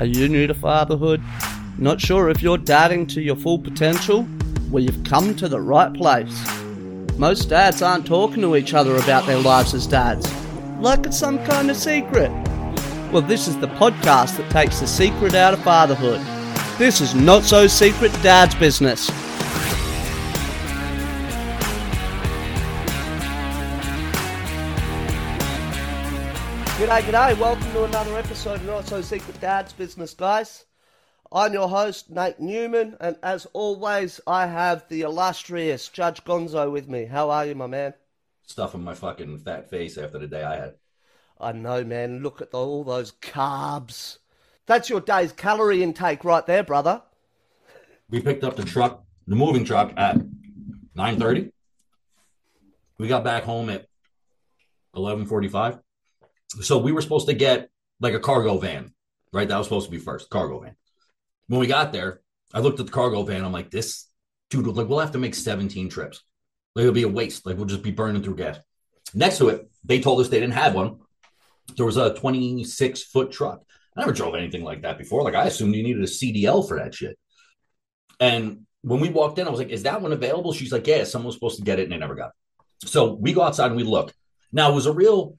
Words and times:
Are 0.00 0.06
you 0.06 0.28
new 0.28 0.46
to 0.46 0.54
fatherhood? 0.54 1.20
Not 1.76 2.00
sure 2.00 2.30
if 2.30 2.40
you're 2.40 2.56
dadding 2.56 3.04
to 3.08 3.20
your 3.20 3.34
full 3.34 3.58
potential? 3.58 4.28
Well, 4.70 4.84
you've 4.84 5.02
come 5.02 5.34
to 5.34 5.48
the 5.48 5.60
right 5.60 5.92
place. 5.92 6.32
Most 7.18 7.48
dads 7.48 7.82
aren't 7.82 8.06
talking 8.06 8.40
to 8.42 8.54
each 8.54 8.74
other 8.74 8.94
about 8.94 9.26
their 9.26 9.40
lives 9.40 9.74
as 9.74 9.88
dads, 9.88 10.32
like 10.78 11.04
it's 11.04 11.18
some 11.18 11.44
kind 11.44 11.68
of 11.68 11.76
secret. 11.76 12.30
Well, 13.10 13.22
this 13.22 13.48
is 13.48 13.58
the 13.58 13.66
podcast 13.66 14.36
that 14.36 14.48
takes 14.50 14.78
the 14.78 14.86
secret 14.86 15.34
out 15.34 15.52
of 15.52 15.62
fatherhood. 15.64 16.20
This 16.78 17.00
is 17.00 17.16
Not 17.16 17.42
So 17.42 17.66
Secret 17.66 18.12
Dad's 18.22 18.54
Business. 18.54 19.10
G'day, 26.88 27.02
g'day. 27.02 27.38
Welcome 27.38 27.70
to 27.72 27.84
another 27.84 28.16
episode 28.16 28.54
of 28.54 28.64
Not 28.64 28.86
So 28.86 29.02
Secret 29.02 29.38
Dad's 29.42 29.74
Business, 29.74 30.14
guys. 30.14 30.64
I'm 31.30 31.52
your 31.52 31.68
host, 31.68 32.08
Nate 32.08 32.40
Newman, 32.40 32.96
and 32.98 33.18
as 33.22 33.46
always, 33.52 34.22
I 34.26 34.46
have 34.46 34.88
the 34.88 35.02
illustrious 35.02 35.88
Judge 35.88 36.24
Gonzo 36.24 36.72
with 36.72 36.88
me. 36.88 37.04
How 37.04 37.28
are 37.28 37.44
you, 37.44 37.54
my 37.54 37.66
man? 37.66 37.92
Stuffing 38.46 38.82
my 38.82 38.94
fucking 38.94 39.36
fat 39.40 39.68
face 39.68 39.98
after 39.98 40.18
the 40.18 40.26
day 40.26 40.42
I 40.42 40.56
had. 40.56 40.76
I 41.38 41.52
know, 41.52 41.84
man. 41.84 42.22
Look 42.22 42.40
at 42.40 42.54
all 42.54 42.84
those 42.84 43.12
carbs. 43.12 44.16
That's 44.64 44.88
your 44.88 45.02
day's 45.02 45.32
calorie 45.32 45.82
intake 45.82 46.24
right 46.24 46.46
there, 46.46 46.64
brother. 46.64 47.02
We 48.08 48.22
picked 48.22 48.44
up 48.44 48.56
the 48.56 48.64
truck, 48.64 49.04
the 49.26 49.36
moving 49.36 49.66
truck, 49.66 49.92
at 49.98 50.16
nine 50.94 51.18
thirty. 51.18 51.52
We 52.96 53.08
got 53.08 53.24
back 53.24 53.42
home 53.42 53.68
at 53.68 53.88
eleven 54.96 55.26
forty-five. 55.26 55.80
So 56.48 56.78
we 56.78 56.92
were 56.92 57.02
supposed 57.02 57.28
to 57.28 57.34
get 57.34 57.70
like 58.00 58.14
a 58.14 58.20
cargo 58.20 58.58
van, 58.58 58.92
right? 59.32 59.48
That 59.48 59.58
was 59.58 59.66
supposed 59.66 59.86
to 59.86 59.90
be 59.90 59.98
first 59.98 60.30
cargo 60.30 60.60
van. 60.60 60.76
When 61.46 61.60
we 61.60 61.66
got 61.66 61.92
there, 61.92 62.20
I 62.54 62.60
looked 62.60 62.80
at 62.80 62.86
the 62.86 62.92
cargo 62.92 63.22
van. 63.22 63.44
I'm 63.44 63.52
like, 63.52 63.70
this 63.70 64.06
dude, 64.50 64.66
like 64.66 64.88
we'll 64.88 64.98
have 65.00 65.12
to 65.12 65.18
make 65.18 65.34
17 65.34 65.88
trips. 65.88 66.22
Like 66.74 66.82
it'll 66.82 66.94
be 66.94 67.02
a 67.02 67.08
waste. 67.08 67.44
Like 67.46 67.56
we'll 67.56 67.66
just 67.66 67.82
be 67.82 67.90
burning 67.90 68.22
through 68.22 68.36
gas. 68.36 68.58
Next 69.14 69.38
to 69.38 69.48
it, 69.48 69.70
they 69.84 70.00
told 70.00 70.20
us 70.20 70.28
they 70.28 70.40
didn't 70.40 70.54
have 70.54 70.74
one. 70.74 70.98
There 71.76 71.86
was 71.86 71.96
a 71.96 72.14
26 72.14 73.02
foot 73.04 73.30
truck. 73.30 73.62
I 73.96 74.00
never 74.00 74.12
drove 74.12 74.34
anything 74.34 74.64
like 74.64 74.82
that 74.82 74.98
before. 74.98 75.22
Like 75.22 75.34
I 75.34 75.46
assumed 75.46 75.74
you 75.74 75.82
needed 75.82 76.02
a 76.02 76.06
CDL 76.06 76.66
for 76.66 76.78
that 76.78 76.94
shit. 76.94 77.18
And 78.20 78.66
when 78.82 79.00
we 79.00 79.08
walked 79.08 79.38
in, 79.38 79.46
I 79.46 79.50
was 79.50 79.58
like, 79.58 79.70
is 79.70 79.82
that 79.82 80.00
one 80.00 80.12
available? 80.12 80.52
She's 80.52 80.72
like, 80.72 80.86
yeah, 80.86 81.04
someone 81.04 81.26
was 81.26 81.34
supposed 81.34 81.58
to 81.58 81.64
get 81.64 81.78
it 81.78 81.84
and 81.84 81.92
they 81.92 81.96
never 81.96 82.14
got 82.14 82.30
it. 82.82 82.88
So 82.88 83.14
we 83.14 83.32
go 83.32 83.42
outside 83.42 83.66
and 83.66 83.76
we 83.76 83.82
look. 83.82 84.12
Now 84.52 84.70
it 84.70 84.74
was 84.74 84.86
a 84.86 84.92
real 84.92 85.37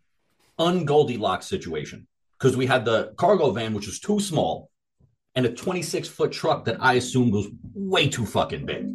ungoldilocks 0.59 1.47
situation 1.47 2.07
because 2.38 2.55
we 2.55 2.65
had 2.65 2.85
the 2.85 3.13
cargo 3.17 3.52
van, 3.52 3.73
which 3.73 3.88
was 3.88 3.99
too 3.99 4.19
small, 4.19 4.69
and 5.35 5.45
a 5.45 5.53
26 5.53 6.07
foot 6.07 6.31
truck 6.31 6.65
that 6.65 6.77
I 6.79 6.93
assumed 6.93 7.33
was 7.33 7.47
way 7.73 8.09
too 8.09 8.25
fucking 8.25 8.65
big. 8.65 8.87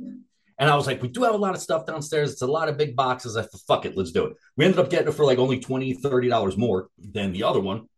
And 0.58 0.70
I 0.70 0.76
was 0.76 0.86
like, 0.86 1.02
we 1.02 1.08
do 1.08 1.22
have 1.24 1.34
a 1.34 1.38
lot 1.38 1.54
of 1.54 1.60
stuff 1.60 1.84
downstairs. 1.86 2.32
It's 2.32 2.42
a 2.42 2.46
lot 2.46 2.68
of 2.68 2.78
big 2.78 2.94
boxes. 2.94 3.36
I 3.36 3.42
thought, 3.42 3.60
fuck 3.66 3.86
it, 3.86 3.96
let's 3.96 4.12
do 4.12 4.26
it. 4.26 4.36
We 4.56 4.64
ended 4.64 4.78
up 4.78 4.88
getting 4.88 5.08
it 5.08 5.12
for 5.12 5.24
like 5.24 5.38
only 5.38 5.58
20 5.58 5.96
$30 5.96 6.56
more 6.56 6.88
than 6.98 7.32
the 7.32 7.42
other 7.42 7.60
one. 7.60 7.88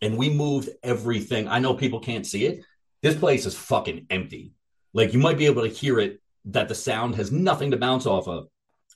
And 0.00 0.16
we 0.16 0.30
moved 0.30 0.68
everything. 0.82 1.48
I 1.48 1.58
know 1.58 1.74
people 1.74 2.00
can't 2.00 2.26
see 2.26 2.46
it. 2.46 2.64
This 3.02 3.16
place 3.16 3.46
is 3.46 3.56
fucking 3.56 4.06
empty. 4.10 4.52
Like 4.92 5.12
you 5.12 5.18
might 5.18 5.38
be 5.38 5.46
able 5.46 5.62
to 5.62 5.68
hear 5.68 5.98
it 5.98 6.20
that 6.46 6.68
the 6.68 6.74
sound 6.74 7.16
has 7.16 7.32
nothing 7.32 7.72
to 7.72 7.76
bounce 7.76 8.06
off 8.06 8.28
of. 8.28 8.46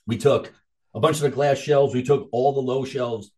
We 0.07 0.17
took 0.17 0.53
a 0.93 0.99
bunch 0.99 1.17
of 1.17 1.23
the 1.23 1.29
glass 1.29 1.57
shelves, 1.57 1.93
we 1.93 2.03
took 2.03 2.29
all 2.31 2.53
the 2.53 2.61
low 2.61 2.85
shelves, 2.85 3.31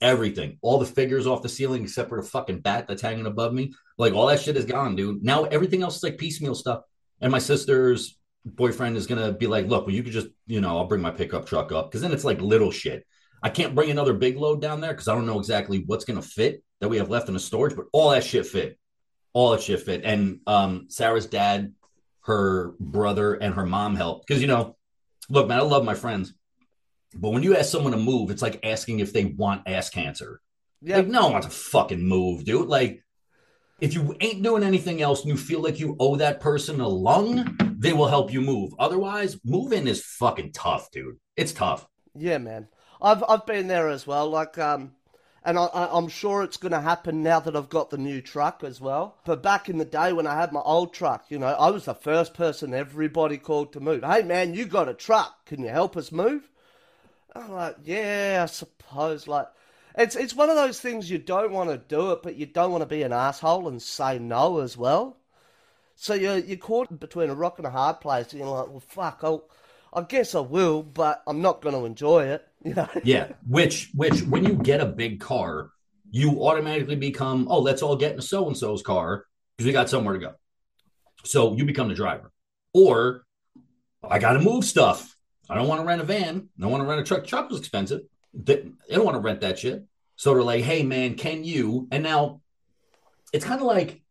everything, 0.00 0.58
all 0.62 0.78
the 0.78 0.86
figures 0.86 1.26
off 1.26 1.42
the 1.42 1.48
ceiling 1.48 1.82
except 1.82 2.08
for 2.08 2.20
the 2.20 2.28
fucking 2.28 2.60
bat 2.60 2.86
that's 2.86 3.02
hanging 3.02 3.26
above 3.26 3.52
me. 3.52 3.72
Like 3.96 4.14
all 4.14 4.26
that 4.26 4.40
shit 4.40 4.56
is 4.56 4.64
gone, 4.64 4.96
dude. 4.96 5.22
Now 5.22 5.44
everything 5.44 5.82
else 5.82 5.96
is 5.96 6.02
like 6.02 6.18
piecemeal 6.18 6.54
stuff. 6.54 6.82
And 7.20 7.32
my 7.32 7.38
sister's 7.38 8.16
boyfriend 8.44 8.96
is 8.96 9.06
gonna 9.06 9.32
be 9.32 9.46
like, 9.46 9.66
look, 9.66 9.86
well, 9.86 9.94
you 9.94 10.02
could 10.02 10.12
just, 10.12 10.28
you 10.46 10.60
know, 10.60 10.76
I'll 10.78 10.86
bring 10.86 11.02
my 11.02 11.10
pickup 11.10 11.46
truck 11.46 11.72
up 11.72 11.90
because 11.90 12.02
then 12.02 12.12
it's 12.12 12.24
like 12.24 12.40
little 12.40 12.70
shit. 12.70 13.04
I 13.42 13.50
can't 13.50 13.74
bring 13.74 13.90
another 13.90 14.14
big 14.14 14.36
load 14.36 14.60
down 14.60 14.80
there 14.80 14.92
because 14.92 15.08
I 15.08 15.14
don't 15.14 15.26
know 15.26 15.38
exactly 15.38 15.82
what's 15.86 16.04
gonna 16.04 16.22
fit 16.22 16.62
that 16.80 16.88
we 16.88 16.98
have 16.98 17.10
left 17.10 17.28
in 17.28 17.34
the 17.34 17.40
storage, 17.40 17.76
but 17.76 17.86
all 17.92 18.10
that 18.10 18.24
shit 18.24 18.46
fit. 18.46 18.78
All 19.32 19.50
that 19.50 19.62
shit 19.62 19.82
fit. 19.82 20.02
And 20.04 20.40
um, 20.46 20.86
Sarah's 20.88 21.26
dad, 21.26 21.74
her 22.22 22.74
brother, 22.80 23.34
and 23.34 23.54
her 23.54 23.66
mom 23.66 23.94
helped. 23.94 24.26
Because 24.26 24.40
you 24.40 24.48
know, 24.48 24.76
look, 25.28 25.48
man, 25.48 25.58
I 25.58 25.62
love 25.62 25.84
my 25.84 25.94
friends. 25.94 26.32
But 27.14 27.30
when 27.30 27.42
you 27.42 27.56
ask 27.56 27.70
someone 27.70 27.92
to 27.92 27.98
move, 27.98 28.30
it's 28.30 28.42
like 28.42 28.60
asking 28.64 29.00
if 29.00 29.12
they 29.12 29.24
want 29.24 29.66
ass 29.66 29.90
cancer. 29.90 30.40
Yeah. 30.82 30.98
Like, 30.98 31.08
no 31.08 31.24
one 31.24 31.32
wants 31.32 31.46
to 31.46 31.52
fucking 31.52 32.06
move, 32.06 32.44
dude. 32.44 32.68
Like, 32.68 33.02
if 33.80 33.94
you 33.94 34.16
ain't 34.20 34.42
doing 34.42 34.62
anything 34.62 35.00
else 35.00 35.22
and 35.22 35.30
you 35.30 35.36
feel 35.36 35.62
like 35.62 35.80
you 35.80 35.96
owe 35.98 36.16
that 36.16 36.40
person 36.40 36.80
a 36.80 36.88
lung, 36.88 37.56
they 37.78 37.92
will 37.92 38.08
help 38.08 38.32
you 38.32 38.40
move. 38.40 38.74
Otherwise, 38.78 39.38
moving 39.44 39.86
is 39.86 40.04
fucking 40.04 40.52
tough, 40.52 40.90
dude. 40.90 41.18
It's 41.36 41.52
tough. 41.52 41.86
Yeah, 42.14 42.38
man. 42.38 42.68
I've 43.00 43.22
I've 43.28 43.46
been 43.46 43.68
there 43.68 43.88
as 43.88 44.06
well. 44.06 44.28
Like, 44.28 44.58
um, 44.58 44.92
and 45.44 45.58
I, 45.58 45.66
I, 45.66 45.96
I'm 45.96 46.08
sure 46.08 46.42
it's 46.42 46.56
going 46.56 46.72
to 46.72 46.80
happen 46.80 47.22
now 47.22 47.40
that 47.40 47.56
I've 47.56 47.68
got 47.68 47.90
the 47.90 47.98
new 47.98 48.20
truck 48.20 48.64
as 48.64 48.80
well. 48.80 49.18
But 49.24 49.42
back 49.42 49.68
in 49.68 49.78
the 49.78 49.84
day 49.84 50.12
when 50.12 50.26
I 50.26 50.34
had 50.34 50.52
my 50.52 50.60
old 50.60 50.92
truck, 50.92 51.26
you 51.28 51.38
know, 51.38 51.46
I 51.46 51.70
was 51.70 51.84
the 51.84 51.94
first 51.94 52.34
person 52.34 52.74
everybody 52.74 53.38
called 53.38 53.72
to 53.72 53.80
move. 53.80 54.02
Hey, 54.02 54.22
man, 54.22 54.54
you 54.54 54.66
got 54.66 54.88
a 54.88 54.94
truck? 54.94 55.46
Can 55.46 55.62
you 55.62 55.68
help 55.68 55.96
us 55.96 56.10
move? 56.12 56.50
I'm 57.38 57.52
like, 57.52 57.76
yeah, 57.84 58.40
I 58.42 58.46
suppose. 58.46 59.28
Like, 59.28 59.48
it's 59.96 60.16
it's 60.16 60.34
one 60.34 60.50
of 60.50 60.56
those 60.56 60.80
things 60.80 61.10
you 61.10 61.18
don't 61.18 61.52
want 61.52 61.70
to 61.70 61.78
do 61.78 62.12
it, 62.12 62.22
but 62.22 62.36
you 62.36 62.46
don't 62.46 62.70
want 62.70 62.82
to 62.82 62.86
be 62.86 63.02
an 63.02 63.12
asshole 63.12 63.68
and 63.68 63.80
say 63.80 64.18
no 64.18 64.60
as 64.60 64.76
well. 64.76 65.16
So 65.96 66.14
you're 66.14 66.38
you're 66.38 66.56
caught 66.56 67.00
between 67.00 67.30
a 67.30 67.34
rock 67.34 67.58
and 67.58 67.66
a 67.66 67.70
hard 67.70 68.00
place. 68.00 68.32
And 68.32 68.40
you're 68.40 68.50
like, 68.50 68.68
well, 68.68 68.80
fuck, 68.80 69.20
I'll, 69.22 69.48
I 69.92 70.02
guess 70.02 70.34
I 70.34 70.40
will, 70.40 70.82
but 70.82 71.22
I'm 71.26 71.42
not 71.42 71.60
going 71.60 71.74
to 71.74 71.84
enjoy 71.84 72.26
it. 72.26 72.44
You 72.64 72.74
know? 72.74 72.88
Yeah. 73.04 73.28
Which, 73.46 73.88
which, 73.94 74.22
when 74.22 74.44
you 74.44 74.54
get 74.54 74.80
a 74.80 74.86
big 74.86 75.20
car, 75.20 75.70
you 76.10 76.44
automatically 76.44 76.96
become, 76.96 77.46
oh, 77.48 77.60
let's 77.60 77.82
all 77.82 77.94
get 77.94 78.14
in 78.14 78.18
a 78.18 78.22
so 78.22 78.48
and 78.48 78.56
so's 78.56 78.82
car 78.82 79.26
because 79.56 79.66
we 79.66 79.72
got 79.72 79.88
somewhere 79.88 80.14
to 80.14 80.20
go. 80.20 80.34
So 81.24 81.54
you 81.54 81.64
become 81.64 81.86
the 81.86 81.94
driver. 81.94 82.32
Or 82.74 83.24
I 84.02 84.18
got 84.18 84.32
to 84.32 84.40
move 84.40 84.64
stuff. 84.64 85.16
I 85.48 85.54
don't 85.54 85.68
want 85.68 85.80
to 85.80 85.86
rent 85.86 86.00
a 86.00 86.04
van. 86.04 86.48
I 86.58 86.62
don't 86.62 86.70
want 86.70 86.82
to 86.82 86.88
rent 86.88 87.00
a 87.00 87.04
truck. 87.04 87.26
Truck 87.26 87.50
was 87.50 87.58
expensive. 87.58 88.02
They, 88.34 88.56
they 88.88 88.94
don't 88.94 89.04
want 89.04 89.16
to 89.16 89.20
rent 89.20 89.40
that 89.40 89.58
shit. 89.58 89.84
So 90.16 90.34
they're 90.34 90.42
like, 90.42 90.64
hey, 90.64 90.82
man, 90.82 91.14
can 91.14 91.44
you? 91.44 91.88
And 91.90 92.02
now 92.02 92.40
it's 93.32 93.44
kind 93.44 93.60
of 93.60 93.66
like, 93.66 94.02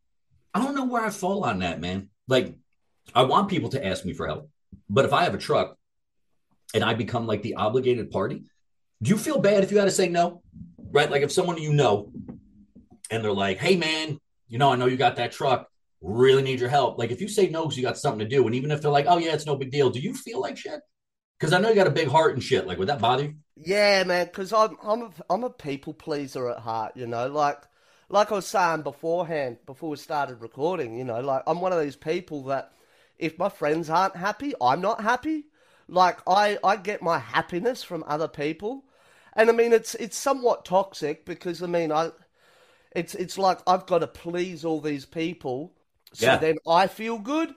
I 0.54 0.64
don't 0.64 0.76
know 0.76 0.86
where 0.86 1.04
I 1.04 1.10
fall 1.10 1.44
on 1.44 1.60
that, 1.60 1.80
man. 1.80 2.10
Like, 2.28 2.56
I 3.14 3.24
want 3.24 3.50
people 3.50 3.70
to 3.70 3.86
ask 3.86 4.06
me 4.06 4.14
for 4.14 4.26
help. 4.26 4.50
But 4.90 5.06
if 5.06 5.14
I 5.14 5.24
have 5.24 5.34
a 5.34 5.38
truck 5.38 5.78
and 6.74 6.84
I 6.84 6.94
become 6.94 7.28
like 7.28 7.44
the 7.44 7.56
obligated 7.56 8.10
party, 8.10 8.44
do 9.02 9.10
you 9.10 9.18
feel 9.18 9.40
bad 9.40 9.64
if 9.64 9.72
you 9.72 9.78
had 9.78 9.86
to 9.86 9.92
say 9.92 10.10
no? 10.10 10.42
Right? 10.92 11.12
Like 11.12 11.22
if 11.22 11.32
someone 11.32 11.58
you 11.58 11.74
know 11.74 12.12
and 13.12 13.24
they're 13.24 13.32
like, 13.32 13.60
hey, 13.60 13.76
man, 13.76 14.20
you 14.48 14.58
know, 14.58 14.72
I 14.72 14.76
know 14.76 14.88
you 14.88 14.98
got 14.98 15.18
that 15.18 15.32
truck, 15.32 15.68
really 16.02 16.42
need 16.42 16.60
your 16.60 16.70
help. 16.70 16.98
Like 16.98 17.12
if 17.12 17.22
you 17.22 17.28
say 17.28 17.50
no 17.50 17.64
because 17.64 17.78
you 17.78 17.84
got 17.84 17.98
something 17.98 18.20
to 18.20 18.28
do, 18.28 18.46
and 18.46 18.56
even 18.56 18.72
if 18.72 18.82
they're 18.82 18.92
like, 18.92 19.06
oh, 19.08 19.18
yeah, 19.18 19.34
it's 19.34 19.46
no 19.46 19.56
big 19.56 19.72
deal, 19.72 19.90
do 19.90 20.00
you 20.00 20.14
feel 20.14 20.40
like 20.40 20.58
shit? 20.58 20.80
Because 21.40 21.54
I 21.54 21.60
know 21.60 21.70
you 21.70 21.76
got 21.76 21.88
a 21.88 21.92
big 21.92 22.08
heart 22.08 22.34
and 22.34 22.44
shit. 22.44 22.66
Like, 22.68 22.78
would 22.80 22.90
that 22.90 23.02
bother 23.02 23.24
you? 23.24 23.36
Yeah, 23.56 24.04
man. 24.04 24.28
Because 24.28 24.54
I'm 24.54 24.78
I'm 24.84 25.02
a, 25.04 25.12
I'm 25.30 25.44
a 25.44 25.50
people 25.50 25.94
pleaser 25.94 26.50
at 26.50 26.60
heart. 26.60 26.94
You 26.96 27.08
know, 27.08 27.28
like 27.28 27.58
like 28.10 28.32
I 28.32 28.36
was 28.36 28.48
saying 28.48 28.84
beforehand, 28.84 29.58
before 29.66 29.90
we 29.92 29.98
started 29.98 30.42
recording. 30.42 30.98
You 30.98 31.04
know, 31.06 31.20
like 31.22 31.44
I'm 31.48 31.62
one 31.62 31.74
of 31.74 31.80
these 31.82 31.96
people 31.96 32.44
that 32.46 32.72
if 33.18 33.38
my 33.40 33.50
friends 33.50 33.90
aren't 33.90 34.16
happy, 34.16 34.54
I'm 34.62 34.82
not 34.82 35.02
happy. 35.02 35.46
Like 35.88 36.20
I 36.28 36.58
I 36.64 36.76
get 36.78 37.02
my 37.02 37.20
happiness 37.20 37.84
from 37.84 38.04
other 38.08 38.28
people, 38.28 38.84
and 39.34 39.50
I 39.50 39.54
mean 39.54 39.74
it's 39.74 39.96
it's 39.96 40.18
somewhat 40.18 40.66
toxic 40.66 41.26
because 41.26 41.62
I 41.64 41.68
mean 41.68 41.92
I. 41.92 42.12
It's 42.96 43.16
it's 43.16 43.38
like 43.38 43.60
I've 43.68 43.86
got 43.86 44.00
to 44.00 44.08
please 44.08 44.66
all 44.66 44.82
these 44.82 45.06
people, 45.06 45.74
so 46.14 46.36
Yeah. 46.36 46.38
then 46.38 46.58
I 46.68 46.88
feel 46.88 47.20
good, 47.20 47.54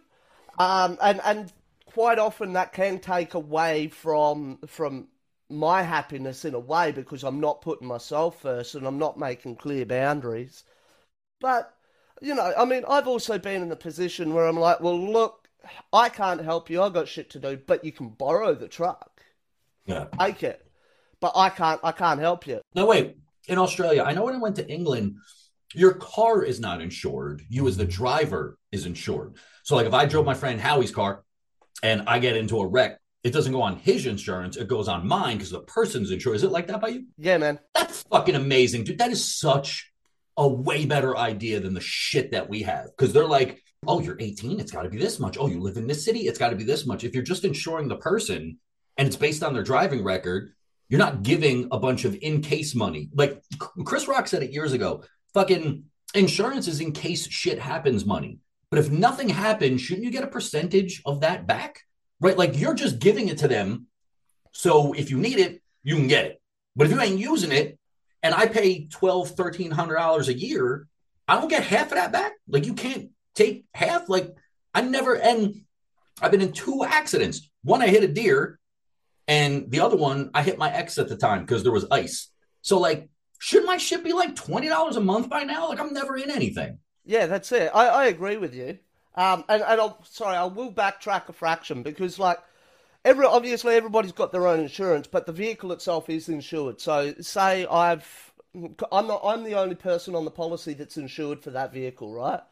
um, 0.58 0.98
and 1.02 1.20
and 1.24 1.52
quite 1.92 2.18
often 2.18 2.52
that 2.52 2.72
can 2.72 2.98
take 2.98 3.34
away 3.34 3.88
from 3.88 4.58
from 4.66 5.08
my 5.48 5.82
happiness 5.82 6.44
in 6.44 6.54
a 6.54 6.58
way 6.58 6.92
because 6.92 7.24
I'm 7.24 7.40
not 7.40 7.60
putting 7.60 7.88
myself 7.88 8.40
first 8.40 8.76
and 8.76 8.86
I'm 8.86 8.98
not 8.98 9.18
making 9.18 9.56
clear 9.56 9.84
boundaries. 9.84 10.64
But 11.40 11.74
you 12.22 12.34
know, 12.34 12.52
I 12.56 12.64
mean, 12.64 12.84
I've 12.88 13.08
also 13.08 13.38
been 13.38 13.62
in 13.62 13.68
the 13.68 13.76
position 13.76 14.34
where 14.34 14.46
I'm 14.46 14.58
like, 14.58 14.80
well, 14.80 14.98
look, 14.98 15.48
I 15.92 16.08
can't 16.08 16.42
help 16.44 16.70
you. 16.70 16.82
I've 16.82 16.92
got 16.92 17.08
shit 17.08 17.30
to 17.30 17.38
do, 17.38 17.56
but 17.56 17.84
you 17.84 17.92
can 17.92 18.10
borrow 18.10 18.54
the 18.54 18.68
truck, 18.68 19.22
Yeah. 19.86 20.06
take 20.18 20.42
it. 20.42 20.66
But 21.20 21.32
I 21.34 21.50
can't. 21.50 21.80
I 21.82 21.92
can't 21.92 22.20
help 22.20 22.46
you. 22.46 22.60
No, 22.74 22.86
wait. 22.86 23.16
In 23.48 23.58
Australia, 23.58 24.02
I 24.02 24.12
know 24.12 24.24
when 24.24 24.34
I 24.34 24.38
went 24.38 24.56
to 24.56 24.68
England, 24.70 25.16
your 25.74 25.94
car 25.94 26.42
is 26.42 26.60
not 26.60 26.80
insured. 26.80 27.42
You, 27.48 27.66
as 27.68 27.76
the 27.76 27.84
driver, 27.84 28.58
is 28.72 28.86
insured. 28.86 29.36
So, 29.62 29.76
like, 29.76 29.86
if 29.86 29.92
I 29.92 30.06
drove 30.06 30.24
my 30.24 30.34
friend 30.34 30.60
Howie's 30.60 30.90
car 30.90 31.24
and 31.82 32.02
I 32.06 32.18
get 32.18 32.36
into 32.36 32.58
a 32.58 32.66
wreck, 32.66 32.98
it 33.22 33.32
doesn't 33.32 33.52
go 33.52 33.62
on 33.62 33.76
his 33.76 34.06
insurance. 34.06 34.56
It 34.56 34.68
goes 34.68 34.88
on 34.88 35.06
mine 35.06 35.36
because 35.36 35.50
the 35.50 35.60
person's 35.60 36.10
insured. 36.10 36.36
Is 36.36 36.44
it 36.44 36.52
like 36.52 36.66
that 36.68 36.80
by 36.80 36.88
you? 36.88 37.06
Yeah, 37.18 37.38
man. 37.38 37.58
That's 37.74 38.02
fucking 38.04 38.34
amazing, 38.34 38.84
dude. 38.84 38.98
That 38.98 39.10
is 39.10 39.38
such 39.38 39.92
a 40.36 40.48
way 40.48 40.86
better 40.86 41.16
idea 41.16 41.60
than 41.60 41.74
the 41.74 41.80
shit 41.80 42.32
that 42.32 42.48
we 42.48 42.62
have 42.62 42.86
because 42.96 43.12
they're 43.12 43.26
like, 43.26 43.62
oh, 43.86 44.00
you're 44.00 44.16
18, 44.18 44.60
it's 44.60 44.72
got 44.72 44.82
to 44.82 44.90
be 44.90 44.98
this 44.98 45.18
much. 45.18 45.36
Oh, 45.38 45.46
you 45.46 45.60
live 45.60 45.76
in 45.76 45.86
this 45.86 46.04
city, 46.04 46.20
it's 46.20 46.38
got 46.38 46.50
to 46.50 46.56
be 46.56 46.64
this 46.64 46.86
much. 46.86 47.04
If 47.04 47.14
you're 47.14 47.22
just 47.22 47.44
insuring 47.44 47.88
the 47.88 47.96
person 47.96 48.58
and 48.96 49.06
it's 49.06 49.16
based 49.16 49.42
on 49.42 49.52
their 49.52 49.62
driving 49.62 50.02
record, 50.02 50.54
you're 50.88 50.98
not 50.98 51.22
giving 51.22 51.68
a 51.70 51.78
bunch 51.78 52.04
of 52.04 52.16
in 52.20 52.42
case 52.42 52.74
money. 52.74 53.10
Like 53.14 53.42
Chris 53.84 54.08
Rock 54.08 54.28
said 54.28 54.42
it 54.42 54.50
years 54.50 54.72
ago 54.72 55.04
fucking 55.34 55.84
insurance 56.14 56.66
is 56.68 56.80
in 56.80 56.92
case 56.92 57.28
shit 57.28 57.58
happens 57.58 58.04
money. 58.04 58.38
But 58.70 58.78
if 58.78 58.90
nothing 58.90 59.28
happens, 59.28 59.80
shouldn't 59.80 60.04
you 60.04 60.12
get 60.12 60.24
a 60.24 60.28
percentage 60.28 61.02
of 61.04 61.20
that 61.20 61.46
back? 61.46 61.80
Right? 62.20 62.38
Like 62.38 62.58
you're 62.58 62.74
just 62.74 62.98
giving 62.98 63.28
it 63.28 63.38
to 63.38 63.48
them. 63.48 63.86
So 64.52 64.92
if 64.92 65.10
you 65.10 65.18
need 65.18 65.38
it, 65.38 65.62
you 65.82 65.96
can 65.96 66.08
get 66.08 66.26
it. 66.26 66.40
But 66.76 66.86
if 66.86 66.92
you 66.92 67.00
ain't 67.00 67.18
using 67.18 67.52
it, 67.52 67.78
and 68.22 68.34
I 68.34 68.46
pay 68.46 68.86
twelve, 68.86 69.30
thirteen 69.30 69.70
hundred 69.70 69.96
dollars 69.96 70.28
a 70.28 70.38
year, 70.38 70.86
I 71.26 71.36
don't 71.36 71.48
get 71.48 71.64
half 71.64 71.86
of 71.86 71.94
that 71.94 72.12
back. 72.12 72.32
Like 72.48 72.66
you 72.66 72.74
can't 72.74 73.10
take 73.34 73.64
half. 73.74 74.08
Like 74.08 74.34
I 74.74 74.82
never 74.82 75.16
and 75.16 75.62
I've 76.20 76.30
been 76.30 76.42
in 76.42 76.52
two 76.52 76.84
accidents. 76.84 77.50
One 77.64 77.82
I 77.82 77.88
hit 77.88 78.04
a 78.04 78.08
deer, 78.08 78.58
and 79.26 79.70
the 79.70 79.80
other 79.80 79.96
one 79.96 80.30
I 80.34 80.42
hit 80.42 80.58
my 80.58 80.72
ex 80.72 80.98
at 80.98 81.08
the 81.08 81.16
time 81.16 81.40
because 81.40 81.62
there 81.62 81.72
was 81.72 81.86
ice. 81.90 82.28
So 82.62 82.78
like, 82.78 83.08
should 83.38 83.64
my 83.64 83.78
shit 83.78 84.04
be 84.04 84.12
like 84.12 84.36
twenty 84.36 84.68
dollars 84.68 84.96
a 84.96 85.00
month 85.00 85.28
by 85.28 85.44
now? 85.44 85.68
Like 85.68 85.80
I'm 85.80 85.94
never 85.94 86.16
in 86.16 86.30
anything. 86.30 86.78
Yeah, 87.10 87.26
that's 87.26 87.50
it. 87.50 87.72
I, 87.74 87.88
I 87.88 88.06
agree 88.06 88.36
with 88.36 88.54
you. 88.54 88.78
Um, 89.16 89.42
and, 89.48 89.62
and 89.62 89.80
I'll, 89.80 89.98
sorry, 90.04 90.36
I 90.36 90.44
will 90.44 90.72
backtrack 90.72 91.28
a 91.28 91.32
fraction 91.32 91.82
because 91.82 92.20
like 92.20 92.38
every 93.04 93.26
obviously 93.26 93.74
everybody's 93.74 94.12
got 94.12 94.30
their 94.30 94.46
own 94.46 94.60
insurance, 94.60 95.08
but 95.08 95.26
the 95.26 95.32
vehicle 95.32 95.72
itself 95.72 96.08
is 96.08 96.28
insured. 96.28 96.80
So 96.80 97.14
say 97.20 97.66
I've 97.66 98.32
I'm 98.92 99.08
not 99.08 99.22
I'm 99.24 99.42
the 99.42 99.54
only 99.54 99.74
person 99.74 100.14
on 100.14 100.24
the 100.24 100.30
policy 100.30 100.72
that's 100.72 100.96
insured 100.96 101.42
for 101.42 101.50
that 101.50 101.72
vehicle, 101.72 102.14
right? 102.14 102.42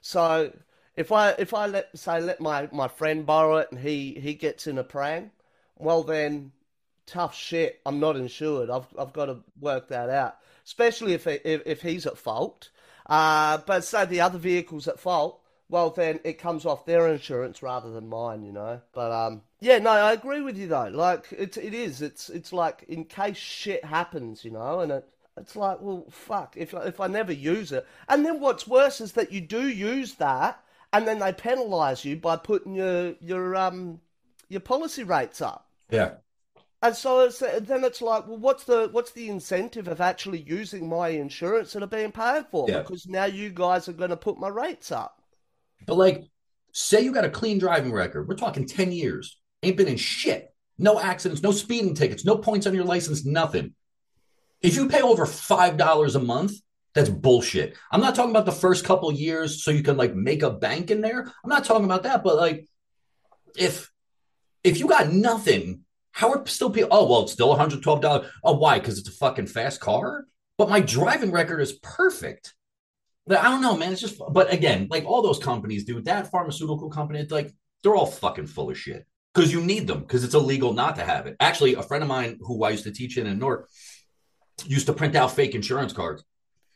So 0.00 0.52
if 0.96 1.12
I 1.12 1.30
if 1.38 1.54
I 1.54 1.66
let 1.66 1.96
say 1.96 2.20
let 2.20 2.40
my, 2.40 2.68
my 2.72 2.88
friend 2.88 3.24
borrow 3.24 3.58
it 3.58 3.68
and 3.70 3.78
he, 3.80 4.18
he 4.20 4.34
gets 4.34 4.66
in 4.66 4.78
a 4.78 4.84
prank, 4.84 5.30
well 5.76 6.02
then 6.02 6.50
tough 7.06 7.36
shit. 7.36 7.80
I'm 7.86 8.00
not 8.00 8.16
insured. 8.16 8.68
I've 8.68 8.88
I've 8.98 9.12
got 9.12 9.26
to 9.26 9.38
work 9.60 9.86
that 9.88 10.10
out, 10.10 10.38
especially 10.64 11.12
if 11.12 11.28
if, 11.28 11.62
if 11.64 11.82
he's 11.82 12.04
at 12.04 12.18
fault. 12.18 12.70
Uh, 13.08 13.58
but 13.66 13.84
say 13.84 14.04
the 14.04 14.20
other 14.20 14.38
vehicle's 14.38 14.88
at 14.88 15.00
fault, 15.00 15.40
well 15.68 15.90
then 15.90 16.20
it 16.24 16.38
comes 16.38 16.66
off 16.66 16.86
their 16.86 17.08
insurance 17.08 17.62
rather 17.62 17.90
than 17.90 18.08
mine, 18.08 18.42
you 18.42 18.52
know. 18.52 18.80
But 18.92 19.12
um, 19.12 19.42
yeah, 19.60 19.78
no, 19.78 19.90
I 19.90 20.12
agree 20.12 20.42
with 20.42 20.56
you 20.56 20.68
though. 20.68 20.88
Like 20.88 21.26
it, 21.32 21.56
it 21.56 21.74
is. 21.74 22.02
It's 22.02 22.28
it's 22.28 22.52
like 22.52 22.84
in 22.88 23.04
case 23.04 23.36
shit 23.36 23.84
happens, 23.84 24.44
you 24.44 24.50
know, 24.50 24.80
and 24.80 24.92
it. 24.92 25.08
It's 25.40 25.54
like, 25.54 25.80
well, 25.80 26.04
fuck. 26.10 26.54
If 26.56 26.74
if 26.74 26.98
I 26.98 27.06
never 27.06 27.32
use 27.32 27.70
it, 27.70 27.86
and 28.08 28.26
then 28.26 28.40
what's 28.40 28.66
worse 28.66 29.00
is 29.00 29.12
that 29.12 29.30
you 29.30 29.40
do 29.40 29.68
use 29.68 30.14
that, 30.14 30.60
and 30.92 31.06
then 31.06 31.20
they 31.20 31.32
penalise 31.32 32.04
you 32.04 32.16
by 32.16 32.36
putting 32.36 32.74
your 32.74 33.14
your 33.20 33.54
um 33.54 34.00
your 34.48 34.60
policy 34.60 35.04
rates 35.04 35.40
up. 35.40 35.68
Yeah. 35.90 36.14
And 36.80 36.94
so 36.94 37.20
it's, 37.20 37.40
then 37.40 37.82
it's 37.82 38.00
like, 38.00 38.28
well, 38.28 38.38
what's 38.38 38.64
the 38.64 38.88
what's 38.92 39.10
the 39.10 39.28
incentive 39.28 39.88
of 39.88 40.00
actually 40.00 40.42
using 40.42 40.88
my 40.88 41.08
insurance 41.08 41.72
that 41.72 41.82
are 41.82 41.88
being 41.88 42.12
paid 42.12 42.44
for? 42.50 42.66
Yeah. 42.68 42.82
Because 42.82 43.06
now 43.06 43.24
you 43.24 43.50
guys 43.50 43.88
are 43.88 43.94
going 43.94 44.10
to 44.10 44.16
put 44.16 44.38
my 44.38 44.48
rates 44.48 44.92
up. 44.92 45.20
But 45.86 45.96
like, 45.96 46.24
say 46.72 47.00
you 47.00 47.12
got 47.12 47.24
a 47.24 47.30
clean 47.30 47.58
driving 47.58 47.92
record. 47.92 48.28
We're 48.28 48.36
talking 48.36 48.66
10 48.66 48.92
years. 48.92 49.38
Ain't 49.62 49.76
been 49.76 49.88
in 49.88 49.96
shit. 49.96 50.54
No 50.78 51.00
accidents, 51.00 51.42
no 51.42 51.50
speeding 51.50 51.94
tickets, 51.94 52.24
no 52.24 52.36
points 52.36 52.66
on 52.66 52.74
your 52.74 52.84
license, 52.84 53.24
nothing. 53.24 53.74
If 54.62 54.76
you 54.76 54.88
pay 54.88 55.02
over 55.02 55.26
$5 55.26 56.14
a 56.14 56.18
month, 56.20 56.52
that's 56.94 57.08
bullshit. 57.08 57.76
I'm 57.90 58.00
not 58.00 58.14
talking 58.14 58.30
about 58.30 58.46
the 58.46 58.52
first 58.52 58.84
couple 58.84 59.12
years 59.12 59.62
so 59.62 59.72
you 59.72 59.82
can 59.82 59.96
like 59.96 60.14
make 60.14 60.42
a 60.42 60.50
bank 60.50 60.92
in 60.92 61.00
there. 61.00 61.20
I'm 61.42 61.50
not 61.50 61.64
talking 61.64 61.84
about 61.84 62.04
that, 62.04 62.22
but 62.22 62.36
like 62.36 62.68
if 63.56 63.90
if 64.64 64.78
you 64.78 64.88
got 64.88 65.12
nothing, 65.12 65.84
how 66.18 66.32
are 66.32 66.44
still 66.48 66.68
people 66.68 66.88
oh 66.90 67.08
well 67.08 67.22
it's 67.22 67.32
still 67.32 67.54
$112. 67.56 68.28
Oh, 68.42 68.52
why? 68.54 68.80
Because 68.80 68.98
it's 68.98 69.08
a 69.08 69.12
fucking 69.12 69.46
fast 69.46 69.80
car? 69.80 70.26
But 70.56 70.68
my 70.68 70.80
driving 70.80 71.30
record 71.30 71.60
is 71.60 71.74
perfect. 71.74 72.54
I 73.30 73.44
don't 73.44 73.62
know, 73.62 73.76
man. 73.76 73.92
It's 73.92 74.00
just, 74.00 74.20
but 74.32 74.52
again, 74.52 74.88
like 74.90 75.04
all 75.04 75.22
those 75.22 75.38
companies, 75.38 75.84
do, 75.84 76.00
that 76.02 76.28
pharmaceutical 76.32 76.90
company, 76.90 77.20
it's 77.20 77.30
like 77.30 77.54
they're 77.82 77.94
all 77.94 78.04
fucking 78.04 78.48
full 78.48 78.68
of 78.68 78.76
shit 78.76 79.06
because 79.32 79.52
you 79.52 79.60
need 79.60 79.86
them 79.86 80.00
because 80.00 80.24
it's 80.24 80.34
illegal 80.34 80.72
not 80.72 80.96
to 80.96 81.04
have 81.04 81.28
it. 81.28 81.36
Actually, 81.38 81.74
a 81.74 81.84
friend 81.84 82.02
of 82.02 82.08
mine 82.08 82.38
who 82.40 82.64
I 82.64 82.70
used 82.70 82.84
to 82.84 82.90
teach 82.90 83.16
in 83.16 83.28
in 83.28 83.38
North 83.38 83.66
used 84.66 84.86
to 84.86 84.94
print 84.94 85.14
out 85.14 85.30
fake 85.30 85.54
insurance 85.54 85.92
cards 85.92 86.24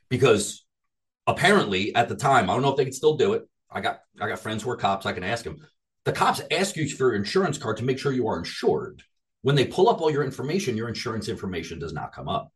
because 0.09 0.65
apparently 1.27 1.93
at 1.97 2.09
the 2.09 2.15
time, 2.15 2.49
I 2.49 2.53
don't 2.53 2.63
know 2.63 2.71
if 2.71 2.77
they 2.77 2.85
could 2.85 2.95
still 2.95 3.17
do 3.17 3.33
it. 3.33 3.49
I 3.69 3.81
got 3.81 4.03
I 4.21 4.29
got 4.29 4.39
friends 4.39 4.63
who 4.63 4.71
are 4.71 4.77
cops. 4.77 5.05
I 5.05 5.13
can 5.13 5.25
ask 5.25 5.43
them. 5.43 5.67
The 6.05 6.13
cops 6.13 6.41
ask 6.53 6.77
you 6.77 6.89
for 6.89 7.09
your 7.09 7.17
insurance 7.17 7.59
card 7.59 7.79
to 7.79 7.85
make 7.85 7.99
sure 7.99 8.13
you 8.13 8.29
are 8.29 8.39
insured. 8.39 9.03
When 9.43 9.57
they 9.57 9.67
pull 9.67 9.89
up 9.89 10.01
all 10.01 10.11
your 10.11 10.25
information, 10.25 10.77
your 10.77 10.89
insurance 10.89 11.29
information 11.29 11.79
does 11.79 11.93
not 11.93 12.13
come 12.13 12.29
up. 12.29 12.53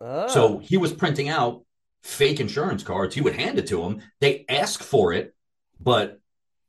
Oh. 0.00 0.28
So 0.28 0.58
he 0.58 0.76
was 0.76 0.92
printing 0.92 1.28
out 1.28 1.64
fake 2.02 2.40
insurance 2.40 2.82
cards. 2.82 3.14
He 3.14 3.20
would 3.20 3.34
hand 3.34 3.58
it 3.58 3.66
to 3.68 3.82
them. 3.82 4.00
They 4.20 4.44
ask 4.48 4.82
for 4.82 5.12
it, 5.12 5.34
but 5.80 6.20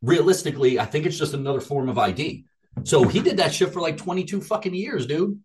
realistically, 0.01 0.79
I 0.79 0.85
think 0.85 1.05
it's 1.05 1.17
just 1.17 1.33
another 1.33 1.61
form 1.61 1.89
of 1.89 1.97
ID. 1.97 2.45
So 2.83 3.03
he 3.03 3.19
did 3.19 3.37
that 3.37 3.53
shit 3.53 3.71
for 3.73 3.81
like 3.81 3.97
22 3.97 4.41
fucking 4.41 4.73
years, 4.73 5.05
dude. 5.05 5.39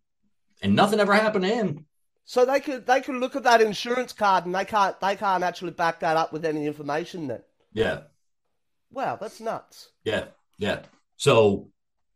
And 0.63 0.75
nothing 0.75 1.01
ever 1.01 1.13
happened 1.13 1.45
to 1.45 1.55
him. 1.55 1.87
So 2.25 2.45
they 2.45 2.61
could 2.61 2.87
they 2.87 3.01
could 3.01 3.17
look 3.17 3.37
at 3.37 3.45
that 3.45 3.61
insurance 3.61 4.13
card 4.13 4.47
and 4.47 4.55
they 4.55 4.65
can't 4.65 4.99
they 5.01 5.15
can't 5.15 5.45
actually 5.45 5.71
back 5.71 6.01
that 6.01 6.17
up 6.17 6.33
with 6.33 6.45
any 6.45 6.67
information 6.67 7.29
then. 7.29 7.43
Yeah. 7.73 8.01
Wow, 8.91 9.17
that's 9.21 9.41
nuts. 9.41 9.91
Yeah. 10.03 10.25
Yeah. 10.59 10.81
So 11.17 11.69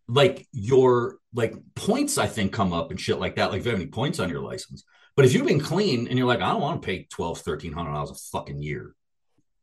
like 0.08 0.48
your 0.52 1.19
like 1.34 1.54
points, 1.74 2.18
I 2.18 2.26
think, 2.26 2.52
come 2.52 2.72
up 2.72 2.90
and 2.90 3.00
shit 3.00 3.18
like 3.18 3.36
that. 3.36 3.50
Like 3.50 3.60
if 3.60 3.66
you 3.66 3.72
have 3.72 3.80
any 3.80 3.90
points 3.90 4.18
on 4.18 4.28
your 4.28 4.40
license. 4.40 4.84
But 5.16 5.24
if 5.24 5.32
you've 5.32 5.46
been 5.46 5.60
clean 5.60 6.08
and 6.08 6.18
you're 6.18 6.26
like, 6.26 6.40
I 6.40 6.50
don't 6.50 6.60
want 6.60 6.82
to 6.82 6.86
pay 6.86 7.06
twelve, 7.10 7.40
thirteen 7.40 7.72
hundred 7.72 7.92
dollars 7.92 8.10
a 8.10 8.14
fucking 8.14 8.62
year. 8.62 8.94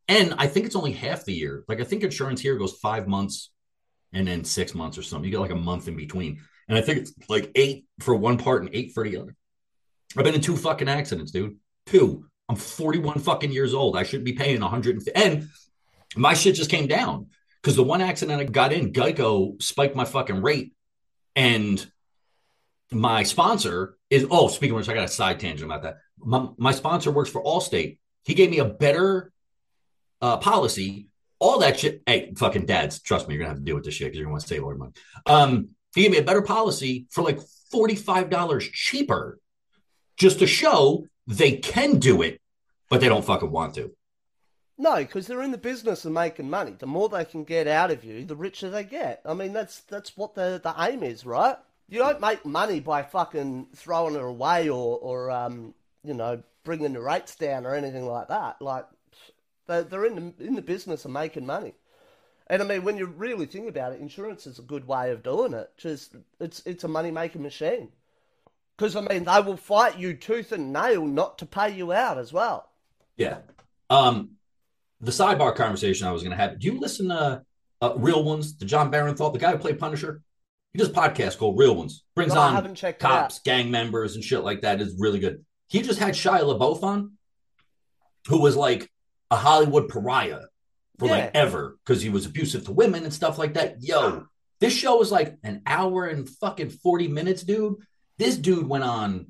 And 0.08 0.36
I 0.38 0.48
think 0.48 0.66
it's 0.66 0.76
only 0.76 0.94
half 0.94 1.26
the 1.26 1.34
year. 1.34 1.64
Like 1.68 1.82
I 1.82 1.84
think 1.84 2.04
insurance 2.04 2.42
here 2.42 2.56
goes 2.56 2.74
five 2.74 3.08
months 3.08 3.52
and 4.14 4.28
then 4.28 4.44
six 4.44 4.74
months 4.74 4.98
or 4.98 5.04
something. 5.04 5.26
You 5.26 5.32
get 5.32 5.42
like 5.42 5.52
a 5.52 5.56
month 5.56 5.88
in 5.88 5.96
between. 5.96 6.42
And 6.70 6.78
I 6.78 6.82
think 6.82 7.00
it's 7.00 7.14
like 7.30 7.52
eight 7.56 7.86
for 8.00 8.16
one 8.16 8.38
part 8.38 8.64
and 8.64 8.74
eight 8.74 8.94
for 8.94 9.04
the 9.04 9.18
other. 9.18 9.36
I've 10.16 10.24
been 10.24 10.36
in 10.36 10.42
two 10.42 10.58
fucking 10.58 10.90
accidents, 10.90 11.32
dude. 11.32 11.58
Two. 11.86 12.26
I'm 12.50 12.56
41 12.56 13.20
fucking 13.20 13.52
years 13.52 13.74
old. 13.74 13.98
I 13.98 14.04
should 14.04 14.24
be 14.24 14.34
paying 14.34 14.62
150. 14.62 15.12
And 15.14 15.50
my 16.16 16.34
shit 16.34 16.56
just 16.56 16.70
came 16.70 16.88
down 16.88 17.28
because 17.62 17.76
the 17.76 17.84
one 17.84 18.02
accident 18.02 18.40
I 18.40 18.46
got 18.46 18.72
in, 18.72 18.94
Geico 18.94 19.62
spiked 19.62 19.96
my 19.96 20.06
fucking 20.06 20.42
rate. 20.42 20.74
And 21.38 21.90
my 22.92 23.22
sponsor 23.22 23.96
is, 24.10 24.26
oh, 24.32 24.48
speaking 24.48 24.72
of 24.72 24.78
which, 24.78 24.90
I 24.90 24.96
got 24.96 25.06
a 25.06 25.08
side 25.08 25.40
tangent 25.40 25.72
about 25.72 25.84
that. 25.84 26.00
My, 26.18 26.48
my 26.58 26.72
sponsor 26.72 27.12
works 27.12 27.30
for 27.30 27.44
Allstate. 27.44 28.00
He 28.26 28.34
gave 28.34 28.50
me 28.50 28.58
a 28.58 28.66
better 28.66 29.32
uh, 30.20 30.38
policy. 30.38 31.10
All 31.38 31.60
that 31.60 31.80
shit. 31.80 32.02
Hey, 32.08 32.34
fucking 32.36 32.66
dads, 32.66 33.00
trust 33.00 33.28
me, 33.28 33.36
you're 33.36 33.44
gonna 33.44 33.50
have 33.50 33.60
to 33.60 33.64
deal 33.64 33.76
with 33.76 33.86
this 33.86 33.94
shit 33.94 34.08
because 34.08 34.20
you're 34.20 34.30
want 34.30 34.42
to 34.42 34.48
save 34.48 34.64
all 34.64 34.72
your 34.72 34.80
money. 34.80 34.94
Um, 35.28 35.70
he 35.94 36.02
gave 36.02 36.12
me 36.12 36.18
a 36.18 36.24
better 36.24 36.42
policy 36.42 37.06
for 37.12 37.24
like 37.24 37.40
$45 37.72 38.72
cheaper 38.74 39.40
just 40.18 40.40
to 40.40 40.48
show 40.48 41.06
they 41.28 41.52
can 41.58 42.00
do 42.00 42.24
it, 42.24 42.42
but 42.90 43.00
they 43.00 43.10
don't 43.10 43.24
fucking 43.24 43.52
want 43.52 43.76
to. 43.76 43.96
No, 44.78 44.98
because 44.98 45.26
they're 45.26 45.42
in 45.42 45.52
the 45.52 45.58
business 45.58 46.06
of 46.06 46.12
making 46.12 46.50
money. 46.50 46.76
The 46.78 46.86
more 46.86 47.10
they 47.10 47.26
can 47.26 47.44
get 47.44 47.68
out 47.68 47.90
of 47.90 48.04
you, 48.04 48.26
the 48.26 48.36
richer 48.36 48.70
they 48.70 48.84
get. 48.84 49.22
I 49.26 49.34
mean, 49.34 49.54
that's 49.54 49.80
that's 49.82 50.16
what 50.16 50.36
the 50.36 50.60
the 50.62 50.76
aim 50.78 51.04
is, 51.04 51.26
right? 51.26 51.58
You 51.90 52.00
don't 52.00 52.22
make 52.22 52.46
money 52.46 52.80
by 52.80 53.02
fucking 53.02 53.70
throwing 53.76 54.16
it 54.16 54.22
away 54.22 54.70
or 54.70 54.98
or 55.00 55.32
um 55.32 55.74
you 56.04 56.14
know 56.14 56.44
bringing 56.64 56.94
the 56.94 57.02
rates 57.02 57.36
down 57.36 57.66
or 57.66 57.74
anything 57.74 58.06
like 58.06 58.28
that. 58.28 58.62
Like 58.62 58.86
they're, 59.66 59.84
they're 59.84 60.06
in 60.06 60.16
the 60.38 60.46
in 60.46 60.56
the 60.56 60.62
business 60.62 61.06
of 61.06 61.12
making 61.12 61.46
money. 61.46 61.74
And 62.48 62.62
I 62.62 62.66
mean, 62.66 62.84
when 62.84 62.98
you 62.98 63.06
really 63.06 63.46
think 63.46 63.68
about 63.68 63.94
it, 63.94 64.00
insurance 64.00 64.48
is 64.48 64.60
a 64.60 64.64
good 64.64 64.88
way 64.88 65.12
of 65.12 65.24
doing 65.24 65.54
it. 65.54 65.72
Just 65.78 66.16
it's 66.40 66.62
it's 66.66 66.84
a 66.84 66.88
money 66.88 67.10
making 67.10 67.42
machine. 67.42 67.90
Because 68.78 68.96
I 68.96 69.02
mean, 69.02 69.24
they 69.24 69.42
will 69.42 69.58
fight 69.58 69.98
you 69.98 70.14
tooth 70.14 70.52
and 70.52 70.72
nail 70.72 71.06
not 71.06 71.40
to 71.40 71.48
pay 71.48 71.72
you 71.72 71.92
out 71.92 72.20
as 72.20 72.32
well. 72.32 72.70
Yeah. 73.16 73.40
Um, 73.90 74.37
the 75.02 75.12
sidebar 75.12 75.56
conversation 75.56 76.08
I 76.08 76.12
was 76.12 76.24
going 76.24 76.36
to 76.36 76.42
have. 76.42 76.60
Do 76.60 76.68
you 76.68 76.80
listen 76.80 77.10
to 77.10 77.44
uh, 77.82 77.94
Real 77.98 78.24
Ones, 78.24 78.58
the 78.58 78.66
Jon 78.66 78.92
Bernthal, 78.92 79.32
the 79.34 79.40
guy 79.40 79.52
who 79.52 79.58
played 79.58 79.80
Punisher? 79.80 80.22
He 80.74 80.80
does 80.80 80.90
a 80.90 80.94
podcast 80.94 81.38
called 81.38 81.58
Real 81.58 81.76
Ones. 81.76 82.04
Brings 82.16 82.34
No, 82.34 82.42
on 82.42 82.54
haven't 82.56 82.76
checked 82.76 83.02
it 83.02 83.06
cops, 83.06 83.40
gang 83.40 83.72
members, 83.72 84.16
and 84.16 84.24
shit 84.24 84.44
like 84.44 84.62
that. 84.62 84.82
Is 84.82 84.96
really 85.00 85.20
good. 85.20 85.44
He 85.68 85.82
just 85.82 86.00
had 86.00 86.14
Shia 86.14 86.42
LaBeouf 86.42 86.84
on, 86.84 87.14
who 88.28 88.42
was 88.42 88.56
like 88.56 88.90
a 89.32 89.36
Hollywood 89.36 89.90
pariah 89.90 90.42
for 91.00 91.06
Yeah. 91.08 91.12
like 91.12 91.32
ever 91.34 91.78
because 91.86 92.02
he 92.02 92.10
was 92.10 92.26
abusive 92.26 92.66
to 92.66 92.72
women 92.72 93.04
and 93.04 93.14
stuff 93.14 93.38
like 93.38 93.54
that. 93.54 93.78
Yo, 93.82 94.26
this 94.60 94.74
show 94.74 94.98
was 94.98 95.12
like 95.12 95.38
an 95.44 95.62
hour 95.66 96.06
and 96.06 96.28
fucking 96.30 96.70
40 96.70 97.08
minutes, 97.08 97.44
dude. 97.44 97.76
This 98.18 98.36
dude 98.38 98.68
went 98.68 98.84
on 98.84 99.28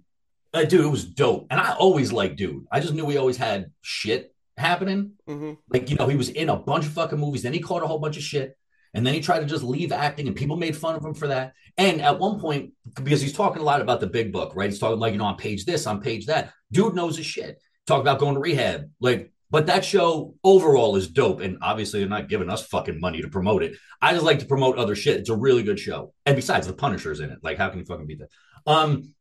Uh, 0.53 0.63
dude, 0.63 0.85
it 0.85 0.89
was 0.89 1.03
dope. 1.05 1.45
And 1.51 1.59
I 1.59 1.73
always 1.73 2.11
liked 2.13 2.37
dude. 2.37 2.65
I 2.71 2.79
just 2.79 2.93
knew 2.93 3.05
we 3.05 3.17
always 3.17 3.37
had 3.37 3.71
shit 3.81 4.33
happening. 4.57 5.13
hmm 5.27 5.53
Like, 5.69 5.89
you 5.89 5.95
know, 5.95 6.07
he 6.07 6.17
was 6.17 6.29
in 6.29 6.49
a 6.49 6.55
bunch 6.55 6.85
of 6.85 6.93
fucking 6.93 7.19
movies. 7.19 7.43
Then 7.43 7.53
he 7.53 7.59
caught 7.59 7.83
a 7.83 7.87
whole 7.87 7.99
bunch 7.99 8.17
of 8.17 8.23
shit. 8.23 8.57
And 8.93 9.05
then 9.05 9.13
he 9.13 9.19
tried 9.19 9.39
to 9.39 9.45
just 9.45 9.63
leave 9.63 9.91
acting, 9.91 10.27
and 10.27 10.35
people 10.35 10.55
made 10.55 10.75
fun 10.75 10.95
of 10.95 11.05
him 11.05 11.13
for 11.13 11.27
that. 11.27 11.53
And 11.77 12.01
at 12.01 12.19
one 12.19 12.39
point, 12.39 12.73
because 12.95 13.21
he's 13.21 13.33
talking 13.33 13.61
a 13.61 13.65
lot 13.65 13.81
about 13.81 13.99
the 13.99 14.07
big 14.07 14.31
book, 14.31 14.53
right? 14.55 14.69
He's 14.69 14.79
talking 14.79 14.99
like, 14.99 15.11
you 15.11 15.19
know, 15.19 15.25
on 15.25 15.37
page 15.37 15.65
this, 15.65 15.85
on 15.85 16.01
page 16.01 16.25
that. 16.27 16.51
Dude 16.71 16.95
knows 16.95 17.17
his 17.17 17.25
shit. 17.25 17.61
Talk 17.85 18.01
about 18.01 18.19
going 18.19 18.33
to 18.33 18.39
rehab. 18.39 18.89
Like, 18.99 19.31
but 19.51 19.67
that 19.67 19.85
show 19.85 20.35
overall 20.43 20.95
is 20.95 21.07
dope. 21.07 21.41
And 21.41 21.57
obviously, 21.61 21.99
they're 21.99 22.09
not 22.09 22.27
giving 22.29 22.49
us 22.49 22.65
fucking 22.65 22.99
money 22.99 23.21
to 23.21 23.29
promote 23.29 23.61
it. 23.61 23.77
I 24.01 24.13
just 24.13 24.25
like 24.25 24.39
to 24.39 24.45
promote 24.45 24.77
other 24.77 24.95
shit. 24.95 25.17
It's 25.17 25.29
a 25.29 25.35
really 25.35 25.63
good 25.63 25.79
show. 25.79 26.13
And 26.25 26.35
besides, 26.35 26.65
the 26.65 26.73
Punisher's 26.73 27.19
in 27.19 27.29
it. 27.29 27.39
Like, 27.43 27.57
how 27.57 27.69
can 27.69 27.79
you 27.79 27.85
fucking 27.85 28.07
beat 28.07 28.19
that? 28.19 28.29
Um, 28.65 29.13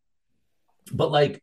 but 0.93 1.11
like, 1.11 1.43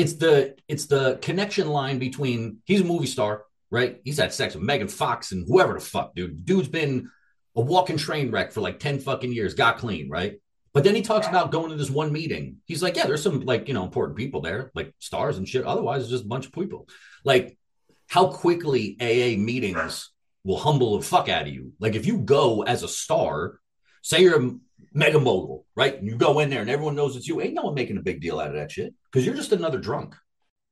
it's 0.00 0.14
the 0.14 0.56
it's 0.66 0.86
the 0.86 1.18
connection 1.20 1.68
line 1.68 1.98
between 1.98 2.58
he's 2.64 2.80
a 2.80 2.84
movie 2.84 3.06
star, 3.06 3.44
right? 3.70 4.00
He's 4.02 4.18
had 4.18 4.32
sex 4.32 4.54
with 4.54 4.64
Megan 4.64 4.88
Fox 4.88 5.32
and 5.32 5.46
whoever 5.46 5.74
the 5.74 5.80
fuck, 5.80 6.14
dude. 6.14 6.46
Dude's 6.46 6.68
been 6.68 7.10
a 7.54 7.60
walking 7.60 7.98
train 7.98 8.30
wreck 8.30 8.52
for 8.52 8.62
like 8.62 8.78
10 8.78 9.00
fucking 9.00 9.32
years, 9.32 9.54
got 9.54 9.78
clean, 9.78 10.08
right? 10.08 10.40
But 10.72 10.84
then 10.84 10.94
he 10.94 11.02
talks 11.02 11.26
about 11.26 11.50
going 11.50 11.70
to 11.70 11.76
this 11.76 11.90
one 11.90 12.12
meeting. 12.12 12.58
He's 12.64 12.82
like, 12.82 12.96
yeah, 12.96 13.06
there's 13.06 13.22
some 13.22 13.40
like, 13.40 13.68
you 13.68 13.74
know, 13.74 13.84
important 13.84 14.16
people 14.16 14.40
there, 14.40 14.70
like 14.74 14.94
stars 15.00 15.36
and 15.36 15.46
shit. 15.46 15.64
Otherwise, 15.64 16.02
it's 16.02 16.10
just 16.10 16.24
a 16.24 16.28
bunch 16.28 16.46
of 16.46 16.52
people. 16.52 16.88
Like, 17.24 17.58
how 18.06 18.28
quickly 18.28 18.96
AA 19.00 19.38
meetings 19.38 20.10
will 20.44 20.58
humble 20.58 20.96
the 20.96 21.04
fuck 21.04 21.28
out 21.28 21.42
of 21.42 21.48
you. 21.48 21.72
Like, 21.78 21.96
if 21.96 22.06
you 22.06 22.18
go 22.18 22.62
as 22.62 22.82
a 22.82 22.88
star, 22.88 23.58
say 24.02 24.22
you're 24.22 24.40
a 24.40 24.54
mega 24.92 25.18
mogul, 25.18 25.66
right? 25.74 26.02
You 26.02 26.16
go 26.16 26.38
in 26.40 26.50
there 26.50 26.60
and 26.60 26.70
everyone 26.70 26.96
knows 26.96 27.16
it's 27.16 27.28
you. 27.28 27.40
Ain't 27.40 27.54
no 27.54 27.62
one 27.62 27.74
making 27.74 27.96
a 27.96 28.02
big 28.02 28.20
deal 28.20 28.40
out 28.40 28.48
of 28.48 28.54
that 28.54 28.72
shit 28.72 28.94
because 29.04 29.24
you're 29.24 29.34
just 29.34 29.52
another 29.52 29.78
drunk. 29.78 30.14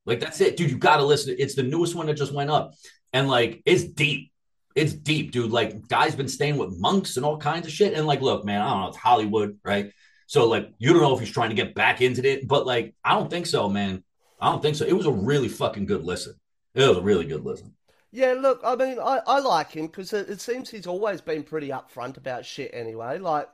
Like, 0.05 0.19
that's 0.19 0.41
it, 0.41 0.57
dude. 0.57 0.71
You 0.71 0.77
got 0.77 0.97
to 0.97 1.03
listen. 1.03 1.35
It's 1.37 1.55
the 1.55 1.63
newest 1.63 1.95
one 1.95 2.07
that 2.07 2.15
just 2.15 2.33
went 2.33 2.49
up. 2.49 2.73
And 3.13 3.27
like, 3.27 3.61
it's 3.65 3.83
deep. 3.83 4.31
It's 4.75 4.93
deep, 4.93 5.31
dude. 5.31 5.51
Like, 5.51 5.87
guys 5.87 6.15
been 6.15 6.27
staying 6.27 6.57
with 6.57 6.79
monks 6.79 7.17
and 7.17 7.25
all 7.25 7.37
kinds 7.37 7.67
of 7.67 7.73
shit. 7.73 7.93
And 7.93 8.07
like, 8.07 8.21
look, 8.21 8.45
man, 8.45 8.61
I 8.61 8.69
don't 8.69 8.81
know. 8.81 8.87
It's 8.87 8.97
Hollywood, 8.97 9.57
right? 9.63 9.91
So 10.29 10.47
like, 10.47 10.71
you 10.77 10.93
don't 10.93 11.01
know 11.01 11.15
if 11.15 11.19
he's 11.19 11.31
trying 11.31 11.49
to 11.49 11.55
get 11.55 11.73
back 11.73 12.01
into 12.01 12.23
it, 12.23 12.47
but 12.47 12.67
like, 12.67 12.93
I 13.03 13.15
don't 13.15 13.31
think 13.31 13.47
so, 13.47 13.67
man. 13.67 14.03
I 14.39 14.51
don't 14.51 14.61
think 14.61 14.75
so. 14.75 14.85
It 14.85 14.93
was 14.93 15.07
a 15.07 15.11
really 15.11 15.47
fucking 15.47 15.87
good 15.87 16.03
listen. 16.03 16.35
It 16.75 16.87
was 16.87 16.97
a 16.97 17.01
really 17.01 17.25
good 17.25 17.43
listen. 17.43 17.73
Yeah, 18.11 18.33
look, 18.33 18.61
I 18.63 18.75
mean, 18.75 18.99
I, 18.99 19.21
I 19.25 19.39
like 19.39 19.71
him 19.71 19.87
because 19.87 20.13
it, 20.13 20.29
it 20.29 20.39
seems 20.39 20.69
he's 20.69 20.85
always 20.85 21.19
been 21.19 21.41
pretty 21.41 21.69
upfront 21.69 22.17
about 22.17 22.45
shit 22.45 22.69
anyway. 22.73 23.17
Like, 23.17 23.49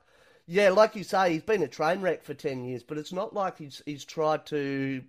yeah, 0.48 0.70
like 0.70 0.96
you 0.96 1.04
say, 1.04 1.34
he's 1.34 1.42
been 1.42 1.64
a 1.64 1.68
train 1.68 2.02
wreck 2.02 2.24
for 2.24 2.34
10 2.34 2.64
years, 2.66 2.84
but 2.84 2.98
it's 2.98 3.14
not 3.14 3.34
like 3.34 3.58
he's 3.58 3.82
he's 3.86 4.06
tried 4.06 4.46
to. 4.48 5.04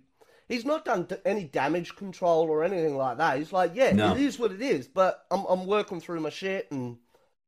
He's 0.49 0.63
not 0.65 0.85
done 0.85 1.07
any 1.25 1.43
damage 1.43 1.95
control 1.97 2.43
or 2.49 2.63
anything 2.63 2.95
like 2.95 3.17
that. 3.17 3.37
He's 3.37 3.51
like, 3.51 3.71
yeah, 3.75 3.91
No. 3.91 4.15
it 4.15 4.21
is 4.21 4.39
what 4.39 4.53
it 4.53 4.61
is, 4.61 4.87
but 4.87 5.25
I'm, 5.29 5.43
I'm 5.43 5.67
working 5.67 5.99
through 5.99 6.21
my 6.21 6.29
shit. 6.29 6.71
And 6.71 6.97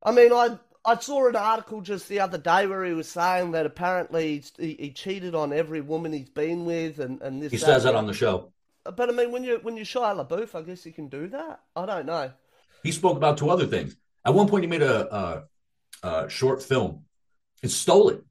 I 0.04 0.12
mean, 0.12 0.34
I 0.34 0.60
I 0.86 0.98
saw 0.98 1.28
an 1.28 1.36
article 1.36 1.82
just 1.82 2.10
the 2.10 2.20
other 2.20 2.38
day 2.38 2.68
where 2.68 2.84
he 2.84 2.94
was 2.94 3.08
saying 3.08 3.52
that 3.52 3.66
apparently 3.66 4.36
he's, 4.36 4.52
he, 4.58 4.76
he 4.80 4.92
cheated 4.92 5.34
on 5.34 5.54
every 5.54 5.82
woman 5.82 6.14
he's 6.14 6.30
been 6.30 6.66
with 6.66 7.00
and, 7.00 7.22
and 7.22 7.42
this. 7.42 7.52
He 7.52 7.58
that, 7.58 7.66
says 7.66 7.84
that 7.84 7.96
on 7.96 8.06
the 8.06 8.14
show. 8.14 8.52
But 8.84 9.10
I 9.10 9.12
mean, 9.14 9.32
when 9.32 9.44
you 9.44 9.60
when 9.62 9.76
you're 9.78 9.86
Shia 9.86 10.28
LaBeouf, 10.28 10.54
I 10.54 10.62
guess 10.62 10.86
you 10.86 10.92
can 10.92 11.08
do 11.08 11.28
that. 11.30 11.62
I 11.76 11.86
don't 11.86 12.06
know. 12.06 12.32
He 12.84 12.92
spoke 12.92 13.18
about 13.18 13.38
two 13.38 13.50
other 13.50 13.66
things. 13.66 13.96
At 14.26 14.34
one 14.34 14.48
point, 14.48 14.64
he 14.64 14.70
made 14.70 14.82
a, 14.82 15.44
a, 16.04 16.08
a 16.08 16.30
short 16.30 16.62
film 16.64 17.06
and 17.62 17.72
stole 17.72 18.10
it, 18.10 18.24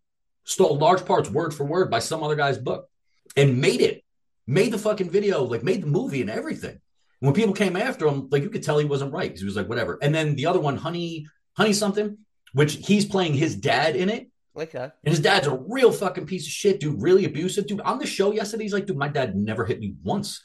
stole 0.44 0.78
large 0.78 1.04
parts, 1.04 1.30
word 1.30 1.54
for 1.54 1.64
word, 1.64 1.90
by 1.90 1.98
some 1.98 2.22
other 2.22 2.36
guy's 2.36 2.58
book, 2.58 2.88
and 3.36 3.60
made 3.60 3.80
it, 3.80 4.04
made 4.46 4.72
the 4.72 4.78
fucking 4.78 5.10
video, 5.10 5.42
like 5.44 5.62
made 5.62 5.82
the 5.82 5.86
movie 5.86 6.20
and 6.20 6.30
everything. 6.30 6.80
When 7.20 7.34
people 7.34 7.54
came 7.54 7.76
after 7.76 8.06
him, 8.06 8.28
like 8.30 8.42
you 8.42 8.50
could 8.50 8.62
tell 8.62 8.78
he 8.78 8.84
wasn't 8.84 9.12
right. 9.12 9.30
'cause 9.30 9.40
He 9.40 9.44
was 9.44 9.56
like, 9.56 9.68
whatever. 9.68 9.98
And 10.00 10.14
then 10.14 10.36
the 10.36 10.46
other 10.46 10.60
one, 10.60 10.76
Honey, 10.76 11.26
Honey 11.56 11.72
something, 11.72 12.18
which 12.52 12.74
he's 12.74 13.04
playing 13.04 13.34
his 13.34 13.56
dad 13.56 13.96
in 13.96 14.08
it. 14.08 14.30
Okay. 14.56 14.84
And 15.04 15.12
his 15.12 15.20
dad's 15.20 15.46
a 15.46 15.56
real 15.56 15.92
fucking 15.92 16.26
piece 16.26 16.46
of 16.46 16.52
shit, 16.52 16.80
dude. 16.80 17.02
Really 17.02 17.24
abusive, 17.24 17.66
dude. 17.66 17.80
On 17.82 17.98
the 17.98 18.06
show 18.06 18.32
yesterday, 18.32 18.64
he's 18.64 18.72
like, 18.72 18.86
dude, 18.86 18.96
my 18.96 19.08
dad 19.08 19.36
never 19.36 19.64
hit 19.64 19.78
me 19.78 19.94
once. 20.02 20.42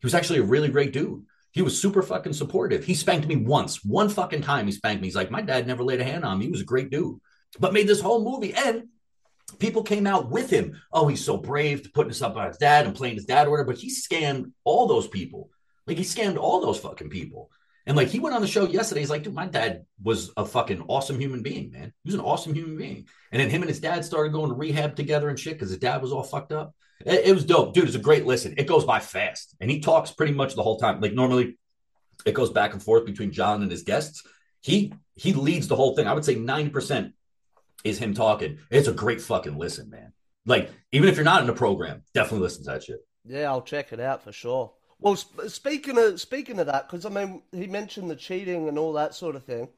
He 0.00 0.06
was 0.06 0.14
actually 0.14 0.40
a 0.40 0.44
really 0.44 0.68
great 0.68 0.92
dude. 0.92 1.24
He 1.52 1.62
was 1.62 1.80
super 1.80 2.02
fucking 2.02 2.32
supportive. 2.32 2.84
He 2.84 2.94
spanked 2.94 3.28
me 3.28 3.36
once, 3.36 3.84
one 3.84 4.08
fucking 4.08 4.42
time. 4.42 4.66
He 4.66 4.72
spanked 4.72 5.02
me. 5.02 5.08
He's 5.08 5.14
like, 5.14 5.30
my 5.30 5.42
dad 5.42 5.66
never 5.66 5.84
laid 5.84 6.00
a 6.00 6.04
hand 6.04 6.24
on 6.24 6.38
me. 6.38 6.46
He 6.46 6.50
was 6.50 6.62
a 6.62 6.64
great 6.64 6.90
dude, 6.90 7.20
but 7.58 7.72
made 7.72 7.86
this 7.86 8.00
whole 8.00 8.24
movie. 8.24 8.54
And 8.54 8.88
people 9.58 9.82
came 9.82 10.06
out 10.06 10.30
with 10.30 10.50
him. 10.50 10.80
Oh, 10.92 11.08
he's 11.08 11.24
so 11.24 11.36
brave 11.36 11.82
to 11.82 11.90
putting 11.90 12.08
this 12.08 12.22
up 12.22 12.36
on 12.36 12.48
his 12.48 12.58
dad 12.58 12.86
and 12.86 12.94
playing 12.94 13.16
his 13.16 13.24
dad 13.24 13.46
or 13.46 13.50
whatever. 13.50 13.72
But 13.72 13.78
he 13.78 13.90
scammed 13.90 14.52
all 14.64 14.86
those 14.86 15.08
people. 15.08 15.50
Like 15.86 15.98
he 15.98 16.04
scammed 16.04 16.38
all 16.38 16.60
those 16.60 16.78
fucking 16.78 17.10
people. 17.10 17.50
And 17.86 17.96
like 17.96 18.08
he 18.08 18.20
went 18.20 18.34
on 18.34 18.42
the 18.42 18.46
show 18.46 18.66
yesterday. 18.66 19.00
He's 19.00 19.10
like, 19.10 19.24
dude, 19.24 19.34
my 19.34 19.46
dad 19.46 19.84
was 20.02 20.30
a 20.36 20.44
fucking 20.44 20.84
awesome 20.88 21.18
human 21.18 21.42
being, 21.42 21.72
man. 21.72 21.92
He 22.04 22.08
was 22.08 22.14
an 22.14 22.20
awesome 22.20 22.54
human 22.54 22.76
being. 22.76 23.08
And 23.32 23.40
then 23.40 23.50
him 23.50 23.62
and 23.62 23.68
his 23.68 23.80
dad 23.80 24.04
started 24.04 24.32
going 24.32 24.50
to 24.50 24.54
rehab 24.54 24.94
together 24.94 25.28
and 25.28 25.38
shit 25.38 25.54
because 25.54 25.70
his 25.70 25.80
dad 25.80 26.00
was 26.00 26.12
all 26.12 26.22
fucked 26.22 26.52
up. 26.52 26.74
It, 27.04 27.26
it 27.26 27.34
was 27.34 27.44
dope, 27.44 27.74
dude. 27.74 27.86
It's 27.86 27.96
a 27.96 28.00
great 28.00 28.26
listen. 28.26 28.54
It 28.56 28.68
goes 28.68 28.84
by 28.84 29.00
fast, 29.00 29.56
and 29.60 29.70
he 29.70 29.80
talks 29.80 30.12
pretty 30.12 30.32
much 30.32 30.54
the 30.54 30.62
whole 30.62 30.78
time. 30.78 31.00
Like 31.00 31.14
normally, 31.14 31.58
it 32.24 32.34
goes 32.34 32.50
back 32.50 32.72
and 32.72 32.82
forth 32.82 33.04
between 33.04 33.32
John 33.32 33.62
and 33.62 33.70
his 33.70 33.82
guests. 33.82 34.22
He 34.60 34.92
he 35.14 35.32
leads 35.32 35.66
the 35.66 35.76
whole 35.76 35.96
thing. 35.96 36.06
I 36.06 36.12
would 36.12 36.24
say 36.24 36.36
ninety 36.36 36.70
percent 36.70 37.14
is 37.84 37.98
him 37.98 38.14
talking. 38.14 38.58
It's 38.70 38.88
a 38.88 38.92
great 38.92 39.20
fucking 39.20 39.56
listen, 39.58 39.90
man. 39.90 40.12
Like 40.46 40.70
even 40.92 41.08
if 41.08 41.16
you're 41.16 41.24
not 41.24 41.40
in 41.40 41.46
the 41.46 41.52
program, 41.52 42.02
definitely 42.14 42.40
listen 42.44 42.64
to 42.64 42.70
that 42.72 42.82
shit. 42.84 43.04
Yeah, 43.24 43.50
I'll 43.50 43.62
check 43.62 43.92
it 43.92 44.00
out 44.00 44.22
for 44.22 44.32
sure. 44.32 44.72
Well, 44.98 45.16
sp- 45.18 45.46
speaking 45.48 45.98
of 45.98 46.20
speaking 46.20 46.58
of 46.58 46.66
that, 46.66 46.88
because 46.88 47.06
I 47.06 47.08
mean, 47.10 47.42
he 47.52 47.66
mentioned 47.66 48.10
the 48.10 48.16
cheating 48.16 48.68
and 48.68 48.78
all 48.78 48.92
that 48.94 49.14
sort 49.14 49.36
of 49.36 49.44
thing. 49.44 49.68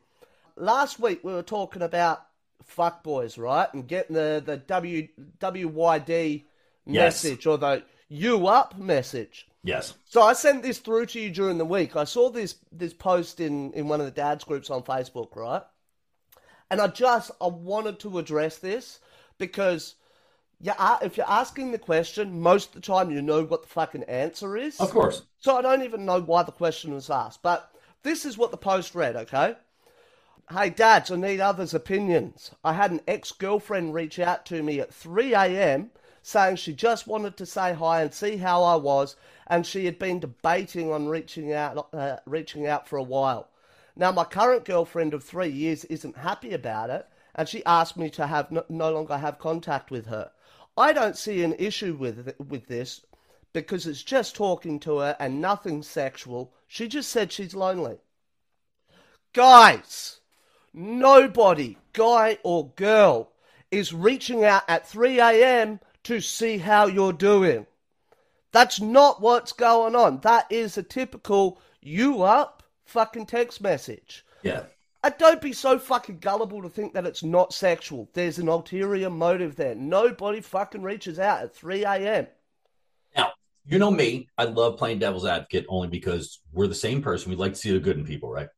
Last 0.56 0.98
week 1.00 1.22
we 1.24 1.32
were 1.32 1.42
talking 1.42 1.82
about 1.82 2.24
fuckboys, 2.76 3.38
right, 3.38 3.72
and 3.74 3.86
getting 3.86 4.14
the 4.14 4.42
the 4.44 4.56
W 4.56 5.08
WYD 5.40 6.44
Yes. 6.86 7.24
message 7.24 7.46
or 7.46 7.56
the 7.56 7.82
you 8.08 8.46
up 8.46 8.78
message. 8.78 9.48
Yes. 9.62 9.94
So 10.04 10.20
I 10.20 10.34
sent 10.34 10.62
this 10.62 10.78
through 10.78 11.06
to 11.06 11.20
you 11.20 11.30
during 11.30 11.56
the 11.56 11.64
week. 11.64 11.96
I 11.96 12.04
saw 12.04 12.28
this 12.30 12.56
this 12.70 12.92
post 12.92 13.40
in 13.40 13.72
in 13.72 13.88
one 13.88 14.00
of 14.00 14.06
the 14.06 14.12
dads 14.12 14.44
groups 14.44 14.68
on 14.70 14.82
Facebook, 14.82 15.34
right? 15.34 15.62
And 16.74 16.82
I 16.82 16.88
just 16.88 17.30
I 17.40 17.46
wanted 17.46 18.00
to 18.00 18.18
address 18.18 18.58
this 18.58 18.98
because 19.38 19.94
yeah, 20.60 20.98
if 21.02 21.16
you're 21.16 21.30
asking 21.30 21.70
the 21.70 21.78
question, 21.78 22.40
most 22.40 22.70
of 22.70 22.74
the 22.74 22.80
time 22.80 23.12
you 23.12 23.22
know 23.22 23.44
what 23.44 23.62
the 23.62 23.68
fucking 23.68 24.02
answer 24.02 24.56
is. 24.56 24.80
Of 24.80 24.90
course. 24.90 25.22
So 25.38 25.56
I 25.56 25.62
don't 25.62 25.84
even 25.84 26.04
know 26.04 26.20
why 26.20 26.42
the 26.42 26.50
question 26.50 26.92
was 26.92 27.10
asked. 27.10 27.42
But 27.44 27.70
this 28.02 28.24
is 28.24 28.36
what 28.36 28.50
the 28.50 28.56
post 28.56 28.96
read, 28.96 29.14
okay? 29.14 29.54
Hey, 30.50 30.70
dads, 30.70 31.12
I 31.12 31.16
need 31.16 31.38
others' 31.38 31.74
opinions. 31.74 32.50
I 32.64 32.72
had 32.72 32.90
an 32.90 33.02
ex 33.06 33.30
girlfriend 33.30 33.94
reach 33.94 34.18
out 34.18 34.44
to 34.46 34.60
me 34.60 34.80
at 34.80 34.92
3 34.92 35.32
a.m. 35.32 35.92
saying 36.22 36.56
she 36.56 36.72
just 36.72 37.06
wanted 37.06 37.36
to 37.36 37.46
say 37.46 37.74
hi 37.74 38.02
and 38.02 38.12
see 38.12 38.38
how 38.38 38.64
I 38.64 38.74
was, 38.74 39.14
and 39.46 39.64
she 39.64 39.84
had 39.84 40.00
been 40.00 40.18
debating 40.18 40.90
on 40.90 41.06
reaching 41.06 41.52
out, 41.52 41.86
uh, 41.92 42.16
reaching 42.26 42.66
out 42.66 42.88
for 42.88 42.96
a 42.96 43.02
while. 43.04 43.48
Now, 43.96 44.10
my 44.10 44.24
current 44.24 44.64
girlfriend 44.64 45.14
of 45.14 45.22
three 45.22 45.48
years 45.48 45.84
isn't 45.84 46.16
happy 46.16 46.52
about 46.52 46.90
it, 46.90 47.06
and 47.34 47.48
she 47.48 47.64
asked 47.64 47.96
me 47.96 48.10
to 48.10 48.26
have 48.26 48.50
no, 48.50 48.64
longer 48.90 49.18
have 49.18 49.38
contact 49.38 49.90
with 49.90 50.06
her. 50.06 50.32
I 50.76 50.92
don't 50.92 51.16
see 51.16 51.44
an 51.44 51.54
issue 51.54 51.94
with 51.94 52.34
with 52.40 52.66
this 52.66 53.06
because 53.52 53.86
it's 53.86 54.02
just 54.02 54.34
talking 54.34 54.80
to 54.80 54.98
her 54.98 55.16
and 55.20 55.40
nothing 55.40 55.84
sexual. 55.84 56.52
She 56.66 56.88
just 56.88 57.08
said 57.08 57.30
she's 57.30 57.54
lonely. 57.54 57.98
Guys, 59.32 60.18
nobody, 60.72 61.78
guy 61.92 62.38
or 62.42 62.70
girl, 62.70 63.30
is 63.70 63.92
reaching 63.92 64.44
out 64.44 64.64
at 64.66 64.88
3 64.88 65.20
a.m. 65.20 65.78
to 66.02 66.20
see 66.20 66.58
how 66.58 66.86
you're 66.86 67.12
doing. 67.12 67.66
That's 68.50 68.80
not 68.80 69.20
what's 69.20 69.52
going 69.52 69.94
on. 69.94 70.18
That 70.20 70.50
is 70.50 70.76
a 70.76 70.82
typical 70.82 71.60
you 71.80 72.22
up 72.22 72.63
fucking 72.84 73.26
text 73.26 73.60
message. 73.60 74.24
Yeah. 74.42 74.64
And 75.02 75.14
don't 75.18 75.42
be 75.42 75.52
so 75.52 75.78
fucking 75.78 76.18
gullible 76.18 76.62
to 76.62 76.68
think 76.70 76.94
that 76.94 77.04
it's 77.04 77.22
not 77.22 77.52
sexual. 77.52 78.08
There's 78.14 78.38
an 78.38 78.48
ulterior 78.48 79.10
motive 79.10 79.54
there. 79.54 79.74
Nobody 79.74 80.40
fucking 80.40 80.82
reaches 80.82 81.18
out 81.18 81.42
at 81.42 81.54
3 81.54 81.84
a.m. 81.84 82.26
Now, 83.14 83.32
you 83.66 83.78
know 83.78 83.90
me. 83.90 84.28
I 84.38 84.44
love 84.44 84.78
playing 84.78 85.00
devil's 85.00 85.26
advocate 85.26 85.66
only 85.68 85.88
because 85.88 86.40
we're 86.52 86.68
the 86.68 86.74
same 86.74 87.02
person. 87.02 87.28
We'd 87.28 87.38
like 87.38 87.52
to 87.52 87.58
see 87.58 87.72
the 87.72 87.80
good 87.80 87.98
in 87.98 88.06
people, 88.06 88.30
right? 88.30 88.48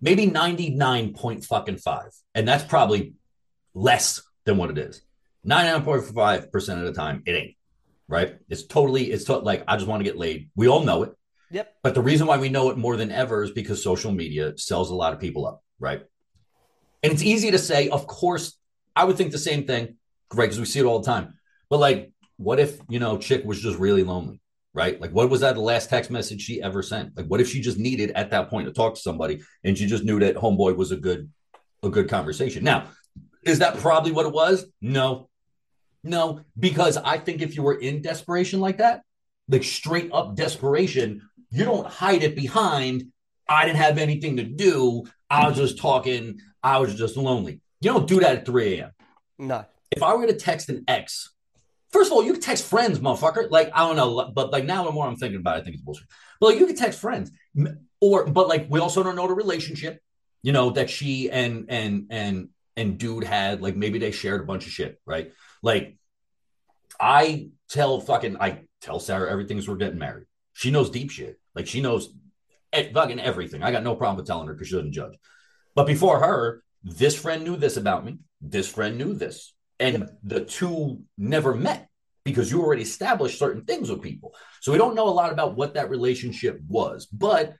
Maybe 0.00 0.24
99 0.24 1.12
point 1.12 1.44
fucking 1.44 1.78
five. 1.78 2.10
And 2.34 2.48
that's 2.48 2.64
probably 2.64 3.14
less 3.74 4.22
than 4.44 4.56
what 4.56 4.70
it 4.70 4.78
is. 4.78 5.02
99.5% 5.46 6.78
of 6.78 6.86
the 6.86 6.92
time, 6.92 7.22
it 7.26 7.32
ain't. 7.32 7.56
Right? 8.08 8.38
It's 8.48 8.64
totally, 8.64 9.12
it's 9.12 9.24
to- 9.24 9.36
like, 9.36 9.64
I 9.68 9.76
just 9.76 9.86
want 9.86 10.00
to 10.00 10.04
get 10.04 10.16
laid. 10.16 10.48
We 10.56 10.66
all 10.66 10.82
know 10.82 11.02
it. 11.02 11.12
Yep. 11.50 11.74
But 11.82 11.94
the 11.94 12.02
reason 12.02 12.26
why 12.26 12.38
we 12.38 12.48
know 12.48 12.70
it 12.70 12.76
more 12.76 12.96
than 12.96 13.10
ever 13.10 13.42
is 13.42 13.50
because 13.50 13.82
social 13.82 14.12
media 14.12 14.56
sells 14.58 14.90
a 14.90 14.94
lot 14.94 15.12
of 15.12 15.20
people 15.20 15.46
up, 15.46 15.62
right? 15.78 16.02
And 17.02 17.12
it's 17.12 17.22
easy 17.22 17.50
to 17.50 17.58
say, 17.58 17.88
of 17.88 18.06
course, 18.06 18.58
I 18.94 19.04
would 19.04 19.16
think 19.16 19.32
the 19.32 19.38
same 19.38 19.66
thing, 19.66 19.96
right? 20.34 20.46
Because 20.46 20.58
we 20.58 20.66
see 20.66 20.80
it 20.80 20.84
all 20.84 21.00
the 21.00 21.06
time. 21.06 21.34
But 21.70 21.78
like, 21.78 22.12
what 22.36 22.60
if, 22.60 22.78
you 22.88 22.98
know, 22.98 23.18
chick 23.18 23.44
was 23.44 23.60
just 23.60 23.78
really 23.78 24.02
lonely, 24.02 24.40
right? 24.74 25.00
Like, 25.00 25.12
what 25.12 25.30
was 25.30 25.40
that 25.40 25.54
the 25.54 25.60
last 25.60 25.88
text 25.88 26.10
message 26.10 26.42
she 26.42 26.62
ever 26.62 26.82
sent? 26.82 27.16
Like, 27.16 27.26
what 27.26 27.40
if 27.40 27.48
she 27.48 27.60
just 27.60 27.78
needed 27.78 28.10
at 28.10 28.30
that 28.30 28.50
point 28.50 28.66
to 28.66 28.72
talk 28.72 28.94
to 28.94 29.00
somebody 29.00 29.42
and 29.64 29.78
she 29.78 29.86
just 29.86 30.04
knew 30.04 30.18
that 30.20 30.36
homeboy 30.36 30.76
was 30.76 30.92
a 30.92 30.96
good, 30.96 31.30
a 31.82 31.88
good 31.88 32.08
conversation? 32.08 32.64
Now, 32.64 32.88
is 33.42 33.60
that 33.60 33.78
probably 33.78 34.12
what 34.12 34.26
it 34.26 34.32
was? 34.32 34.66
No, 34.80 35.28
no, 36.04 36.40
because 36.58 36.96
I 36.96 37.18
think 37.18 37.42
if 37.42 37.56
you 37.56 37.62
were 37.62 37.78
in 37.78 38.02
desperation 38.02 38.60
like 38.60 38.78
that, 38.78 39.02
like 39.48 39.64
straight 39.64 40.10
up 40.12 40.36
desperation, 40.36 41.27
you 41.50 41.64
don't 41.64 41.86
hide 41.86 42.22
it 42.22 42.36
behind, 42.36 43.04
I 43.48 43.64
didn't 43.64 43.78
have 43.78 43.98
anything 43.98 44.36
to 44.36 44.44
do. 44.44 45.04
I 45.30 45.48
was 45.48 45.56
just 45.56 45.78
talking. 45.78 46.40
I 46.62 46.78
was 46.78 46.94
just 46.94 47.16
lonely. 47.16 47.60
You 47.80 47.92
don't 47.92 48.06
do 48.06 48.20
that 48.20 48.38
at 48.38 48.46
3 48.46 48.78
a.m. 48.78 48.90
No. 49.38 49.64
If 49.90 50.02
I 50.02 50.14
were 50.14 50.26
to 50.26 50.34
text 50.34 50.68
an 50.68 50.84
ex, 50.88 51.32
first 51.90 52.10
of 52.10 52.16
all, 52.16 52.22
you 52.22 52.32
can 52.32 52.42
text 52.42 52.64
friends, 52.64 52.98
motherfucker. 52.98 53.50
Like, 53.50 53.70
I 53.72 53.86
don't 53.86 53.96
know, 53.96 54.30
but 54.34 54.52
like 54.52 54.64
now 54.64 54.84
the 54.84 54.92
more 54.92 55.06
I'm 55.06 55.16
thinking 55.16 55.40
about 55.40 55.56
it, 55.56 55.60
I 55.60 55.64
think 55.64 55.76
it's 55.76 55.84
bullshit. 55.84 56.08
But 56.40 56.48
like 56.48 56.58
you 56.58 56.66
can 56.66 56.76
text 56.76 57.00
friends. 57.00 57.30
Or 58.00 58.26
but 58.26 58.48
like 58.48 58.66
we 58.68 58.80
also 58.80 59.02
don't 59.02 59.16
know 59.16 59.26
the 59.26 59.34
relationship, 59.34 60.00
you 60.42 60.52
know, 60.52 60.70
that 60.70 60.88
she 60.90 61.30
and 61.30 61.66
and 61.68 62.06
and 62.10 62.48
and 62.76 62.98
dude 62.98 63.24
had. 63.24 63.60
Like 63.60 63.76
maybe 63.76 63.98
they 63.98 64.12
shared 64.12 64.40
a 64.40 64.44
bunch 64.44 64.66
of 64.66 64.72
shit, 64.72 65.00
right? 65.04 65.32
Like 65.62 65.96
I 67.00 67.50
tell 67.68 68.00
fucking 68.00 68.36
I 68.40 68.60
tell 68.80 69.00
Sarah 69.00 69.30
everything's 69.30 69.68
we're 69.68 69.76
getting 69.76 69.98
married. 69.98 70.27
She 70.58 70.72
knows 70.72 70.90
deep 70.90 71.12
shit. 71.12 71.38
Like 71.54 71.68
she 71.68 71.80
knows 71.80 72.12
fucking 72.74 73.20
everything. 73.20 73.62
I 73.62 73.70
got 73.70 73.84
no 73.84 73.94
problem 73.94 74.16
with 74.16 74.26
telling 74.26 74.48
her 74.48 74.54
because 74.54 74.66
she 74.66 74.74
doesn't 74.74 74.90
judge. 74.90 75.16
But 75.76 75.86
before 75.86 76.18
her, 76.18 76.64
this 76.82 77.16
friend 77.16 77.44
knew 77.44 77.54
this 77.54 77.76
about 77.76 78.04
me. 78.04 78.18
This 78.40 78.68
friend 78.68 78.98
knew 78.98 79.14
this. 79.14 79.54
And 79.78 80.10
the 80.24 80.44
two 80.44 81.02
never 81.16 81.54
met 81.54 81.88
because 82.24 82.50
you 82.50 82.60
already 82.60 82.82
established 82.82 83.38
certain 83.38 83.62
things 83.66 83.88
with 83.88 84.02
people. 84.02 84.34
So 84.60 84.72
we 84.72 84.78
don't 84.78 84.96
know 84.96 85.08
a 85.08 85.10
lot 85.10 85.32
about 85.32 85.54
what 85.54 85.74
that 85.74 85.90
relationship 85.90 86.60
was. 86.66 87.06
But 87.06 87.54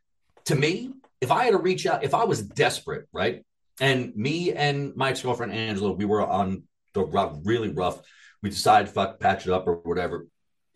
to 0.46 0.56
me, 0.56 0.90
if 1.20 1.30
I 1.30 1.44
had 1.44 1.52
to 1.52 1.58
reach 1.58 1.86
out, 1.86 2.02
if 2.02 2.14
I 2.14 2.24
was 2.24 2.42
desperate, 2.42 3.06
right? 3.12 3.44
And 3.80 4.12
me 4.16 4.52
and 4.54 4.96
my 4.96 5.10
ex 5.10 5.22
girlfriend 5.22 5.52
Angela, 5.52 5.92
we 5.92 6.04
were 6.04 6.26
on 6.26 6.64
the 6.94 7.04
rough, 7.04 7.36
really 7.44 7.68
rough. 7.68 8.00
We 8.42 8.50
decided 8.50 8.88
fuck 8.88 9.20
patch 9.20 9.46
it 9.46 9.52
up 9.52 9.68
or 9.68 9.74
whatever. 9.84 10.26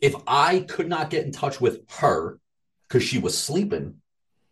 If 0.02 0.14
I 0.26 0.60
could 0.60 0.88
not 0.88 1.08
get 1.08 1.24
in 1.24 1.32
touch 1.32 1.62
with 1.62 1.88
her 1.92 2.38
because 2.88 3.02
she 3.02 3.18
was 3.18 3.38
sleeping, 3.38 4.02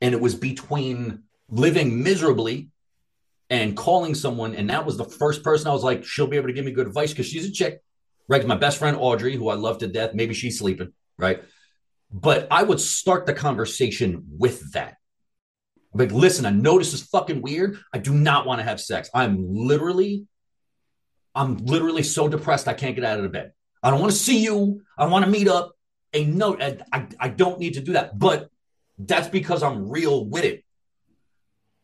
and 0.00 0.14
it 0.14 0.20
was 0.20 0.34
between 0.34 1.24
living 1.50 2.02
miserably 2.02 2.70
and 3.50 3.76
calling 3.76 4.14
someone. 4.14 4.54
And 4.54 4.70
that 4.70 4.86
was 4.86 4.96
the 4.96 5.04
first 5.04 5.42
person 5.42 5.68
I 5.68 5.72
was 5.72 5.82
like, 5.82 6.04
she'll 6.04 6.28
be 6.28 6.36
able 6.36 6.46
to 6.46 6.52
give 6.52 6.64
me 6.64 6.72
good 6.72 6.86
advice 6.86 7.10
because 7.10 7.26
she's 7.26 7.46
a 7.46 7.50
chick, 7.50 7.82
right? 8.28 8.46
My 8.46 8.56
best 8.56 8.78
friend 8.78 8.96
Audrey, 8.98 9.36
who 9.36 9.48
I 9.48 9.54
love 9.54 9.78
to 9.78 9.88
death, 9.88 10.14
maybe 10.14 10.34
she's 10.34 10.58
sleeping, 10.58 10.92
right? 11.18 11.42
But 12.12 12.48
I 12.50 12.62
would 12.62 12.80
start 12.80 13.26
the 13.26 13.34
conversation 13.34 14.24
with 14.38 14.72
that. 14.72 14.96
Like, 15.92 16.12
listen, 16.12 16.46
I 16.46 16.50
know 16.50 16.78
this 16.78 16.94
is 16.94 17.02
fucking 17.02 17.42
weird. 17.42 17.76
I 17.92 17.98
do 17.98 18.14
not 18.14 18.46
want 18.46 18.60
to 18.60 18.64
have 18.64 18.80
sex. 18.80 19.10
I'm 19.12 19.52
literally, 19.52 20.26
I'm 21.34 21.58
literally 21.58 22.04
so 22.04 22.28
depressed 22.28 22.68
I 22.68 22.74
can't 22.74 22.94
get 22.94 23.04
out 23.04 23.18
of 23.18 23.24
the 23.24 23.28
bed. 23.28 23.52
I 23.82 23.90
don't 23.90 24.00
want 24.00 24.12
to 24.12 24.18
see 24.18 24.42
you. 24.42 24.82
I 24.98 25.06
want 25.06 25.24
to 25.24 25.30
meet 25.30 25.48
up. 25.48 25.72
A 26.12 26.24
note. 26.24 26.60
I, 26.60 27.06
I, 27.20 27.28
don't 27.28 27.60
need 27.60 27.74
to 27.74 27.80
do 27.80 27.92
that. 27.92 28.18
But 28.18 28.50
that's 28.98 29.28
because 29.28 29.62
I'm 29.62 29.88
real 29.88 30.24
with 30.24 30.44
it. 30.44 30.64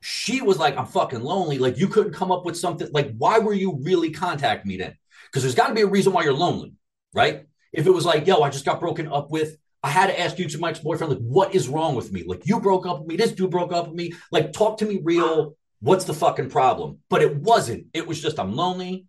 She 0.00 0.40
was 0.40 0.58
like, 0.58 0.76
I'm 0.76 0.86
fucking 0.86 1.20
lonely. 1.20 1.58
Like, 1.58 1.78
you 1.78 1.88
couldn't 1.88 2.12
come 2.12 2.32
up 2.32 2.44
with 2.44 2.56
something. 2.56 2.88
Like, 2.92 3.16
why 3.16 3.38
were 3.38 3.54
you 3.54 3.78
really 3.82 4.10
contacting 4.10 4.68
me 4.68 4.76
then? 4.78 4.96
Because 5.26 5.42
there's 5.42 5.54
got 5.54 5.68
to 5.68 5.74
be 5.74 5.82
a 5.82 5.86
reason 5.86 6.12
why 6.12 6.24
you're 6.24 6.32
lonely, 6.32 6.74
right? 7.14 7.46
If 7.72 7.86
it 7.86 7.90
was 7.90 8.04
like, 8.04 8.26
yo, 8.26 8.42
I 8.42 8.50
just 8.50 8.64
got 8.64 8.80
broken 8.80 9.08
up 9.08 9.30
with, 9.30 9.56
I 9.82 9.90
had 9.90 10.08
to 10.08 10.18
ask 10.18 10.38
you 10.38 10.48
to 10.48 10.58
my 10.58 10.70
ex 10.70 10.80
boyfriend, 10.80 11.12
like, 11.12 11.22
what 11.22 11.54
is 11.54 11.68
wrong 11.68 11.94
with 11.94 12.12
me? 12.12 12.24
Like, 12.26 12.46
you 12.46 12.60
broke 12.60 12.86
up 12.86 13.00
with 13.00 13.08
me. 13.08 13.16
This 13.16 13.32
dude 13.32 13.50
broke 13.50 13.72
up 13.72 13.86
with 13.86 13.96
me. 13.96 14.12
Like, 14.32 14.52
talk 14.52 14.78
to 14.78 14.86
me 14.86 15.00
real. 15.02 15.56
What's 15.80 16.04
the 16.04 16.14
fucking 16.14 16.50
problem? 16.50 16.98
But 17.08 17.22
it 17.22 17.36
wasn't. 17.36 17.86
It 17.94 18.06
was 18.06 18.20
just, 18.20 18.40
I'm 18.40 18.54
lonely. 18.54 19.06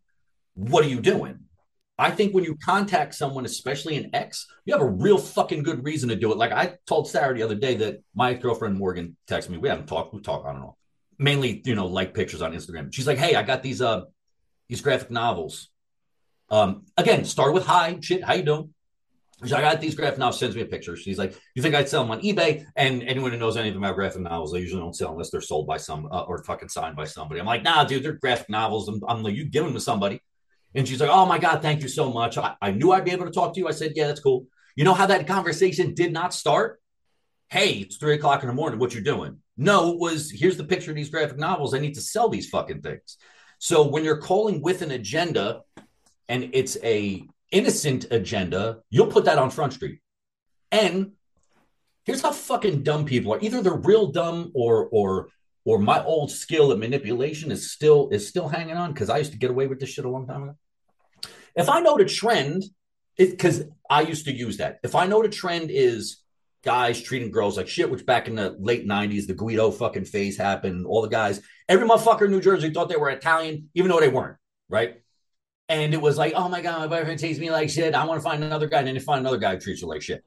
What 0.54 0.86
are 0.86 0.90
you 0.90 1.02
doing? 1.02 1.47
I 1.98 2.12
think 2.12 2.34
when 2.34 2.44
you 2.44 2.56
contact 2.56 3.16
someone, 3.16 3.46
especially 3.46 3.98
an 3.98 4.12
ex, 4.14 4.46
you 4.66 4.74
have 4.74 4.84
a 4.84 4.90
real 4.90 5.18
fucking 5.18 5.64
good 5.64 5.84
reason 5.84 6.10
to 6.10 6.16
do 6.16 6.32
it. 6.32 6.38
Like 6.38 6.52
I 6.52 6.76
told 6.86 7.08
Sarah 7.08 7.34
the 7.34 7.44
other 7.44 7.56
day 7.56 7.76
that 7.78 8.04
my 8.14 8.34
girlfriend 8.36 8.78
Morgan 8.78 9.18
texted 9.28 9.50
me. 9.50 9.58
We 9.58 9.70
haven't 9.70 9.88
talked. 9.88 10.14
We 10.14 10.22
talk. 10.22 10.46
I 10.46 10.52
don't 10.52 10.62
know. 10.62 10.78
Mainly, 11.18 11.62
you 11.66 11.74
know, 11.74 11.88
like 11.88 12.14
pictures 12.14 12.44
on 12.44 12.54
Instagram. 12.54 12.94
She's 12.94 13.08
like, 13.08 13.18
"Hey, 13.18 13.36
I 13.36 13.42
got 13.42 13.64
these 13.64 13.82
uh 13.82 14.02
these 14.70 14.82
graphic 14.82 15.10
novels." 15.10 15.70
Um, 16.50 16.86
again, 16.96 17.26
start 17.26 17.54
with 17.54 17.66
hi, 17.66 17.98
shit. 18.00 18.24
How 18.24 18.36
you 18.36 18.44
doing? 18.44 18.74
She's 19.42 19.52
like, 19.52 19.64
I 19.64 19.74
got 19.74 19.82
these 19.82 19.94
graphic 19.94 20.20
novels. 20.20 20.40
Sends 20.40 20.56
me 20.56 20.62
a 20.62 20.66
picture. 20.66 20.96
She's 20.96 21.18
like, 21.18 21.36
"You 21.56 21.64
think 21.64 21.74
I'd 21.74 21.90
sell 21.90 22.04
them 22.04 22.12
on 22.12 22.22
eBay?" 22.22 22.66
And 22.76 23.02
anyone 23.04 23.32
who 23.32 23.38
knows 23.38 23.58
anything 23.58 23.78
about 23.78 23.96
graphic 23.96 24.22
novels, 24.22 24.52
they 24.52 24.60
usually 24.60 24.82
don't 24.82 24.96
sell 24.96 25.12
unless 25.12 25.32
they're 25.32 25.42
sold 25.42 25.66
by 25.66 25.78
some 25.78 26.08
uh, 26.12 26.22
or 26.22 26.44
fucking 26.44 26.70
signed 26.70 26.96
by 26.96 27.06
somebody. 27.06 27.40
I'm 27.40 27.48
like, 27.48 27.64
"Nah, 27.64 27.86
dude, 27.86 28.04
they're 28.04 28.14
graphic 28.14 28.50
novels." 28.50 28.88
I'm, 28.88 29.02
I'm 29.08 29.24
like, 29.24 29.34
"You 29.34 29.46
give 29.46 29.64
them 29.64 29.74
to 29.74 29.80
somebody." 29.80 30.22
And 30.76 30.88
she's 30.88 31.00
like, 31.00 31.10
Oh 31.10 31.26
my 31.26 31.40
God, 31.40 31.62
thank 31.62 31.82
you 31.82 31.88
so 31.88 32.12
much. 32.12 32.38
I, 32.38 32.56
I 32.62 32.72
knew 32.72 32.92
I'd 32.92 33.06
be 33.06 33.12
able 33.12 33.26
to 33.26 33.32
talk 33.32 33.54
to 33.54 33.60
you. 33.60 33.68
I 33.68 33.72
said, 33.72 33.94
Yeah, 33.96 34.08
that's 34.08 34.20
cool. 34.20 34.46
You 34.76 34.84
know 34.84 34.94
how 34.94 35.08
that 35.08 35.28
conversation 35.28 35.94
did 35.94 36.14
not 36.14 36.34
start? 36.34 36.80
Hey, 37.50 37.74
it's 37.80 37.98
three 37.98 38.16
o'clock 38.16 38.44
in 38.44 38.48
the 38.48 38.54
morning. 38.54 38.80
What 38.80 38.94
you 38.94 39.02
doing? 39.02 39.40
No, 39.58 39.92
it 39.94 40.00
was 40.00 40.30
here's 40.30 40.58
the 40.58 40.64
picture 40.64 40.92
of 40.92 40.98
these 40.98 41.10
graphic 41.10 41.38
novels. 41.38 41.74
I 41.74 41.80
need 41.80 41.96
to 41.96 42.02
sell 42.02 42.30
these 42.30 42.50
fucking 42.50 42.82
things. 42.82 43.18
So 43.60 43.88
when 43.88 44.04
you're 44.04 44.22
calling 44.22 44.62
with 44.62 44.82
an 44.84 44.92
agenda 44.92 45.62
and 46.30 46.52
it's 46.54 46.78
a 46.84 47.26
innocent 47.52 48.06
agenda, 48.12 48.80
you'll 48.90 49.08
put 49.08 49.26
that 49.26 49.40
on 49.40 49.50
Front 49.50 49.74
Street. 49.74 50.00
And 50.72 51.14
here's 52.04 52.22
how 52.22 52.32
fucking 52.32 52.84
dumb 52.84 53.06
people 53.06 53.34
are. 53.34 53.40
Either 53.42 53.62
they're 53.62 53.74
real 53.74 54.08
dumb 54.08 54.52
or 54.54 54.90
or 54.92 55.30
or 55.68 55.78
my 55.78 56.02
old 56.06 56.32
skill 56.32 56.72
at 56.72 56.80
manipulation 56.80 57.52
is 57.52 57.74
still 57.74 58.08
is 58.10 58.26
still 58.26 58.48
hanging 58.48 58.78
on 58.78 58.94
because 58.94 59.10
I 59.10 59.18
used 59.18 59.34
to 59.34 59.38
get 59.38 59.50
away 59.50 59.68
with 59.68 59.82
this 59.82 59.90
shit 59.90 60.06
a 60.06 60.10
long 60.10 60.26
time 60.26 60.44
ago. 60.44 60.56
If 61.58 61.68
I 61.68 61.82
know 61.82 61.98
the 61.98 62.06
trend, 62.06 62.64
because 63.18 63.66
I 63.90 64.02
used 64.02 64.26
to 64.26 64.32
use 64.32 64.58
that. 64.58 64.80
If 64.82 64.96
I 64.96 65.08
know 65.08 65.22
the 65.22 65.28
trend 65.28 65.70
is 65.70 66.24
guys 66.64 67.02
treating 67.02 67.32
girls 67.32 67.58
like 67.58 67.68
shit, 67.68 67.92
which 67.92 68.06
back 68.06 68.30
in 68.30 68.36
the 68.36 68.56
late 68.58 68.88
90s, 68.88 69.28
the 69.28 69.34
Guido 69.34 69.70
fucking 69.72 70.06
phase 70.06 70.38
happened. 70.38 70.86
All 70.86 71.02
the 71.02 71.10
guys, 71.10 71.42
every 71.68 71.86
motherfucker 71.86 72.26
in 72.26 72.32
New 72.32 72.40
Jersey 72.40 72.70
thought 72.70 72.88
they 72.88 72.96
were 72.96 73.10
Italian, 73.10 73.70
even 73.74 73.92
though 73.92 74.00
they 74.00 74.08
weren't, 74.08 74.38
right? 74.70 75.02
And 75.68 75.94
it 75.94 76.02
was 76.02 76.18
like, 76.18 76.32
oh 76.34 76.48
my 76.48 76.62
God, 76.62 76.80
my 76.80 76.88
boyfriend 76.88 77.20
treats 77.20 77.40
me 77.40 77.52
like 77.52 77.70
shit. 77.70 77.94
I 77.94 78.06
want 78.06 78.22
to 78.22 78.24
find 78.24 78.42
another 78.42 78.68
guy. 78.68 78.78
And 78.78 78.88
then 78.88 78.96
you 78.96 79.02
find 79.02 79.20
another 79.20 79.38
guy 79.38 79.56
who 79.56 79.60
treats 79.60 79.82
you 79.82 79.90
like 79.90 80.02
shit. 80.02 80.24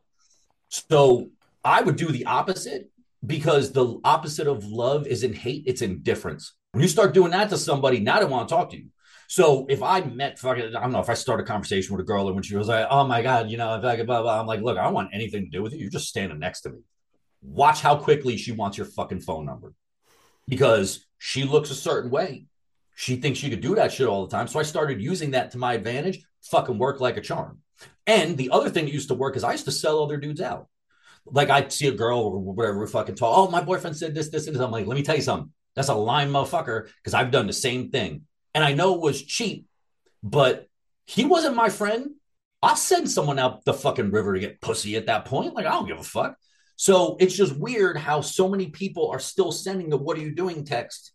So 0.68 1.30
I 1.64 1.80
would 1.80 1.96
do 1.96 2.08
the 2.08 2.26
opposite 2.26 2.89
because 3.24 3.72
the 3.72 4.00
opposite 4.04 4.46
of 4.46 4.64
love 4.64 5.06
isn't 5.06 5.34
hate, 5.34 5.64
it's 5.66 5.82
indifference. 5.82 6.54
When 6.72 6.82
you 6.82 6.88
start 6.88 7.14
doing 7.14 7.32
that 7.32 7.50
to 7.50 7.58
somebody, 7.58 8.00
now 8.00 8.18
they 8.18 8.24
want 8.24 8.48
to 8.48 8.54
talk 8.54 8.70
to 8.70 8.76
you. 8.76 8.86
So 9.28 9.66
if 9.68 9.82
I 9.82 10.00
met 10.00 10.38
fucking, 10.38 10.74
I 10.74 10.80
don't 10.80 10.92
know, 10.92 11.00
if 11.00 11.08
I 11.08 11.14
start 11.14 11.40
a 11.40 11.44
conversation 11.44 11.94
with 11.94 12.04
a 12.04 12.06
girl 12.06 12.26
and 12.26 12.34
when 12.34 12.42
she 12.42 12.56
was 12.56 12.68
like, 12.68 12.86
oh 12.90 13.06
my 13.06 13.22
God, 13.22 13.48
you 13.48 13.56
know, 13.58 13.78
blah, 13.80 13.94
blah, 13.96 14.22
blah, 14.22 14.40
I'm 14.40 14.46
like, 14.46 14.60
look, 14.60 14.76
I 14.76 14.84
don't 14.84 14.94
want 14.94 15.10
anything 15.12 15.44
to 15.44 15.50
do 15.50 15.62
with 15.62 15.72
you. 15.72 15.80
You're 15.80 15.90
just 15.90 16.08
standing 16.08 16.38
next 16.38 16.62
to 16.62 16.70
me. 16.70 16.78
Watch 17.42 17.80
how 17.80 17.96
quickly 17.96 18.36
she 18.36 18.52
wants 18.52 18.76
your 18.76 18.86
fucking 18.86 19.20
phone 19.20 19.46
number 19.46 19.72
because 20.48 21.06
she 21.18 21.44
looks 21.44 21.70
a 21.70 21.76
certain 21.76 22.10
way. 22.10 22.46
She 22.96 23.16
thinks 23.16 23.38
she 23.38 23.50
could 23.50 23.60
do 23.60 23.76
that 23.76 23.92
shit 23.92 24.08
all 24.08 24.26
the 24.26 24.36
time. 24.36 24.48
So 24.48 24.58
I 24.58 24.64
started 24.64 25.00
using 25.00 25.30
that 25.30 25.52
to 25.52 25.58
my 25.58 25.74
advantage, 25.74 26.24
fucking 26.42 26.78
work 26.78 27.00
like 27.00 27.16
a 27.16 27.22
charm. 27.22 27.60
And 28.06 28.36
the 28.36 28.50
other 28.50 28.68
thing 28.68 28.86
that 28.86 28.92
used 28.92 29.08
to 29.08 29.14
work 29.14 29.36
is 29.36 29.44
I 29.44 29.52
used 29.52 29.64
to 29.66 29.72
sell 29.72 30.02
other 30.02 30.16
dudes 30.16 30.40
out. 30.40 30.66
Like 31.26 31.50
I 31.50 31.68
see 31.68 31.88
a 31.88 31.92
girl 31.92 32.20
or 32.20 32.38
whatever, 32.38 32.86
fucking 32.86 33.14
talk. 33.14 33.36
Oh, 33.36 33.50
my 33.50 33.62
boyfriend 33.62 33.96
said 33.96 34.14
this, 34.14 34.28
this, 34.28 34.46
and 34.46 34.56
this. 34.56 34.62
I'm 34.62 34.70
like, 34.70 34.86
let 34.86 34.96
me 34.96 35.02
tell 35.02 35.16
you 35.16 35.22
something. 35.22 35.52
That's 35.74 35.88
a 35.88 35.94
lying 35.94 36.30
motherfucker 36.30 36.88
because 36.96 37.14
I've 37.14 37.30
done 37.30 37.46
the 37.46 37.52
same 37.52 37.90
thing. 37.90 38.22
And 38.54 38.64
I 38.64 38.72
know 38.72 38.94
it 38.94 39.00
was 39.00 39.22
cheap, 39.22 39.66
but 40.22 40.68
he 41.06 41.24
wasn't 41.24 41.56
my 41.56 41.68
friend. 41.68 42.10
I'll 42.62 42.76
send 42.76 43.10
someone 43.10 43.38
out 43.38 43.64
the 43.64 43.72
fucking 43.72 44.10
river 44.10 44.34
to 44.34 44.40
get 44.40 44.60
pussy 44.60 44.96
at 44.96 45.06
that 45.06 45.24
point. 45.24 45.54
Like, 45.54 45.66
I 45.66 45.70
don't 45.70 45.86
give 45.86 45.98
a 45.98 46.02
fuck. 46.02 46.36
So 46.76 47.16
it's 47.20 47.36
just 47.36 47.56
weird 47.56 47.96
how 47.96 48.22
so 48.22 48.48
many 48.48 48.68
people 48.68 49.10
are 49.10 49.18
still 49.18 49.52
sending 49.52 49.90
the 49.90 49.96
what 49.96 50.16
are 50.16 50.22
you 50.22 50.34
doing 50.34 50.64
text 50.64 51.12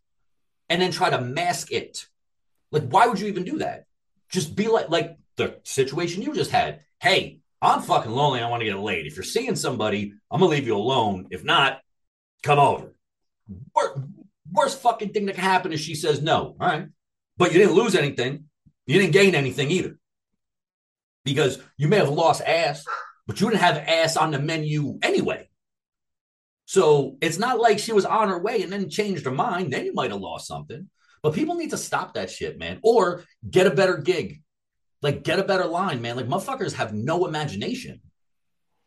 and 0.69 0.81
then 0.81 0.91
try 0.91 1.09
to 1.09 1.21
mask 1.21 1.71
it. 1.71 2.05
Like, 2.71 2.87
why 2.89 3.07
would 3.07 3.19
you 3.19 3.27
even 3.27 3.43
do 3.43 3.59
that? 3.59 3.85
Just 4.29 4.55
be 4.55 4.67
like 4.67 4.89
like 4.89 5.17
the 5.37 5.59
situation 5.63 6.21
you 6.21 6.33
just 6.33 6.51
had. 6.51 6.81
Hey, 6.99 7.39
I'm 7.65 7.82
fucking 7.82 8.12
lonely. 8.12 8.41
I 8.41 8.49
want 8.49 8.62
to 8.62 8.65
get 8.65 8.78
laid. 8.78 9.08
If 9.08 9.15
you're 9.15 9.23
seeing 9.23 9.56
somebody, 9.56 10.13
I'm 10.30 10.39
gonna 10.39 10.51
leave 10.51 10.67
you 10.67 10.75
alone. 10.75 11.28
If 11.32 11.43
not, 11.43 11.80
come 12.43 12.60
over. 12.60 12.93
Worst 14.51 14.82
fucking 14.82 15.10
thing 15.10 15.25
that 15.25 15.36
can 15.36 15.43
happen 15.43 15.73
is 15.73 15.82
she 15.82 15.95
says 15.95 16.21
no. 16.21 16.56
All 16.60 16.67
right. 16.67 16.88
But 17.38 17.51
you 17.51 17.60
didn't 17.60 17.75
lose 17.75 17.95
anything. 17.95 18.45
You 18.86 18.99
didn't 18.99 19.13
gain 19.13 19.36
anything 19.36 19.71
either. 19.71 19.97
Because 21.23 21.60
you 21.78 21.88
may 21.88 21.97
have 21.97 22.10
lost 22.10 22.41
ass, 22.41 22.86
but 23.25 23.41
you 23.41 23.49
didn't 23.49 23.62
have 23.62 23.78
ass 23.78 24.15
on 24.15 24.32
the 24.32 24.39
menu 24.39 24.99
anyway. 25.01 25.49
So 26.65 27.17
it's 27.21 27.39
not 27.39 27.60
like 27.60 27.80
she 27.80 27.93
was 27.93 28.06
on 28.06 28.30
her 28.30 28.39
way 28.39 28.62
and 28.62 28.71
then 28.71 28.89
changed 28.89 29.25
her 29.25 29.32
mind. 29.32 29.73
Then 29.73 29.86
you 29.86 29.93
might 29.93 30.12
have 30.12 30.21
lost 30.21 30.47
something. 30.47 30.89
But 31.23 31.34
people 31.34 31.56
need 31.56 31.71
to 31.71 31.78
stop 31.78 32.13
that 32.13 32.30
shit, 32.30 32.60
man, 32.60 32.80
or 32.84 33.23
get 33.49 33.65
a 33.65 33.71
better 33.71 33.97
gig. 33.97 34.43
Like, 35.05 35.21
get 35.21 35.37
a 35.37 35.43
better 35.43 35.65
line, 35.67 36.01
man. 36.01 36.15
Like, 36.15 36.25
motherfuckers 36.25 36.73
have 36.73 36.91
no 36.91 37.27
imagination. 37.27 38.01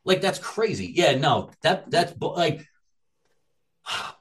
Like, 0.05 0.21
that's 0.21 0.41
crazy. 0.41 0.93
Yeah, 0.93 1.15
no, 1.15 1.53
that 1.63 1.89
that's 1.93 2.13
like. 2.21 2.67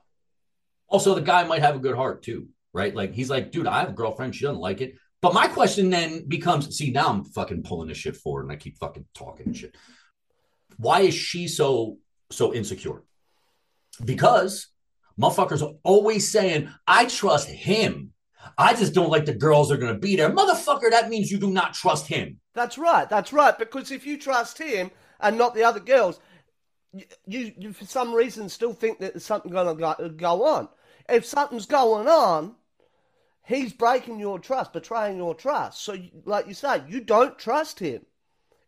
Also, 0.89 1.13
the 1.13 1.21
guy 1.21 1.43
might 1.43 1.63
have 1.63 1.75
a 1.75 1.79
good 1.79 1.97
heart 1.97 2.23
too, 2.23 2.47
right? 2.71 2.95
Like, 2.95 3.13
he's 3.13 3.29
like, 3.29 3.51
dude, 3.51 3.67
I 3.67 3.81
have 3.81 3.89
a 3.89 3.93
girlfriend. 3.93 4.33
She 4.33 4.45
doesn't 4.45 4.62
like 4.62 4.79
it. 4.79 4.95
But 5.21 5.33
my 5.33 5.49
question 5.49 5.89
then 5.89 6.29
becomes, 6.29 6.77
see, 6.77 6.91
now 6.91 7.10
I'm 7.10 7.25
fucking 7.25 7.63
pulling 7.63 7.89
this 7.89 7.97
shit 7.97 8.15
forward, 8.15 8.43
and 8.43 8.53
I 8.53 8.55
keep 8.55 8.77
fucking 8.77 9.05
talking 9.13 9.51
shit. 9.51 9.75
Why 10.77 11.01
is 11.01 11.13
she 11.13 11.49
so 11.49 11.97
so 12.31 12.53
insecure? 12.53 13.03
Because 14.05 14.67
motherfuckers 15.19 15.62
are 15.62 15.75
always 15.83 16.31
saying, 16.31 16.69
I 16.88 17.05
trust 17.05 17.49
him. 17.49 18.13
I 18.58 18.73
just 18.73 18.93
don't 18.93 19.10
like 19.10 19.26
the 19.26 19.34
girls 19.34 19.71
are 19.71 19.78
going 19.78 19.93
to 19.93 20.00
be 20.00 20.15
there. 20.15 20.30
Motherfucker, 20.30 20.89
that 20.89 21.10
means 21.10 21.32
you 21.32 21.38
do 21.38 21.50
not 21.50 21.73
trust 21.73 22.08
him. 22.08 22.39
That's 22.54 22.78
right. 22.78 23.10
That's 23.10 23.34
right. 23.34 23.58
Because 23.58 23.91
if 23.91 24.06
you 24.06 24.17
trust 24.17 24.58
him 24.58 24.91
and 25.19 25.38
not 25.38 25.56
the 25.56 25.63
other 25.63 25.80
girls, 25.80 26.19
you, 26.93 27.06
you, 27.26 27.52
you 27.58 27.73
for 27.73 27.86
some 27.86 28.13
reason 28.13 28.50
still 28.50 28.73
think 28.73 29.00
that 29.00 29.13
there's 29.13 29.26
something 29.26 29.52
going 29.52 29.78
to 29.78 30.10
go, 30.10 30.43
on. 30.45 30.69
If 31.10 31.26
something's 31.26 31.65
going 31.65 32.08
on, 32.08 32.56
he's 33.45 33.73
breaking 33.73 34.19
your 34.19 34.39
trust, 34.39 34.73
betraying 34.73 35.17
your 35.17 35.36
trust. 35.36 35.84
So, 35.84 35.97
like 36.26 36.47
you 36.47 36.54
say, 36.54 36.84
you 36.88 37.02
don't 37.02 37.38
trust 37.38 37.80
him. 37.80 38.06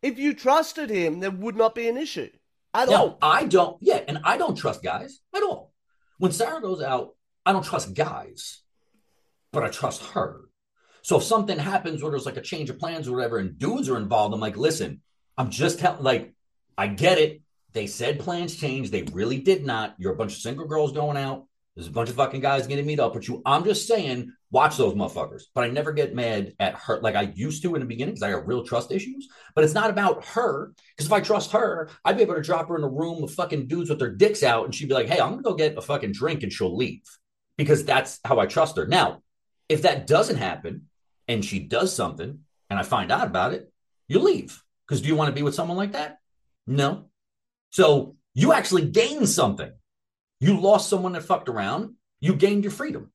If 0.02 0.18
you 0.18 0.34
trusted 0.34 0.90
him, 0.90 1.20
there 1.20 1.32
would 1.32 1.58
not 1.58 1.76
be 1.76 1.88
an 1.88 1.98
issue 1.98 2.30
at 2.74 2.90
no, 2.90 2.96
all. 2.96 3.18
I 3.22 3.46
don't. 3.46 3.78
Yeah, 3.82 4.02
and 4.08 4.20
I 4.24 4.38
don't 4.38 4.56
trust 4.56 4.84
guys 4.84 5.20
at 5.36 5.44
all. 5.44 5.74
When 6.18 6.32
Sarah 6.32 6.62
goes 6.62 6.82
out, 6.82 7.16
I 7.46 7.52
don't 7.52 7.66
trust 7.66 7.94
guys, 7.94 8.62
but 9.52 9.64
I 9.64 9.70
trust 9.70 10.04
her. 10.14 10.42
So 11.02 11.18
if 11.18 11.24
something 11.24 11.58
happens 11.58 12.02
where 12.02 12.12
there's 12.12 12.26
like 12.26 12.38
a 12.38 12.42
change 12.42 12.70
of 12.70 12.80
plans 12.80 13.08
or 13.08 13.16
whatever, 13.16 13.38
and 13.38 13.58
dudes 13.58 13.90
are 13.90 13.98
involved, 13.98 14.34
I'm 14.34 14.40
like, 14.40 14.58
listen, 14.58 15.02
I'm 15.38 15.50
just 15.50 15.80
telling. 15.80 16.04
Like, 16.04 16.34
I 16.78 16.88
get 16.88 17.18
it. 17.18 17.42
They 17.74 17.88
said 17.88 18.20
plans 18.20 18.56
changed. 18.56 18.92
They 18.92 19.04
really 19.04 19.40
did 19.40 19.66
not. 19.66 19.96
You're 19.98 20.14
a 20.14 20.18
bunch 20.18 20.34
of 20.34 20.42
single 20.42 20.66
girls 20.66 20.92
going 20.92 21.18
out. 21.18 21.46
There's 21.76 21.88
a 21.88 21.92
bunch 21.92 22.10
of 22.10 22.16
fucking 22.16 22.42
guys 22.42 22.68
going 22.68 22.80
to 22.80 22.86
meet 22.86 23.00
up 23.00 23.16
with 23.16 23.30
you. 23.30 23.42
I'm 23.46 23.64
just 23.64 23.88
saying, 23.88 24.34
watch 24.52 24.76
those 24.76 24.96
motherfuckers. 24.96 25.44
But 25.54 25.64
I 25.64 25.70
never 25.70 25.94
get 25.94 26.14
mad 26.14 26.54
at 26.60 26.76
her 26.76 27.00
like 27.00 27.16
I 27.16 27.32
used 27.36 27.62
to 27.64 27.76
in 27.76 27.82
the 27.82 27.88
beginning 27.88 28.16
because 28.16 28.24
I 28.24 28.32
got 28.32 28.48
real 28.48 28.66
trust 28.66 28.92
issues. 28.92 29.30
But 29.56 29.64
it's 29.64 29.74
not 29.74 29.90
about 29.90 30.26
her 30.26 30.74
because 30.98 31.06
if 31.06 31.14
I 31.14 31.22
trust 31.22 31.52
her, 31.52 31.90
I'd 32.04 32.18
be 32.18 32.24
able 32.24 32.36
to 32.36 32.42
drop 32.42 32.68
her 32.68 32.76
in 32.76 32.84
a 32.84 32.90
room 32.90 33.22
with 33.22 33.34
fucking 33.34 33.68
dudes 33.68 33.90
with 33.90 34.00
their 34.00 34.14
dicks 34.14 34.44
out, 34.44 34.66
and 34.66 34.76
she'd 34.76 34.90
be 34.90 34.94
like, 34.94 35.08
"Hey, 35.08 35.22
I'm 35.22 35.30
gonna 35.32 35.42
go 35.42 35.54
get 35.54 35.78
a 35.78 35.82
fucking 35.82 36.12
drink," 36.12 36.44
and 36.44 36.52
she'll 36.52 36.76
leave 36.76 37.04
because 37.56 37.86
that's 37.86 38.20
how 38.26 38.40
I 38.40 38.46
trust 38.46 38.76
her. 38.76 38.86
Now, 38.88 39.22
if 39.70 39.84
that 39.84 40.08
doesn't 40.08 40.38
happen 40.38 40.88
and 41.28 41.46
she 41.46 41.60
does 41.60 41.96
something 41.96 42.40
and 42.70 42.80
I 42.80 42.84
find 42.84 43.12
out 43.12 43.28
about 43.28 43.54
it, 43.54 43.72
you 44.08 44.20
leave 44.20 44.62
because 44.86 45.02
do 45.02 45.08
you 45.08 45.16
want 45.16 45.30
to 45.30 45.36
be 45.36 45.44
with 45.44 45.56
someone 45.56 45.78
like 45.78 45.94
that? 45.94 46.18
No. 46.66 47.06
So 47.70 48.16
you 48.34 48.52
actually 48.52 48.86
gain 48.86 49.28
something. 49.28 49.72
You 50.40 50.60
lost 50.60 50.90
someone 50.90 51.14
that 51.14 51.24
fucked 51.24 51.50
around. 51.50 51.94
You 52.20 52.36
gained 52.36 52.64
your 52.64 52.72
freedom. 52.72 53.12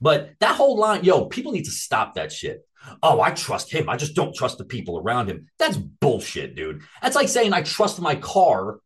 But 0.00 0.32
that 0.40 0.56
whole 0.56 0.78
line, 0.78 1.04
yo, 1.04 1.26
people 1.26 1.52
need 1.52 1.66
to 1.66 1.70
stop 1.70 2.14
that 2.14 2.32
shit. 2.32 2.66
Oh, 3.02 3.20
I 3.20 3.30
trust 3.30 3.70
him. 3.70 3.88
I 3.88 3.96
just 3.96 4.16
don't 4.16 4.34
trust 4.34 4.58
the 4.58 4.64
people 4.64 4.98
around 4.98 5.28
him. 5.28 5.48
That's 5.58 5.76
bullshit, 5.76 6.56
dude. 6.56 6.82
That's 7.00 7.14
like 7.14 7.28
saying 7.28 7.52
I 7.52 7.62
trust 7.62 8.00
my 8.00 8.16
car, 8.16 8.80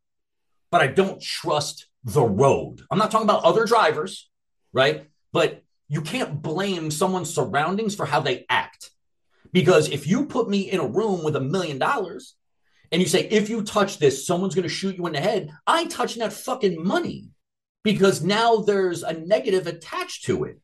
but 0.70 0.82
I 0.82 0.88
don't 0.88 1.22
trust 1.22 1.86
the 2.04 2.22
road. 2.22 2.82
I'm 2.90 2.98
not 2.98 3.10
talking 3.10 3.26
about 3.26 3.44
other 3.44 3.64
drivers, 3.64 4.28
right? 4.72 5.06
But 5.32 5.62
you 5.88 6.00
can't 6.02 6.42
blame 6.42 6.90
someone's 6.90 7.32
surroundings 7.32 7.94
for 7.94 8.06
how 8.06 8.20
they 8.20 8.44
act. 8.48 8.90
Because 9.52 9.88
if 9.88 10.06
you 10.06 10.26
put 10.26 10.48
me 10.48 10.70
in 10.70 10.80
a 10.80 10.86
room 10.86 11.24
with 11.24 11.36
a 11.36 11.40
million 11.40 11.78
dollars 11.78 12.34
and 12.92 13.00
you 13.00 13.08
say, 13.08 13.26
if 13.28 13.48
you 13.48 13.62
touch 13.62 13.98
this, 13.98 14.26
someone's 14.26 14.54
going 14.54 14.64
to 14.64 14.68
shoot 14.68 14.96
you 14.96 15.06
in 15.06 15.12
the 15.12 15.20
head, 15.20 15.50
I 15.66 15.86
touching 15.86 16.20
that 16.20 16.32
fucking 16.32 16.82
money 16.82 17.28
because 17.84 18.22
now 18.22 18.56
there's 18.56 19.02
a 19.02 19.12
negative 19.12 19.66
attached 19.66 20.24
to 20.24 20.44
it. 20.44 20.60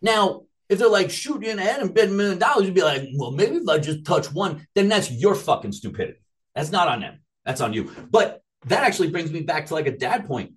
Now, 0.00 0.42
if 0.68 0.78
they're 0.78 0.88
like, 0.88 1.10
shoot 1.10 1.42
you 1.42 1.50
in 1.50 1.58
the 1.58 1.62
head 1.62 1.80
and 1.80 1.94
bet 1.94 2.08
a 2.08 2.12
million 2.12 2.38
dollars, 2.38 2.64
you'd 2.64 2.74
be 2.74 2.82
like, 2.82 3.08
well, 3.16 3.30
maybe 3.30 3.56
if 3.56 3.68
I 3.68 3.78
just 3.78 4.04
touch 4.04 4.32
one, 4.32 4.66
then 4.74 4.88
that's 4.88 5.10
your 5.10 5.34
fucking 5.34 5.72
stupidity. 5.72 6.18
That's 6.54 6.72
not 6.72 6.88
on 6.88 7.00
them. 7.00 7.20
That's 7.44 7.60
on 7.60 7.72
you. 7.72 7.92
But 8.10 8.42
that 8.66 8.84
actually 8.84 9.10
brings 9.10 9.30
me 9.30 9.42
back 9.42 9.66
to 9.66 9.74
like 9.74 9.86
a 9.86 9.96
dad 9.96 10.26
point. 10.26 10.54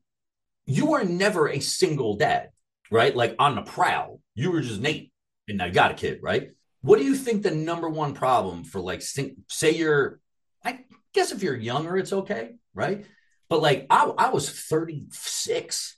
You 0.65 0.88
were 0.88 1.04
never 1.04 1.48
a 1.50 1.60
single 1.60 2.17
dad, 2.17 2.50
right? 2.91 3.15
Like 3.15 3.36
on 3.39 3.56
the 3.56 3.62
prowl. 3.62 4.19
You 4.34 4.52
were 4.52 4.62
just 4.62 4.82
Nate 4.82 5.12
and 5.48 5.58
now 5.58 5.65
you 5.65 5.71
got 5.71 5.91
a 5.91 5.95
kid, 5.95 6.19
right? 6.21 6.52
What 6.82 7.00
do 7.00 7.06
you 7.06 7.15
think 7.15 7.41
the 7.41 7.52
number 7.52 7.89
one 7.89 8.13
problem 8.13 8.63
for 8.63 8.80
like, 8.80 9.02
say 9.02 9.71
you're, 9.71 10.19
I 10.63 10.86
guess 11.13 11.32
if 11.32 11.41
you're 11.41 11.56
younger, 11.56 11.98
it's 11.98 12.13
okay, 12.13 12.56
right? 12.74 13.06
But 13.50 13.62
like 13.62 13.88
I, 13.89 14.06
I 14.17 14.30
was 14.30 14.50
36 14.50 15.98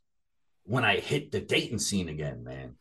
when 0.64 0.84
I 0.84 0.98
hit 0.98 1.32
the 1.32 1.40
dating 1.40 1.80
scene 1.80 2.10
again, 2.10 2.44
man. 2.44 2.76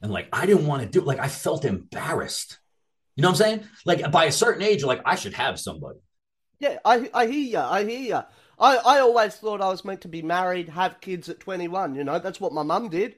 And 0.00 0.12
like 0.12 0.28
I 0.32 0.46
didn't 0.46 0.66
want 0.66 0.82
to 0.82 0.88
do 0.88 1.00
like 1.00 1.20
I 1.20 1.28
felt 1.28 1.64
embarrassed. 1.64 2.58
You 3.14 3.22
know 3.22 3.28
what 3.28 3.40
I'm 3.40 3.44
saying? 3.46 3.68
Like 3.84 4.10
by 4.10 4.24
a 4.24 4.32
certain 4.32 4.62
age, 4.62 4.82
like, 4.82 5.02
I 5.04 5.14
should 5.14 5.34
have 5.34 5.60
somebody. 5.60 6.00
Yeah, 6.58 6.78
I 6.84 7.10
I 7.14 7.26
hear 7.26 7.44
you. 7.44 7.58
I 7.58 7.84
hear 7.84 8.00
you. 8.00 8.20
I, 8.58 8.76
I 8.76 8.98
always 9.00 9.34
thought 9.34 9.60
I 9.60 9.68
was 9.68 9.84
meant 9.84 10.00
to 10.02 10.08
be 10.08 10.22
married, 10.22 10.68
have 10.68 11.00
kids 11.00 11.28
at 11.28 11.40
21. 11.40 11.94
You 11.94 12.04
know, 12.04 12.18
that's 12.18 12.40
what 12.40 12.52
my 12.52 12.62
mum 12.62 12.88
did. 12.88 13.16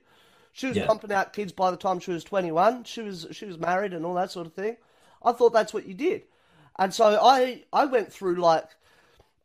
She 0.54 0.68
was 0.68 0.76
yeah. 0.76 0.86
pumping 0.86 1.10
out 1.10 1.32
kids 1.32 1.50
by 1.50 1.72
the 1.72 1.76
time 1.76 1.98
she 1.98 2.12
was 2.12 2.22
21. 2.22 2.84
She 2.84 3.02
was 3.02 3.26
she 3.32 3.44
was 3.44 3.58
married 3.58 3.92
and 3.92 4.06
all 4.06 4.14
that 4.14 4.30
sort 4.30 4.46
of 4.46 4.54
thing. 4.54 4.76
I 5.20 5.32
thought 5.32 5.52
that's 5.52 5.74
what 5.74 5.84
you 5.84 5.94
did, 5.94 6.22
and 6.78 6.94
so 6.94 7.18
I 7.20 7.64
I 7.72 7.86
went 7.86 8.12
through 8.12 8.36
like 8.36 8.68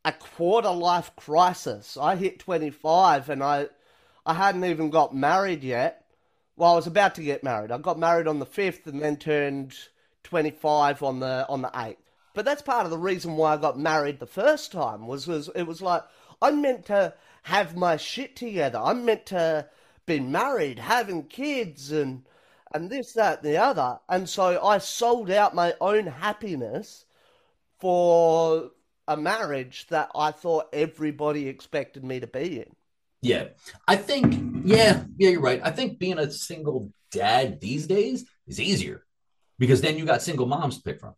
a 0.06 0.12
quarter 0.12 0.70
life 0.70 1.12
crisis. 1.16 1.98
I 1.98 2.16
hit 2.16 2.38
25 2.38 3.28
and 3.28 3.44
I 3.44 3.70
I 4.24 4.36
hadn't 4.36 4.66
even 4.66 4.92
got 4.92 5.16
married 5.16 5.64
yet. 5.64 6.06
Well, 6.56 6.74
I 6.74 6.76
was 6.76 6.86
about 6.86 7.16
to 7.16 7.24
get 7.24 7.44
married. 7.44 7.72
I 7.72 7.80
got 7.80 7.98
married 7.98 8.28
on 8.28 8.38
the 8.38 8.46
5th 8.46 8.86
and 8.86 9.02
then 9.02 9.18
turned 9.18 9.76
25 10.24 11.02
on 11.02 11.22
the 11.22 11.48
on 11.50 11.64
the 11.64 11.70
8th. 11.70 11.98
But 12.36 12.46
that's 12.46 12.62
part 12.62 12.86
of 12.86 12.92
the 12.92 13.00
reason 13.00 13.36
why 13.36 13.56
I 13.56 13.58
got 13.58 13.80
married 13.80 14.20
the 14.20 14.28
first 14.28 14.72
time 14.72 15.08
was 15.08 15.26
was 15.26 15.50
it 15.56 15.64
was 15.64 15.82
like 15.82 16.04
I'm 16.40 16.62
meant 16.62 16.86
to 16.86 17.16
have 17.44 17.76
my 17.76 17.98
shit 17.98 18.36
together. 18.36 18.80
I'm 18.80 19.06
meant 19.06 19.26
to 19.28 19.68
be 20.10 20.20
married, 20.20 20.80
having 20.80 21.24
kids 21.24 21.92
and 21.92 22.24
and 22.74 22.90
this 22.90 23.14
that 23.14 23.44
and 23.44 23.54
the 23.54 23.58
other. 23.58 24.00
And 24.10 24.28
so 24.28 24.64
I 24.64 24.78
sold 24.80 25.32
out 25.32 25.56
my 25.56 25.74
own 25.80 26.06
happiness 26.06 27.06
for 27.80 28.72
a 29.08 29.18
marriage 29.18 29.88
that 29.90 30.12
I 30.14 30.32
thought 30.32 30.70
everybody 30.74 31.48
expected 31.48 32.04
me 32.04 32.20
to 32.20 32.28
be 32.28 32.60
in. 32.60 32.76
Yeah. 33.22 33.46
I 33.88 33.96
think, 33.96 34.64
yeah, 34.64 35.04
yeah, 35.18 35.30
you're 35.30 35.42
right. 35.42 35.62
I 35.64 35.72
think 35.72 35.98
being 35.98 36.20
a 36.20 36.30
single 36.32 36.92
dad 37.12 37.60
these 37.60 37.88
days 37.88 38.26
is 38.48 38.60
easier 38.60 39.04
because 39.58 39.82
then 39.82 39.98
you 39.98 40.06
got 40.06 40.22
single 40.22 40.46
moms 40.46 40.78
to 40.78 40.84
pick 40.84 41.00
from. 41.00 41.16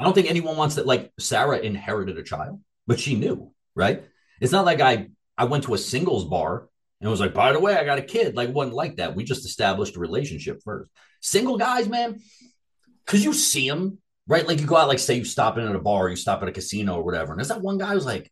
I 0.00 0.04
don't 0.04 0.14
think 0.14 0.28
anyone 0.28 0.56
wants 0.56 0.76
that. 0.76 0.86
Like 0.86 1.12
Sarah 1.18 1.58
inherited 1.58 2.18
a 2.18 2.22
child, 2.22 2.60
but 2.86 3.00
she 3.00 3.14
knew, 3.14 3.52
right? 3.74 4.04
It's 4.40 4.52
not 4.52 4.64
like 4.64 4.80
I 4.80 5.08
I 5.36 5.44
went 5.44 5.64
to 5.64 5.74
a 5.74 5.78
singles 5.78 6.24
bar 6.24 6.68
and 7.00 7.10
was 7.10 7.20
like, 7.20 7.34
by 7.34 7.52
the 7.52 7.60
way, 7.60 7.76
I 7.76 7.84
got 7.84 7.98
a 7.98 8.02
kid. 8.02 8.36
Like, 8.36 8.52
wasn't 8.52 8.74
like 8.74 8.96
that. 8.96 9.14
We 9.14 9.24
just 9.24 9.44
established 9.44 9.96
a 9.96 10.00
relationship 10.00 10.60
first. 10.64 10.90
Single 11.20 11.56
guys, 11.56 11.88
man, 11.88 12.20
because 13.04 13.24
you 13.24 13.32
see 13.32 13.68
them 13.68 13.98
right? 14.28 14.46
Like 14.46 14.60
you 14.60 14.66
go 14.66 14.76
out, 14.76 14.88
like 14.88 15.00
say 15.00 15.14
you 15.14 15.24
stop 15.24 15.58
in 15.58 15.66
at 15.66 15.74
a 15.74 15.80
bar, 15.80 16.08
you 16.08 16.14
stop 16.14 16.42
at 16.42 16.48
a 16.48 16.52
casino 16.52 16.96
or 16.96 17.02
whatever, 17.02 17.32
and 17.32 17.40
there's 17.40 17.48
that 17.48 17.62
one 17.62 17.78
guy 17.78 17.94
who's 17.94 18.06
like 18.06 18.30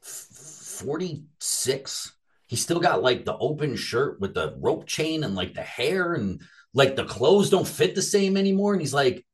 46. 0.00 2.12
He 2.46 2.56
still 2.56 2.80
got 2.80 3.02
like 3.02 3.24
the 3.24 3.36
open 3.36 3.76
shirt 3.76 4.20
with 4.20 4.34
the 4.34 4.56
rope 4.58 4.86
chain 4.86 5.22
and 5.22 5.36
like 5.36 5.54
the 5.54 5.62
hair 5.62 6.14
and 6.14 6.42
like 6.74 6.96
the 6.96 7.04
clothes 7.04 7.50
don't 7.50 7.68
fit 7.68 7.94
the 7.94 8.02
same 8.02 8.36
anymore. 8.36 8.72
And 8.72 8.82
he's 8.82 8.94
like 8.94 9.24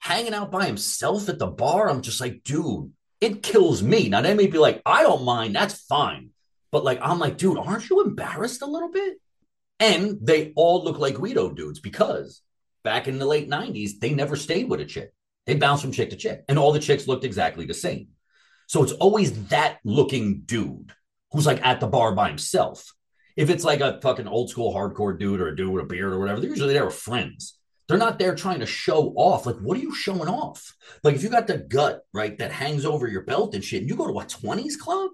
hanging 0.00 0.34
out 0.34 0.50
by 0.50 0.66
himself 0.66 1.30
at 1.30 1.38
the 1.38 1.46
bar. 1.46 1.88
I'm 1.88 2.02
just 2.02 2.20
like, 2.20 2.42
dude, 2.44 2.92
it 3.22 3.42
kills 3.42 3.82
me. 3.82 4.10
Now 4.10 4.20
they 4.20 4.34
may 4.34 4.48
be 4.48 4.58
like, 4.58 4.82
I 4.84 5.02
don't 5.02 5.24
mind, 5.24 5.56
that's 5.56 5.80
fine. 5.84 6.28
But 6.70 6.84
like, 6.84 6.98
I'm 7.02 7.18
like, 7.18 7.38
dude, 7.38 7.58
aren't 7.58 7.88
you 7.88 8.02
embarrassed 8.02 8.62
a 8.62 8.66
little 8.66 8.90
bit? 8.90 9.18
And 9.80 10.18
they 10.20 10.52
all 10.56 10.84
look 10.84 10.98
like 10.98 11.14
Guido 11.14 11.50
dudes 11.50 11.80
because 11.80 12.42
back 12.84 13.08
in 13.08 13.18
the 13.18 13.26
late 13.26 13.48
90s, 13.48 14.00
they 14.00 14.14
never 14.14 14.36
stayed 14.36 14.68
with 14.68 14.80
a 14.80 14.84
chick. 14.84 15.12
They 15.46 15.54
bounced 15.54 15.82
from 15.82 15.92
chick 15.92 16.10
to 16.10 16.16
chick, 16.16 16.44
and 16.48 16.58
all 16.58 16.72
the 16.72 16.78
chicks 16.78 17.08
looked 17.08 17.24
exactly 17.24 17.64
the 17.64 17.74
same. 17.74 18.08
So 18.66 18.82
it's 18.82 18.92
always 18.92 19.46
that 19.46 19.78
looking 19.82 20.42
dude 20.42 20.92
who's 21.32 21.46
like 21.46 21.64
at 21.64 21.80
the 21.80 21.86
bar 21.86 22.14
by 22.14 22.28
himself. 22.28 22.92
If 23.36 23.50
it's 23.50 23.64
like 23.64 23.80
a 23.80 23.98
fucking 24.02 24.28
old 24.28 24.50
school 24.50 24.74
hardcore 24.74 25.18
dude 25.18 25.40
or 25.40 25.48
a 25.48 25.56
dude 25.56 25.72
with 25.72 25.84
a 25.84 25.86
beard 25.86 26.12
or 26.12 26.18
whatever, 26.18 26.40
they're 26.40 26.50
usually 26.50 26.74
there 26.74 26.84
with 26.84 26.94
friends. 26.94 27.58
They're 27.86 27.96
not 27.96 28.18
there 28.18 28.34
trying 28.34 28.60
to 28.60 28.66
show 28.66 29.14
off. 29.16 29.46
Like, 29.46 29.56
what 29.56 29.78
are 29.78 29.80
you 29.80 29.94
showing 29.94 30.28
off? 30.28 30.74
Like, 31.02 31.14
if 31.14 31.22
you 31.22 31.30
got 31.30 31.46
the 31.46 31.56
gut, 31.56 32.02
right, 32.12 32.36
that 32.38 32.52
hangs 32.52 32.84
over 32.84 33.06
your 33.06 33.22
belt 33.22 33.54
and 33.54 33.64
shit, 33.64 33.80
and 33.80 33.88
you 33.88 33.96
go 33.96 34.06
to 34.06 34.20
a 34.20 34.24
20s 34.24 34.76
club, 34.78 35.10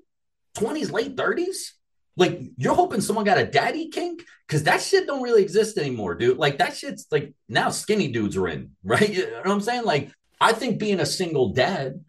20s, 0.56 0.92
late 0.92 1.16
30s, 1.16 1.72
like 2.16 2.40
you're 2.56 2.74
hoping 2.74 3.00
someone 3.00 3.24
got 3.24 3.38
a 3.38 3.46
daddy 3.46 3.88
kink 3.88 4.24
because 4.46 4.64
that 4.64 4.80
shit 4.80 5.06
don't 5.06 5.22
really 5.22 5.42
exist 5.42 5.78
anymore, 5.78 6.14
dude. 6.14 6.38
Like 6.38 6.58
that 6.58 6.76
shit's 6.76 7.06
like 7.10 7.34
now 7.48 7.70
skinny 7.70 8.08
dudes 8.08 8.36
are 8.36 8.48
in, 8.48 8.70
right? 8.84 9.08
You 9.08 9.30
know 9.30 9.38
what 9.38 9.48
I'm 9.48 9.60
saying? 9.60 9.84
Like 9.84 10.12
I 10.40 10.52
think 10.52 10.78
being 10.78 11.00
a 11.00 11.06
single 11.06 11.52
dad, 11.52 12.04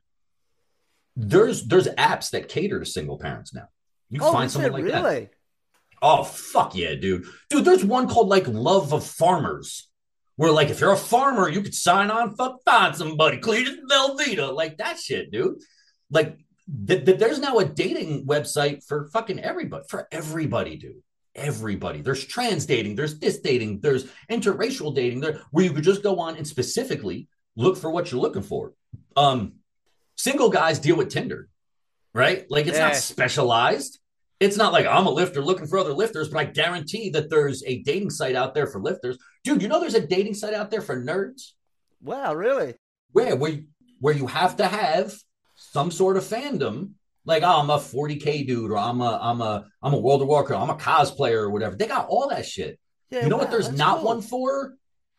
there's 1.15 1.65
there's 1.65 1.87
apps 1.87 2.31
that 2.31 2.49
cater 2.49 2.79
to 2.79 2.85
single 2.85 3.17
parents 3.17 3.53
now. 3.53 3.67
You 4.09 4.21
oh, 4.21 4.31
find 4.31 4.51
someone 4.51 4.73
like 4.73 4.83
really? 4.83 5.19
that. 5.21 5.29
Oh 6.01 6.23
fuck 6.23 6.75
yeah, 6.75 6.93
dude. 6.93 7.25
Dude, 7.49 7.65
there's 7.65 7.83
one 7.83 8.07
called 8.07 8.27
like 8.27 8.47
Love 8.47 8.93
of 8.93 9.05
Farmers. 9.05 9.89
Where 10.35 10.51
like 10.51 10.69
if 10.69 10.81
you're 10.81 10.91
a 10.91 10.97
farmer, 10.97 11.47
you 11.49 11.61
could 11.61 11.73
sign 11.73 12.11
on, 12.11 12.35
fuck 12.35 12.57
find 12.65 12.93
somebody, 12.95 13.37
Cletus 13.37 13.77
Velveeta, 13.89 14.53
like 14.53 14.77
that 14.77 14.99
shit, 14.99 15.31
dude. 15.31 15.55
Like 16.11 16.37
th- 16.87 17.05
th- 17.05 17.19
there's 17.19 17.39
now 17.39 17.57
a 17.59 17.65
dating 17.65 18.25
website 18.25 18.83
for 18.85 19.07
fucking 19.13 19.39
everybody, 19.39 19.83
for 19.89 20.07
everybody, 20.11 20.77
dude. 20.77 21.01
Everybody. 21.35 22.01
There's 22.01 22.23
trans 22.23 22.65
dating, 22.65 22.95
there's 22.95 23.19
this 23.19 23.39
dating, 23.39 23.81
there's 23.81 24.05
interracial 24.31 24.95
dating, 24.95 25.19
there 25.19 25.41
where 25.51 25.65
you 25.65 25.73
could 25.73 25.83
just 25.83 26.01
go 26.01 26.19
on 26.19 26.37
and 26.37 26.47
specifically 26.47 27.27
look 27.57 27.77
for 27.77 27.91
what 27.91 28.09
you're 28.11 28.21
looking 28.21 28.41
for. 28.41 28.73
Um, 29.17 29.55
single 30.15 30.49
guys 30.49 30.79
deal 30.79 30.95
with 30.95 31.09
Tinder, 31.09 31.49
right? 32.13 32.45
Like 32.49 32.67
it's 32.67 32.77
Yeah. 32.77 32.85
not 32.87 32.95
specialized. 32.95 33.99
It's 34.39 34.55
not 34.57 34.71
like 34.73 34.85
I'm 34.85 35.07
a 35.07 35.11
lifter 35.11 35.41
looking 35.41 35.67
for 35.67 35.77
other 35.77 35.93
lifters, 35.93 36.29
but 36.29 36.39
I 36.39 36.45
guarantee 36.45 37.09
that 37.11 37.29
there's 37.29 37.63
a 37.65 37.81
dating 37.83 38.11
site 38.11 38.35
out 38.35 38.53
there 38.53 38.67
for 38.67 38.81
lifters. 38.81 39.17
Dude, 39.43 39.61
you 39.61 39.67
know 39.67 39.79
there's 39.81 39.93
a 39.93 40.05
dating 40.07 40.33
site 40.35 40.53
out 40.53 40.71
there 40.71 40.81
for 40.81 40.95
nerds 41.01 41.51
Wow, 42.01 42.33
really? 42.33 42.75
where 43.11 43.35
where 43.35 43.59
where 43.99 44.13
you 44.15 44.27
have 44.27 44.55
to 44.57 44.67
have 44.67 45.13
some 45.75 45.91
sort 45.91 46.15
of 46.15 46.23
fandom. 46.23 46.91
Like, 47.25 47.43
oh, 47.43 47.59
I'm 47.59 47.69
a 47.69 47.77
40k 47.77 48.47
dude, 48.47 48.71
or 48.71 48.77
I'm 48.77 49.01
a 49.01 49.19
I'm 49.21 49.41
a 49.41 49.65
I'm 49.83 49.93
a 49.93 49.99
World 49.99 50.21
of 50.21 50.29
Warcraft, 50.29 50.63
I'm 50.63 50.69
a 50.69 50.79
cosplayer 50.79 51.41
or 51.41 51.49
whatever. 51.49 51.75
They 51.75 51.85
got 51.85 52.07
all 52.07 52.29
that 52.29 52.45
shit. 52.45 52.79
Yeah. 53.09 53.23
you 53.23 53.29
know 53.29 53.35
what 53.35 53.51
there's 53.51 53.71
not 53.71 53.97
cool. 53.97 54.05
one 54.05 54.21
for? 54.21 54.75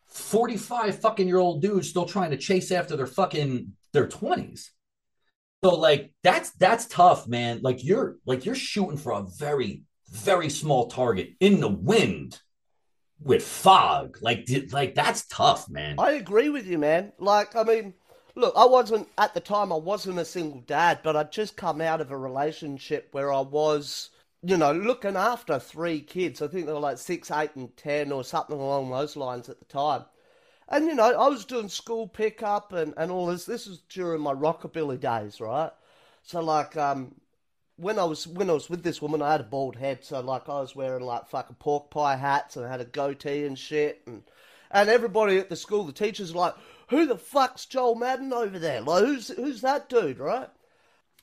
45 0.07 1.01
fucking 1.01 1.29
year 1.29 1.39
old 1.39 1.61
dudes 1.61 1.91
still 1.91 2.07
trying 2.07 2.31
to 2.31 2.39
chase 2.39 2.73
after 2.73 2.97
their 2.97 3.07
fucking 3.07 3.73
their 3.93 4.07
20s. 4.07 4.69
So 5.63 5.75
like 5.75 6.15
that's 6.23 6.53
that's 6.53 6.87
tough, 6.87 7.29
man. 7.29 7.61
Like 7.61 7.85
you're 7.85 8.17
like 8.25 8.47
you're 8.47 8.55
shooting 8.55 8.97
for 8.97 9.13
a 9.13 9.27
very 9.39 9.83
very 10.11 10.49
small 10.49 10.87
target 10.87 11.35
in 11.39 11.61
the 11.61 11.69
wind 11.69 12.41
with 13.21 13.43
fog. 13.43 14.17
Like 14.23 14.49
like 14.73 14.95
that's 14.95 15.27
tough, 15.27 15.69
man. 15.69 15.97
I 15.99 16.13
agree 16.13 16.49
with 16.49 16.67
you, 16.67 16.79
man. 16.79 17.13
Like, 17.19 17.55
I 17.57 17.65
mean, 17.65 17.93
look, 18.37 18.55
I 18.57 18.67
wasn't 18.67 19.09
at 19.19 19.35
the 19.35 19.41
time. 19.41 19.73
I 19.73 19.77
wasn't 19.77 20.19
a 20.19 20.25
single 20.25 20.61
dad, 20.61 21.01
but 21.03 21.17
I'd 21.17 21.33
just 21.33 21.57
come 21.57 21.81
out 21.81 22.01
of 22.01 22.11
a 22.11 22.19
relationship 22.19 23.09
where 23.13 23.33
I 23.33 23.41
was, 23.41 24.11
you 24.43 24.57
know, 24.57 24.73
looking 24.73 25.17
after 25.17 25.59
three 25.59 26.01
kids. 26.01 26.41
I 26.43 26.49
think 26.49 26.67
they 26.67 26.73
were 26.73 26.79
like 26.79 26.99
six, 26.99 27.31
eight, 27.31 27.57
and 27.57 27.75
ten, 27.77 28.13
or 28.13 28.23
something 28.23 28.57
along 28.57 28.91
those 28.91 29.17
lines 29.17 29.49
at 29.49 29.59
the 29.59 29.65
time. 29.65 30.05
And 30.69 30.87
you 30.87 30.95
know, 30.95 31.19
I 31.19 31.29
was 31.29 31.45
doing 31.45 31.69
school 31.69 32.07
pickup 32.07 32.73
and 32.73 32.95
and 32.97 33.11
all 33.11 33.27
this. 33.27 33.47
This 33.47 33.67
was 33.67 33.79
during 33.89 34.21
my 34.21 34.35
rockabilly 34.35 35.01
days, 35.01 35.41
right? 35.41 35.73
So 36.23 36.41
like, 36.41 36.77
um, 36.77 37.15
when 37.77 37.99
I 37.99 38.05
was 38.05 38.27
when 38.27 38.51
I 38.51 38.55
was 38.55 38.69
with 38.69 38.83
this 38.83 39.01
woman, 39.01 39.23
I 39.23 39.33
had 39.33 39.41
a 39.41 39.45
bald 39.45 39.77
head, 39.77 40.05
so 40.05 40.21
like 40.21 40.49
I 40.49 40.61
was 40.61 40.77
wearing 40.77 41.05
like 41.05 41.29
fucking 41.29 41.57
pork 41.57 41.91
pie 41.91 42.17
hats 42.17 42.57
and 42.57 42.67
I 42.67 42.71
had 42.71 42.81
a 42.81 42.85
goatee 42.85 43.47
and 43.47 43.59
shit, 43.59 44.03
and 44.07 44.23
and 44.71 44.89
everybody 44.89 45.39
at 45.39 45.49
the 45.49 45.57
school, 45.57 45.85
the 45.85 45.93
teachers 45.93 46.35
like, 46.35 46.55
"Who 46.89 47.07
the 47.07 47.19
fuck's 47.19 47.67
Joel 47.67 47.95
Madden 47.95 48.33
over 48.33 48.59
there? 48.59 48.81
Like, 48.81 49.05
who's 49.05 49.29
who's 49.29 49.61
that 49.63 49.89
dude, 49.89 50.19
right?" 50.19 50.51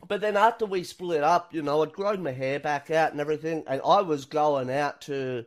But 0.08 0.22
then 0.22 0.36
after 0.36 0.66
we 0.66 0.84
split 0.84 1.24
up, 1.24 1.54
you 1.54 1.62
know, 1.62 1.82
I'd 1.82 1.94
grown 1.94 2.24
my 2.24 2.32
hair 2.32 2.60
back 2.60 2.92
out 2.92 3.12
and 3.12 3.22
everything, 3.22 3.64
and 3.68 3.82
I 3.86 4.02
was 4.02 4.26
going 4.26 4.70
out 4.70 5.02
to 5.02 5.46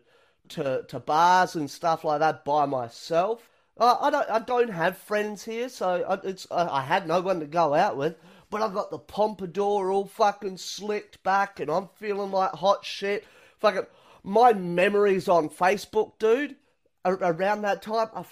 to 0.50 0.84
to 0.88 1.00
bars 1.00 1.54
and 1.56 1.70
stuff 1.70 2.04
like 2.04 2.20
that 2.20 2.44
by 2.44 2.66
myself. 2.66 3.50
I 3.78 4.08
don't 4.10 4.30
I 4.30 4.38
don't 4.38 4.70
have 4.70 4.96
friends 4.96 5.44
here, 5.44 5.68
so 5.68 6.02
I, 6.08 6.26
it's 6.26 6.46
I, 6.50 6.78
I 6.78 6.80
had 6.80 7.06
no 7.06 7.20
one 7.20 7.40
to 7.40 7.46
go 7.46 7.74
out 7.74 7.96
with. 7.96 8.16
But 8.48 8.62
I've 8.62 8.74
got 8.74 8.90
the 8.90 8.98
pompadour 8.98 9.90
all 9.90 10.06
fucking 10.06 10.56
slicked 10.56 11.22
back, 11.22 11.60
and 11.60 11.70
I'm 11.70 11.88
feeling 11.96 12.30
like 12.30 12.52
hot 12.52 12.84
shit. 12.84 13.26
Fucking 13.58 13.86
my 14.22 14.54
memories 14.54 15.28
on 15.28 15.50
Facebook, 15.50 16.18
dude, 16.18 16.56
around 17.04 17.62
that 17.62 17.82
time 17.82 18.08
are 18.14 18.24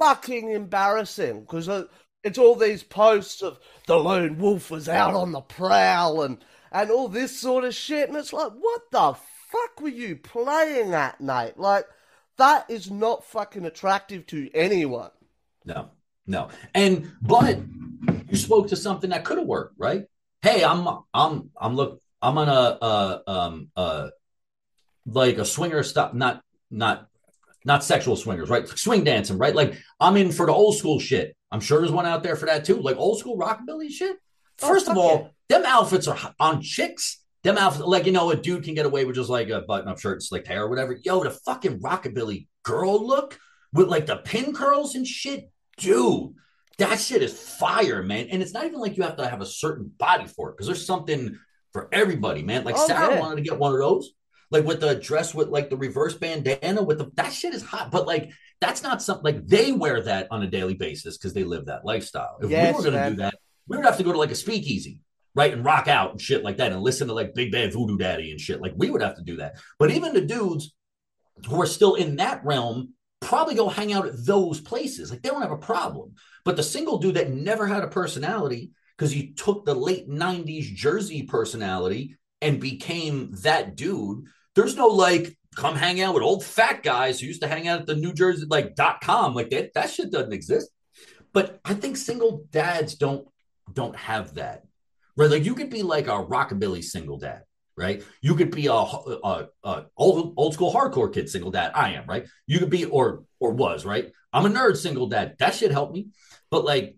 fucking 0.00 0.50
embarrassing 0.50 1.42
because 1.42 1.68
it's 2.24 2.38
all 2.38 2.56
these 2.56 2.82
posts 2.82 3.42
of 3.42 3.60
the 3.86 3.96
lone 3.96 4.38
wolf 4.38 4.70
was 4.70 4.88
out 4.88 5.14
on 5.14 5.32
the 5.32 5.40
prowl 5.40 6.22
and 6.22 6.38
and 6.72 6.90
all 6.90 7.08
this 7.08 7.38
sort 7.38 7.64
of 7.64 7.74
shit, 7.74 8.08
and 8.08 8.16
it's 8.16 8.32
like, 8.32 8.52
what 8.52 8.82
the 8.92 9.16
fuck 9.50 9.80
were 9.80 9.88
you 9.88 10.16
playing 10.16 10.94
at, 10.94 11.20
mate? 11.20 11.54
Like 11.56 11.84
that 12.38 12.70
is 12.70 12.90
not 12.90 13.24
fucking 13.24 13.64
attractive 13.64 14.26
to 14.28 14.50
anyone. 14.54 15.10
No, 15.64 15.90
no. 16.26 16.48
And 16.74 17.10
but 17.20 17.58
you 18.28 18.36
spoke 18.36 18.68
to 18.68 18.76
something 18.76 19.10
that 19.10 19.24
could 19.24 19.38
have 19.38 19.46
worked, 19.46 19.74
right? 19.78 20.06
Hey, 20.42 20.64
I'm 20.64 20.88
I'm 21.12 21.50
I'm 21.60 21.76
look 21.76 22.00
I'm 22.22 22.38
on 22.38 22.48
a 22.48 22.52
uh 22.52 23.18
um 23.26 23.68
uh 23.76 24.08
like 25.06 25.38
a 25.38 25.44
swinger 25.44 25.82
stuff, 25.82 26.14
not 26.14 26.42
not 26.70 27.09
not 27.64 27.84
sexual 27.84 28.16
swingers, 28.16 28.48
right? 28.48 28.66
Swing 28.68 29.04
dancing, 29.04 29.38
right? 29.38 29.54
Like 29.54 29.76
I'm 29.98 30.16
in 30.16 30.32
for 30.32 30.46
the 30.46 30.52
old 30.52 30.76
school 30.76 30.98
shit. 30.98 31.36
I'm 31.52 31.60
sure 31.60 31.80
there's 31.80 31.92
one 31.92 32.06
out 32.06 32.22
there 32.22 32.36
for 32.36 32.46
that 32.46 32.64
too, 32.64 32.76
like 32.76 32.96
old 32.96 33.18
school 33.18 33.38
rockabilly 33.38 33.90
shit. 33.90 34.16
Oh, 34.62 34.68
First 34.68 34.88
of 34.88 34.94
fuck 34.94 35.02
all, 35.04 35.30
them 35.48 35.64
outfits 35.66 36.06
are 36.08 36.34
on 36.38 36.62
chicks. 36.62 37.18
Them 37.42 37.56
outfits, 37.58 37.84
like 37.86 38.06
you 38.06 38.12
know, 38.12 38.30
a 38.30 38.36
dude 38.36 38.64
can 38.64 38.74
get 38.74 38.86
away 38.86 39.04
with 39.04 39.16
just 39.16 39.30
like 39.30 39.48
a 39.48 39.62
button-up 39.62 39.98
shirt, 39.98 40.22
slicked 40.22 40.46
hair, 40.48 40.64
or 40.64 40.68
whatever. 40.68 40.98
Yo, 41.02 41.22
the 41.22 41.30
fucking 41.30 41.80
rockabilly 41.80 42.46
girl 42.62 43.06
look 43.06 43.38
with 43.72 43.88
like 43.88 44.06
the 44.06 44.16
pin 44.16 44.52
curls 44.54 44.94
and 44.94 45.06
shit, 45.06 45.50
dude. 45.78 46.34
That 46.78 46.98
shit 46.98 47.22
is 47.22 47.32
fire, 47.38 48.02
man. 48.02 48.28
And 48.30 48.42
it's 48.42 48.52
not 48.54 48.64
even 48.64 48.78
like 48.80 48.96
you 48.96 49.02
have 49.02 49.16
to 49.16 49.28
have 49.28 49.40
a 49.42 49.46
certain 49.46 49.90
body 49.98 50.26
for 50.26 50.50
it, 50.50 50.52
because 50.56 50.66
there's 50.66 50.86
something 50.86 51.38
for 51.72 51.88
everybody, 51.92 52.42
man. 52.42 52.64
Like 52.64 52.76
Oh, 52.78 52.86
Sarah 52.86 53.14
yeah. 53.14 53.20
wanted 53.20 53.36
to 53.36 53.42
get 53.42 53.58
one 53.58 53.72
of 53.72 53.78
those, 53.78 54.10
like 54.50 54.64
with 54.64 54.80
the 54.80 54.94
dress 54.96 55.34
with 55.34 55.48
like 55.48 55.70
the 55.70 55.76
reverse 55.76 56.14
bandana 56.14 56.82
with 56.82 56.98
the 56.98 57.10
that 57.14 57.32
shit 57.32 57.54
is 57.54 57.62
hot. 57.62 57.90
But 57.90 58.06
like 58.06 58.30
that's 58.60 58.82
not 58.82 59.02
something 59.02 59.24
like 59.24 59.46
they 59.46 59.72
wear 59.72 60.02
that 60.02 60.28
on 60.30 60.42
a 60.42 60.46
daily 60.46 60.74
basis 60.74 61.16
because 61.16 61.32
they 61.32 61.44
live 61.44 61.66
that 61.66 61.84
lifestyle. 61.84 62.38
If 62.42 62.50
Yes, 62.50 62.72
we 62.72 62.78
were 62.78 62.84
gonna 62.84 62.96
man. 63.02 63.12
do 63.12 63.16
that, 63.18 63.34
we 63.68 63.76
would 63.76 63.86
have 63.86 63.96
to 63.98 64.02
go 64.02 64.12
to 64.12 64.18
like 64.18 64.32
a 64.32 64.36
speakeasy, 64.36 65.00
right? 65.34 65.52
And 65.52 65.64
rock 65.64 65.88
out 65.88 66.12
and 66.12 66.20
shit 66.20 66.44
like 66.44 66.58
that 66.58 66.72
and 66.72 66.82
listen 66.82 67.08
to 67.08 67.14
like 67.14 67.34
Big 67.34 67.52
Bad 67.52 67.72
Voodoo 67.72 67.96
Daddy 67.96 68.30
and 68.30 68.40
shit. 68.40 68.60
Like 68.60 68.74
we 68.76 68.90
would 68.90 69.02
have 69.02 69.16
to 69.16 69.22
do 69.22 69.36
that. 69.36 69.56
But 69.78 69.90
even 69.92 70.12
the 70.14 70.20
dudes 70.20 70.74
who 71.48 71.60
are 71.60 71.66
still 71.66 71.94
in 71.94 72.16
that 72.16 72.44
realm 72.44 72.94
probably 73.20 73.54
go 73.54 73.68
hang 73.68 73.92
out 73.92 74.06
at 74.06 74.26
those 74.26 74.60
places. 74.60 75.10
Like 75.10 75.22
they 75.22 75.28
don't 75.28 75.42
have 75.42 75.52
a 75.52 75.56
problem. 75.56 76.14
But 76.44 76.56
the 76.56 76.62
single 76.62 76.98
dude 76.98 77.14
that 77.14 77.30
never 77.30 77.66
had 77.66 77.84
a 77.84 77.88
personality 77.88 78.70
because 78.96 79.12
he 79.12 79.32
took 79.32 79.64
the 79.64 79.74
late 79.74 80.08
90s 80.08 80.74
Jersey 80.74 81.22
personality 81.22 82.16
and 82.42 82.60
became 82.60 83.30
that 83.42 83.76
dude, 83.76 84.24
there's 84.54 84.76
no 84.76 84.88
like, 84.88 85.36
come 85.56 85.74
hang 85.74 86.00
out 86.00 86.14
with 86.14 86.22
old 86.22 86.44
fat 86.44 86.82
guys 86.82 87.18
who 87.18 87.26
used 87.26 87.42
to 87.42 87.48
hang 87.48 87.66
out 87.66 87.80
at 87.80 87.86
the 87.86 87.96
New 87.96 88.12
Jersey 88.12 88.46
like 88.48 88.76
dot 88.76 89.00
com. 89.00 89.34
Like 89.34 89.50
that, 89.50 89.74
that 89.74 89.90
shit 89.90 90.12
doesn't 90.12 90.32
exist. 90.32 90.70
But 91.32 91.60
I 91.64 91.74
think 91.74 91.96
single 91.96 92.44
dads 92.50 92.94
don't 92.94 93.26
don't 93.72 93.96
have 93.96 94.34
that. 94.34 94.62
Right? 95.16 95.30
Like 95.30 95.44
you 95.44 95.54
could 95.54 95.70
be 95.70 95.82
like 95.82 96.06
a 96.06 96.24
rockabilly 96.24 96.82
single 96.82 97.18
dad, 97.18 97.42
right? 97.76 98.02
You 98.22 98.36
could 98.36 98.52
be 98.52 98.68
a, 98.68 98.72
a, 98.72 99.48
a 99.64 99.84
old 99.96 100.34
old 100.36 100.54
school 100.54 100.72
hardcore 100.72 101.12
kid 101.12 101.28
single 101.28 101.50
dad. 101.50 101.72
I 101.74 101.94
am, 101.94 102.06
right? 102.06 102.26
You 102.46 102.60
could 102.60 102.70
be 102.70 102.84
or 102.84 103.24
or 103.40 103.52
was, 103.52 103.84
right? 103.84 104.12
I'm 104.32 104.46
a 104.46 104.48
nerd 104.48 104.76
single 104.76 105.08
dad. 105.08 105.34
That 105.40 105.54
shit 105.54 105.72
helped 105.72 105.94
me. 105.94 106.08
But 106.50 106.64
like 106.64 106.96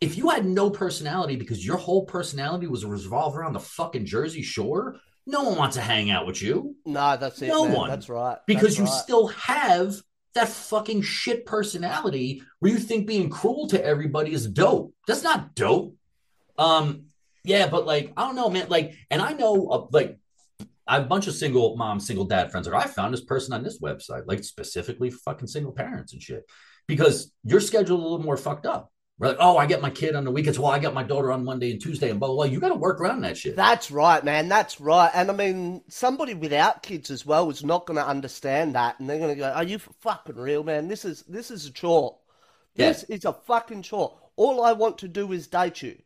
if 0.00 0.16
you 0.16 0.30
had 0.30 0.46
no 0.46 0.70
personality 0.70 1.34
because 1.34 1.66
your 1.66 1.76
whole 1.76 2.04
personality 2.04 2.68
was 2.68 2.84
revolved 2.84 3.36
around 3.36 3.54
the 3.54 3.60
fucking 3.60 4.06
Jersey 4.06 4.42
Shore, 4.42 4.96
no 5.28 5.42
one 5.44 5.56
wants 5.58 5.76
to 5.76 5.82
hang 5.82 6.10
out 6.10 6.26
with 6.26 6.42
you 6.42 6.74
No, 6.86 7.16
that's 7.16 7.40
it. 7.42 7.48
No 7.48 7.64
man. 7.66 7.76
one. 7.76 7.90
That's 7.90 8.08
right. 8.08 8.38
because 8.46 8.76
That's 8.76 8.78
you 8.78 8.84
right. 8.84 9.02
still 9.04 9.26
have 9.28 9.94
that 10.34 10.48
fucking 10.48 11.02
shit 11.02 11.46
personality 11.46 12.42
where 12.58 12.72
you 12.72 12.78
think 12.78 13.06
being 13.06 13.28
cruel 13.30 13.68
to 13.68 13.84
everybody 13.84 14.32
is 14.32 14.46
dope. 14.46 14.94
That's 15.06 15.22
not 15.22 15.54
dope. 15.54 15.94
Um, 16.56 17.04
yeah, 17.44 17.68
but 17.68 17.86
like 17.86 18.12
I 18.16 18.22
don't 18.26 18.36
know, 18.36 18.50
man. 18.50 18.68
Like, 18.68 18.94
and 19.10 19.22
I 19.22 19.32
know, 19.32 19.68
uh, 19.68 19.86
like, 19.90 20.18
I 20.86 20.94
have 20.94 21.04
a 21.04 21.08
bunch 21.08 21.26
of 21.26 21.34
single 21.34 21.76
mom, 21.76 22.00
single 22.00 22.24
dad 22.24 22.50
friends. 22.50 22.66
Like, 22.68 22.84
I 22.84 22.88
found 22.88 23.12
this 23.12 23.24
person 23.24 23.52
on 23.52 23.62
this 23.62 23.80
website, 23.80 24.24
like 24.26 24.42
specifically 24.44 25.10
fucking 25.10 25.48
single 25.48 25.72
parents 25.72 26.12
and 26.12 26.22
shit, 26.22 26.44
because 26.86 27.32
your 27.44 27.60
schedule 27.60 27.98
is 27.98 28.00
a 28.00 28.08
little 28.08 28.24
more 28.24 28.36
fucked 28.36 28.66
up. 28.66 28.90
We're 29.18 29.28
like, 29.28 29.38
oh, 29.40 29.56
I 29.56 29.66
get 29.66 29.82
my 29.82 29.90
kid 29.90 30.14
on 30.14 30.24
the 30.24 30.30
weekends. 30.30 30.60
Well, 30.60 30.70
I 30.70 30.78
got 30.78 30.94
my 30.94 31.02
daughter 31.02 31.32
on 31.32 31.44
Monday 31.44 31.72
and 31.72 31.80
Tuesday, 31.80 32.10
and 32.10 32.20
blah 32.20 32.28
blah. 32.28 32.36
blah. 32.36 32.44
You 32.44 32.60
got 32.60 32.68
to 32.68 32.76
work 32.76 33.00
around 33.00 33.22
that 33.22 33.36
shit. 33.36 33.56
That's 33.56 33.90
right, 33.90 34.22
man. 34.22 34.48
That's 34.48 34.80
right. 34.80 35.10
And 35.12 35.28
I 35.30 35.34
mean, 35.34 35.82
somebody 35.88 36.34
without 36.34 36.84
kids 36.84 37.10
as 37.10 37.26
well 37.26 37.50
is 37.50 37.64
not 37.64 37.86
going 37.86 37.96
to 37.96 38.06
understand 38.06 38.76
that, 38.76 39.00
and 39.00 39.10
they're 39.10 39.18
going 39.18 39.34
to 39.34 39.40
go, 39.40 39.50
"Are 39.50 39.64
you 39.64 39.78
fucking 39.78 40.36
real, 40.36 40.62
man? 40.62 40.86
This 40.86 41.04
is 41.04 41.22
this 41.22 41.50
is 41.50 41.66
a 41.66 41.72
chore. 41.72 42.16
This 42.76 43.02
is 43.04 43.24
a 43.24 43.32
fucking 43.32 43.82
chore. 43.82 44.16
All 44.36 44.62
I 44.62 44.72
want 44.72 44.98
to 44.98 45.08
do 45.08 45.32
is 45.32 45.48
date 45.48 45.82
you. 45.82 45.98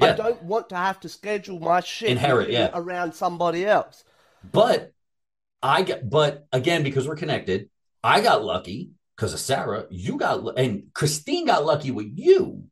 I 0.00 0.12
don't 0.12 0.42
want 0.42 0.70
to 0.70 0.76
have 0.76 1.00
to 1.00 1.08
schedule 1.08 1.58
my 1.58 1.80
shit 1.80 2.10
Inherit, 2.10 2.50
yeah. 2.50 2.70
around 2.72 3.12
somebody 3.14 3.66
else. 3.66 4.04
But 4.50 4.92
I 5.62 5.82
get, 5.82 6.08
but 6.08 6.46
again, 6.52 6.82
because 6.82 7.08
we're 7.08 7.16
connected, 7.16 7.70
I 8.02 8.20
got 8.20 8.44
lucky 8.44 8.90
because 9.16 9.32
of 9.32 9.40
Sarah. 9.40 9.86
You 9.90 10.18
got, 10.18 10.58
and 10.58 10.84
Christine 10.94 11.46
got 11.46 11.64
lucky 11.64 11.90
with 11.90 12.12
you 12.14 12.64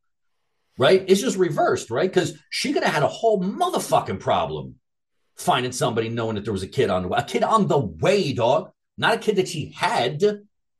right? 0.78 1.04
It's 1.06 1.20
just 1.20 1.36
reversed, 1.36 1.90
right? 1.90 2.10
Because 2.10 2.36
she 2.50 2.72
could 2.72 2.82
have 2.82 2.94
had 2.94 3.02
a 3.02 3.08
whole 3.08 3.42
motherfucking 3.42 4.20
problem 4.20 4.76
finding 5.36 5.72
somebody 5.72 6.08
knowing 6.08 6.36
that 6.36 6.44
there 6.44 6.52
was 6.52 6.62
a 6.62 6.68
kid 6.68 6.90
on 6.90 7.02
the 7.02 7.08
way, 7.08 7.18
a 7.18 7.24
kid 7.24 7.42
on 7.42 7.66
the 7.66 7.78
way, 7.78 8.32
dog, 8.32 8.70
not 8.96 9.14
a 9.14 9.18
kid 9.18 9.36
that 9.36 9.48
she 9.48 9.72
had, 9.76 10.22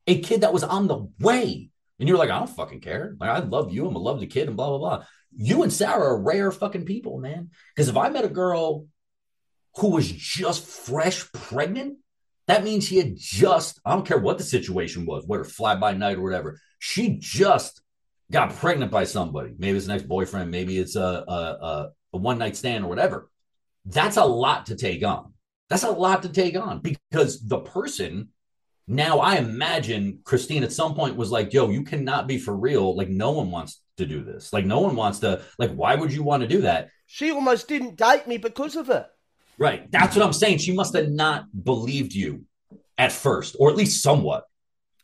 a 0.07 0.21
kid 0.21 0.43
that 0.43 0.53
was 0.53 0.65
on 0.65 0.87
the 0.87 1.09
way. 1.21 1.71
And 1.99 2.09
you're 2.09 2.19
like, 2.19 2.31
I 2.31 2.39
don't 2.39 2.51
fucking 2.51 2.81
care. 2.81 3.17
Like, 3.19 3.31
I 3.31 3.39
love 3.39 3.73
you. 3.73 3.87
I'm 3.87 3.95
a 3.95 3.99
love 3.99 4.21
the 4.21 4.27
kid 4.27 4.49
and 4.49 4.57
blah, 4.57 4.69
blah, 4.69 4.79
blah. 4.79 5.05
You 5.37 5.63
and 5.63 5.73
Sarah 5.73 6.11
are 6.11 6.21
rare 6.21 6.51
fucking 6.51 6.85
people, 6.85 7.19
man. 7.19 7.51
Because 7.75 7.89
if 7.89 7.97
I 7.97 8.09
met 8.09 8.25
a 8.25 8.29
girl 8.29 8.87
who 9.77 9.91
was 9.91 10.11
just 10.11 10.67
fresh 10.67 11.31
pregnant, 11.33 11.99
that 12.47 12.65
means 12.65 12.87
she 12.87 12.99
had 12.99 13.17
just, 13.17 13.81
I 13.85 13.93
don't 13.93 14.07
care 14.07 14.19
what 14.19 14.39
the 14.39 14.45
situation 14.45 15.07
was, 15.07 15.25
whether 15.27 15.45
fly 15.45 15.77
by 15.77 15.95
night 15.95 16.19
or 16.19 16.23
whatever, 16.23 16.61
she 16.79 17.17
just 17.19 17.83
got 18.31 18.55
pregnant 18.55 18.91
by 18.91 19.05
somebody. 19.05 19.55
Maybe 19.59 19.77
it's 19.77 19.87
an 19.87 19.93
ex 19.93 20.03
boyfriend, 20.03 20.51
maybe 20.51 20.79
it's 20.79 20.97
a, 20.97 21.25
a, 21.27 21.33
a, 21.33 21.91
a 22.13 22.19
one 22.19 22.39
night 22.39 22.57
stand 22.57 22.85
or 22.85 22.89
whatever. 22.89 23.31
That's 23.87 24.17
a 24.17 24.25
lot 24.25 24.67
to 24.67 24.77
take 24.77 25.05
on. 25.05 25.33
That's 25.71 25.85
a 25.85 25.91
lot 25.91 26.23
to 26.23 26.29
take 26.29 26.57
on 26.57 26.81
because 26.81 27.41
the 27.47 27.61
person 27.61 28.29
now 28.87 29.19
I 29.19 29.37
imagine 29.37 30.21
Christine 30.25 30.63
at 30.63 30.73
some 30.73 30.95
point 30.95 31.17
was 31.17 31.31
like, 31.31 31.53
yo, 31.53 31.71
you 31.71 31.85
cannot 31.85 32.27
be 32.27 32.39
for 32.39 32.55
real. 32.55 32.95
Like, 32.95 33.09
no 33.09 33.33
one 33.33 33.51
wants 33.51 33.81
to 33.97 34.05
do 34.05 34.23
this. 34.23 34.53
Like, 34.53 34.67
no 34.67 34.81
one 34.81 34.95
wants 34.95 35.21
to, 35.21 35.43
like, 35.59 35.73
why 35.73 35.95
would 35.95 36.13
you 36.13 36.23
want 36.23 36.43
to 36.43 36.49
do 36.49 36.63
that? 36.63 36.91
She 37.07 37.31
almost 37.31 37.67
didn't 37.67 37.97
date 37.97 38.27
me 38.27 38.37
because 38.37 38.77
of 38.77 38.91
it. 38.91 39.07
Right. 39.59 39.91
That's 39.91 40.17
what 40.17 40.25
I'm 40.25 40.33
saying. 40.33 40.59
She 40.59 40.73
must 40.73 40.95
have 40.95 41.11
not 41.11 41.47
believed 41.65 42.15
you 42.15 42.45
at 42.99 43.13
first, 43.13 43.57
or 43.59 43.71
at 43.71 43.77
least 43.77 44.03
somewhat. 44.03 44.47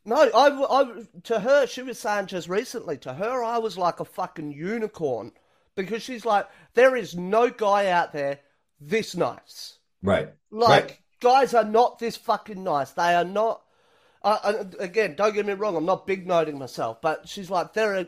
No, 0.05 0.17
I, 0.17 0.81
I, 0.81 1.03
to 1.25 1.41
her, 1.41 1.67
she 1.67 1.83
was 1.83 1.99
saying 1.99 2.27
just 2.27 2.49
recently, 2.49 2.97
to 2.99 3.13
her, 3.13 3.45
I 3.45 3.59
was 3.59 3.77
like 3.77 4.01
a 4.01 4.05
fucking 4.05 4.53
unicorn 4.53 5.33
because 5.77 6.03
she's 6.03 6.25
like, 6.25 6.49
there 6.75 6.97
is 6.97 7.15
no 7.15 7.51
guy 7.51 7.89
out 7.89 8.13
there 8.13 8.41
this 8.81 9.15
nice. 9.15 9.79
Right. 10.03 10.31
Like, 10.51 10.83
right. 10.83 10.99
guys 11.21 11.55
are 11.55 11.65
not 11.65 11.99
this 11.99 12.17
fucking 12.17 12.65
nice. 12.65 12.93
They 12.93 13.15
are 13.15 13.25
not. 13.25 13.63
Uh, 14.23 14.65
again, 14.79 15.15
don't 15.17 15.35
get 15.35 15.47
me 15.47 15.55
wrong, 15.55 15.77
I'm 15.77 15.87
not 15.87 16.07
big 16.07 16.27
noting 16.27 16.59
myself, 16.59 17.01
but 17.01 17.27
she's 17.27 17.49
like, 17.49 17.73
there 17.73 17.97
are, 17.97 18.07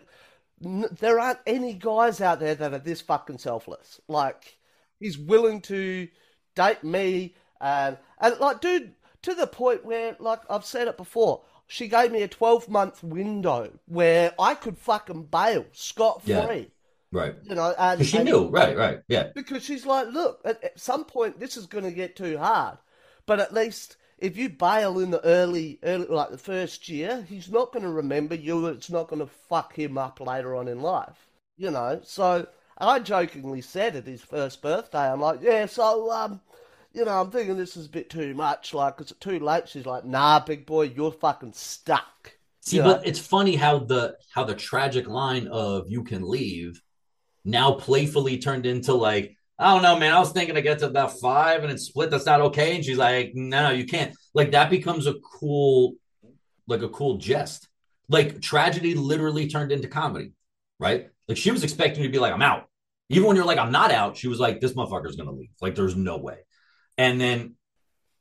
there 0.61 1.19
aren't 1.19 1.39
any 1.47 1.73
guys 1.73 2.21
out 2.21 2.39
there 2.39 2.55
that 2.55 2.75
are 2.75 2.79
this 2.79 3.01
fucking 3.01 3.39
selfless. 3.39 3.99
Like, 4.09 4.59
he's 5.01 5.17
willing 5.17 5.63
to 5.63 6.09
date 6.55 6.85
me, 6.85 7.35
and 7.61 7.97
and 8.19 8.39
like, 8.41 8.61
dude, 8.61 8.95
to 9.23 9.35
the 9.35 9.47
point 9.47 9.85
where, 9.85 10.17
like 10.19 10.41
I've 10.51 10.65
said 10.65 10.89
it 10.89 10.97
before, 10.97 11.43
she 11.67 11.89
gave 11.89 12.13
me 12.13 12.23
a 12.23 12.29
12 12.29 12.69
month 12.69 13.03
window 13.03 13.71
where 13.87 14.35
I 14.39 14.55
could 14.55 14.79
fucking 14.79 15.25
bail 15.25 15.65
scot 15.73 16.23
free. 16.23 16.33
Yeah. 16.33 16.65
Right. 17.13 17.35
You 17.45 17.55
know, 17.55 17.75
and 17.79 18.05
she 18.05 18.19
and, 18.19 18.27
knew. 18.27 18.49
Right. 18.49 18.77
Right. 18.77 19.01
Yeah. 19.09 19.29
Because 19.35 19.63
she's 19.63 19.87
like, 19.87 20.09
look, 20.09 20.41
at, 20.45 20.63
at 20.65 20.81
some 20.81 21.05
point 21.05 21.39
this 21.39 21.57
is 21.57 21.67
going 21.67 21.85
to 21.85 21.93
get 21.93 22.17
too 22.17 22.39
hard, 22.39 22.79
but 23.27 23.39
at 23.39 23.55
least 23.55 23.97
if 24.19 24.37
you 24.37 24.49
bail 24.49 24.99
in 24.99 25.11
the 25.11 25.25
early, 25.25 25.79
early 25.83 26.07
like 26.07 26.31
the 26.31 26.39
first 26.39 26.89
year, 26.89 27.27
he's 27.29 27.51
not 27.51 27.73
going 27.73 27.85
to 27.85 27.91
remember 27.91 28.35
you. 28.35 28.67
It's 28.67 28.91
not 28.91 29.09
going 29.09 29.21
to 29.21 29.33
fuck 29.49 29.75
him 29.75 29.99
up 29.99 30.21
later 30.21 30.55
on 30.55 30.69
in 30.69 30.81
life. 30.81 31.29
You 31.57 31.71
know. 31.71 32.01
So 32.03 32.47
I 32.79 32.99
jokingly 32.99 33.61
said 33.61 33.97
at 33.97 34.07
his 34.07 34.23
first 34.23 34.63
birthday, 34.63 35.11
I'm 35.11 35.21
like, 35.21 35.41
yeah. 35.43 35.67
So 35.67 36.11
um, 36.11 36.41
you 36.93 37.05
know, 37.05 37.21
I'm 37.21 37.31
thinking 37.31 37.57
this 37.57 37.77
is 37.77 37.87
a 37.87 37.91
bit 37.91 38.11
too 38.11 38.35
much. 38.35 38.75
Like, 38.75 39.01
is 39.01 39.11
it 39.11 39.21
too 39.21 39.39
late? 39.39 39.69
She's 39.69 39.87
like, 39.87 40.05
nah, 40.05 40.41
big 40.41 40.67
boy, 40.67 40.83
you're 40.83 41.13
fucking 41.13 41.53
stuck. 41.55 42.35
See, 42.61 42.77
you 42.77 42.83
but 42.83 43.03
know? 43.03 43.09
it's 43.09 43.19
funny 43.19 43.57
how 43.57 43.81
the 43.81 44.17
how 44.31 44.45
the 44.45 44.55
tragic 44.55 45.09
line 45.09 45.49
of 45.49 45.91
"you 45.91 46.05
can 46.05 46.29
leave" 46.29 46.81
now 47.45 47.73
playfully 47.73 48.39
turned 48.39 48.67
into 48.67 48.95
like, 48.95 49.37
I 49.59 49.75
don't 49.75 49.83
know, 49.83 49.99
man. 49.99 50.13
I 50.13 50.19
was 50.19 50.33
thinking 50.33 50.55
to 50.55 50.63
get 50.63 50.79
to 50.81 50.87
about 50.87 51.19
five 51.19 51.63
and 51.63 51.73
it's 51.73 51.85
split. 51.85 52.11
That's 52.11 52.27
not 52.27 52.41
okay. 52.41 52.77
And 52.77 52.85
she's 52.85 52.99
like, 52.99 53.33
no, 53.35 53.69
no, 53.69 53.71
you 53.71 53.87
can't. 53.87 54.15
Like 54.35 54.53
that 54.53 54.71
becomes 54.71 55.07
a 55.07 55.15
cool, 55.15 55.95
like 56.67 56.83
a 56.83 56.89
cool 56.89 57.19
jest. 57.19 57.69
Like 58.09 58.41
tragedy 58.41 58.95
literally 58.95 59.49
turned 59.49 59.73
into 59.73 59.89
comedy, 59.89 60.33
right? 60.79 61.11
Like 61.29 61.39
she 61.39 61.51
was 61.51 61.65
expecting 61.65 62.03
me 62.03 62.09
to 62.09 62.13
be 62.13 62.19
like, 62.19 62.33
I'm 62.33 62.43
out. 62.43 62.69
Even 63.09 63.29
when 63.29 63.37
you're 63.37 63.45
like, 63.45 63.59
I'm 63.59 63.73
not 63.73 63.91
out, 63.91 64.17
she 64.17 64.29
was 64.29 64.41
like, 64.41 64.61
this 64.61 64.73
motherfucker's 64.73 65.17
gonna 65.17 65.33
leave. 65.33 65.51
Like, 65.61 65.75
there's 65.75 65.97
no 65.97 66.17
way. 66.19 66.39
And 66.97 67.21
then, 67.21 67.57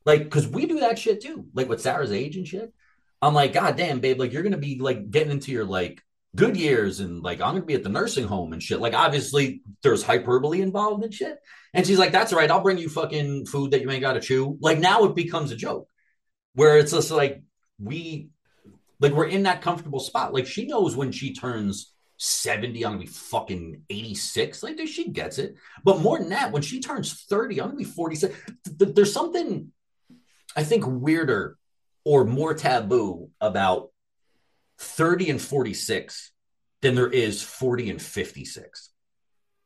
like, 0.06 0.24
because 0.24 0.48
we 0.48 0.66
do 0.66 0.82
that 0.82 1.00
shit 1.00 1.22
too, 1.22 1.46
like 1.54 1.70
with 1.70 1.82
Sarah's 1.82 2.12
age 2.12 2.36
and 2.36 2.48
shit. 2.48 2.74
I'm 3.22 3.34
like, 3.34 3.54
God 3.54 3.78
damn, 3.78 4.00
babe, 4.00 4.20
like 4.20 4.34
you're 4.34 4.44
gonna 4.44 4.58
be 4.58 4.80
like 4.80 5.12
getting 5.12 5.32
into 5.32 5.52
your 5.52 5.66
like 5.66 6.02
good 6.36 6.58
years 6.58 7.00
and 7.00 7.22
like 7.22 7.40
I'm 7.42 7.54
gonna 7.54 7.66
be 7.66 7.76
at 7.76 7.84
the 7.84 7.90
nursing 7.90 8.26
home 8.26 8.54
and 8.54 8.62
shit. 8.62 8.80
Like, 8.80 8.94
obviously, 8.94 9.62
there's 9.84 10.04
hyperbole 10.04 10.62
involved 10.62 11.04
and 11.04 11.14
shit. 11.14 11.38
And 11.74 11.86
she's 11.86 12.00
like, 12.00 12.12
That's 12.12 12.34
all 12.34 12.40
right, 12.40 12.50
I'll 12.52 12.62
bring 12.62 12.78
you 12.78 12.90
fucking 12.90 13.46
food 13.46 13.72
that 13.72 13.82
you 13.82 13.92
ain't 13.92 14.02
gotta 14.02 14.20
chew. 14.20 14.58
Like 14.60 14.80
now 14.80 15.04
it 15.06 15.16
becomes 15.16 15.52
a 15.52 15.56
joke 15.56 15.88
where 16.54 16.78
it's 16.78 16.92
just 16.92 17.12
like 17.12 17.44
we 17.80 18.30
like 19.00 19.14
we're 19.14 19.28
in 19.28 19.44
that 19.44 19.62
comfortable 19.62 20.00
spot. 20.00 20.34
Like 20.34 20.48
she 20.48 20.66
knows 20.66 20.96
when 20.96 21.12
she 21.12 21.34
turns 21.34 21.91
70, 22.24 22.86
I'm 22.86 22.92
gonna 22.92 23.04
be 23.04 23.08
fucking 23.08 23.82
86. 23.90 24.62
Like, 24.62 24.78
dude, 24.78 24.88
she 24.88 25.10
gets 25.10 25.40
it. 25.40 25.56
But 25.84 26.02
more 26.02 26.20
than 26.20 26.30
that, 26.30 26.52
when 26.52 26.62
she 26.62 26.80
turns 26.80 27.24
30, 27.24 27.60
I'm 27.60 27.70
gonna 27.70 27.78
be 27.78 27.84
46. 27.84 28.38
There's 28.78 29.12
something 29.12 29.72
I 30.56 30.64
think 30.64 30.84
weirder 30.86 31.58
or 32.06 32.24
more 32.26 32.54
taboo 32.54 33.32
about 33.42 33.90
30 34.78 35.32
and 35.32 35.42
46 35.42 36.32
than 36.84 36.94
there 36.94 37.10
is 37.10 37.42
40 37.42 37.90
and 37.90 38.02
56. 38.02 38.92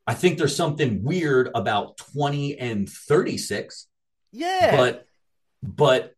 I 0.07 0.13
think 0.13 0.37
there's 0.37 0.55
something 0.55 1.03
weird 1.03 1.49
about 1.53 1.97
20 1.97 2.57
and 2.57 2.89
36. 2.89 3.87
Yeah. 4.31 4.77
But 4.77 5.05
but 5.61 6.14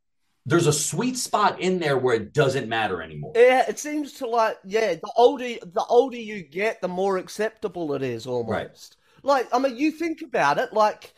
there's 0.48 0.66
a 0.66 0.74
sweet 0.74 1.18
spot 1.18 1.60
in 1.60 1.78
there 1.78 1.98
where 1.98 2.16
it 2.16 2.34
doesn't 2.34 2.70
matter 2.70 3.02
anymore. 3.02 3.34
Yeah, 3.36 3.66
it 3.68 3.78
seems 3.78 4.14
to 4.14 4.28
like 4.28 4.58
yeah, 4.64 4.96
the 4.96 5.12
older 5.18 5.44
the 5.44 5.84
older 5.90 6.18
you 6.18 6.42
get, 6.42 6.80
the 6.80 6.88
more 6.88 7.18
acceptable 7.18 7.94
it 7.94 8.02
is 8.02 8.26
almost. 8.26 8.50
Right. 8.50 8.96
Like 9.24 9.48
I 9.54 9.60
mean, 9.60 9.76
you 9.76 9.92
think 9.92 10.22
about 10.22 10.58
it, 10.58 10.72
like 10.72 11.14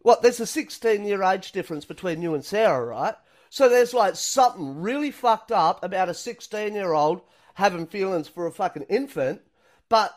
what 0.00 0.20
there's 0.20 0.38
a 0.38 0.46
16 0.46 1.02
year 1.06 1.22
age 1.22 1.52
difference 1.52 1.86
between 1.86 2.20
you 2.20 2.34
and 2.34 2.44
Sarah, 2.44 2.84
right? 2.84 3.14
So 3.48 3.70
there's 3.70 3.94
like 3.94 4.16
something 4.16 4.82
really 4.82 5.10
fucked 5.10 5.50
up 5.50 5.82
about 5.82 6.10
a 6.10 6.14
16 6.14 6.74
year 6.74 6.92
old 6.92 7.22
having 7.54 7.86
feelings 7.86 8.28
for 8.28 8.46
a 8.46 8.52
fucking 8.52 8.86
infant, 8.90 9.40
but 9.88 10.14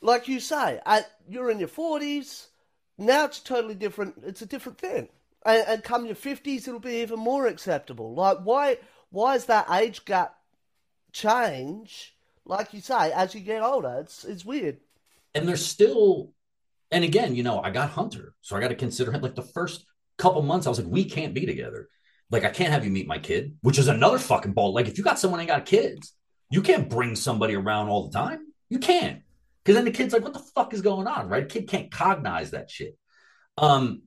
like 0.00 0.28
you 0.28 0.40
say, 0.40 0.80
at, 0.86 1.10
you're 1.28 1.50
in 1.50 1.58
your 1.58 1.68
40s, 1.68 2.46
now 2.96 3.24
it's 3.26 3.40
totally 3.40 3.74
different. 3.74 4.14
It's 4.24 4.42
a 4.42 4.46
different 4.46 4.78
thing 4.78 5.08
and, 5.48 5.64
and 5.66 5.84
come 5.84 6.06
your 6.06 6.14
fifties, 6.14 6.68
it'll 6.68 6.80
be 6.80 7.00
even 7.00 7.18
more 7.18 7.46
acceptable. 7.46 8.14
Like 8.14 8.38
why 8.44 8.78
why 9.10 9.34
is 9.34 9.46
that 9.46 9.70
age 9.70 10.04
gap 10.04 10.34
change? 11.12 12.14
Like 12.44 12.72
you 12.74 12.80
say, 12.80 13.12
as 13.12 13.34
you 13.34 13.40
get 13.40 13.62
older, 13.62 13.98
it's 14.00 14.24
it's 14.24 14.44
weird. 14.44 14.78
And 15.34 15.46
there's 15.46 15.64
still, 15.64 16.32
and 16.90 17.04
again, 17.04 17.34
you 17.34 17.42
know, 17.42 17.60
I 17.60 17.70
got 17.70 17.90
Hunter, 17.90 18.34
so 18.40 18.56
I 18.56 18.60
got 18.60 18.68
to 18.68 18.74
consider 18.74 19.12
him. 19.12 19.20
Like 19.20 19.34
the 19.34 19.42
first 19.42 19.84
couple 20.16 20.42
months, 20.42 20.66
I 20.66 20.70
was 20.70 20.78
like, 20.80 20.88
we 20.90 21.04
can't 21.04 21.34
be 21.34 21.46
together. 21.46 21.88
Like 22.30 22.44
I 22.44 22.50
can't 22.50 22.72
have 22.72 22.84
you 22.84 22.90
meet 22.90 23.06
my 23.06 23.18
kid, 23.18 23.56
which 23.62 23.78
is 23.78 23.88
another 23.88 24.18
fucking 24.18 24.52
ball. 24.52 24.74
Like 24.74 24.88
if 24.88 24.98
you 24.98 25.04
got 25.04 25.18
someone 25.18 25.40
ain't 25.40 25.48
got 25.48 25.66
kids, 25.66 26.14
you 26.50 26.62
can't 26.62 26.88
bring 26.88 27.14
somebody 27.16 27.54
around 27.54 27.88
all 27.88 28.08
the 28.08 28.18
time. 28.18 28.40
You 28.68 28.78
can't. 28.78 29.22
Because 29.62 29.76
then 29.76 29.84
the 29.84 29.90
kid's 29.90 30.12
like, 30.14 30.22
what 30.22 30.32
the 30.32 30.38
fuck 30.54 30.72
is 30.72 30.80
going 30.80 31.06
on? 31.06 31.28
Right? 31.28 31.48
Kid 31.48 31.68
can't 31.68 31.90
cognize 31.90 32.52
that 32.52 32.70
shit. 32.70 32.96
Um, 33.56 34.02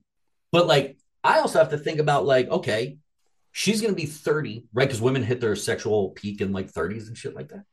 but 0.50 0.66
like 0.66 0.98
I 1.24 1.40
also 1.40 1.58
have 1.58 1.70
to 1.70 1.78
think 1.78 2.00
about 2.00 2.24
like, 2.24 2.48
okay, 2.48 2.98
she's 3.52 3.80
gonna 3.80 3.94
be 3.94 4.06
30, 4.06 4.66
right? 4.72 4.86
Because 4.86 5.00
women 5.00 5.22
hit 5.22 5.40
their 5.40 5.56
sexual 5.56 6.10
peak 6.10 6.40
in 6.40 6.52
like 6.52 6.72
30s 6.72 7.08
and 7.08 7.16
shit 7.16 7.34
like 7.34 7.48
that. 7.48 7.64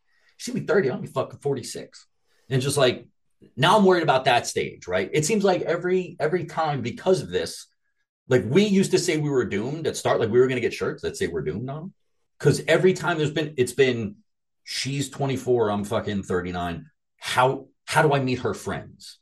Gonna 0.46 0.60
be 0.60 0.66
30, 0.66 0.90
I'll 0.90 1.00
be 1.00 1.08
fucking 1.08 1.40
46. 1.40 2.06
And 2.50 2.62
just 2.62 2.78
like 2.78 3.08
now 3.56 3.78
I'm 3.78 3.86
worried 3.86 4.04
about 4.04 4.26
that 4.26 4.48
stage, 4.48 4.88
right? 4.88 5.10
It 5.14 5.26
seems 5.26 5.44
like 5.44 5.62
every 5.62 6.16
every 6.20 6.46
time 6.46 6.82
because 6.82 7.22
of 7.22 7.30
this, 7.30 7.68
like 8.28 8.44
we 8.46 8.64
used 8.66 8.92
to 8.92 9.00
say 9.00 9.18
we 9.18 9.30
were 9.30 9.46
doomed 9.46 9.88
at 9.88 9.98
start, 9.98 10.20
like 10.20 10.30
we 10.30 10.40
were 10.40 10.48
gonna 10.48 10.62
get 10.62 10.74
shirts 10.74 11.02
that 11.04 11.18
say 11.18 11.28
we're 11.28 11.42
doomed 11.42 11.70
on. 11.70 11.94
Because 12.38 12.62
every 12.68 12.94
time 12.94 13.18
there's 13.18 13.32
been 13.32 13.54
it's 13.58 13.74
been 13.74 14.18
she's 14.64 15.10
24, 15.10 15.72
I'm 15.72 15.84
fucking 15.84 16.24
39. 16.24 16.86
How 17.18 17.68
how 17.86 18.02
do 18.02 18.14
I 18.14 18.20
meet 18.20 18.40
her 18.40 18.54
friends? 18.54 19.19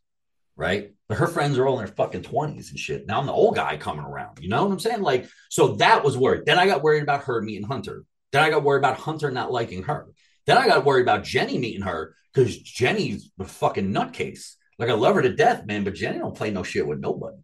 Right? 0.57 0.91
But 1.07 1.19
her 1.19 1.27
friends 1.27 1.57
are 1.57 1.67
all 1.67 1.79
in 1.79 1.85
their 1.85 1.95
fucking 1.95 2.23
20s 2.23 2.71
and 2.71 2.79
shit. 2.79 3.07
Now 3.07 3.19
I'm 3.19 3.27
the 3.27 3.31
old 3.31 3.55
guy 3.55 3.77
coming 3.77 4.03
around. 4.03 4.39
You 4.41 4.49
know 4.49 4.63
what 4.63 4.71
I'm 4.71 4.79
saying? 4.79 5.01
Like, 5.01 5.27
so 5.49 5.75
that 5.75 6.03
was 6.03 6.17
worried. 6.17 6.45
Then 6.45 6.59
I 6.59 6.65
got 6.65 6.83
worried 6.83 7.03
about 7.03 7.25
her 7.25 7.41
meeting 7.41 7.67
Hunter. 7.67 8.03
Then 8.31 8.43
I 8.43 8.49
got 8.49 8.63
worried 8.63 8.79
about 8.79 8.97
Hunter 8.97 9.31
not 9.31 9.51
liking 9.51 9.83
her. 9.83 10.07
Then 10.45 10.57
I 10.57 10.67
got 10.67 10.83
worried 10.83 11.03
about 11.03 11.23
Jenny 11.23 11.57
meeting 11.57 11.83
her 11.83 12.15
because 12.33 12.57
Jenny's 12.57 13.29
a 13.39 13.45
fucking 13.45 13.93
nutcase. 13.93 14.55
Like 14.79 14.89
I 14.89 14.93
love 14.93 15.15
her 15.15 15.21
to 15.21 15.35
death, 15.35 15.65
man, 15.65 15.83
but 15.83 15.95
Jenny 15.95 16.19
don't 16.19 16.35
play 16.35 16.51
no 16.51 16.63
shit 16.63 16.87
with 16.87 16.99
nobody. 16.99 17.37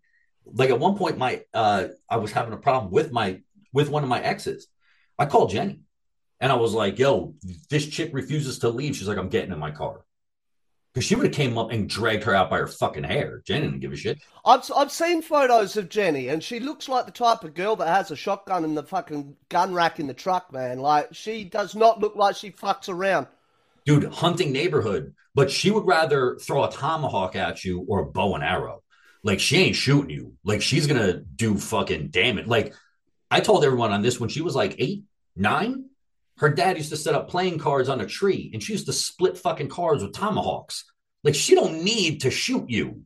Like 0.45 0.69
at 0.69 0.79
one 0.79 0.97
point, 0.97 1.17
my 1.17 1.41
uh 1.53 1.87
I 2.09 2.17
was 2.17 2.31
having 2.31 2.53
a 2.53 2.57
problem 2.57 2.91
with 2.91 3.11
my 3.11 3.41
with 3.71 3.89
one 3.89 4.03
of 4.03 4.09
my 4.09 4.21
exes. 4.21 4.67
I 5.17 5.25
called 5.25 5.51
Jenny 5.51 5.81
and 6.39 6.51
I 6.51 6.55
was 6.55 6.73
like, 6.73 6.99
yo, 6.99 7.35
this 7.69 7.87
chick 7.87 8.09
refuses 8.13 8.59
to 8.59 8.69
leave. 8.69 8.95
She's 8.95 9.07
like, 9.07 9.17
I'm 9.17 9.29
getting 9.29 9.51
in 9.51 9.59
my 9.59 9.71
car. 9.71 10.01
Because 10.93 11.05
she 11.07 11.15
would 11.15 11.25
have 11.25 11.33
came 11.33 11.57
up 11.57 11.71
and 11.71 11.89
dragged 11.89 12.23
her 12.23 12.35
out 12.35 12.51
by 12.51 12.59
her 12.59 12.67
fucking 12.67 13.03
hair. 13.03 13.41
Jenny 13.45 13.65
didn't 13.65 13.79
give 13.79 13.93
a 13.93 13.95
shit. 13.95 14.19
I've 14.45 14.69
I've 14.75 14.91
seen 14.91 15.23
photos 15.23 15.75
of 15.75 15.89
Jenny, 15.89 16.27
and 16.27 16.43
she 16.43 16.59
looks 16.59 16.87
like 16.87 17.05
the 17.05 17.11
type 17.11 17.43
of 17.43 17.55
girl 17.55 17.75
that 17.77 17.87
has 17.87 18.11
a 18.11 18.15
shotgun 18.15 18.63
in 18.63 18.75
the 18.75 18.83
fucking 18.83 19.35
gun 19.49 19.73
rack 19.73 19.99
in 19.99 20.05
the 20.05 20.13
truck, 20.13 20.53
man. 20.53 20.77
Like 20.77 21.09
she 21.13 21.45
does 21.45 21.73
not 21.73 21.99
look 21.99 22.15
like 22.15 22.35
she 22.35 22.51
fucks 22.51 22.89
around. 22.89 23.25
Dude, 23.85 24.05
hunting 24.05 24.51
neighborhood, 24.51 25.15
but 25.33 25.49
she 25.49 25.71
would 25.71 25.87
rather 25.87 26.37
throw 26.39 26.63
a 26.63 26.71
tomahawk 26.71 27.35
at 27.35 27.65
you 27.65 27.83
or 27.87 28.01
a 28.01 28.05
bow 28.05 28.35
and 28.35 28.43
arrow. 28.43 28.83
Like 29.23 29.39
she 29.39 29.57
ain't 29.57 29.75
shooting 29.75 30.11
you. 30.11 30.33
Like 30.43 30.61
she's 30.61 30.85
gonna 30.85 31.21
do 31.21 31.57
fucking 31.57 32.09
damage. 32.09 32.45
Like 32.45 32.75
I 33.31 33.39
told 33.39 33.65
everyone 33.65 33.91
on 33.91 34.03
this 34.03 34.19
when 34.19 34.29
she 34.29 34.41
was 34.41 34.55
like 34.55 34.75
eight, 34.77 35.05
nine, 35.35 35.85
her 36.37 36.49
dad 36.49 36.77
used 36.77 36.89
to 36.89 36.97
set 36.97 37.15
up 37.15 37.29
playing 37.29 37.59
cards 37.59 37.89
on 37.89 38.01
a 38.01 38.05
tree 38.05 38.49
and 38.53 38.61
she 38.61 38.73
used 38.73 38.87
to 38.87 38.93
split 38.93 39.37
fucking 39.37 39.69
cards 39.69 40.03
with 40.03 40.13
tomahawks. 40.13 40.85
Like 41.23 41.35
she 41.35 41.55
don't 41.55 41.83
need 41.83 42.21
to 42.21 42.31
shoot 42.31 42.69
you. 42.69 43.03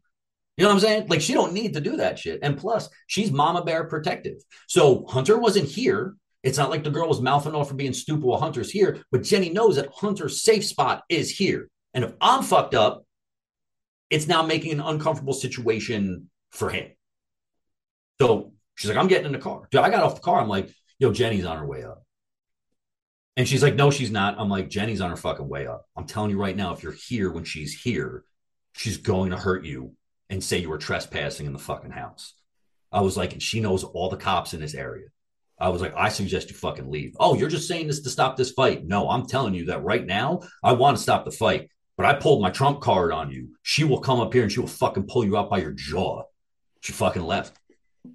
You 0.57 0.63
know 0.63 0.69
what 0.69 0.75
I'm 0.75 0.79
saying? 0.79 1.07
Like 1.07 1.21
she 1.21 1.33
don't 1.33 1.53
need 1.53 1.73
to 1.75 1.81
do 1.81 1.97
that 1.97 2.17
shit. 2.17 2.39
And 2.41 2.57
plus, 2.57 2.89
she's 3.05 3.31
mama 3.31 3.63
bear 3.63 3.83
protective. 3.83 4.37
So 4.67 5.05
Hunter 5.07 5.37
wasn't 5.37 5.69
here. 5.69 6.15
It's 6.43 6.57
not 6.57 6.69
like 6.69 6.83
the 6.83 6.89
girl 6.89 7.07
was 7.07 7.21
mouthing 7.21 7.53
off 7.53 7.69
for 7.69 7.75
being 7.75 7.93
stupid 7.93 8.23
while 8.23 8.39
Hunter's 8.39 8.71
here, 8.71 9.03
but 9.11 9.23
Jenny 9.23 9.49
knows 9.49 9.75
that 9.75 9.89
Hunter's 9.93 10.43
safe 10.43 10.65
spot 10.65 11.03
is 11.09 11.29
here. 11.29 11.69
And 11.93 12.03
if 12.03 12.13
I'm 12.21 12.43
fucked 12.43 12.73
up, 12.73 13.03
it's 14.09 14.27
now 14.27 14.43
making 14.43 14.71
an 14.71 14.79
uncomfortable 14.79 15.33
situation 15.33 16.29
for 16.51 16.69
him. 16.69 16.91
So 18.19 18.53
she's 18.75 18.89
like, 18.89 18.97
I'm 18.97 19.07
getting 19.07 19.25
in 19.25 19.33
the 19.33 19.39
car. 19.39 19.67
Dude, 19.69 19.81
I 19.81 19.89
got 19.89 20.03
off 20.03 20.15
the 20.15 20.21
car. 20.21 20.39
I'm 20.39 20.47
like, 20.47 20.71
yo, 20.99 21.11
Jenny's 21.11 21.45
on 21.45 21.57
her 21.57 21.67
way 21.67 21.83
up. 21.83 22.03
And 23.37 23.47
she's 23.47 23.63
like, 23.63 23.75
no, 23.75 23.91
she's 23.91 24.11
not. 24.11 24.35
I'm 24.37 24.49
like, 24.49 24.69
Jenny's 24.69 24.99
on 24.99 25.09
her 25.09 25.15
fucking 25.15 25.47
way 25.47 25.67
up. 25.67 25.85
I'm 25.95 26.05
telling 26.05 26.31
you 26.31 26.37
right 26.37 26.55
now, 26.55 26.73
if 26.73 26.83
you're 26.83 26.91
here 26.91 27.31
when 27.31 27.45
she's 27.45 27.81
here, 27.81 28.23
she's 28.73 28.97
going 28.97 29.31
to 29.31 29.37
hurt 29.37 29.63
you 29.63 29.93
and 30.29 30.43
say 30.43 30.57
you 30.57 30.69
were 30.69 30.77
trespassing 30.77 31.45
in 31.45 31.53
the 31.53 31.59
fucking 31.59 31.91
house. 31.91 32.33
I 32.91 33.01
was 33.01 33.15
like, 33.15 33.33
and 33.33 33.41
she 33.41 33.61
knows 33.61 33.85
all 33.85 34.09
the 34.09 34.17
cops 34.17 34.53
in 34.53 34.59
this 34.59 34.73
area. 34.73 35.07
I 35.59 35.69
was 35.69 35.81
like, 35.81 35.93
I 35.95 36.09
suggest 36.09 36.49
you 36.49 36.55
fucking 36.55 36.91
leave. 36.91 37.15
Oh, 37.19 37.35
you're 37.35 37.49
just 37.49 37.67
saying 37.67 37.87
this 37.87 38.01
to 38.01 38.09
stop 38.09 38.35
this 38.35 38.51
fight. 38.51 38.85
No, 38.85 39.09
I'm 39.09 39.25
telling 39.27 39.53
you 39.53 39.65
that 39.67 39.83
right 39.83 40.05
now, 40.05 40.41
I 40.63 40.73
want 40.73 40.97
to 40.97 41.03
stop 41.03 41.23
the 41.23 41.31
fight 41.31 41.69
but 41.97 42.05
I 42.05 42.13
pulled 42.13 42.41
my 42.41 42.51
trump 42.51 42.79
card 42.79 43.11
on 43.11 43.31
you. 43.31 43.49
She 43.63 43.83
will 43.83 43.99
come 43.99 44.19
up 44.19 44.31
here 44.31 44.43
and 44.43 44.51
she 44.51 44.59
will 44.59 44.67
fucking 44.67 45.07
pull 45.07 45.25
you 45.25 45.35
out 45.35 45.49
by 45.49 45.57
your 45.57 45.71
jaw. 45.71 46.23
She 46.81 46.93
fucking 46.93 47.23
left. 47.23 47.57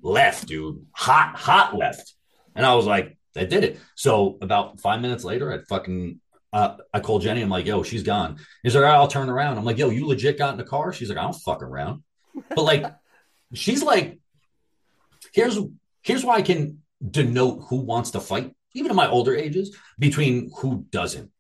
Left, 0.03 0.47
dude. 0.47 0.87
Hot, 0.93 1.35
hot 1.37 1.77
left. 1.77 2.15
And 2.55 2.65
I 2.65 2.75
was 2.75 2.87
like, 2.87 3.19
I 3.37 3.45
did 3.45 3.65
it. 3.65 3.81
So 3.95 4.39
about 4.41 4.81
five 4.81 5.01
minutes 5.01 5.25
later, 5.25 5.53
I 5.53 5.59
fucking 5.69 6.21
uh, 6.53 6.77
I 6.93 7.01
called 7.01 7.23
Jenny. 7.23 7.41
I'm 7.41 7.49
like, 7.49 7.67
yo, 7.67 7.83
she's 7.83 8.03
gone. 8.03 8.39
He's 8.63 8.75
like, 8.75 8.85
right, 8.85 8.95
I'll 8.95 9.09
turn 9.09 9.31
around. 9.31 9.57
I'm 9.57 9.65
like, 9.65 9.79
yo, 9.79 9.89
you 9.89 10.07
legit 10.07 10.39
got 10.39 10.53
in 10.53 10.59
the 10.59 10.65
car? 10.65 10.93
She's 10.93 11.09
like, 11.09 11.19
I 11.19 11.23
don't 11.23 11.33
fuck 11.33 11.63
around. 11.63 12.03
But 12.51 12.63
like, 12.63 12.85
she's 13.55 13.83
like, 13.83 14.19
here's 15.33 15.59
here's 16.03 16.25
why 16.25 16.37
I 16.37 16.43
can 16.43 16.83
denote 17.09 17.65
who 17.69 17.77
wants 17.77 18.13
to 18.13 18.21
fight, 18.21 18.55
even 18.75 18.91
in 18.91 18.97
my 18.97 19.09
older 19.09 19.35
ages, 19.35 19.77
between 19.99 20.51
who 20.61 20.87
doesn't 20.91 21.33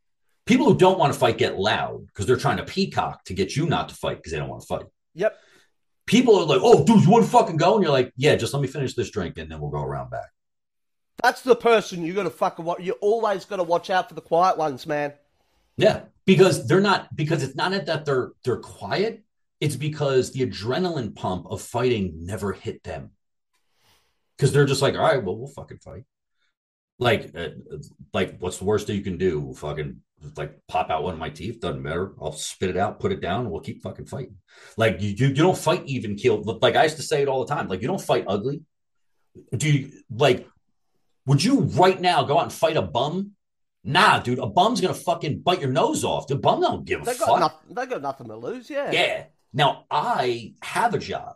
people 0.47 0.67
who 0.67 0.77
don't 0.77 0.99
want 0.99 1.13
to 1.13 1.19
fight 1.19 1.39
get 1.39 1.59
loud 1.59 2.07
because 2.07 2.27
they're 2.27 2.37
trying 2.37 2.57
to 2.57 2.65
peacock 2.65 3.25
to 3.25 3.35
get 3.35 3.57
you 3.57 3.67
not 3.67 3.89
to 3.89 3.95
fight 3.95 4.17
because 4.17 4.33
they 4.33 4.39
don't 4.39 4.49
want 4.49 4.63
to 4.63 4.67
fight. 4.67 4.87
Yep. 5.15 5.37
People 6.07 6.39
are 6.39 6.47
like, 6.47 6.61
"Oh, 6.63 6.85
dude, 6.85 7.03
you 7.03 7.11
want 7.11 7.25
to 7.25 7.31
fucking 7.31 7.57
go?" 7.57 7.75
And 7.75 7.83
you're 7.83 7.93
like, 7.93 8.13
"Yeah, 8.17 8.35
just 8.35 8.53
let 8.53 8.61
me 8.61 8.69
finish 8.69 8.95
this 8.95 9.11
drink 9.11 9.39
and 9.39 9.51
then 9.51 9.61
we'll 9.61 9.71
go 9.71 9.83
around 9.83 10.11
back." 10.11 10.31
That's 11.23 11.43
the 11.43 11.57
person 11.57 12.05
you 12.05 12.15
got 12.15 12.25
to 12.25 12.31
fucking 12.31 12.65
watch. 12.65 12.81
You 12.81 12.93
always 13.01 13.45
got 13.45 13.57
to 13.57 13.63
watch 13.63 13.91
out 13.91 14.09
for 14.09 14.15
the 14.15 14.21
quiet 14.21 14.59
ones, 14.59 14.87
man. 14.87 15.13
Yeah, 15.77 16.03
because 16.27 16.67
they're 16.67 16.81
not. 16.81 17.15
Because 17.15 17.43
it's 17.43 17.55
not 17.55 17.71
that 17.87 18.05
they're 18.05 18.33
they're 18.45 18.59
quiet. 18.59 19.23
It's 19.61 19.77
because 19.77 20.33
the 20.33 20.45
adrenaline 20.47 21.15
pump 21.15 21.47
of 21.49 21.63
fighting 21.63 22.27
never 22.27 22.53
hit 22.53 22.83
them. 22.83 23.11
Because 24.37 24.53
they're 24.53 24.67
just 24.67 24.83
like, 24.83 24.95
all 24.95 25.03
right, 25.03 25.23
well, 25.23 25.37
we'll 25.37 25.47
fucking 25.49 25.79
fight. 25.79 26.03
Like, 26.99 27.31
uh, 27.37 27.51
like, 28.13 28.39
what's 28.39 28.59
the 28.59 28.65
worst 28.65 28.89
that 28.89 28.97
you 28.97 29.03
can 29.03 29.19
do? 29.19 29.55
Fucking 29.55 30.01
like 30.37 30.59
pop 30.69 30.91
out 30.91 31.03
one 31.03 31.15
of 31.15 31.19
my 31.19 31.31
teeth 31.31 31.61
doesn't 31.61 31.83
matter 31.83 32.13
i'll 32.21 32.33
spit 32.33 32.71
it 32.71 32.77
out 32.77 33.01
put 33.01 33.13
it 33.13 33.21
down 33.21 33.41
and 33.41 33.51
we'll 33.51 33.61
keep 33.61 33.83
fucking 33.83 34.07
fighting 34.07 34.37
like 34.77 35.01
you, 35.01 35.11
you, 35.11 35.29
you 35.29 35.35
don't 35.35 35.59
fight 35.59 35.83
even 35.87 36.17
kill 36.17 36.43
like 36.61 36.77
i 36.77 36.85
used 36.85 36.97
to 36.97 37.03
say 37.03 37.23
it 37.23 37.29
all 37.29 37.45
the 37.45 37.55
time 37.55 37.69
like 37.69 37.83
you 37.83 37.89
don't 37.89 38.01
fight 38.01 38.25
ugly 38.29 38.63
do 39.57 39.71
you 39.71 39.91
like 40.11 40.47
would 41.27 41.43
you 41.43 41.61
right 41.61 42.01
now 42.01 42.23
go 42.25 42.39
out 42.39 42.45
and 42.45 42.53
fight 42.53 42.77
a 42.77 42.83
bum 42.83 43.33
nah 43.85 44.19
dude 44.21 44.39
a 44.39 44.47
bum's 44.47 44.81
gonna 44.81 44.95
fucking 44.95 45.41
bite 45.41 45.61
your 45.61 45.71
nose 45.71 46.05
off 46.05 46.27
the 46.27 46.37
bum 46.37 46.61
don't 46.61 46.85
give 46.85 47.03
a 47.03 47.05
they 47.05 47.15
fuck 47.15 47.41
nothing, 47.41 47.75
they 47.75 47.87
got 47.87 48.03
nothing 48.03 48.29
to 48.29 48.37
lose 48.37 48.71
yeah 48.71 48.91
yeah 48.93 49.25
now 49.53 49.85
i 49.91 50.55
have 50.63 50.95
a 50.95 50.99
job 50.99 51.35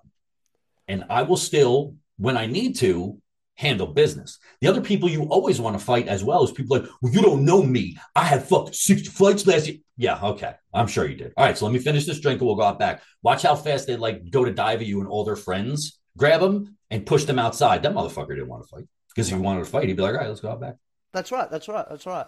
and 0.87 1.05
i 1.11 1.22
will 1.22 1.37
still 1.37 1.95
when 2.18 2.37
i 2.37 2.47
need 2.47 2.76
to 2.76 3.20
handle 3.57 3.87
business. 3.87 4.39
The 4.61 4.68
other 4.68 4.80
people 4.80 5.09
you 5.09 5.24
always 5.24 5.61
want 5.61 5.78
to 5.78 5.84
fight 5.84 6.09
as 6.09 6.22
well 6.22 6.45
is 6.45 6.53
people 6.53 6.76
like, 6.76 6.89
well, 7.01 7.12
you 7.12 7.22
don't 7.22 7.45
know 7.45 7.62
me. 7.62 7.97
I 8.14 8.24
had 8.24 8.45
fucked 8.45 8.74
six 8.74 9.09
flights 9.09 9.47
last 9.47 9.66
year. 9.66 9.78
Yeah, 9.97 10.20
okay. 10.22 10.55
I'm 10.72 10.87
sure 10.87 11.09
you 11.09 11.16
did. 11.16 11.32
All 11.37 11.45
right, 11.47 11.57
so 11.57 11.64
let 11.64 11.72
me 11.72 11.80
finish 11.80 12.05
this 12.05 12.20
drink 12.20 12.41
and 12.41 12.47
we'll 12.47 12.57
go 12.57 12.64
out 12.64 12.78
back. 12.78 13.03
Watch 13.22 13.43
how 13.43 13.57
fast 13.57 13.87
they 13.87 13.97
like 13.97 14.30
go 14.30 14.45
to 14.45 14.53
dive 14.53 14.80
at 14.80 14.87
you 14.87 15.01
and 15.01 15.09
all 15.09 15.24
their 15.24 15.37
friends 15.37 15.99
grab 16.16 16.41
them 16.41 16.76
and 16.91 17.07
push 17.07 17.24
them 17.24 17.39
outside. 17.39 17.82
That 17.82 17.95
motherfucker 17.95 18.28
didn't 18.28 18.49
want 18.49 18.62
to 18.62 18.68
fight 18.68 18.84
because 19.17 19.33
if 19.33 19.39
he 19.39 19.41
wanted 19.43 19.61
to 19.61 19.71
fight, 19.71 19.89
he'd 19.89 19.97
be 19.97 20.03
like, 20.03 20.12
all 20.12 20.21
right, 20.21 20.29
let's 20.29 20.41
go 20.41 20.51
out 20.51 20.61
back. 20.61 20.77
That's 21.12 21.33
right. 21.33 21.51
That's 21.51 21.69
right. 21.69 21.87
That's 21.89 22.05
right. 22.05 22.27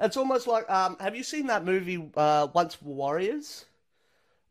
It's 0.00 0.16
almost 0.16 0.46
like, 0.46 0.68
um, 0.70 0.96
have 0.98 1.14
you 1.14 1.22
seen 1.22 1.48
that 1.48 1.66
movie, 1.66 2.10
uh, 2.16 2.48
Once 2.54 2.80
Warriors? 2.80 3.66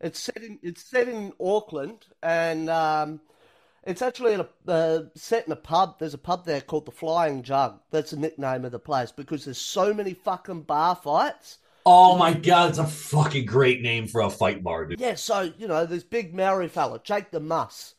It's 0.00 0.20
set 0.20 0.40
in, 0.40 0.60
it's 0.62 0.84
set 0.84 1.08
in 1.08 1.32
Auckland 1.40 2.06
and, 2.22 2.70
um, 2.70 3.20
it's 3.82 4.02
actually 4.02 4.34
a, 4.34 4.46
uh, 4.68 5.02
set 5.16 5.46
in 5.46 5.52
a 5.52 5.56
pub. 5.56 5.98
There's 5.98 6.14
a 6.14 6.18
pub 6.18 6.44
there 6.46 6.60
called 6.60 6.86
the 6.86 6.92
Flying 6.92 7.42
Jug. 7.42 7.80
That's 7.90 8.12
the 8.12 8.18
nickname 8.18 8.64
of 8.64 8.70
the 8.70 8.78
place 8.78 9.10
because 9.10 9.44
there's 9.44 9.58
so 9.58 9.92
many 9.92 10.14
fucking 10.14 10.62
bar 10.62 10.94
fights. 10.94 11.58
Oh 11.84 12.16
my 12.16 12.34
god, 12.34 12.70
it's 12.70 12.78
a 12.78 12.86
fucking 12.86 13.46
great 13.46 13.80
name 13.80 14.06
for 14.06 14.20
a 14.20 14.30
fight 14.30 14.62
bar, 14.62 14.84
dude. 14.84 15.00
Yeah, 15.00 15.14
so 15.14 15.50
you 15.58 15.66
know, 15.66 15.86
this 15.86 16.04
big 16.04 16.34
Maori 16.34 16.68
fella, 16.68 17.00
Jake 17.02 17.30
the 17.30 17.40
Muss. 17.40 17.94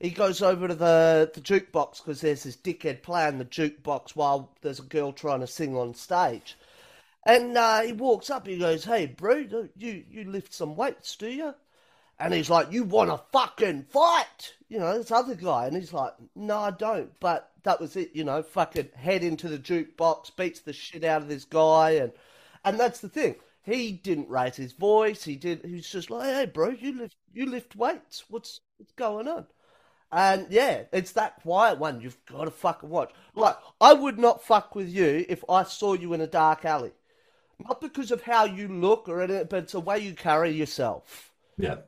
He 0.00 0.10
goes 0.10 0.42
over 0.42 0.68
to 0.68 0.74
the 0.74 1.30
the 1.32 1.40
jukebox 1.40 1.98
because 1.98 2.20
there's 2.20 2.42
this 2.44 2.56
dickhead 2.56 3.02
playing 3.02 3.38
the 3.38 3.44
jukebox 3.44 4.16
while 4.16 4.50
there's 4.62 4.80
a 4.80 4.82
girl 4.82 5.12
trying 5.12 5.40
to 5.40 5.46
sing 5.46 5.76
on 5.76 5.94
stage. 5.94 6.56
And 7.26 7.56
uh, 7.56 7.82
he 7.82 7.92
walks 7.92 8.30
up. 8.30 8.46
He 8.46 8.58
goes, 8.58 8.84
"Hey, 8.84 9.06
bro, 9.06 9.46
you 9.76 10.04
you 10.10 10.24
lift 10.24 10.52
some 10.52 10.76
weights, 10.76 11.16
do 11.16 11.28
you?" 11.28 11.54
And 12.18 12.32
he's 12.32 12.50
like, 12.50 12.72
You 12.72 12.84
want 12.84 13.10
to 13.10 13.20
fucking 13.32 13.84
fight? 13.90 14.54
You 14.68 14.78
know, 14.78 14.96
this 14.96 15.10
other 15.10 15.34
guy. 15.34 15.66
And 15.66 15.76
he's 15.76 15.92
like, 15.92 16.14
No, 16.34 16.58
I 16.58 16.70
don't. 16.70 17.10
But 17.20 17.50
that 17.64 17.80
was 17.80 17.96
it, 17.96 18.10
you 18.14 18.24
know, 18.24 18.42
fucking 18.42 18.90
head 18.94 19.24
into 19.24 19.48
the 19.48 19.58
jukebox, 19.58 20.36
beats 20.36 20.60
the 20.60 20.72
shit 20.72 21.04
out 21.04 21.22
of 21.22 21.28
this 21.28 21.44
guy. 21.44 21.92
And, 21.92 22.12
and 22.64 22.78
that's 22.78 23.00
the 23.00 23.08
thing. 23.08 23.36
He 23.62 23.92
didn't 23.92 24.28
raise 24.28 24.56
his 24.56 24.72
voice. 24.72 25.24
He 25.24 25.36
did. 25.36 25.64
He 25.64 25.74
was 25.74 25.88
just 25.88 26.10
like, 26.10 26.28
"Hey, 26.28 26.44
bro, 26.44 26.68
you 26.70 26.98
lift, 26.98 27.16
you 27.32 27.46
lift 27.46 27.74
weights. 27.74 28.24
What's, 28.28 28.60
what's 28.76 28.92
going 28.92 29.26
on?" 29.26 29.46
And 30.14 30.46
yeah, 30.50 30.82
it's 30.92 31.12
that 31.12 31.42
quiet 31.42 31.78
one. 31.78 32.00
You've 32.00 32.16
got 32.26 32.44
to 32.44 32.50
fucking 32.50 32.88
watch. 32.88 33.12
Like, 33.34 33.56
I 33.80 33.92
would 33.92 34.18
not 34.18 34.44
fuck 34.44 34.74
with 34.74 34.88
you 34.88 35.26
if 35.28 35.44
I 35.48 35.64
saw 35.64 35.94
you 35.94 36.12
in 36.12 36.20
a 36.20 36.26
dark 36.26 36.64
alley, 36.64 36.92
not 37.58 37.80
because 37.80 38.10
of 38.10 38.22
how 38.22 38.44
you 38.44 38.68
look 38.68 39.08
or 39.08 39.22
anything, 39.22 39.46
but 39.50 39.64
it's 39.64 39.72
the 39.72 39.80
way 39.80 39.98
you 39.98 40.14
carry 40.14 40.50
yourself. 40.50 41.32
Yeah 41.58 41.78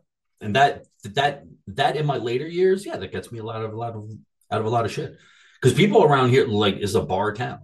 and 0.40 0.56
that 0.56 0.86
that 1.04 1.44
that 1.68 1.96
in 1.96 2.06
my 2.06 2.16
later 2.16 2.46
years, 2.46 2.84
yeah, 2.84 2.96
that 2.96 3.12
gets 3.12 3.32
me 3.32 3.38
a 3.38 3.44
lot 3.44 3.62
of 3.62 3.72
a 3.72 3.76
lot 3.76 3.94
of 3.94 4.10
out 4.50 4.60
of 4.60 4.66
a 4.66 4.70
lot 4.70 4.84
of 4.84 4.92
shit. 4.92 5.16
Because 5.60 5.76
people 5.76 6.04
around 6.04 6.30
here 6.30 6.46
like 6.46 6.76
is 6.76 6.94
a 6.94 7.02
bar 7.02 7.32
town. 7.32 7.60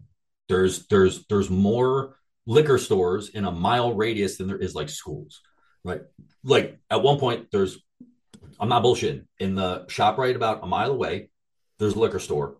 There's 0.49 0.87
there's 0.87 1.27
there's 1.27 1.51
more 1.51 2.17
liquor 2.47 2.79
stores 2.79 3.29
in 3.29 3.45
a 3.45 3.53
mile 3.53 3.95
radius 3.95 4.37
than 4.37 4.49
there 4.49 4.59
is 4.59 4.75
like 4.75 4.89
schools, 4.89 5.41
right? 5.85 6.03
Like 6.43 6.79
at 6.91 7.03
one 7.03 7.19
point, 7.19 7.49
there's 7.53 7.79
I'm 8.63 8.69
not 8.69 8.85
bullshitting. 8.85 9.27
In 9.41 9.57
the 9.57 9.89
shop 9.89 10.19
right 10.19 10.37
about 10.37 10.63
a 10.63 10.67
mile 10.67 10.93
away, 10.93 11.31
there's 11.81 11.95
a 11.95 11.99
liquor 11.99 12.21
store. 12.21 12.59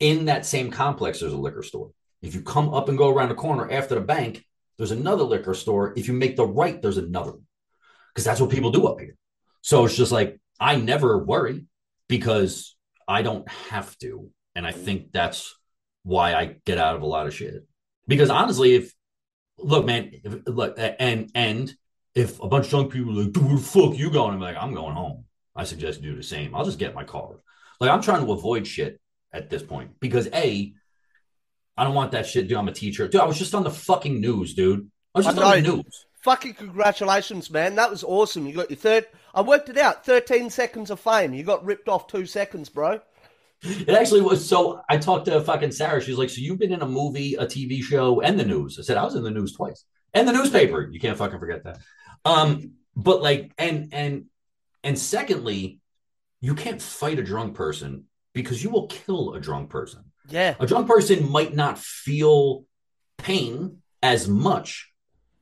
In 0.00 0.24
that 0.24 0.44
same 0.44 0.72
complex, 0.72 1.20
there's 1.20 1.32
a 1.32 1.36
liquor 1.36 1.62
store. 1.62 1.92
If 2.20 2.34
you 2.34 2.42
come 2.42 2.74
up 2.74 2.88
and 2.88 2.98
go 2.98 3.08
around 3.08 3.28
the 3.28 3.36
corner 3.36 3.70
after 3.70 3.94
the 3.94 4.00
bank, 4.00 4.44
there's 4.76 4.90
another 4.90 5.22
liquor 5.22 5.54
store. 5.54 5.94
If 5.96 6.08
you 6.08 6.14
make 6.14 6.34
the 6.34 6.44
right, 6.44 6.82
there's 6.82 6.98
another 6.98 7.30
one. 7.30 7.46
Because 8.12 8.24
that's 8.24 8.40
what 8.40 8.50
people 8.50 8.72
do 8.72 8.88
up 8.88 8.98
here. 8.98 9.14
So 9.62 9.84
it's 9.84 9.96
just 9.96 10.10
like 10.10 10.40
I 10.58 10.74
never 10.76 11.16
worry 11.16 11.66
because 12.08 12.74
I 13.06 13.22
don't 13.22 13.48
have 13.48 13.96
to. 13.98 14.30
And 14.56 14.66
I 14.66 14.72
think 14.72 15.12
that's 15.12 15.54
why 16.02 16.34
I 16.34 16.56
get 16.64 16.78
out 16.78 16.96
of 16.96 17.02
a 17.02 17.06
lot 17.06 17.28
of 17.28 17.34
shit. 17.34 17.64
Because 18.08 18.30
honestly, 18.30 18.74
if 18.74 18.92
look, 19.58 19.86
man, 19.86 20.10
if, 20.12 20.38
look, 20.46 20.76
and 20.76 21.30
and 21.36 21.72
if 22.16 22.42
a 22.42 22.48
bunch 22.48 22.64
of 22.64 22.70
drunk 22.70 22.92
people 22.92 23.16
are 23.16 23.22
like, 23.22 23.32
dude, 23.32 23.60
fuck 23.60 23.96
you 23.96 24.10
going? 24.10 24.34
I'm 24.34 24.40
like, 24.40 24.56
I'm 24.58 24.74
going 24.74 24.94
home. 24.94 25.25
I 25.56 25.64
suggest 25.64 26.02
you 26.02 26.10
do 26.10 26.16
the 26.16 26.22
same. 26.22 26.54
I'll 26.54 26.64
just 26.64 26.78
get 26.78 26.94
my 26.94 27.04
car. 27.04 27.30
Like 27.80 27.90
I'm 27.90 28.02
trying 28.02 28.24
to 28.24 28.32
avoid 28.32 28.66
shit 28.66 29.00
at 29.32 29.50
this 29.50 29.62
point 29.62 29.98
because 30.00 30.28
a, 30.32 30.72
I 31.76 31.84
don't 31.84 31.94
want 31.94 32.12
that 32.12 32.26
shit. 32.26 32.48
Dude, 32.48 32.56
I'm 32.56 32.68
a 32.68 32.72
teacher. 32.72 33.08
Dude, 33.08 33.20
I 33.20 33.26
was 33.26 33.38
just 33.38 33.54
on 33.54 33.64
the 33.64 33.70
fucking 33.70 34.20
news, 34.20 34.54
dude. 34.54 34.90
I 35.14 35.18
was 35.18 35.26
just 35.26 35.38
on 35.38 35.62
the 35.62 35.74
news. 35.76 36.06
fucking 36.22 36.54
congratulations, 36.54 37.50
man. 37.50 37.74
That 37.76 37.90
was 37.90 38.04
awesome. 38.04 38.46
You 38.46 38.54
got 38.54 38.70
your 38.70 38.78
third. 38.78 39.06
I 39.34 39.42
worked 39.42 39.68
it 39.68 39.78
out. 39.78 40.04
Thirteen 40.04 40.50
seconds 40.50 40.90
of 40.90 41.00
fame. 41.00 41.34
You 41.34 41.42
got 41.42 41.64
ripped 41.64 41.88
off 41.88 42.06
two 42.06 42.26
seconds, 42.26 42.68
bro. 42.68 43.00
It 43.62 43.88
actually 43.88 44.20
was. 44.20 44.46
So 44.46 44.80
I 44.88 44.98
talked 44.98 45.26
to 45.26 45.40
fucking 45.40 45.72
Sarah. 45.72 46.02
She's 46.02 46.18
like, 46.18 46.30
"So 46.30 46.40
you've 46.40 46.58
been 46.58 46.72
in 46.72 46.82
a 46.82 46.88
movie, 46.88 47.34
a 47.34 47.46
TV 47.46 47.82
show, 47.82 48.20
and 48.20 48.38
the 48.38 48.44
news?" 48.44 48.78
I 48.78 48.82
said, 48.82 48.96
"I 48.96 49.04
was 49.04 49.14
in 49.14 49.22
the 49.22 49.30
news 49.30 49.52
twice, 49.52 49.84
and 50.12 50.28
the 50.28 50.32
newspaper. 50.32 50.88
You 50.90 51.00
can't 51.00 51.16
fucking 51.16 51.38
forget 51.38 51.64
that." 51.64 51.78
Um, 52.24 52.72
but 52.94 53.22
like, 53.22 53.52
and 53.58 53.88
and 53.92 54.26
and 54.86 54.96
secondly, 54.96 55.80
you 56.40 56.54
can't 56.54 56.80
fight 56.80 57.18
a 57.18 57.22
drunk 57.24 57.56
person 57.56 58.04
because 58.32 58.62
you 58.62 58.70
will 58.70 58.86
kill 58.86 59.34
a 59.34 59.40
drunk 59.40 59.68
person. 59.68 60.04
Yeah. 60.28 60.54
A 60.60 60.66
drunk 60.66 60.86
person 60.86 61.28
might 61.28 61.56
not 61.56 61.76
feel 61.76 62.66
pain 63.18 63.78
as 64.00 64.28
much, 64.28 64.92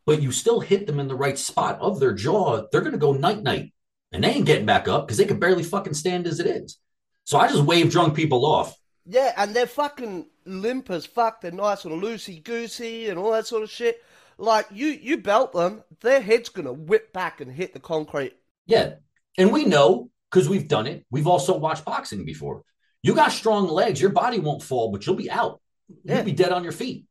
but 0.07 0.23
you 0.23 0.33
still 0.33 0.61
hit 0.61 0.87
them 0.87 0.99
in 0.99 1.09
the 1.09 1.15
right 1.15 1.37
spot 1.37 1.79
of 1.83 2.01
their 2.01 2.15
jaw. 2.15 2.63
They're 2.73 2.81
going 2.81 2.93
to 2.93 2.99
go 2.99 3.13
night 3.13 3.43
night 3.43 3.75
and 4.13 4.25
they 4.25 4.31
ain't 4.31 4.47
getting 4.47 4.65
back 4.65 4.89
up 4.89 5.07
because 5.07 5.19
they 5.19 5.27
can 5.27 5.39
barely 5.39 5.63
fucking 5.63 5.93
stand 5.93 6.27
as 6.27 6.41
it 6.41 6.47
is. 6.47 6.79
So 7.25 7.37
I 7.37 7.49
just 7.49 7.65
wave 7.65 7.91
drunk 7.91 8.17
people 8.17 8.47
off. 8.47 8.75
Yeah, 9.05 9.35
and 9.37 9.55
they're 9.55 9.67
fucking 9.67 10.27
limp 10.47 10.89
as 10.89 11.05
fuck. 11.05 11.43
They're 11.43 11.51
nice 11.51 11.85
and 11.85 12.03
loosey 12.03 12.43
goosey 12.43 13.11
and 13.11 13.19
all 13.19 13.33
that 13.33 13.47
sort 13.47 13.63
of 13.63 13.71
shit. 13.71 14.03
Like 14.39 14.69
you, 14.73 14.87
you 14.87 15.19
belt 15.19 15.53
them, 15.53 15.85
their 16.01 16.23
head's 16.23 16.49
gonna 16.49 16.73
whip 16.73 17.13
back 17.13 17.43
and 17.43 17.53
hit 17.53 17.75
the 17.75 17.81
concrete. 17.81 18.33
Yeah. 18.67 18.95
And 19.37 19.53
we 19.53 19.65
know 19.65 20.11
because 20.31 20.49
we've 20.49 20.69
done 20.69 20.87
it. 20.87 21.05
We've 21.11 21.27
also 21.27 21.57
watched 21.57 21.85
boxing 21.85 22.25
before. 22.25 22.63
You 23.03 23.15
got 23.15 23.33
strong 23.33 23.69
legs, 23.69 24.01
your 24.01 24.11
body 24.11 24.39
won't 24.39 24.63
fall, 24.63 24.91
but 24.91 25.07
you'll 25.07 25.15
be 25.15 25.31
out. 25.31 25.61
Yeah. 26.05 26.17
You'll 26.17 26.25
be 26.25 26.33
dead 26.33 26.53
on 26.53 26.65
your 26.65 26.73
feet. 26.73 27.05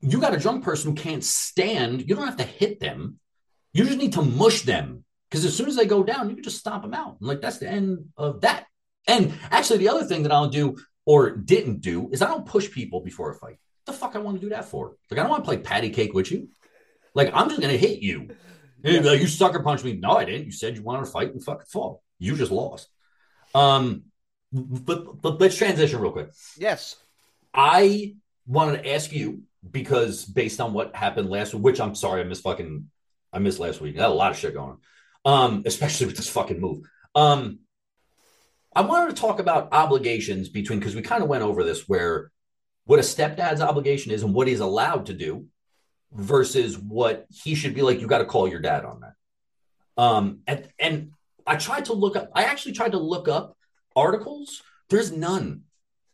You 0.00 0.20
got 0.20 0.34
a 0.34 0.38
drunk 0.38 0.64
person 0.64 0.90
who 0.90 0.96
can't 0.96 1.24
stand. 1.24 2.08
You 2.08 2.14
don't 2.14 2.26
have 2.26 2.36
to 2.36 2.44
hit 2.44 2.80
them. 2.80 3.18
You 3.72 3.84
just 3.84 3.98
need 3.98 4.12
to 4.14 4.22
mush 4.22 4.62
them 4.62 5.04
because 5.30 5.44
as 5.44 5.56
soon 5.56 5.68
as 5.68 5.76
they 5.76 5.86
go 5.86 6.02
down, 6.02 6.28
you 6.28 6.34
can 6.34 6.44
just 6.44 6.58
stomp 6.58 6.82
them 6.82 6.94
out. 6.94 7.16
Like 7.20 7.40
that's 7.40 7.58
the 7.58 7.68
end 7.68 8.06
of 8.16 8.40
that. 8.42 8.66
And 9.06 9.32
actually, 9.50 9.78
the 9.78 9.88
other 9.88 10.04
thing 10.04 10.22
that 10.24 10.32
I'll 10.32 10.48
do 10.48 10.76
or 11.06 11.30
didn't 11.30 11.80
do 11.80 12.10
is 12.12 12.20
I 12.20 12.26
don't 12.26 12.46
push 12.46 12.70
people 12.70 13.00
before 13.00 13.30
a 13.30 13.34
fight. 13.34 13.58
What 13.84 13.86
the 13.86 13.92
fuck 13.94 14.16
I 14.16 14.18
want 14.18 14.36
to 14.36 14.40
do 14.40 14.50
that 14.50 14.66
for? 14.66 14.96
Like 15.10 15.20
I 15.20 15.22
don't 15.22 15.30
want 15.30 15.44
to 15.44 15.48
play 15.48 15.58
patty 15.58 15.90
cake 15.90 16.12
with 16.12 16.30
you. 16.30 16.48
Like 17.14 17.30
I'm 17.32 17.48
just 17.48 17.60
gonna 17.60 17.74
hit 17.74 18.00
you. 18.00 18.30
And 18.84 18.94
you'd 18.94 19.02
be 19.02 19.08
like, 19.08 19.20
you 19.20 19.26
sucker 19.26 19.60
punch 19.60 19.82
me. 19.82 19.94
No, 19.94 20.12
I 20.12 20.24
didn't. 20.24 20.46
You 20.46 20.52
said 20.52 20.76
you 20.76 20.82
wanted 20.82 21.06
to 21.06 21.10
fight 21.12 21.32
and 21.32 21.42
fucking 21.42 21.66
fall. 21.66 22.02
You 22.18 22.36
just 22.36 22.52
lost. 22.52 22.88
Um, 23.54 24.04
but 24.52 25.20
but 25.20 25.40
let's 25.40 25.56
transition 25.56 26.00
real 26.00 26.12
quick. 26.12 26.30
Yes. 26.56 26.96
I 27.52 28.14
wanted 28.46 28.82
to 28.82 28.94
ask 28.94 29.12
you 29.12 29.42
because 29.68 30.24
based 30.24 30.60
on 30.60 30.72
what 30.72 30.94
happened 30.94 31.28
last 31.28 31.54
week, 31.54 31.62
which 31.62 31.80
I'm 31.80 31.94
sorry 31.94 32.20
I 32.20 32.24
missed 32.24 32.42
fucking 32.42 32.88
I 33.32 33.38
missed 33.38 33.58
last 33.58 33.80
week. 33.80 33.96
I 33.98 34.02
had 34.02 34.10
a 34.10 34.14
lot 34.14 34.30
of 34.30 34.38
shit 34.38 34.54
going 34.54 34.70
on. 34.70 34.78
Um, 35.24 35.62
especially 35.66 36.06
with 36.06 36.16
this 36.16 36.28
fucking 36.28 36.60
move. 36.60 36.88
Um, 37.14 37.60
I 38.74 38.82
wanted 38.82 39.14
to 39.14 39.20
talk 39.20 39.40
about 39.40 39.72
obligations 39.72 40.48
between 40.48 40.78
because 40.78 40.94
we 40.94 41.02
kind 41.02 41.22
of 41.22 41.28
went 41.28 41.42
over 41.42 41.64
this 41.64 41.88
where 41.88 42.30
what 42.84 42.98
a 42.98 43.02
stepdad's 43.02 43.60
obligation 43.60 44.12
is 44.12 44.22
and 44.22 44.32
what 44.32 44.46
he's 44.46 44.60
allowed 44.60 45.06
to 45.06 45.14
do 45.14 45.46
versus 46.12 46.78
what 46.78 47.26
he 47.30 47.54
should 47.54 47.74
be 47.74 47.82
like. 47.82 48.00
You 48.00 48.06
got 48.06 48.18
to 48.18 48.24
call 48.24 48.48
your 48.48 48.60
dad 48.60 48.84
on 48.84 49.00
that. 49.00 49.12
Um, 50.02 50.40
and 50.46 50.68
and 50.78 51.12
I 51.46 51.56
tried 51.56 51.86
to 51.86 51.92
look 51.92 52.16
up. 52.16 52.30
I 52.34 52.44
actually 52.44 52.72
tried 52.72 52.92
to 52.92 52.98
look 52.98 53.28
up 53.28 53.56
articles. 53.96 54.62
There's 54.90 55.12
none 55.12 55.62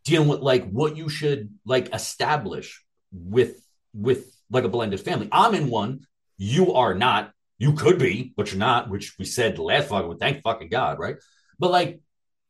dealing 0.04 0.28
with 0.28 0.40
like 0.40 0.68
what 0.70 0.96
you 0.96 1.08
should 1.08 1.50
like 1.64 1.94
establish 1.94 2.82
with 3.12 3.62
with 3.92 4.34
like 4.50 4.64
a 4.64 4.68
blended 4.68 5.00
family. 5.00 5.28
I'm 5.30 5.54
in 5.54 5.68
one. 5.68 6.06
You 6.36 6.74
are 6.74 6.94
not. 6.94 7.32
You 7.58 7.74
could 7.74 7.98
be, 7.98 8.32
but 8.36 8.50
you're 8.50 8.58
not. 8.58 8.90
Which 8.90 9.14
we 9.18 9.24
said 9.24 9.58
last 9.58 9.88
fucking. 9.88 10.18
Thank 10.18 10.42
fucking 10.42 10.68
God, 10.68 10.98
right? 10.98 11.16
But 11.58 11.70
like, 11.70 12.00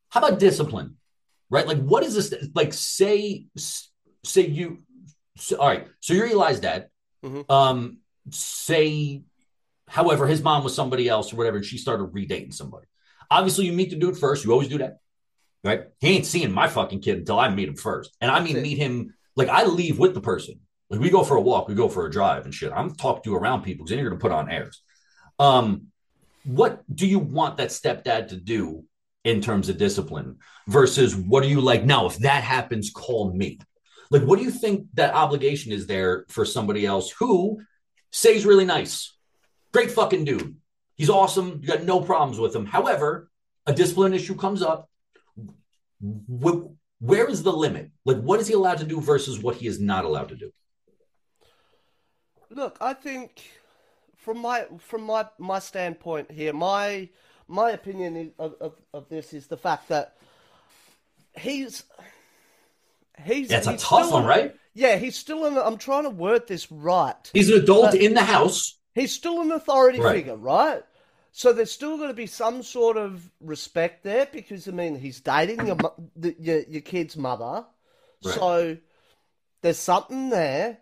how 0.09 0.21
about 0.21 0.39
discipline? 0.39 0.97
Right? 1.51 1.67
Like, 1.67 1.83
what 1.83 2.03
is 2.05 2.15
this? 2.15 2.49
Like, 2.55 2.73
say 2.73 3.47
say 3.57 4.47
you. 4.47 4.83
So, 5.37 5.57
all 5.57 5.69
right. 5.69 5.87
So 6.01 6.15
you're 6.15 6.29
Eli's 6.29 6.61
dad. 6.61 6.89
Mhm. 7.25 7.51
Um, 7.51 7.99
say, 8.31 9.22
however, 9.89 10.27
his 10.27 10.43
mom 10.43 10.62
was 10.62 10.75
somebody 10.75 11.09
else 11.09 11.33
or 11.33 11.37
whatever, 11.37 11.57
and 11.57 11.66
she 11.66 11.79
started 11.79 12.12
redating 12.12 12.53
somebody. 12.53 12.87
Obviously, 13.31 13.66
you 13.66 13.72
meet 13.72 13.91
the 13.91 13.97
dude 13.97 14.18
first. 14.18 14.45
You 14.45 14.53
always 14.53 14.68
do 14.68 14.79
that, 14.79 14.99
right? 15.62 15.85
He 16.01 16.09
ain't 16.09 16.27
seeing 16.27 16.53
my 16.53 16.68
fucking 16.68 17.01
kid 17.01 17.18
until 17.18 17.41
I 17.41 17.49
meet 17.49 17.68
him 17.68 17.77
first, 17.77 18.14
and 18.20 18.31
I 18.31 18.41
mean 18.41 18.61
meet 18.61 18.79
him 18.79 19.14
like 19.37 19.49
I 19.49 19.64
leave 19.64 19.99
with 19.99 20.14
the 20.14 20.20
person. 20.20 20.61
Like 20.91 21.01
we 21.01 21.11
go 21.11 21.25
for 21.25 21.37
a 21.37 21.41
walk, 21.41 21.66
we 21.66 21.75
go 21.75 21.89
for 21.89 22.07
a 22.07 22.11
drive 22.11 22.45
and 22.45 22.55
shit. 22.55 22.72
I'm 22.72 22.95
talking 22.95 23.22
to 23.25 23.31
you 23.31 23.37
around 23.37 23.62
people 23.62 23.85
because 23.85 23.91
then 23.91 24.01
you're 24.01 24.11
gonna 24.11 24.20
put 24.20 24.33
on 24.33 24.51
airs. 24.51 24.83
Um, 25.39 25.89
what 26.45 26.85
do 26.95 27.07
you 27.07 27.18
want 27.18 27.57
that 27.57 27.70
stepdad 27.70 28.29
to 28.29 28.37
do 28.37 28.85
in 29.25 29.41
terms 29.41 29.70
of 29.70 29.79
discipline 29.79 30.37
versus 30.68 31.16
what 31.16 31.43
are 31.43 31.49
you 31.49 31.62
like? 31.62 31.85
Now, 31.85 32.07
if 32.07 32.18
that 32.18 32.45
happens, 32.45 32.91
call 32.91 33.33
me. 33.33 33.59
Like, 34.15 34.23
what 34.23 34.39
do 34.39 34.45
you 34.45 34.53
think 34.53 34.87
that 34.95 35.12
obligation 35.12 35.73
is 35.73 35.89
there 35.89 36.25
for 36.29 36.45
somebody 36.45 36.87
else 36.87 37.11
who 37.11 37.61
says 38.12 38.47
really 38.47 38.65
nice, 38.65 39.12
great 39.73 39.91
fucking 39.91 40.25
dude, 40.25 40.55
he's 40.95 41.11
awesome, 41.11 41.59
you 41.61 41.67
got 41.67 41.83
no 41.83 42.01
problems 42.01 42.39
with 42.39 42.55
him. 42.55 42.65
However, 42.65 43.29
a 43.67 43.73
discipline 43.73 44.15
issue 44.15 44.37
comes 44.37 44.62
up. 44.62 44.89
Wh- 46.01 46.71
where 47.01 47.27
is 47.29 47.43
the 47.43 47.53
limit? 47.53 47.91
Like, 48.05 48.19
what 48.19 48.39
is 48.39 48.47
he 48.47 48.55
allowed 48.55 48.79
to 48.79 48.85
do 48.85 49.01
versus 49.01 49.43
what 49.43 49.57
he 49.57 49.67
is 49.67 49.81
not 49.81 50.05
allowed 50.05 50.29
to 50.29 50.37
do? 50.37 50.53
Look, 52.51 52.79
I 52.81 52.95
think 52.95 53.43
from 54.17 54.39
my 54.39 54.67
from 54.79 55.03
my 55.03 55.27
my 55.39 55.59
standpoint 55.59 56.31
here, 56.31 56.53
my 56.53 57.09
my 57.49 57.73
opinion 57.73 58.33
of, 58.39 58.55
of 58.61 58.75
of 58.93 59.09
this 59.09 59.33
is 59.33 59.49
the 59.49 59.57
fact 59.57 59.89
that 59.89 60.17
he's 61.37 61.83
he's 63.23 63.49
That's 63.49 63.67
a 63.67 63.73
he's 63.73 63.83
tough 63.83 64.07
still- 64.07 64.19
one, 64.19 64.25
right? 64.27 64.55
Yeah, 64.77 64.97
he's 64.97 65.17
still 65.17 65.45
an. 65.45 65.57
I'm 65.57 65.79
trying 65.79 66.03
to 66.03 66.11
word 66.11 66.49
this 66.49 66.71
right. 66.73 67.15
He's 67.33 67.49
an 67.49 67.62
adult 67.62 67.95
in 67.95 68.15
the 68.15 68.25
house. 68.25 68.77
He's 68.95 69.12
still 69.12 69.41
an 69.41 69.53
authority 69.53 70.01
Right. 70.01 70.17
figure, 70.17 70.37
right? 70.37 70.83
So 71.31 71.53
there's 71.53 71.71
still 71.73 71.97
going 71.97 72.09
to 72.09 72.15
be 72.15 72.27
some 72.27 72.62
sort 72.62 72.97
of 72.97 73.29
respect 73.41 74.03
there 74.05 74.27
because 74.33 74.67
I 74.69 74.73
mean 74.73 74.97
he's 74.99 75.21
dating 75.21 75.67
your 75.67 75.77
the, 76.17 76.35
your 76.41 76.61
your 76.62 76.81
kid's 76.81 77.17
mother, 77.17 77.65
Right. 78.25 78.35
so 78.35 78.77
there's 79.62 79.79
something 79.79 80.31
there, 80.31 80.79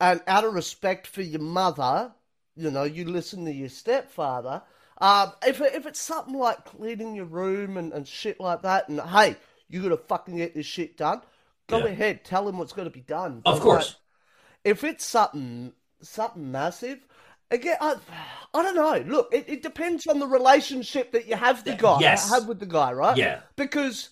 and 0.00 0.20
out 0.26 0.44
of 0.44 0.54
respect 0.54 1.06
for 1.06 1.22
your 1.22 1.40
mother, 1.40 2.12
you 2.56 2.70
know, 2.70 2.84
you 2.84 3.04
listen 3.06 3.44
to 3.44 3.52
your 3.52 3.68
stepfather. 3.68 4.62
Um, 5.00 5.32
if 5.46 5.60
if 5.60 5.86
it's 5.86 6.00
something 6.00 6.34
like 6.34 6.64
cleaning 6.64 7.14
your 7.14 7.24
room 7.26 7.76
and, 7.76 7.92
and 7.92 8.06
shit 8.06 8.40
like 8.40 8.62
that, 8.62 8.88
and 8.88 9.00
hey, 9.00 9.36
you 9.68 9.80
got 9.82 9.88
to 9.90 9.96
fucking 9.96 10.36
get 10.36 10.54
this 10.54 10.66
shit 10.66 10.96
done, 10.96 11.22
go 11.72 11.86
Yeah. 11.86 11.92
ahead, 11.92 12.24
tell 12.24 12.48
him 12.48 12.58
what's 12.58 12.72
going 12.72 12.86
to 12.86 12.90
be 12.92 13.00
done. 13.00 13.42
Of 13.44 13.56
But, 13.56 13.62
course. 13.62 13.86
like, 13.88 13.96
if 14.64 14.84
it's 14.84 15.04
something 15.04 15.72
something 16.00 16.50
massive, 16.50 17.06
again, 17.50 17.76
I, 17.80 17.96
I 18.54 18.62
don't 18.62 18.74
know. 18.74 19.04
Look, 19.12 19.32
it, 19.32 19.44
it 19.48 19.62
depends 19.62 20.06
on 20.06 20.18
the 20.18 20.26
relationship 20.26 21.12
that 21.12 21.26
you 21.26 21.36
have 21.36 21.64
the 21.64 21.74
guy 21.74 22.00
Yes. 22.00 22.30
have 22.30 22.46
with 22.48 22.58
the 22.60 22.66
guy, 22.66 22.92
right? 22.92 23.16
Yeah. 23.16 23.40
Because 23.56 24.10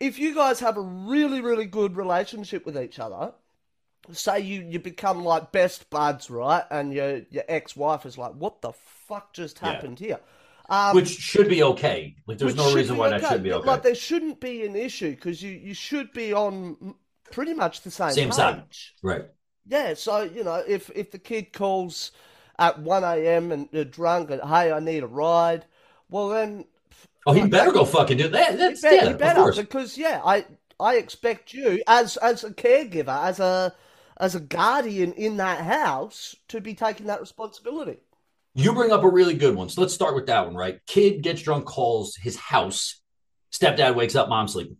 if 0.00 0.18
you 0.18 0.34
guys 0.34 0.60
have 0.60 0.76
a 0.76 0.80
really 0.82 1.40
really 1.40 1.66
good 1.66 1.96
relationship 1.96 2.64
with 2.66 2.76
each 2.78 2.98
other, 2.98 3.32
say 4.12 4.40
you 4.40 4.62
you 4.62 4.78
become 4.78 5.24
like 5.24 5.52
best 5.52 5.90
buds, 5.90 6.30
right? 6.30 6.64
And 6.70 6.92
your 6.92 7.22
your 7.30 7.44
ex 7.48 7.76
wife 7.76 8.06
is 8.06 8.16
like, 8.18 8.32
"What 8.32 8.62
the 8.62 8.72
fuck 8.72 9.32
just 9.32 9.58
Yeah. 9.60 9.72
happened 9.72 9.98
here?" 9.98 10.20
Um, 10.70 10.94
Which 10.96 11.08
should 11.08 11.48
be 11.48 11.62
okay. 11.62 12.14
Like, 12.26 12.38
there's 12.38 12.54
no 12.56 12.74
reason 12.74 12.96
why 12.98 13.08
that 13.08 13.24
should 13.26 13.42
be 13.42 13.52
okay. 13.52 13.66
Like 13.66 13.82
there 13.82 13.94
shouldn't 13.94 14.38
be 14.40 14.64
an 14.66 14.76
issue 14.76 15.10
because 15.12 15.42
you 15.42 15.50
you 15.52 15.72
should 15.74 16.12
be 16.12 16.32
on 16.34 16.94
pretty 17.32 17.54
much 17.54 17.82
the 17.82 17.90
same 17.90 18.10
Same 18.10 18.28
page. 18.28 18.36
side. 18.36 18.62
right. 19.02 19.24
Yeah, 19.66 19.94
so 19.94 20.22
you 20.22 20.44
know, 20.44 20.62
if 20.66 20.90
if 20.94 21.10
the 21.10 21.18
kid 21.18 21.52
calls 21.52 22.12
at 22.58 22.78
one 22.80 23.04
a.m. 23.04 23.52
and 23.52 23.68
they're 23.72 23.84
drunk 23.84 24.30
and 24.30 24.42
hey, 24.42 24.72
I 24.72 24.80
need 24.80 25.02
a 25.02 25.06
ride, 25.06 25.64
well 26.10 26.28
then 26.28 26.66
Oh, 27.26 27.32
he 27.32 27.46
better 27.46 27.72
go 27.72 27.84
fucking 27.84 28.16
do 28.16 28.28
that. 28.28 28.56
That's 28.58 28.80
better, 28.82 28.96
yeah, 28.96 29.10
of 29.10 29.18
better 29.18 29.40
course. 29.40 29.56
because 29.56 29.98
yeah, 29.98 30.20
I 30.24 30.46
I 30.80 30.96
expect 30.96 31.52
you 31.52 31.82
as 31.86 32.16
as 32.18 32.44
a 32.44 32.50
caregiver, 32.50 33.24
as 33.24 33.40
a 33.40 33.74
as 34.18 34.34
a 34.34 34.40
guardian 34.40 35.12
in 35.12 35.36
that 35.36 35.64
house 35.64 36.34
to 36.48 36.60
be 36.60 36.74
taking 36.74 37.06
that 37.06 37.20
responsibility. 37.20 37.98
You 38.58 38.72
bring 38.72 38.90
up 38.90 39.04
a 39.04 39.08
really 39.08 39.34
good 39.34 39.54
one. 39.54 39.68
So 39.68 39.80
let's 39.80 39.94
start 39.94 40.16
with 40.16 40.26
that 40.26 40.44
one, 40.46 40.56
right? 40.56 40.80
Kid 40.84 41.22
gets 41.22 41.42
drunk, 41.42 41.64
calls 41.64 42.16
his 42.16 42.36
house. 42.36 43.00
Stepdad 43.52 43.94
wakes 43.94 44.16
up, 44.16 44.28
mom's 44.28 44.52
sleeping. 44.52 44.78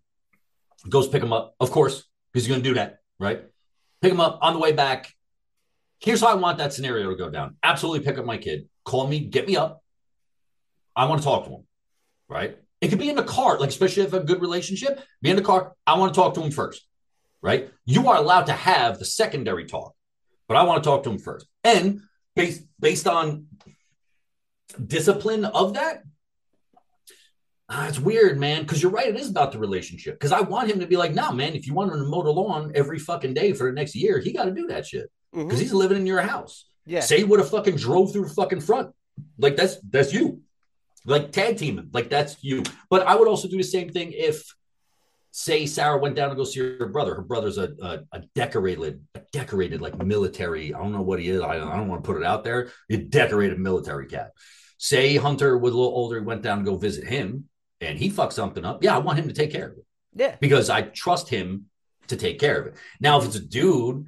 Goes 0.89 1.07
pick 1.07 1.23
him 1.23 1.33
up. 1.33 1.55
Of 1.61 1.71
course, 1.71 2.05
he's 2.35 2.49
going 2.49 2.61
to 2.61 2.69
do 2.69 2.75
that, 2.75 2.99
right? 3.21 3.45
Pick 4.03 4.11
him 4.11 4.19
up 4.19 4.41
on 4.43 4.55
the 4.55 4.59
way 4.59 4.73
back. 4.73 5.15
Here's 6.01 6.21
how 6.21 6.27
I 6.27 6.35
want 6.35 6.59
that 6.59 6.73
scenario 6.73 7.09
to 7.11 7.17
go 7.17 7.31
down. 7.31 7.55
Absolutely 7.63 8.05
pick 8.05 8.19
up 8.19 8.25
my 8.25 8.37
kid. 8.37 8.69
Call 8.85 9.07
me, 9.07 9.21
get 9.21 9.47
me 9.47 9.57
up. 9.57 9.81
I 10.97 11.05
want 11.05 11.21
to 11.21 11.25
talk 11.25 11.45
to 11.45 11.51
him, 11.51 11.65
right? 12.29 12.59
It 12.81 12.89
could 12.89 12.99
be 12.99 13.11
in 13.11 13.17
the 13.17 13.23
car, 13.23 13.61
like 13.61 13.69
especially 13.69 14.03
if 14.03 14.13
a 14.13 14.19
good 14.19 14.41
relationship, 14.41 15.01
be 15.23 15.31
in 15.31 15.37
the 15.37 15.43
car. 15.43 15.75
I 15.87 15.97
want 15.97 16.13
to 16.13 16.21
talk 16.21 16.35
to 16.35 16.43
him 16.43 16.51
first, 16.51 16.85
right? 17.43 17.71
You 17.85 18.09
are 18.09 18.17
allowed 18.17 18.47
to 18.47 18.55
have 18.55 18.99
the 18.99 19.05
secondary 19.05 19.67
talk, 19.67 19.95
but 20.49 20.57
I 20.57 20.65
want 20.65 20.83
to 20.83 20.91
talk 20.91 21.05
to 21.05 21.11
him 21.11 21.19
first. 21.19 21.47
And 21.63 22.01
based 22.39 22.63
based 22.81 23.07
on 23.07 23.47
discipline 24.97 25.45
of 25.45 25.75
that. 25.75 26.03
Ah, 27.71 27.87
it's 27.89 27.99
weird, 27.99 28.39
man. 28.39 28.63
Because 28.63 28.83
you're 28.83 28.91
right, 28.91 29.09
it 29.09 29.17
is 29.21 29.29
about 29.29 29.53
the 29.53 29.59
relationship. 29.59 30.15
Because 30.15 30.33
I 30.33 30.41
want 30.41 30.71
him 30.71 30.81
to 30.81 30.87
be 30.87 30.97
like, 30.97 31.13
nah, 31.15 31.33
man. 31.33 31.55
If 31.55 31.67
you 31.67 31.75
want 31.75 31.93
him 31.93 31.99
to 31.99 32.05
mow 32.07 32.23
the 32.23 32.31
lawn 32.31 32.73
every 32.75 32.99
fucking 32.99 33.35
day 33.35 33.53
for 33.53 33.67
the 33.67 33.73
next 33.75 33.95
year, 33.95 34.19
he 34.21 34.33
got 34.33 34.47
to 34.47 34.53
do 34.53 34.67
that 34.69 34.87
shit. 34.87 35.11
Because 35.35 35.59
Mhm. 35.59 35.63
he's 35.63 35.73
living 35.75 35.99
in 35.99 36.07
your 36.07 36.23
house. 36.23 36.67
Yeah. 36.87 37.01
Say 37.01 37.19
he 37.19 37.25
would 37.25 37.41
have 37.41 37.51
fucking 37.51 37.77
drove 37.77 38.13
through 38.13 38.29
the 38.29 38.35
fucking 38.35 38.61
front. 38.61 38.95
Like 39.37 39.57
that's 39.57 39.77
that's 39.91 40.13
you. 40.15 40.41
Like 41.05 41.33
tag 41.33 41.59
teaming. 41.59 41.91
Like 41.93 42.09
that's 42.09 42.43
you. 42.43 42.63
But 42.89 43.07
I 43.07 43.15
would 43.17 43.29
also 43.29 43.49
do 43.49 43.59
the 43.59 43.63
same 43.63 43.91
thing 43.91 44.13
if 44.13 44.37
say 45.31 45.67
Sarah 45.67 45.99
went 45.99 46.17
down 46.17 46.31
to 46.31 46.35
go 46.37 46.45
see 46.45 46.61
her 46.61 46.87
brother. 46.87 47.15
Her 47.15 47.23
brother's 47.23 47.59
a 47.59 47.71
a, 47.83 47.99
a 48.13 48.21
decorated, 48.35 49.03
a 49.15 49.21
decorated 49.33 49.81
like 49.81 49.97
military. 49.99 50.75
I 50.75 50.79
don't 50.79 50.93
know 50.93 51.03
what 51.03 51.21
he 51.21 51.29
is. 51.29 51.41
I, 51.41 51.55
I 51.57 51.77
don't 51.77 51.89
want 51.89 52.03
to 52.03 52.07
put 52.07 52.17
it 52.21 52.27
out 52.27 52.45
there. 52.45 52.71
A 52.91 52.97
decorated 52.97 53.59
military 53.59 54.07
cat. 54.07 54.33
Say 54.79 55.17
Hunter 55.17 55.59
was 55.59 55.75
a 55.75 55.77
little 55.77 55.93
older, 55.93 56.23
went 56.23 56.43
down 56.43 56.59
to 56.59 56.65
go 56.65 56.77
visit 56.77 57.05
him, 57.07 57.45
and 57.81 57.99
he 57.99 58.11
fucked 58.11 58.33
something 58.35 58.65
up. 58.65 58.83
Yeah, 58.83 58.95
I 58.95 58.99
want 58.99 59.19
him 59.19 59.29
to 59.29 59.35
take 59.35 59.51
care 59.53 59.67
of 59.69 59.79
it 59.79 59.85
Yeah. 60.15 60.37
because 60.41 60.71
I 60.71 60.83
trust 60.83 61.29
him 61.29 61.67
to 62.09 62.17
take 62.17 62.39
care 62.39 62.61
of 62.61 62.67
it. 62.69 62.75
Now, 63.01 63.19
if 63.19 63.27
it's 63.27 63.37
a 63.37 63.41
dude 63.41 64.07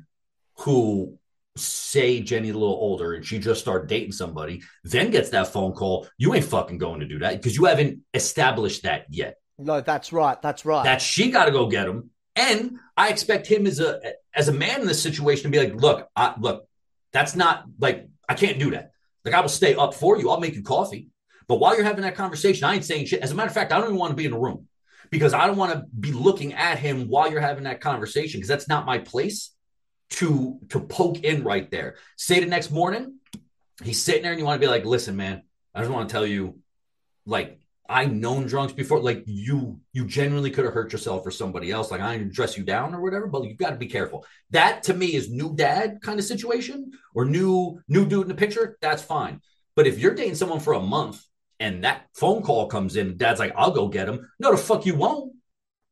who 0.58 1.18
say 1.56 2.20
Jenny's 2.20 2.54
a 2.54 2.58
little 2.58 2.74
older 2.76 3.14
and 3.14 3.26
she 3.26 3.38
just 3.38 3.60
started 3.60 3.88
dating 3.88 4.12
somebody, 4.12 4.62
then 4.84 5.10
gets 5.10 5.30
that 5.30 5.48
phone 5.48 5.72
call, 5.72 6.06
you 6.18 6.32
ain't 6.34 6.44
fucking 6.44 6.78
going 6.78 7.00
to 7.00 7.06
do 7.06 7.18
that 7.18 7.34
because 7.34 7.56
you 7.56 7.64
haven't 7.64 8.00
established 8.14 8.84
that 8.84 9.06
yet. 9.10 9.34
No, 9.61 9.80
that's 9.80 10.12
right. 10.12 10.40
That's 10.40 10.64
right. 10.64 10.84
That 10.84 11.02
she 11.02 11.30
got 11.30 11.46
to 11.46 11.50
go 11.50 11.66
get 11.66 11.88
him. 11.88 12.11
And 12.36 12.78
I 12.96 13.08
expect 13.08 13.46
him 13.46 13.66
as 13.66 13.80
a 13.80 14.00
as 14.34 14.48
a 14.48 14.52
man 14.52 14.80
in 14.80 14.86
this 14.86 15.02
situation 15.02 15.44
to 15.44 15.48
be 15.50 15.58
like, 15.58 15.80
look, 15.80 16.08
I, 16.14 16.34
look, 16.38 16.66
that's 17.12 17.34
not 17.34 17.64
like 17.78 18.08
I 18.28 18.34
can't 18.34 18.58
do 18.58 18.70
that. 18.70 18.92
Like 19.24 19.34
I 19.34 19.40
will 19.40 19.48
stay 19.48 19.74
up 19.74 19.94
for 19.94 20.18
you. 20.18 20.30
I'll 20.30 20.40
make 20.40 20.54
you 20.54 20.62
coffee. 20.62 21.08
But 21.48 21.56
while 21.56 21.74
you're 21.74 21.84
having 21.84 22.02
that 22.02 22.14
conversation, 22.14 22.64
I 22.64 22.74
ain't 22.74 22.84
saying 22.84 23.06
shit. 23.06 23.22
As 23.22 23.32
a 23.32 23.34
matter 23.34 23.48
of 23.48 23.54
fact, 23.54 23.72
I 23.72 23.78
don't 23.78 23.88
even 23.88 23.98
want 23.98 24.12
to 24.12 24.16
be 24.16 24.24
in 24.24 24.30
the 24.30 24.38
room 24.38 24.68
because 25.11 25.34
I 25.34 25.46
don't 25.46 25.56
want 25.56 25.72
to 25.72 25.84
be 25.98 26.12
looking 26.12 26.54
at 26.54 26.78
him 26.78 27.08
while 27.08 27.30
you're 27.30 27.40
having 27.40 27.64
that 27.64 27.80
conversation 27.80 28.38
because 28.38 28.48
that's 28.48 28.68
not 28.68 28.86
my 28.86 28.98
place 28.98 29.50
to 30.11 30.58
to 30.70 30.80
poke 30.80 31.20
in 31.20 31.42
right 31.44 31.70
there. 31.70 31.96
Say 32.16 32.40
the 32.40 32.46
next 32.46 32.70
morning, 32.70 33.18
he's 33.82 34.02
sitting 34.02 34.22
there 34.22 34.32
and 34.32 34.38
you 34.38 34.46
want 34.46 34.61
to 34.61 34.64
be 34.64 34.70
like, 34.70 34.84
listen, 34.84 35.16
man, 35.16 35.42
I 35.74 35.80
just 35.80 35.92
want 35.92 36.08
to 36.08 36.12
tell 36.12 36.26
you, 36.26 36.58
like, 37.26 37.59
I 37.91 38.05
known 38.05 38.47
drunks 38.47 38.72
before. 38.72 39.01
Like 39.01 39.24
you, 39.26 39.80
you 39.93 40.07
genuinely 40.07 40.51
could 40.51 40.64
have 40.64 40.72
hurt 40.72 40.93
yourself 40.93 41.26
or 41.26 41.32
somebody 41.32 41.72
else. 41.72 41.91
Like 41.91 42.01
I 42.01 42.16
didn't 42.16 42.32
dress 42.32 42.57
you 42.57 42.62
down 42.62 42.95
or 42.95 43.01
whatever, 43.01 43.26
but 43.26 43.45
you 43.45 43.55
got 43.55 43.70
to 43.70 43.76
be 43.76 43.88
careful. 43.88 44.24
That 44.51 44.84
to 44.84 44.95
me 44.95 45.14
is 45.14 45.28
new 45.28 45.55
dad 45.57 45.99
kind 46.01 46.18
of 46.20 46.24
situation 46.24 46.93
or 47.14 47.24
new 47.24 47.80
new 47.88 48.07
dude 48.07 48.22
in 48.22 48.28
the 48.28 48.34
picture. 48.34 48.78
That's 48.80 49.03
fine. 49.03 49.41
But 49.74 49.88
if 49.88 49.99
you're 49.99 50.14
dating 50.14 50.36
someone 50.36 50.61
for 50.61 50.74
a 50.74 50.80
month 50.80 51.20
and 51.59 51.82
that 51.84 52.07
phone 52.14 52.43
call 52.43 52.68
comes 52.68 52.95
in, 52.95 53.16
dad's 53.16 53.41
like, 53.41 53.55
I'll 53.57 53.72
go 53.72 53.88
get 53.88 54.09
him. 54.09 54.30
No, 54.38 54.53
the 54.53 54.57
fuck 54.57 54.86
you 54.86 54.95
won't. 54.95 55.34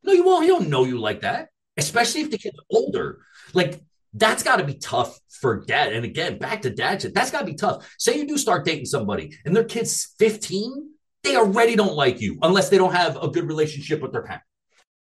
No, 0.05 0.13
you 0.13 0.25
won't. 0.25 0.45
He 0.45 0.49
don't 0.49 0.71
know 0.71 0.85
you 0.85 1.01
like 1.01 1.23
that. 1.23 1.49
Especially 1.77 2.21
if 2.21 2.31
the 2.31 2.39
kid's 2.39 2.59
older. 2.71 3.19
Like 3.55 3.81
that's 4.15 4.45
got 4.45 4.57
to 4.57 4.65
be 4.65 4.75
tough 4.75 5.19
for 5.29 5.65
dad. 5.65 5.93
And 5.93 6.05
again, 6.05 6.39
back 6.39 6.63
to 6.63 6.71
dad. 6.71 7.01
That's 7.01 7.33
got 7.33 7.41
to 7.41 7.47
be 7.47 7.55
tough. 7.55 7.93
Say 7.99 8.19
you 8.19 8.27
do 8.27 8.39
start 8.39 8.65
dating 8.65 8.87
somebody 8.87 9.37
and 9.45 9.55
their 9.55 9.65
kid's 9.65 10.15
15, 10.19 10.91
they 11.29 11.37
already 11.37 11.76
don't 11.76 11.95
like 11.95 12.20
you 12.20 12.39
unless 12.43 12.68
they 12.68 12.79
don't 12.79 12.95
have 12.95 13.22
a 13.22 13.29
good 13.29 13.45
relationship 13.45 14.01
with 14.01 14.12
their 14.12 14.22
parent. 14.22 14.43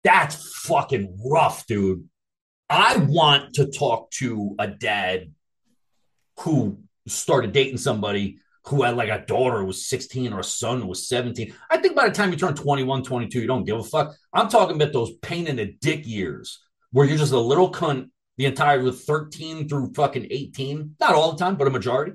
That's 0.03 0.57
fucking 0.65 1.17
rough, 1.25 1.65
dude. 1.65 2.07
I 2.69 2.97
want 2.97 3.55
to 3.55 3.71
talk 3.71 4.11
to 4.11 4.55
a 4.59 4.67
dad 4.67 5.33
who 6.39 6.79
started 7.07 7.51
dating 7.51 7.77
somebody 7.77 8.39
who 8.65 8.83
had 8.83 8.95
like 8.95 9.09
a 9.09 9.25
daughter 9.25 9.59
who 9.59 9.65
was 9.65 9.87
16 9.87 10.31
or 10.31 10.39
a 10.39 10.43
son 10.43 10.81
who 10.81 10.87
was 10.87 11.07
17. 11.07 11.53
I 11.69 11.77
think 11.77 11.95
by 11.95 12.07
the 12.07 12.13
time 12.13 12.31
you 12.31 12.37
turn 12.37 12.53
21, 12.53 13.03
22, 13.03 13.41
you 13.41 13.47
don't 13.47 13.63
give 13.63 13.79
a 13.79 13.83
fuck. 13.83 14.13
I'm 14.31 14.49
talking 14.49 14.75
about 14.75 14.93
those 14.93 15.11
pain 15.21 15.47
in 15.47 15.55
the 15.55 15.73
dick 15.81 16.05
years 16.05 16.59
where 16.91 17.07
you're 17.07 17.17
just 17.17 17.33
a 17.33 17.39
little 17.39 17.71
cunt 17.71 18.09
the 18.37 18.45
entire 18.45 18.81
with 18.81 19.01
13 19.01 19.67
through 19.67 19.93
fucking 19.93 20.27
18. 20.29 20.95
Not 20.99 21.15
all 21.15 21.31
the 21.31 21.37
time, 21.43 21.55
but 21.55 21.67
a 21.67 21.71
majority. 21.71 22.13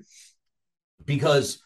Because 1.05 1.63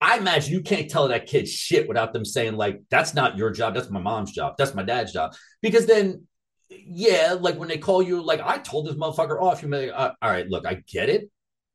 I 0.00 0.18
imagine 0.18 0.52
you 0.52 0.62
can't 0.62 0.90
tell 0.90 1.08
that 1.08 1.26
kid 1.26 1.48
shit 1.48 1.88
without 1.88 2.12
them 2.12 2.24
saying, 2.24 2.56
like, 2.56 2.82
that's 2.90 3.14
not 3.14 3.38
your 3.38 3.50
job. 3.50 3.74
That's 3.74 3.90
my 3.90 4.00
mom's 4.00 4.32
job. 4.32 4.54
That's 4.58 4.74
my 4.74 4.82
dad's 4.82 5.12
job. 5.12 5.34
Because 5.62 5.86
then, 5.86 6.26
yeah, 6.68 7.36
like 7.38 7.58
when 7.58 7.68
they 7.68 7.78
call 7.78 8.02
you, 8.02 8.22
like, 8.22 8.40
I 8.40 8.58
told 8.58 8.86
this 8.86 8.96
motherfucker 8.96 9.40
off, 9.40 9.62
you're 9.62 9.70
like, 9.70 9.90
uh, 9.94 10.12
all 10.20 10.30
right, 10.30 10.48
look, 10.48 10.66
I 10.66 10.82
get 10.86 11.08
it, 11.08 11.30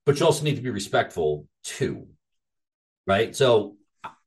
but 0.06 0.20
you 0.20 0.26
also 0.26 0.44
need 0.44 0.58
to 0.58 0.62
be 0.62 0.70
respectful 0.70 1.48
too. 1.64 2.08
Right. 3.08 3.36
So 3.36 3.78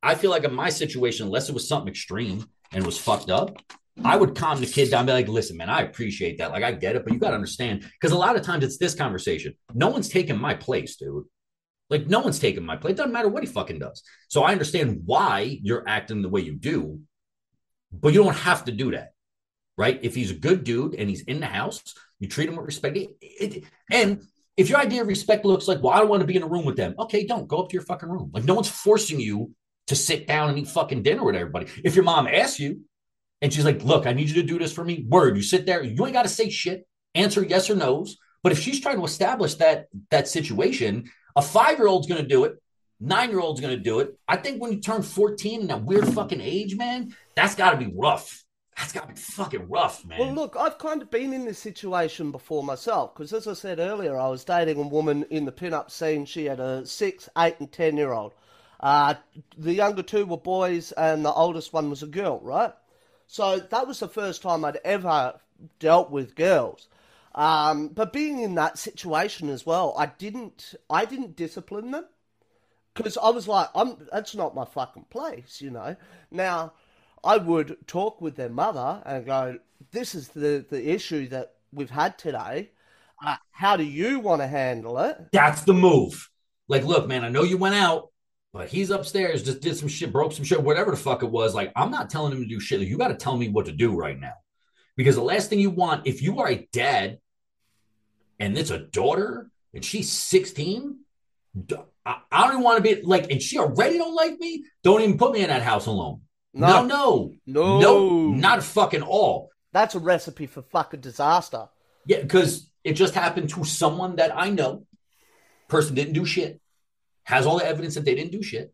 I 0.02 0.16
feel 0.16 0.30
like 0.30 0.44
in 0.44 0.52
my 0.54 0.70
situation, 0.70 1.26
unless 1.26 1.48
it 1.48 1.54
was 1.54 1.68
something 1.68 1.88
extreme 1.88 2.46
and 2.72 2.84
was 2.84 2.98
fucked 2.98 3.30
up, 3.30 3.56
I 4.04 4.16
would 4.16 4.34
calm 4.34 4.60
the 4.60 4.66
kid 4.66 4.90
down 4.90 5.06
be 5.06 5.12
like, 5.12 5.28
listen, 5.28 5.56
man, 5.56 5.70
I 5.70 5.82
appreciate 5.82 6.38
that. 6.38 6.50
Like, 6.50 6.64
I 6.64 6.72
get 6.72 6.96
it, 6.96 7.04
but 7.04 7.12
you 7.12 7.20
got 7.20 7.28
to 7.28 7.36
understand 7.36 7.82
because 7.82 8.10
a 8.10 8.18
lot 8.18 8.34
of 8.34 8.42
times 8.42 8.64
it's 8.64 8.76
this 8.76 8.96
conversation. 8.96 9.54
No 9.72 9.88
one's 9.88 10.08
taking 10.08 10.36
my 10.36 10.54
place, 10.54 10.96
dude. 10.96 11.24
Like, 11.94 12.08
no 12.08 12.20
one's 12.20 12.38
taking 12.38 12.64
my 12.64 12.76
place. 12.76 12.92
It 12.92 12.96
doesn't 12.96 13.12
matter 13.12 13.28
what 13.28 13.42
he 13.42 13.48
fucking 13.48 13.78
does. 13.78 14.02
So 14.28 14.42
I 14.42 14.52
understand 14.52 15.02
why 15.04 15.58
you're 15.62 15.84
acting 15.88 16.22
the 16.22 16.28
way 16.28 16.40
you 16.40 16.54
do, 16.54 17.00
but 17.92 18.12
you 18.12 18.22
don't 18.22 18.34
have 18.34 18.64
to 18.64 18.72
do 18.72 18.90
that. 18.92 19.10
Right. 19.76 19.98
If 20.02 20.14
he's 20.14 20.30
a 20.30 20.34
good 20.46 20.64
dude 20.64 20.94
and 20.94 21.08
he's 21.08 21.22
in 21.22 21.40
the 21.40 21.46
house, 21.46 21.82
you 22.20 22.28
treat 22.28 22.48
him 22.48 22.56
with 22.56 22.66
respect. 22.66 22.96
It- 22.96 23.16
it- 23.20 23.64
and 23.90 24.22
if 24.56 24.68
your 24.68 24.78
idea 24.78 25.02
of 25.02 25.08
respect 25.08 25.44
looks 25.44 25.66
like, 25.66 25.82
well, 25.82 25.92
I 25.92 25.98
don't 25.98 26.08
want 26.08 26.20
to 26.20 26.26
be 26.26 26.36
in 26.36 26.42
a 26.42 26.48
room 26.48 26.64
with 26.64 26.76
them, 26.76 26.94
okay, 26.98 27.26
don't 27.26 27.48
go 27.48 27.58
up 27.58 27.68
to 27.70 27.74
your 27.74 27.82
fucking 27.82 28.08
room. 28.08 28.30
Like, 28.32 28.44
no 28.44 28.54
one's 28.54 28.68
forcing 28.68 29.18
you 29.18 29.52
to 29.88 29.96
sit 29.96 30.26
down 30.26 30.48
and 30.48 30.58
eat 30.58 30.68
fucking 30.68 31.02
dinner 31.02 31.24
with 31.24 31.34
everybody. 31.34 31.66
If 31.84 31.94
your 31.96 32.04
mom 32.04 32.26
asks 32.26 32.60
you, 32.60 32.82
and 33.42 33.52
she's 33.52 33.64
like, 33.64 33.82
look, 33.82 34.06
I 34.06 34.12
need 34.12 34.28
you 34.28 34.40
to 34.42 34.42
do 34.42 34.58
this 34.58 34.72
for 34.72 34.84
me. 34.84 35.04
Word, 35.08 35.36
you 35.36 35.42
sit 35.42 35.66
there, 35.66 35.82
you 35.82 36.04
ain't 36.04 36.14
got 36.14 36.22
to 36.22 36.28
say 36.28 36.48
shit, 36.50 36.86
answer 37.14 37.44
yes 37.44 37.68
or 37.68 37.74
no's. 37.76 38.16
But 38.42 38.52
if 38.52 38.60
she's 38.60 38.80
trying 38.80 38.96
to 38.98 39.04
establish 39.04 39.54
that 39.56 39.86
that 40.10 40.28
situation, 40.28 41.10
a 41.36 41.42
five-year-old's 41.42 42.06
gonna 42.06 42.22
do 42.26 42.44
it, 42.44 42.62
nine-year-old's 43.00 43.60
gonna 43.60 43.76
do 43.76 44.00
it. 44.00 44.18
I 44.28 44.36
think 44.36 44.60
when 44.60 44.72
you 44.72 44.80
turn 44.80 45.02
14 45.02 45.62
in 45.62 45.66
that 45.68 45.84
weird 45.84 46.06
fucking 46.08 46.40
age, 46.40 46.76
man, 46.76 47.14
that's 47.34 47.54
gotta 47.54 47.76
be 47.76 47.92
rough. 47.94 48.44
That's 48.76 48.92
gotta 48.92 49.08
be 49.08 49.14
fucking 49.14 49.68
rough, 49.68 50.04
man. 50.04 50.18
Well, 50.18 50.32
look, 50.32 50.56
I've 50.58 50.78
kind 50.78 51.00
of 51.00 51.10
been 51.10 51.32
in 51.32 51.44
this 51.44 51.58
situation 51.58 52.32
before 52.32 52.64
myself 52.64 53.14
because, 53.14 53.32
as 53.32 53.46
I 53.46 53.54
said 53.54 53.78
earlier, 53.78 54.16
I 54.18 54.28
was 54.28 54.44
dating 54.44 54.78
a 54.78 54.88
woman 54.88 55.24
in 55.30 55.44
the 55.44 55.52
pin-up 55.52 55.90
scene. 55.90 56.24
She 56.24 56.46
had 56.46 56.60
a 56.60 56.84
six, 56.84 57.28
eight, 57.38 57.56
and 57.60 57.70
ten-year-old. 57.70 58.32
Uh, 58.80 59.14
the 59.56 59.72
younger 59.72 60.02
two 60.02 60.26
were 60.26 60.36
boys, 60.36 60.92
and 60.92 61.24
the 61.24 61.32
oldest 61.32 61.72
one 61.72 61.88
was 61.88 62.02
a 62.02 62.06
girl, 62.06 62.40
right? 62.42 62.72
So 63.26 63.58
that 63.58 63.86
was 63.86 64.00
the 64.00 64.08
first 64.08 64.42
time 64.42 64.64
I'd 64.64 64.78
ever 64.84 65.40
dealt 65.78 66.10
with 66.10 66.34
girls. 66.34 66.88
Um, 67.34 67.88
but 67.88 68.12
being 68.12 68.40
in 68.40 68.54
that 68.54 68.78
situation 68.78 69.48
as 69.48 69.66
well, 69.66 69.94
I 69.98 70.06
didn't, 70.06 70.74
I 70.88 71.04
didn't 71.04 71.36
discipline 71.36 71.90
them 71.90 72.04
because 72.94 73.16
I 73.16 73.30
was 73.30 73.48
like, 73.48 73.68
I'm 73.74 73.96
that's 74.12 74.34
not 74.34 74.54
my 74.54 74.64
fucking 74.64 75.06
place, 75.10 75.60
you 75.60 75.70
know. 75.70 75.96
Now, 76.30 76.74
I 77.24 77.38
would 77.38 77.76
talk 77.86 78.20
with 78.20 78.36
their 78.36 78.48
mother 78.48 79.02
and 79.04 79.26
go, 79.26 79.58
"This 79.90 80.14
is 80.14 80.28
the 80.28 80.64
the 80.68 80.90
issue 80.92 81.28
that 81.28 81.54
we've 81.72 81.90
had 81.90 82.18
today. 82.18 82.70
Uh, 83.24 83.36
how 83.50 83.76
do 83.76 83.84
you 83.84 84.20
want 84.20 84.40
to 84.42 84.46
handle 84.46 84.98
it?" 84.98 85.18
That's 85.32 85.62
the 85.62 85.74
move. 85.74 86.30
Like, 86.68 86.84
look, 86.84 87.08
man, 87.08 87.24
I 87.24 87.28
know 87.28 87.42
you 87.42 87.58
went 87.58 87.74
out, 87.74 88.10
but 88.52 88.68
he's 88.68 88.90
upstairs, 88.90 89.42
just 89.42 89.60
did 89.60 89.76
some 89.76 89.88
shit, 89.88 90.12
broke 90.12 90.32
some 90.32 90.44
shit, 90.44 90.62
whatever 90.62 90.92
the 90.92 90.96
fuck 90.96 91.22
it 91.22 91.30
was. 91.30 91.54
Like, 91.54 91.72
I'm 91.76 91.90
not 91.90 92.08
telling 92.08 92.32
him 92.32 92.42
to 92.42 92.48
do 92.48 92.60
shit. 92.60 92.80
You 92.80 92.96
got 92.96 93.08
to 93.08 93.16
tell 93.16 93.36
me 93.36 93.48
what 93.48 93.66
to 93.66 93.72
do 93.72 93.94
right 93.94 94.18
now. 94.18 94.34
Because 94.96 95.16
the 95.16 95.22
last 95.22 95.50
thing 95.50 95.58
you 95.58 95.70
want, 95.70 96.06
if 96.06 96.22
you 96.22 96.38
are 96.38 96.48
a 96.48 96.68
dad 96.72 97.18
and 98.38 98.56
it's 98.58 98.70
a 98.70 98.78
daughter 98.78 99.50
and 99.72 99.84
she's 99.84 100.10
16, 100.10 100.98
I 102.06 102.16
don't 102.32 102.50
even 102.50 102.62
want 102.62 102.84
to 102.84 102.96
be 102.96 103.02
like, 103.02 103.30
and 103.30 103.40
she 103.40 103.58
already 103.58 103.98
don't 103.98 104.14
like 104.14 104.38
me, 104.38 104.64
don't 104.82 105.02
even 105.02 105.18
put 105.18 105.32
me 105.32 105.42
in 105.42 105.48
that 105.48 105.62
house 105.62 105.86
alone. 105.86 106.20
No, 106.52 106.84
no, 106.84 107.32
no, 107.46 107.80
no, 107.80 108.28
not 108.28 108.62
fucking 108.62 109.02
all. 109.02 109.50
That's 109.72 109.96
a 109.96 109.98
recipe 109.98 110.46
for 110.46 110.62
fucking 110.62 111.00
disaster. 111.00 111.68
Yeah, 112.06 112.20
because 112.22 112.70
it 112.84 112.92
just 112.92 113.14
happened 113.14 113.50
to 113.50 113.64
someone 113.64 114.16
that 114.16 114.36
I 114.36 114.50
know. 114.50 114.86
Person 115.68 115.96
didn't 115.96 116.12
do 116.12 116.24
shit. 116.24 116.60
Has 117.24 117.46
all 117.46 117.58
the 117.58 117.66
evidence 117.66 117.94
that 117.94 118.04
they 118.04 118.14
didn't 118.14 118.32
do 118.32 118.42
shit. 118.42 118.72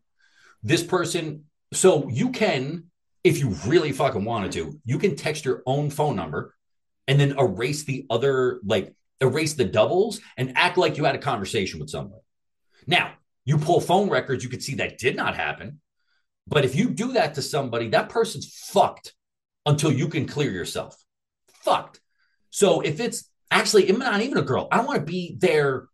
This 0.61 0.83
person, 0.83 1.45
so 1.73 2.07
you 2.09 2.29
can, 2.29 2.91
if 3.23 3.39
you 3.39 3.49
really 3.65 3.93
fucking 3.93 4.25
wanted 4.25 4.51
to, 4.51 4.79
you 4.85 4.99
can 4.99 5.15
text 5.15 5.45
your 5.45 5.63
own 5.65 5.89
phone 5.89 6.15
number 6.15 6.53
and 7.07 7.19
then 7.19 7.39
erase 7.39 7.83
the 7.83 8.05
other, 8.09 8.59
like 8.63 8.93
erase 9.21 9.53
the 9.53 9.65
doubles 9.65 10.19
and 10.37 10.53
act 10.57 10.77
like 10.77 10.97
you 10.97 11.05
had 11.05 11.15
a 11.15 11.19
conversation 11.19 11.79
with 11.79 11.89
somebody. 11.89 12.21
Now, 12.87 13.13
you 13.45 13.57
pull 13.57 13.79
phone 13.79 14.09
records, 14.09 14.43
you 14.43 14.49
could 14.49 14.63
see 14.63 14.75
that 14.75 14.97
did 14.97 15.15
not 15.15 15.35
happen. 15.35 15.79
But 16.47 16.65
if 16.65 16.75
you 16.75 16.89
do 16.89 17.13
that 17.13 17.35
to 17.35 17.41
somebody, 17.41 17.89
that 17.89 18.09
person's 18.09 18.53
fucked 18.53 19.13
until 19.65 19.91
you 19.91 20.07
can 20.07 20.25
clear 20.25 20.51
yourself. 20.51 20.95
Fucked. 21.63 21.99
So 22.49 22.81
if 22.81 22.99
it's 22.99 23.29
actually 23.49 23.89
I'm 23.89 23.99
not 23.99 24.21
even 24.21 24.37
a 24.37 24.41
girl, 24.41 24.67
I 24.71 24.81
want 24.81 24.99
to 24.99 25.05
be 25.05 25.37
there, 25.39 25.87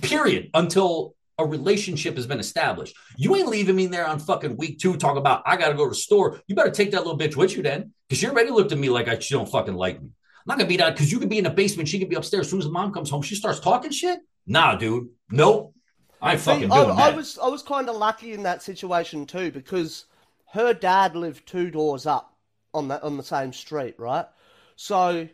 period, 0.00 0.50
until 0.54 1.14
a 1.38 1.46
relationship 1.46 2.16
has 2.16 2.26
been 2.26 2.40
established. 2.40 2.94
You 3.16 3.34
ain't 3.36 3.48
leaving 3.48 3.76
me 3.76 3.86
there 3.86 4.06
on 4.06 4.18
fucking 4.18 4.56
week 4.56 4.78
two 4.78 4.96
talking 4.96 5.18
about 5.18 5.42
I 5.46 5.56
gotta 5.56 5.74
go 5.74 5.84
to 5.84 5.90
the 5.90 5.94
store. 5.94 6.40
You 6.46 6.54
better 6.54 6.70
take 6.70 6.90
that 6.90 7.04
little 7.06 7.18
bitch 7.18 7.36
with 7.36 7.56
you 7.56 7.62
then. 7.62 7.92
Cause 8.08 8.20
you 8.20 8.28
already 8.28 8.50
looked 8.50 8.72
at 8.72 8.78
me 8.78 8.90
like 8.90 9.08
I, 9.08 9.18
she 9.18 9.34
don't 9.34 9.48
fucking 9.48 9.74
like 9.74 10.02
me. 10.02 10.10
I'm 10.40 10.44
not 10.46 10.58
gonna 10.58 10.68
be 10.68 10.76
that 10.78 10.94
because 10.94 11.12
you 11.12 11.18
could 11.18 11.28
be 11.28 11.38
in 11.38 11.44
the 11.44 11.50
basement, 11.50 11.88
she 11.88 11.98
could 11.98 12.08
be 12.08 12.16
upstairs. 12.16 12.46
As 12.46 12.50
soon 12.50 12.60
as 12.60 12.64
the 12.66 12.72
mom 12.72 12.92
comes 12.92 13.10
home, 13.10 13.22
she 13.22 13.34
starts 13.34 13.60
talking 13.60 13.90
shit. 13.90 14.20
Nah, 14.46 14.74
dude. 14.74 15.08
Nope. 15.30 15.74
I 16.22 16.36
fucking 16.36 16.70
See, 16.70 16.74
doing 16.74 16.90
I, 16.90 16.94
that. 16.96 17.12
I 17.14 17.16
was 17.16 17.38
I 17.38 17.48
was 17.48 17.62
kind 17.62 17.88
of 17.88 17.96
lucky 17.96 18.32
in 18.32 18.42
that 18.44 18.62
situation 18.62 19.26
too 19.26 19.50
because 19.50 20.06
her 20.52 20.74
dad 20.74 21.14
lived 21.16 21.46
two 21.46 21.70
doors 21.70 22.06
up 22.06 22.34
on 22.74 22.88
that 22.88 23.02
on 23.02 23.16
the 23.16 23.22
same 23.22 23.52
street, 23.52 23.94
right? 23.98 24.26
So 24.76 25.28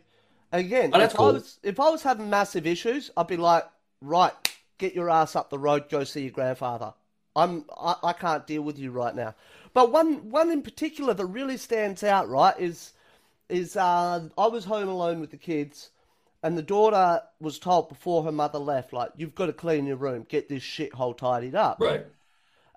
again, 0.51 0.93
Oh, 0.93 0.99
if 1.01 1.13
cool. 1.13 1.27
I 1.27 1.31
was 1.31 1.59
if 1.63 1.79
I 1.79 1.89
was 1.89 2.03
having 2.03 2.29
massive 2.29 2.67
issues, 2.67 3.11
I'd 3.17 3.27
be 3.27 3.37
like, 3.37 3.65
right, 4.01 4.33
get 4.77 4.93
your 4.93 5.09
ass 5.09 5.35
up 5.35 5.49
the 5.49 5.59
road, 5.59 5.89
go 5.89 6.03
see 6.03 6.21
your 6.23 6.31
grandfather. 6.31 6.93
I'm 7.35 7.65
I, 7.77 7.95
I 8.03 8.13
can't 8.13 8.47
deal 8.47 8.61
with 8.61 8.77
you 8.79 8.91
right 8.91 9.15
now. 9.15 9.35
But 9.73 9.91
one 9.91 10.29
one 10.29 10.51
in 10.51 10.61
particular 10.61 11.13
that 11.13 11.25
really 11.25 11.57
stands 11.57 12.03
out, 12.03 12.29
right, 12.29 12.55
is 12.59 12.93
is 13.49 13.75
uh, 13.77 14.27
I 14.37 14.47
was 14.47 14.65
home 14.65 14.89
alone 14.89 15.19
with 15.19 15.31
the 15.31 15.37
kids, 15.37 15.91
and 16.43 16.57
the 16.57 16.61
daughter 16.61 17.21
was 17.39 17.59
told 17.59 17.89
before 17.89 18.23
her 18.23 18.31
mother 18.31 18.59
left, 18.59 18.93
like, 18.93 19.11
you've 19.15 19.35
got 19.35 19.47
to 19.47 19.53
clean 19.53 19.85
your 19.87 19.97
room, 19.97 20.25
get 20.29 20.49
this 20.49 20.63
shithole 20.63 21.17
tidied 21.17 21.55
up. 21.55 21.77
right. 21.79 22.05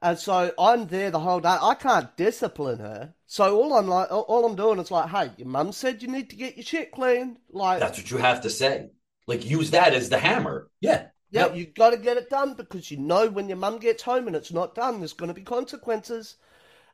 And 0.03 0.19
so 0.19 0.51
I'm 0.59 0.87
there 0.87 1.11
the 1.11 1.21
whole 1.21 1.41
day. 1.41 1.55
I 1.61 1.75
can't 1.75 2.17
discipline 2.17 2.79
her. 2.79 3.13
So 3.27 3.61
all 3.61 3.75
I'm 3.75 3.87
like, 3.87 4.11
all- 4.11 4.47
I'm 4.47 4.57
doing 4.57 4.79
is 4.79 4.91
like, 4.91 5.11
hey, 5.11 5.31
your 5.37 5.47
mum 5.49 5.73
said 5.73 6.01
you 6.01 6.09
need 6.09 6.31
to 6.31 6.37
get 6.37 6.57
your 6.57 6.65
shit 6.65 6.91
cleaned. 6.91 7.37
Like, 7.51 7.81
That's 7.81 7.99
what 7.99 8.11
you 8.11 8.17
have 8.17 8.41
to 8.41 8.49
say. 8.49 8.89
Like 9.27 9.45
use 9.45 9.73
that 9.73 9.93
as 9.93 10.09
the 10.09 10.17
hammer. 10.19 10.71
Yeah. 10.81 11.09
yeah, 11.31 11.49
Yep. 11.49 11.57
you 11.57 11.67
got 11.67 11.91
to 11.91 11.99
get 11.99 12.17
it 12.17 12.31
done 12.31 12.55
because 12.55 12.91
you 12.91 12.97
know 12.97 13.29
when 13.29 13.49
your 13.49 13.59
mum 13.59 13.79
gets 13.79 14.03
home 14.03 14.27
and 14.27 14.35
it's 14.35 14.51
not 14.55 14.75
done, 14.75 15.01
there's 15.01 15.13
going 15.13 15.29
to 15.29 15.35
be 15.35 15.43
consequences. 15.43 16.37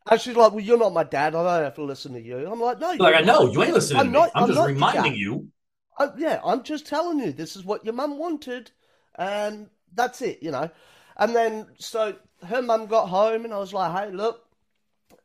And 0.09 0.21
she's 0.21 0.37
like, 0.37 0.53
well, 0.53 0.61
you're 0.61 0.79
not 0.79 0.93
my 0.93 1.05
dad. 1.05 1.35
I 1.35 1.43
don't 1.43 1.65
have 1.65 1.75
to 1.75 1.83
listen 1.85 2.13
to 2.13 2.21
you. 2.21 2.51
I'm 2.51 2.61
like, 2.61 2.79
no, 2.79 2.91
Like 2.91 2.99
you're 3.01 3.15
I 3.17 3.21
know 3.23 3.51
you 3.51 3.63
ain't 3.63 3.75
listening 3.75 4.01
I'm 4.01 4.07
to 4.07 4.13
not- 4.13 4.31
I'm, 4.35 4.43
I'm 4.45 4.49
just 4.49 4.59
not 4.59 4.67
reminding 4.69 5.15
you. 5.17 5.49
I, 5.99 6.11
yeah, 6.19 6.41
I'm 6.45 6.63
just 6.63 6.87
telling 6.87 7.19
you, 7.19 7.33
this 7.33 7.57
is 7.57 7.65
what 7.65 7.85
your 7.85 7.95
mum 7.95 8.19
wanted, 8.19 8.71
and 9.17 9.69
that's 9.95 10.21
it, 10.23 10.43
you 10.43 10.51
know. 10.51 10.71
And 11.17 11.35
then, 11.35 11.67
so 11.79 12.15
her 12.47 12.61
mum 12.61 12.87
got 12.87 13.07
home, 13.07 13.45
and 13.47 13.55
I 13.55 13.59
was 13.59 13.73
like, 13.73 13.91
hey, 13.93 14.13
look, 14.15 14.45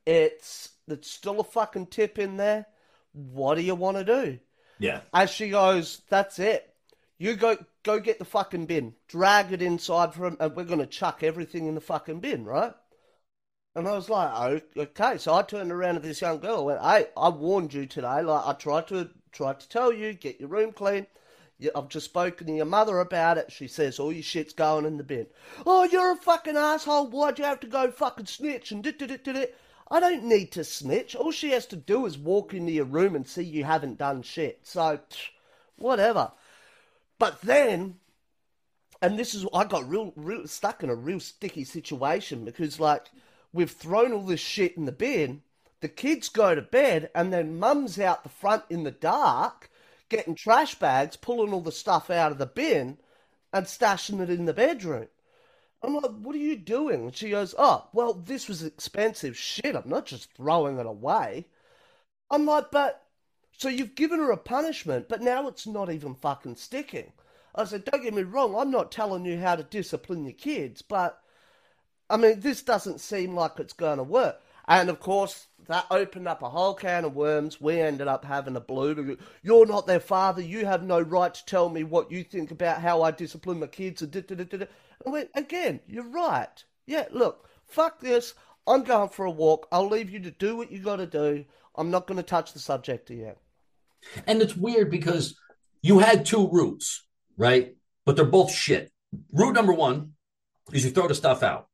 it's 0.05 0.69
it's 0.87 1.11
still 1.11 1.39
a 1.41 1.43
fucking 1.43 1.87
tip 1.87 2.17
in 2.17 2.37
there. 2.37 2.65
What 3.13 3.55
do 3.55 3.61
you 3.61 3.75
want 3.75 3.97
to 3.97 4.03
do? 4.05 4.39
Yeah. 4.79 5.01
And 5.13 5.29
she 5.29 5.49
goes, 5.49 6.01
that's 6.09 6.39
it. 6.39 6.73
You 7.17 7.35
go 7.35 7.57
go 7.83 7.99
get 7.99 8.17
the 8.17 8.25
fucking 8.25 8.65
bin, 8.65 8.95
drag 9.09 9.51
it 9.51 9.61
inside 9.61 10.13
for 10.13 10.25
him, 10.25 10.37
and 10.39 10.55
we're 10.55 10.63
gonna 10.63 10.85
chuck 10.87 11.21
everything 11.21 11.67
in 11.67 11.75
the 11.75 11.81
fucking 11.81 12.21
bin, 12.21 12.45
right? 12.45 12.73
And 13.75 13.87
I 13.87 13.93
was 13.93 14.09
like, 14.09 14.29
oh, 14.33 14.81
okay. 14.81 15.17
So 15.17 15.33
I 15.33 15.43
turned 15.43 15.71
around 15.71 15.95
to 15.95 16.01
this 16.01 16.21
young 16.21 16.39
girl 16.39 16.57
and 16.57 16.65
went, 16.65 16.81
hey, 16.81 17.05
I 17.15 17.29
warned 17.29 17.73
you 17.73 17.85
today. 17.85 18.21
Like, 18.21 18.45
I 18.45 18.53
tried 18.53 18.87
to 18.87 19.09
tried 19.31 19.61
to 19.61 19.69
tell 19.69 19.93
you, 19.93 20.13
get 20.13 20.39
your 20.39 20.49
room 20.49 20.73
clean. 20.73 21.07
I've 21.75 21.89
just 21.89 22.05
spoken 22.05 22.47
to 22.47 22.53
your 22.53 22.65
mother 22.65 22.99
about 22.99 23.37
it. 23.37 23.51
She 23.51 23.67
says 23.67 23.99
all 23.99 24.11
your 24.11 24.23
shit's 24.23 24.53
going 24.53 24.85
in 24.85 24.97
the 24.97 25.03
bin. 25.03 25.27
Oh, 25.65 25.83
you're 25.83 26.13
a 26.13 26.17
fucking 26.17 26.57
asshole. 26.57 27.07
Why'd 27.07 27.37
you 27.37 27.45
have 27.45 27.59
to 27.61 27.67
go 27.67 27.91
fucking 27.91 28.25
snitch 28.25 28.71
and 28.71 28.83
dit 28.83 28.97
dit 28.97 29.07
dit 29.07 29.23
dit? 29.23 29.55
I 29.89 29.99
don't 29.99 30.23
need 30.23 30.51
to 30.53 30.63
snitch. 30.63 31.15
All 31.15 31.31
she 31.31 31.51
has 31.51 31.67
to 31.67 31.75
do 31.75 32.05
is 32.05 32.17
walk 32.17 32.53
into 32.53 32.71
your 32.71 32.85
room 32.85 33.15
and 33.15 33.27
see 33.27 33.43
you 33.43 33.63
haven't 33.63 33.99
done 33.99 34.23
shit. 34.23 34.61
So, 34.63 34.99
whatever. 35.77 36.31
But 37.19 37.41
then 37.41 37.99
and 39.01 39.17
this 39.17 39.33
is 39.33 39.45
I 39.53 39.65
got 39.65 39.89
real, 39.89 40.13
real 40.15 40.47
stuck 40.47 40.83
in 40.83 40.89
a 40.89 40.95
real 40.95 41.19
sticky 41.19 41.63
situation 41.63 42.45
because 42.45 42.79
like 42.79 43.07
we've 43.53 43.71
thrown 43.71 44.13
all 44.13 44.25
this 44.25 44.39
shit 44.39 44.77
in 44.77 44.85
the 44.85 44.91
bin. 44.91 45.41
The 45.81 45.89
kids 45.89 46.29
go 46.29 46.53
to 46.53 46.61
bed, 46.61 47.09
and 47.15 47.33
then 47.33 47.59
mum's 47.59 47.99
out 47.99 48.23
the 48.23 48.29
front 48.29 48.63
in 48.69 48.83
the 48.83 48.91
dark, 48.91 49.69
getting 50.09 50.35
trash 50.35 50.75
bags, 50.75 51.15
pulling 51.15 51.53
all 51.53 51.61
the 51.61 51.71
stuff 51.71 52.09
out 52.09 52.31
of 52.31 52.37
the 52.37 52.45
bin, 52.45 52.97
and 53.51 53.65
stashing 53.65 54.21
it 54.21 54.29
in 54.29 54.45
the 54.45 54.53
bedroom. 54.53 55.07
I'm 55.83 55.95
like, 55.95 56.11
what 56.11 56.35
are 56.35 56.39
you 56.39 56.55
doing? 56.55 57.01
And 57.01 57.15
she 57.15 57.31
goes, 57.31 57.55
oh, 57.57 57.87
well, 57.93 58.13
this 58.13 58.47
was 58.47 58.63
expensive 58.63 59.35
shit. 59.35 59.75
I'm 59.75 59.89
not 59.89 60.05
just 60.05 60.31
throwing 60.35 60.77
it 60.77 60.85
away. 60.85 61.47
I'm 62.29 62.45
like, 62.45 62.69
but 62.71 63.03
so 63.57 63.67
you've 63.67 63.95
given 63.95 64.19
her 64.19 64.31
a 64.31 64.37
punishment, 64.37 65.09
but 65.09 65.21
now 65.21 65.47
it's 65.47 65.65
not 65.65 65.91
even 65.91 66.15
fucking 66.15 66.55
sticking. 66.55 67.11
I 67.53 67.65
said, 67.65 67.85
don't 67.85 68.03
get 68.03 68.13
me 68.13 68.23
wrong, 68.23 68.55
I'm 68.55 68.71
not 68.71 68.91
telling 68.91 69.25
you 69.25 69.37
how 69.37 69.55
to 69.55 69.63
discipline 69.63 70.23
your 70.23 70.33
kids, 70.33 70.81
but 70.81 71.20
I 72.11 72.17
mean, 72.17 72.41
this 72.41 72.61
doesn't 72.61 72.99
seem 72.99 73.35
like 73.35 73.53
it's 73.57 73.73
going 73.73 73.97
to 73.97 74.03
work. 74.03 74.41
And 74.67 74.89
of 74.89 74.99
course, 74.99 75.47
that 75.67 75.85
opened 75.89 76.27
up 76.27 76.41
a 76.41 76.49
whole 76.49 76.73
can 76.73 77.05
of 77.05 77.15
worms. 77.15 77.59
We 77.59 77.79
ended 77.79 78.07
up 78.07 78.25
having 78.25 78.55
a 78.55 78.61
blue. 78.61 79.17
You're 79.41 79.65
not 79.65 79.87
their 79.87 79.99
father. 79.99 80.41
You 80.41 80.65
have 80.65 80.83
no 80.83 80.99
right 80.99 81.33
to 81.33 81.45
tell 81.45 81.69
me 81.69 81.83
what 81.83 82.11
you 82.11 82.23
think 82.23 82.51
about 82.51 82.81
how 82.81 83.01
I 83.01 83.11
discipline 83.11 83.59
my 83.59 83.67
kids. 83.67 84.01
And 84.01 84.11
da, 84.11 84.21
da, 84.21 84.35
da, 84.35 84.57
da. 84.57 84.65
Went, 85.05 85.29
again, 85.35 85.79
you're 85.87 86.09
right. 86.09 86.63
Yeah, 86.85 87.05
look, 87.11 87.47
fuck 87.65 88.01
this. 88.01 88.33
I'm 88.67 88.83
going 88.83 89.09
for 89.09 89.25
a 89.25 89.31
walk. 89.31 89.67
I'll 89.71 89.87
leave 89.87 90.09
you 90.09 90.19
to 90.19 90.31
do 90.31 90.55
what 90.55 90.71
you 90.71 90.79
got 90.79 90.97
to 90.97 91.07
do. 91.07 91.45
I'm 91.75 91.89
not 91.89 92.07
going 92.07 92.17
to 92.17 92.23
touch 92.23 92.53
the 92.53 92.59
subject 92.59 93.09
again. 93.09 93.35
And 94.27 94.41
it's 94.41 94.55
weird 94.55 94.91
because 94.91 95.35
you 95.81 95.99
had 95.99 96.25
two 96.25 96.47
routes, 96.47 97.07
right? 97.37 97.75
But 98.05 98.15
they're 98.15 98.25
both 98.25 98.51
shit. 98.51 98.91
Route 99.31 99.53
number 99.53 99.73
one 99.73 100.13
is 100.71 100.85
you 100.85 100.91
throw 100.91 101.07
the 101.07 101.15
stuff 101.15 101.43
out. 101.43 101.67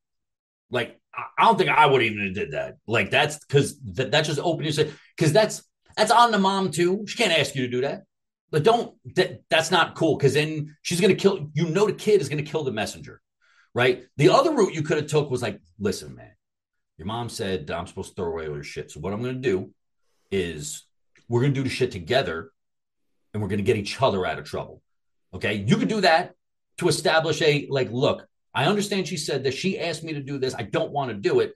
Like 0.70 1.00
I 1.16 1.46
don't 1.46 1.58
think 1.58 1.70
I 1.70 1.86
would 1.86 2.02
even 2.04 2.26
have 2.26 2.34
did 2.34 2.52
that. 2.52 2.78
Like 2.88 3.10
that's 3.10 3.40
because 3.40 3.80
that, 3.96 4.12
just 4.26 4.40
opened 4.40 4.78
you 4.78 4.92
because 5.16 5.34
that's 5.34 5.64
that's 5.96 6.12
on 6.12 6.32
the 6.32 6.40
mom 6.40 6.72
too. 6.72 7.06
She 7.08 7.18
can't 7.18 7.38
ask 7.38 7.56
you 7.56 7.64
to 7.64 7.72
do 7.72 7.82
that. 7.82 8.04
But 8.52 8.64
don't 8.64 8.96
that 9.16 9.42
that's 9.50 9.72
not 9.72 9.96
cool 9.96 10.18
because 10.18 10.34
then 10.34 10.76
she's 10.82 11.02
gonna 11.02 11.16
kill 11.16 11.50
you 11.54 11.70
know 11.70 11.88
the 11.88 11.94
kid 11.94 12.22
is 12.22 12.30
gonna 12.30 12.44
kill 12.44 12.64
the 12.64 12.72
messenger, 12.72 13.22
right? 13.74 14.06
The 14.18 14.30
other 14.30 14.52
route 14.52 14.74
you 14.74 14.84
could 14.84 14.98
have 14.98 15.08
took 15.08 15.30
was 15.30 15.42
like, 15.42 15.60
listen, 15.80 16.16
man, 16.16 16.32
your 16.98 17.08
mom 17.08 17.30
said 17.30 17.70
I'm 17.72 17.88
supposed 17.88 18.10
to 18.10 18.16
throw 18.16 18.32
away 18.32 18.48
all 18.48 18.56
your 18.56 18.64
shit. 18.64 18.92
So 18.92 19.00
what 19.00 19.14
I'm 19.14 19.22
gonna 19.22 19.36
do 19.36 19.72
is 20.32 20.86
we're 21.28 21.42
gonna 21.42 21.54
do 21.54 21.64
the 21.64 21.70
shit 21.70 21.92
together 21.92 22.52
and 23.34 23.42
we're 23.42 23.50
gonna 23.50 23.64
get 23.64 23.78
each 23.78 24.02
other 24.02 24.26
out 24.26 24.40
of 24.40 24.46
trouble. 24.46 24.82
Okay. 25.34 25.56
You 25.56 25.78
could 25.78 25.90
do 25.90 26.02
that 26.02 26.36
to 26.78 26.88
establish 26.88 27.42
a 27.42 27.68
like, 27.70 27.92
look, 27.92 28.28
I 28.58 28.66
understand 28.66 29.08
she 29.08 29.18
said 29.18 29.44
that 29.44 29.54
she 29.54 29.80
asked 29.80 30.04
me 30.04 30.14
to 30.14 30.20
do 30.20 30.40
this. 30.40 30.56
I 30.56 30.64
don't 30.64 30.92
want 30.92 31.12
to 31.12 31.16
do 31.16 31.42
it. 31.42 31.54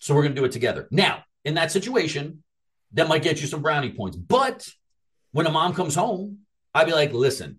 So 0.00 0.14
we're 0.14 0.22
gonna 0.22 0.36
do 0.36 0.44
it 0.44 0.52
together. 0.52 0.86
Now, 0.92 1.24
in 1.44 1.54
that 1.54 1.72
situation, 1.72 2.44
that 2.92 3.08
might 3.08 3.24
get 3.24 3.40
you 3.40 3.48
some 3.48 3.60
brownie 3.60 3.90
points. 3.90 4.16
But 4.16 4.68
when 5.32 5.46
a 5.46 5.50
mom 5.50 5.74
comes 5.74 5.96
home, 5.96 6.38
I'd 6.72 6.86
be 6.86 6.92
like, 6.92 7.12
listen, 7.12 7.58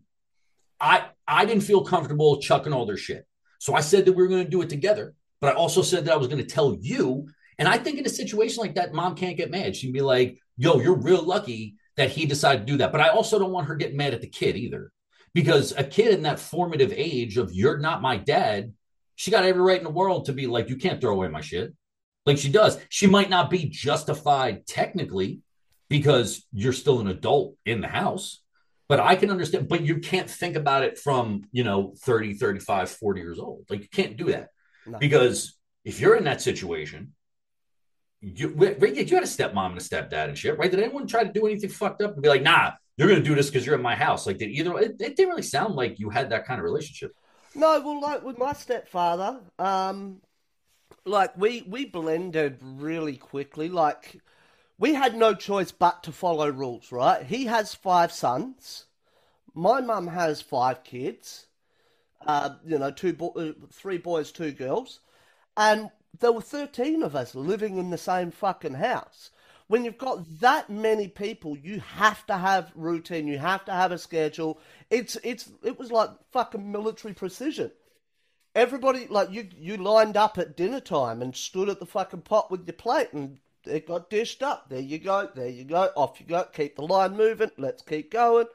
I 0.79 1.07
I 1.27 1.43
didn't 1.43 1.63
feel 1.63 1.83
comfortable 1.83 2.39
chucking 2.39 2.71
all 2.71 2.85
their 2.85 2.95
shit. 2.95 3.27
So 3.59 3.73
I 3.73 3.81
said 3.81 4.05
that 4.05 4.13
we 4.13 4.23
were 4.23 4.29
going 4.29 4.45
to 4.45 4.49
do 4.49 4.61
it 4.61 4.69
together, 4.69 5.13
but 5.41 5.53
I 5.53 5.57
also 5.57 5.81
said 5.81 6.05
that 6.05 6.13
I 6.13 6.17
was 6.17 6.27
going 6.27 6.41
to 6.41 6.49
tell 6.49 6.77
you. 6.79 7.27
And 7.57 7.67
I 7.67 7.77
think 7.77 7.99
in 7.99 8.05
a 8.05 8.09
situation 8.09 8.61
like 8.61 8.75
that, 8.75 8.93
mom 8.93 9.15
can't 9.15 9.37
get 9.37 9.51
mad. 9.51 9.75
She'd 9.75 9.91
be 9.91 10.01
like, 10.01 10.39
yo, 10.55 10.79
you're 10.79 10.95
real 10.95 11.21
lucky 11.21 11.75
that 11.97 12.11
he 12.11 12.25
decided 12.25 12.65
to 12.65 12.71
do 12.71 12.77
that. 12.77 12.93
But 12.93 13.01
I 13.01 13.09
also 13.09 13.39
don't 13.39 13.51
want 13.51 13.67
her 13.67 13.75
getting 13.75 13.97
mad 13.97 14.13
at 14.13 14.21
the 14.21 14.27
kid 14.27 14.55
either. 14.55 14.91
Because 15.33 15.73
a 15.75 15.83
kid 15.83 16.13
in 16.13 16.23
that 16.23 16.39
formative 16.39 16.93
age 16.95 17.37
of 17.37 17.53
you're 17.53 17.79
not 17.79 18.01
my 18.01 18.17
dad, 18.17 18.73
she 19.15 19.31
got 19.31 19.45
every 19.45 19.61
right 19.61 19.77
in 19.77 19.83
the 19.83 19.89
world 19.89 20.25
to 20.25 20.33
be 20.33 20.47
like, 20.47 20.69
you 20.69 20.75
can't 20.75 21.01
throw 21.01 21.13
away 21.13 21.27
my 21.27 21.41
shit. 21.41 21.73
Like 22.25 22.37
she 22.37 22.49
does. 22.49 22.77
She 22.89 23.07
might 23.07 23.29
not 23.29 23.49
be 23.49 23.65
justified 23.65 24.65
technically 24.67 25.41
because 25.89 26.45
you're 26.53 26.73
still 26.73 26.99
an 27.01 27.07
adult 27.07 27.55
in 27.65 27.81
the 27.81 27.87
house 27.87 28.41
but 28.89 28.99
i 28.99 29.15
can 29.15 29.29
understand 29.29 29.67
but 29.67 29.81
you 29.81 29.99
can't 29.99 30.29
think 30.29 30.55
about 30.55 30.83
it 30.83 30.97
from 30.97 31.43
you 31.51 31.63
know 31.63 31.93
30 31.99 32.33
35 32.33 32.89
40 32.89 33.21
years 33.21 33.39
old 33.39 33.65
like 33.69 33.81
you 33.81 33.89
can't 33.89 34.17
do 34.17 34.25
that 34.31 34.49
No. 34.87 34.97
because 34.97 35.55
if 35.85 35.99
you're 35.99 36.15
in 36.15 36.23
that 36.23 36.41
situation 36.41 37.13
you 38.21 38.49
you 38.49 38.57
had 38.57 39.23
a 39.23 39.27
stepmom 39.27 39.67
and 39.71 39.77
a 39.77 39.81
stepdad 39.81 40.29
and 40.29 40.37
shit 40.37 40.57
right 40.57 40.71
did 40.71 40.79
anyone 40.79 41.05
try 41.05 41.23
to 41.23 41.31
do 41.31 41.45
anything 41.45 41.69
fucked 41.69 42.01
up 42.01 42.13
and 42.13 42.21
be 42.23 42.29
like 42.29 42.41
nah 42.41 42.71
you're 42.97 43.07
gonna 43.09 43.21
do 43.21 43.35
this 43.35 43.49
because 43.49 43.65
you're 43.65 43.75
in 43.75 43.81
my 43.81 43.95
house 43.95 44.25
like 44.27 44.37
did 44.37 44.49
either 44.49 44.77
it, 44.79 44.95
it 44.99 45.15
didn't 45.15 45.29
really 45.29 45.41
sound 45.41 45.75
like 45.75 45.99
you 45.99 46.09
had 46.09 46.29
that 46.29 46.45
kind 46.45 46.59
of 46.59 46.65
relationship 46.65 47.11
No, 47.55 47.79
well, 47.81 48.01
like 48.01 48.23
with 48.23 48.37
my 48.37 48.53
stepfather, 48.53 49.41
um, 49.59 50.21
like 51.05 51.35
we 51.37 51.63
we 51.67 51.85
blended 51.85 52.59
really 52.61 53.17
quickly. 53.17 53.69
Like 53.69 54.21
we 54.77 54.93
had 54.93 55.15
no 55.15 55.33
choice 55.35 55.71
but 55.71 56.03
to 56.03 56.11
follow 56.11 56.49
rules, 56.49 56.91
right? 56.91 57.25
He 57.25 57.45
has 57.45 57.75
five 57.75 58.11
sons. 58.11 58.85
My 59.53 59.81
mum 59.81 60.07
has 60.07 60.41
five 60.41 60.83
kids. 60.83 61.47
Uh, 62.25 62.55
you 62.65 62.79
know, 62.79 62.91
two 62.91 63.13
bo- 63.13 63.33
uh, 63.35 63.53
three 63.71 63.97
boys, 63.97 64.31
two 64.31 64.51
girls, 64.51 65.01
and 65.57 65.91
there 66.19 66.31
were 66.31 66.41
thirteen 66.41 67.03
of 67.03 67.15
us 67.15 67.35
living 67.35 67.77
in 67.77 67.89
the 67.91 67.97
same 67.97 68.31
fucking 68.31 68.75
house. 68.75 69.31
When 69.73 69.85
you've 69.85 69.97
got 69.97 70.39
that 70.41 70.69
many 70.69 71.07
people, 71.07 71.57
you 71.57 71.79
have 71.79 72.27
to 72.27 72.37
have 72.37 72.71
routine. 72.75 73.25
You 73.25 73.39
have 73.39 73.65
to 73.65 73.71
have 73.71 73.91
a 73.91 73.97
schedule. 73.97 74.59
It's 74.91 75.17
it's 75.23 75.49
it 75.63 75.79
was 75.79 75.91
like 75.91 76.11
fucking 76.31 76.71
military 76.71 77.15
precision. 77.15 77.71
everybody 78.53 79.07
like 79.07 79.31
you 79.31 79.49
you 79.57 79.77
lined 79.77 80.15
up 80.15 80.37
at 80.37 80.55
dinner 80.55 80.79
time 80.79 81.23
and 81.23 81.35
stood 81.35 81.69
at 81.69 81.79
the 81.79 81.87
fucking 81.87 82.21
pot 82.21 82.51
with 82.51 82.67
your 82.67 82.73
plate 82.75 83.13
and 83.13 83.39
it 83.65 83.87
got 83.87 84.11
dished 84.11 84.43
up. 84.43 84.69
There 84.69 84.79
you 84.79 84.99
go, 84.99 85.27
there 85.33 85.49
you 85.49 85.63
go, 85.63 85.89
off 85.95 86.19
you 86.19 86.27
go, 86.27 86.43
keep 86.43 86.75
the 86.75 86.83
line 86.83 87.17
moving, 87.17 87.49
let's 87.57 87.81
keep 87.81 88.11
going. 88.11 88.45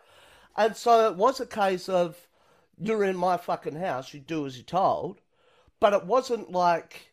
And 0.57 0.77
so 0.77 1.09
it 1.11 1.17
was 1.17 1.41
a 1.41 1.47
case 1.47 1.89
of 1.89 2.29
you're 2.79 3.03
in 3.03 3.17
my 3.17 3.39
fucking 3.39 3.75
house, 3.75 4.15
you 4.15 4.21
do 4.21 4.47
as 4.47 4.57
you're 4.57 4.65
told. 4.65 5.21
But 5.81 5.95
it 5.95 6.07
wasn't 6.07 6.53
like 6.53 7.08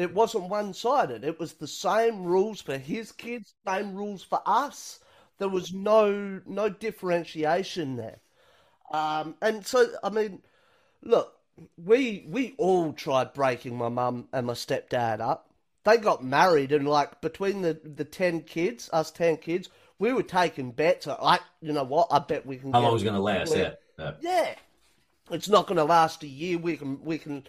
it 0.00 0.14
wasn't 0.14 0.48
one 0.48 0.72
sided. 0.72 1.24
It 1.24 1.38
was 1.38 1.54
the 1.54 1.68
same 1.68 2.22
rules 2.22 2.60
for 2.60 2.78
his 2.78 3.12
kids, 3.12 3.54
same 3.66 3.94
rules 3.94 4.22
for 4.22 4.40
us. 4.46 5.00
There 5.38 5.48
was 5.48 5.72
no 5.72 6.40
no 6.46 6.68
differentiation 6.68 7.96
there. 7.96 8.20
Um, 8.90 9.36
and 9.42 9.66
so 9.66 9.86
I 10.02 10.10
mean, 10.10 10.42
look, 11.02 11.34
we 11.76 12.24
we 12.28 12.54
all 12.58 12.92
tried 12.92 13.34
breaking 13.34 13.76
my 13.76 13.88
mum 13.88 14.28
and 14.32 14.46
my 14.46 14.54
stepdad 14.54 15.20
up. 15.20 15.50
They 15.84 15.96
got 15.96 16.24
married 16.24 16.72
and 16.72 16.88
like 16.88 17.20
between 17.20 17.62
the 17.62 17.78
the 17.84 18.04
ten 18.04 18.40
kids, 18.40 18.88
us 18.92 19.10
ten 19.10 19.36
kids, 19.36 19.68
we 19.98 20.12
were 20.12 20.22
taking 20.22 20.72
bets. 20.72 21.06
Like, 21.06 21.42
you 21.60 21.72
know 21.72 21.84
what? 21.84 22.08
I 22.10 22.18
bet 22.18 22.46
we 22.46 22.56
can. 22.56 22.72
How 22.72 22.80
long 22.80 22.94
was 22.94 23.02
going 23.02 23.14
to 23.14 23.20
last? 23.20 23.54
Yeah. 23.54 23.72
yeah. 23.98 24.12
Yeah. 24.20 24.54
It's 25.30 25.48
not 25.48 25.66
going 25.66 25.76
to 25.76 25.84
last 25.84 26.22
a 26.24 26.26
year. 26.26 26.58
We 26.58 26.76
can 26.76 27.04
we 27.04 27.18
can 27.18 27.46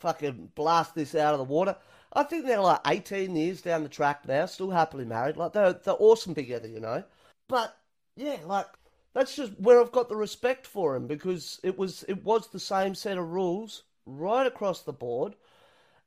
fucking 0.00 0.50
blast 0.54 0.94
this 0.94 1.14
out 1.14 1.32
of 1.32 1.38
the 1.38 1.44
water. 1.44 1.76
I 2.14 2.22
think 2.24 2.46
they're 2.46 2.60
like 2.60 2.80
18 2.86 3.34
years 3.36 3.62
down 3.62 3.82
the 3.82 3.88
track 3.88 4.26
now, 4.28 4.46
still 4.46 4.70
happily 4.70 5.04
married. 5.04 5.36
Like 5.36 5.52
they're 5.52 5.72
they're 5.72 5.94
awesome 5.98 6.34
together, 6.34 6.68
you 6.68 6.80
know. 6.80 7.04
But 7.48 7.76
yeah, 8.16 8.38
like 8.44 8.66
that's 9.14 9.36
just 9.36 9.58
where 9.58 9.80
I've 9.80 9.92
got 9.92 10.08
the 10.08 10.16
respect 10.16 10.66
for 10.66 10.94
him 10.96 11.06
because 11.06 11.60
it 11.62 11.78
was 11.78 12.02
it 12.08 12.24
was 12.24 12.48
the 12.48 12.60
same 12.60 12.94
set 12.94 13.18
of 13.18 13.30
rules 13.30 13.84
right 14.06 14.46
across 14.46 14.82
the 14.82 14.92
board, 14.92 15.36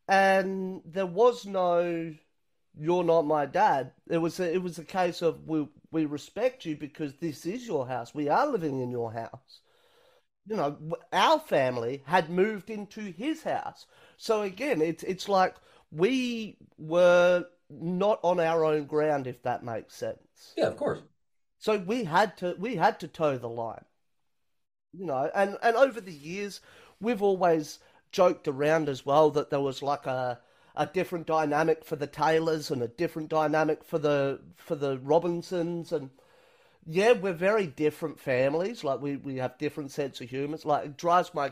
and 0.08 0.82
there 0.86 1.06
was 1.06 1.45
no 1.45 2.14
"you're 2.78 3.03
not 3.03 3.24
my 3.24 3.45
dad." 3.45 3.91
It 4.08 4.20
was 4.20 4.39
a, 4.39 4.53
it 4.53 4.62
was 4.64 4.78
a 4.80 4.86
case 4.86 5.22
of 5.22 5.47
we 5.47 5.68
we 5.91 6.06
respect 6.06 6.66
you 6.66 6.76
because 6.76 7.16
this 7.16 7.45
is 7.45 7.68
your 7.68 7.88
house. 7.88 8.14
We 8.14 8.30
are 8.30 8.47
living 8.47 8.80
in 8.82 8.91
your 8.91 9.12
house. 9.14 9.62
You 10.47 10.56
know, 10.56 10.78
our 11.14 11.39
family 11.39 12.03
had 12.06 12.30
moved 12.30 12.70
into 12.70 13.01
his 13.12 13.43
house, 13.43 13.86
so 14.18 14.41
again, 14.43 14.82
it's 14.82 15.03
it's 15.03 15.28
like 15.30 15.56
we 15.91 16.57
were 16.77 17.45
not 17.69 18.19
on 18.23 18.39
our 18.39 18.63
own 18.63 18.86
ground, 18.86 19.27
if 19.27 19.41
that 19.43 19.63
makes 19.63 19.95
sense. 19.95 20.53
Yeah, 20.57 20.67
of 20.67 20.77
course. 20.77 20.99
So 21.57 21.77
we 21.77 22.03
had 22.03 22.38
to 22.38 22.55
we 22.59 22.75
had 22.75 22.99
to 22.99 23.07
toe 23.07 23.38
the 23.38 23.49
line. 23.49 23.86
You 24.93 25.05
know, 25.05 25.29
and, 25.36 25.57
and 25.61 25.75
over 25.75 25.99
the 25.99 26.13
years 26.13 26.61
we've 27.01 27.21
always 27.21 27.79
joked 28.11 28.47
around 28.47 28.88
as 28.88 29.05
well 29.05 29.29
that 29.31 29.49
there 29.49 29.59
was 29.59 29.81
like 29.81 30.05
a 30.05 30.39
a 30.77 30.86
different 30.86 31.25
dynamic 31.25 31.86
for 31.86 31.95
the 31.95 32.07
Taylors 32.07 32.69
and 32.69 32.81
a 32.81 32.88
different 32.88 33.29
dynamic 33.29 33.83
for 33.83 33.97
the 33.97 34.41
for 34.57 34.75
the 34.75 34.97
Robinsons 34.99 35.91
and 35.91 36.09
yeah, 36.86 37.13
we're 37.13 37.33
very 37.33 37.65
different 37.65 38.19
families. 38.19 38.83
Like 38.83 39.01
we, 39.01 39.15
we 39.15 39.38
have 39.38 39.57
different 39.57 39.91
sense 39.91 40.21
of 40.21 40.29
humor. 40.29 40.57
Like 40.63 40.86
it 40.86 40.97
drives 40.97 41.33
my 41.33 41.51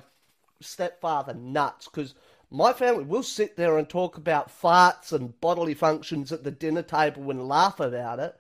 stepfather 0.61 1.34
nuts 1.34 1.88
because 1.88 2.13
my 2.54 2.72
family 2.72 3.04
will 3.04 3.24
sit 3.24 3.58
there 3.58 3.80
and 3.80 3.89
talk 3.89 4.16
about 4.16 4.62
farts 4.62 5.12
and 5.12 5.39
bodily 5.41 5.74
functions 5.74 6.32
at 6.32 6.43
the 6.43 6.51
dinner 6.51 6.84
table 6.84 7.32
and 7.32 7.47
laugh 7.47 7.80
about 7.80 8.20
it. 8.20 8.39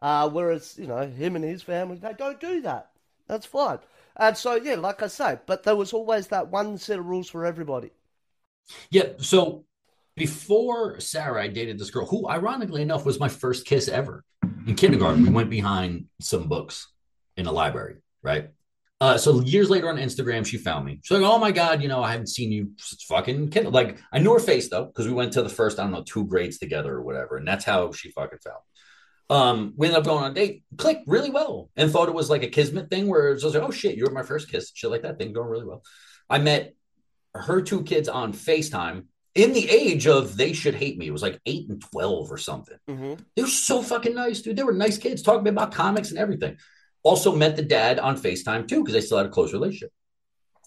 Uh, 0.00 0.28
whereas, 0.30 0.74
you 0.78 0.86
know, 0.86 1.06
him 1.06 1.36
and 1.36 1.44
his 1.44 1.62
family, 1.62 1.98
they 1.98 2.14
don't 2.14 2.40
do 2.40 2.62
that. 2.62 2.90
That's 3.28 3.44
fine. 3.44 3.78
And 4.16 4.36
so, 4.36 4.54
yeah, 4.54 4.76
like 4.76 5.02
I 5.02 5.08
say, 5.08 5.38
but 5.44 5.64
there 5.64 5.76
was 5.76 5.92
always 5.92 6.28
that 6.28 6.48
one 6.48 6.78
set 6.78 6.98
of 6.98 7.04
rules 7.04 7.28
for 7.28 7.44
everybody. 7.44 7.90
Yeah. 8.90 9.08
So 9.18 9.66
before 10.16 10.98
Sarah, 10.98 11.42
I 11.42 11.48
dated 11.48 11.78
this 11.78 11.90
girl 11.90 12.06
who, 12.06 12.26
ironically 12.26 12.80
enough, 12.80 13.04
was 13.04 13.20
my 13.20 13.28
first 13.28 13.66
kiss 13.66 13.86
ever. 13.86 14.24
In 14.66 14.76
kindergarten, 14.76 15.24
we 15.24 15.30
went 15.30 15.50
behind 15.50 16.06
some 16.20 16.48
books 16.48 16.88
in 17.36 17.46
a 17.46 17.52
library, 17.52 17.96
right? 18.22 18.48
Uh, 18.98 19.18
so 19.18 19.40
years 19.42 19.68
later 19.68 19.90
on 19.90 19.96
Instagram, 19.96 20.46
she 20.46 20.56
found 20.56 20.86
me. 20.86 20.98
She's 21.02 21.18
like, 21.18 21.30
"Oh 21.30 21.38
my 21.38 21.52
god, 21.52 21.82
you 21.82 21.88
know, 21.88 22.02
I 22.02 22.12
haven't 22.12 22.28
seen 22.28 22.50
you 22.50 22.72
fucking 23.08 23.50
kid." 23.50 23.66
Like, 23.66 23.98
I 24.10 24.18
knew 24.18 24.32
her 24.32 24.38
face 24.38 24.70
though 24.70 24.86
because 24.86 25.06
we 25.06 25.12
went 25.12 25.34
to 25.34 25.42
the 25.42 25.50
first, 25.50 25.78
I 25.78 25.82
don't 25.82 25.92
know, 25.92 26.02
two 26.02 26.24
grades 26.24 26.58
together 26.58 26.94
or 26.94 27.02
whatever, 27.02 27.36
and 27.36 27.46
that's 27.46 27.64
how 27.64 27.92
she 27.92 28.10
fucking 28.10 28.38
found. 28.38 28.56
Me. 28.56 29.36
Um, 29.36 29.74
we 29.76 29.88
ended 29.88 29.98
up 29.98 30.06
going 30.06 30.24
on 30.24 30.30
a 30.30 30.34
date, 30.34 30.62
clicked 30.78 31.06
really 31.06 31.30
well, 31.30 31.68
and 31.76 31.90
thought 31.90 32.08
it 32.08 32.14
was 32.14 32.30
like 32.30 32.42
a 32.42 32.48
kismet 32.48 32.88
thing 32.88 33.06
where 33.08 33.28
it 33.28 33.34
was 33.34 33.44
like, 33.44 33.62
"Oh 33.62 33.70
shit, 33.70 33.96
you 33.96 34.04
were 34.04 34.12
my 34.12 34.22
first 34.22 34.50
kiss," 34.50 34.72
shit 34.74 34.90
like 34.90 35.02
that 35.02 35.18
thing 35.18 35.34
going 35.34 35.50
really 35.50 35.66
well. 35.66 35.82
I 36.30 36.38
met 36.38 36.74
her 37.34 37.60
two 37.60 37.82
kids 37.82 38.08
on 38.08 38.32
Facetime 38.32 39.04
in 39.34 39.52
the 39.52 39.68
age 39.68 40.06
of 40.06 40.38
they 40.38 40.54
should 40.54 40.74
hate 40.74 40.96
me. 40.96 41.06
It 41.06 41.12
was 41.12 41.22
like 41.22 41.38
eight 41.44 41.68
and 41.68 41.82
twelve 41.82 42.32
or 42.32 42.38
something. 42.38 42.78
Mm-hmm. 42.88 43.22
They 43.34 43.42
were 43.42 43.48
so 43.48 43.82
fucking 43.82 44.14
nice, 44.14 44.40
dude. 44.40 44.56
They 44.56 44.62
were 44.62 44.72
nice 44.72 44.96
kids, 44.96 45.20
talking 45.20 45.46
about 45.46 45.74
comics 45.74 46.10
and 46.10 46.18
everything. 46.18 46.56
Also 47.10 47.30
met 47.34 47.54
the 47.54 47.62
dad 47.62 48.00
on 48.00 48.20
FaceTime 48.26 48.66
too, 48.66 48.80
because 48.80 48.94
they 48.94 49.00
still 49.00 49.18
had 49.18 49.26
a 49.26 49.34
close 49.36 49.52
relationship. 49.52 49.92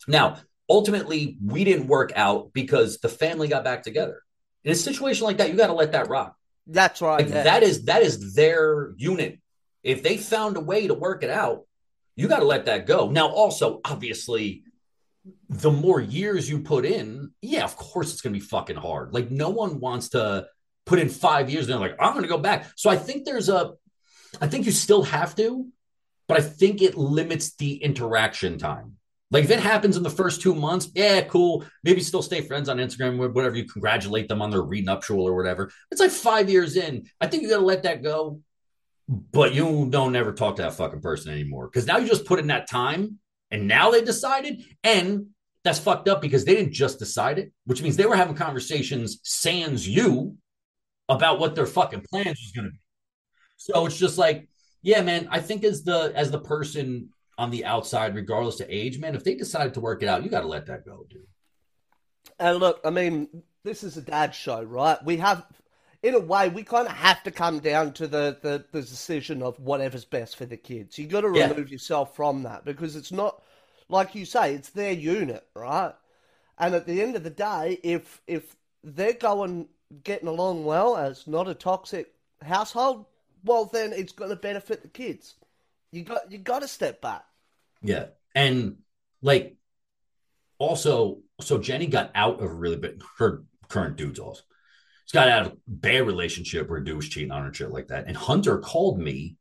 Now, 0.07 0.37
ultimately, 0.69 1.37
we 1.43 1.65
didn't 1.65 1.87
work 1.87 2.11
out 2.15 2.53
because 2.53 2.99
the 2.99 3.09
family 3.09 3.47
got 3.49 3.65
back 3.65 3.83
together. 3.83 4.17
In 4.63 4.71
a 4.71 4.75
situation 4.89 5.25
like 5.27 5.37
that, 5.37 5.49
you 5.49 5.57
got 5.57 5.67
to 5.67 5.81
let 5.81 5.91
that 5.91 6.07
rock. 6.07 6.31
That's 6.65 7.01
right. 7.01 7.25
Like. 7.25 7.43
That 7.49 7.61
is 7.63 7.75
that 7.85 8.01
is 8.03 8.35
their 8.35 8.93
unit. 8.95 9.39
If 9.83 10.01
they 10.01 10.15
found 10.15 10.55
a 10.55 10.61
way 10.71 10.87
to 10.87 10.93
work 10.93 11.23
it 11.23 11.29
out, 11.29 11.59
you 12.15 12.27
got 12.27 12.39
to 12.39 12.51
let 12.53 12.65
that 12.65 12.85
go. 12.85 13.09
Now, 13.09 13.27
also, 13.27 13.81
obviously, 13.83 14.63
the 15.49 15.71
more 15.71 15.99
years 15.99 16.49
you 16.49 16.59
put 16.59 16.85
in, 16.85 17.31
yeah, 17.41 17.65
of 17.65 17.75
course 17.75 18.13
it's 18.13 18.21
going 18.21 18.33
to 18.33 18.39
be 18.39 18.45
fucking 18.45 18.77
hard. 18.87 19.13
Like 19.13 19.29
no 19.29 19.49
one 19.49 19.79
wants 19.79 20.09
to 20.09 20.47
put 20.85 20.99
in 20.99 21.09
five 21.09 21.49
years 21.49 21.65
and 21.65 21.73
they're 21.73 21.87
like, 21.89 21.97
I'm 21.99 22.13
going 22.13 22.23
to 22.23 22.35
go 22.35 22.37
back. 22.49 22.67
So 22.75 22.89
I 22.89 22.97
think 22.97 23.25
there's 23.25 23.49
a, 23.49 23.73
I 24.39 24.47
think 24.47 24.65
you 24.65 24.71
still 24.71 25.03
have 25.03 25.35
to, 25.35 25.67
but 26.30 26.38
I 26.38 26.41
think 26.41 26.84
it 26.84 26.95
limits 26.95 27.55
the 27.55 27.73
interaction 27.77 28.59
time. 28.59 28.97
Like 29.32 29.45
if 29.45 29.49
it 29.49 29.59
happens 29.59 29.97
in 29.97 30.03
the 30.03 30.11
first 30.11 30.41
two 30.41 30.53
months, 30.53 30.89
yeah, 30.93 31.21
cool. 31.21 31.65
Maybe 31.84 32.01
still 32.01 32.21
stay 32.21 32.41
friends 32.41 32.69
on 32.69 32.77
Instagram 32.77 33.17
whatever. 33.17 33.55
You 33.55 33.65
congratulate 33.65 34.27
them 34.27 34.41
on 34.41 34.51
their 34.51 34.61
renuptial 34.61 35.21
or 35.21 35.36
whatever. 35.36 35.71
It's 35.91 35.99
like 35.99 36.11
five 36.11 36.47
years 36.49 36.77
in. 36.77 37.07
I 37.19 37.25
think 37.25 37.43
you 37.43 37.49
got 37.49 37.57
to 37.57 37.65
let 37.65 37.84
that 37.84 38.03
go, 38.03 38.41
but 39.07 39.55
you 39.55 39.88
don't 39.89 40.15
ever 40.15 40.32
talk 40.32 40.55
to 40.57 40.61
that 40.61 40.75
fucking 40.75 41.01
person 41.01 41.34
anymore 41.34 41.67
because 41.67 41.88
now 41.88 41.97
you 41.97 42.07
just 42.07 42.25
put 42.25 42.39
in 42.39 42.47
that 42.47 42.69
time 42.69 43.17
and 43.49 43.67
now 43.67 43.89
they 43.89 44.03
decided. 44.03 44.63
And 44.84 45.27
that's 45.63 45.80
fucked 45.80 46.07
up 46.07 46.21
because 46.21 46.45
they 46.45 46.55
didn't 46.55 46.73
just 46.73 46.99
decide 46.99 47.39
it, 47.39 47.51
which 47.65 47.82
means 47.82 47.97
they 47.97 48.05
were 48.05 48.15
having 48.15 48.36
conversations 48.36 49.19
sans 49.23 49.88
you 49.88 50.38
about 51.07 51.39
what 51.39 51.55
their 51.55 51.65
fucking 51.65 52.05
plans 52.07 52.39
was 52.39 52.51
going 52.55 52.65
to 52.65 52.71
be. 52.71 52.80
So 53.57 53.86
it's 53.88 53.97
just 53.97 54.19
like 54.19 54.47
yeah, 54.82 55.01
man. 55.01 55.27
I 55.32 55.39
think 55.39 55.63
as 55.63 55.84
the 55.84 56.11
as 56.15 56.32
the 56.32 56.39
person 56.39 57.09
on 57.38 57.51
the 57.51 57.65
outside, 57.65 58.15
regardless 58.15 58.59
of 58.59 58.67
age, 58.69 58.99
man, 58.99 59.15
if 59.15 59.23
they 59.23 59.36
decide 59.36 59.73
to 59.73 59.80
work 59.80 60.03
it 60.03 60.09
out, 60.09 60.23
you 60.23 60.30
got 60.30 60.41
to 60.41 60.47
let 60.47 60.65
that 60.67 60.86
go, 60.86 61.05
dude. 61.09 61.25
And 62.38 62.57
look, 62.57 62.80
I 62.84 62.89
mean, 62.89 63.43
this 63.63 63.84
is 63.84 63.97
a 63.97 64.01
dad 64.01 64.36
show, 64.36 64.61
right? 64.63 65.01
We 65.03 65.17
have, 65.17 65.45
in 66.03 66.15
a 66.15 66.19
way, 66.19 66.49
we 66.49 66.63
kind 66.63 66.88
of 66.88 66.93
have 66.93 67.23
to 67.23 67.32
come 67.32 67.59
down 67.59 67.93
to 67.93 68.07
the, 68.07 68.38
the, 68.41 68.65
the 68.71 68.82
decision 68.82 69.41
of 69.41 69.59
whatever's 69.59 70.05
best 70.05 70.36
for 70.36 70.45
the 70.45 70.57
kids. 70.57 70.97
You 70.97 71.07
got 71.07 71.21
to 71.21 71.30
remove 71.30 71.69
yeah. 71.69 71.73
yourself 71.73 72.15
from 72.15 72.43
that 72.43 72.65
because 72.65 72.95
it's 72.95 73.11
not, 73.11 73.41
like 73.88 74.15
you 74.15 74.25
say, 74.25 74.53
it's 74.53 74.69
their 74.69 74.91
unit, 74.91 75.45
right? 75.55 75.93
And 76.57 76.75
at 76.75 76.86
the 76.86 77.01
end 77.01 77.15
of 77.15 77.23
the 77.23 77.30
day, 77.30 77.80
if 77.84 78.21
if 78.27 78.55
they're 78.84 79.13
going 79.13 79.69
getting 80.03 80.27
along 80.27 80.65
well 80.65 80.95
as 80.95 81.25
not 81.25 81.47
a 81.47 81.53
toxic 81.53 82.13
household, 82.41 83.05
well, 83.43 83.65
then 83.65 83.93
it's 83.93 84.13
going 84.13 84.29
to 84.29 84.35
benefit 84.35 84.81
the 84.81 84.87
kids. 84.87 85.35
You 85.91 86.03
got 86.03 86.31
you 86.31 86.37
got 86.37 86.61
to 86.61 86.67
step 86.67 87.01
back. 87.01 87.23
Yeah, 87.81 88.07
and 88.35 88.77
like 89.21 89.57
also, 90.57 91.19
so 91.41 91.57
Jenny 91.57 91.87
got 91.87 92.11
out 92.13 92.41
of 92.41 92.51
a 92.51 92.53
really 92.53 92.75
bit. 92.75 93.01
Her 93.17 93.43
current 93.69 93.95
dude's 93.95 94.19
also. 94.19 94.41
She's 95.05 95.13
got 95.13 95.29
out 95.29 95.47
of 95.47 95.51
a 95.53 95.57
bad 95.67 96.05
relationship 96.05 96.69
where 96.69 96.79
dude 96.81 96.95
was 96.95 97.09
cheating 97.09 97.31
on 97.31 97.41
her, 97.41 97.47
and 97.47 97.55
shit 97.55 97.71
like 97.71 97.87
that. 97.87 98.05
And 98.07 98.15
Hunter 98.15 98.59
called 98.59 98.99
me, 98.99 99.37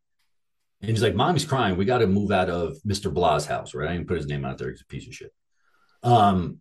and 0.81 0.91
he's 0.91 1.03
like, 1.03 1.15
"Mommy's 1.15 1.45
crying. 1.45 1.77
We 1.77 1.85
got 1.85 1.99
to 1.99 2.07
move 2.07 2.31
out 2.31 2.49
of 2.49 2.79
Mister 2.85 3.11
Blah's 3.11 3.45
house, 3.45 3.75
right? 3.75 3.91
I 3.91 3.93
didn't 3.93 4.09
put 4.09 4.17
his 4.17 4.27
name 4.27 4.45
out 4.45 4.57
there. 4.59 4.71
He's 4.71 4.81
a 4.81 4.87
piece 4.87 5.07
of 5.07 5.15
shit." 5.15 5.35
Um, 6.03 6.61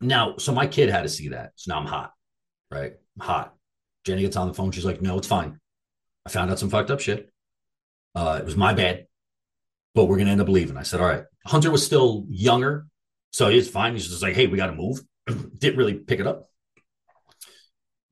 now, 0.00 0.36
so 0.36 0.52
my 0.52 0.66
kid 0.66 0.90
had 0.90 1.02
to 1.02 1.08
see 1.08 1.28
that. 1.28 1.52
So 1.56 1.72
now 1.72 1.80
I'm 1.80 1.86
hot, 1.86 2.12
right? 2.70 2.92
I'm 3.18 3.26
hot. 3.26 3.54
Jenny 4.04 4.22
gets 4.22 4.36
on 4.36 4.48
the 4.48 4.54
phone. 4.54 4.72
She's 4.72 4.84
like, 4.84 5.00
"No, 5.00 5.16
it's 5.16 5.26
fine. 5.26 5.58
I 6.28 6.30
found 6.30 6.50
out 6.50 6.58
some 6.58 6.68
fucked 6.68 6.90
up 6.90 7.00
shit. 7.00 7.32
Uh, 8.14 8.36
it 8.38 8.44
was 8.44 8.54
my 8.54 8.74
bad, 8.74 9.06
but 9.94 10.04
we're 10.04 10.18
gonna 10.18 10.30
end 10.30 10.42
up 10.42 10.48
leaving. 10.50 10.76
I 10.76 10.82
said, 10.82 11.00
all 11.00 11.06
right. 11.06 11.24
Hunter 11.46 11.70
was 11.70 11.82
still 11.82 12.26
younger, 12.28 12.86
so 13.32 13.48
he's 13.48 13.70
fine. 13.70 13.94
He's 13.94 14.08
just 14.08 14.22
like, 14.22 14.34
hey, 14.34 14.46
we 14.46 14.58
got 14.58 14.66
to 14.66 14.74
move. 14.74 15.00
Didn't 15.58 15.78
really 15.78 15.94
pick 15.94 16.20
it 16.20 16.26
up, 16.26 16.44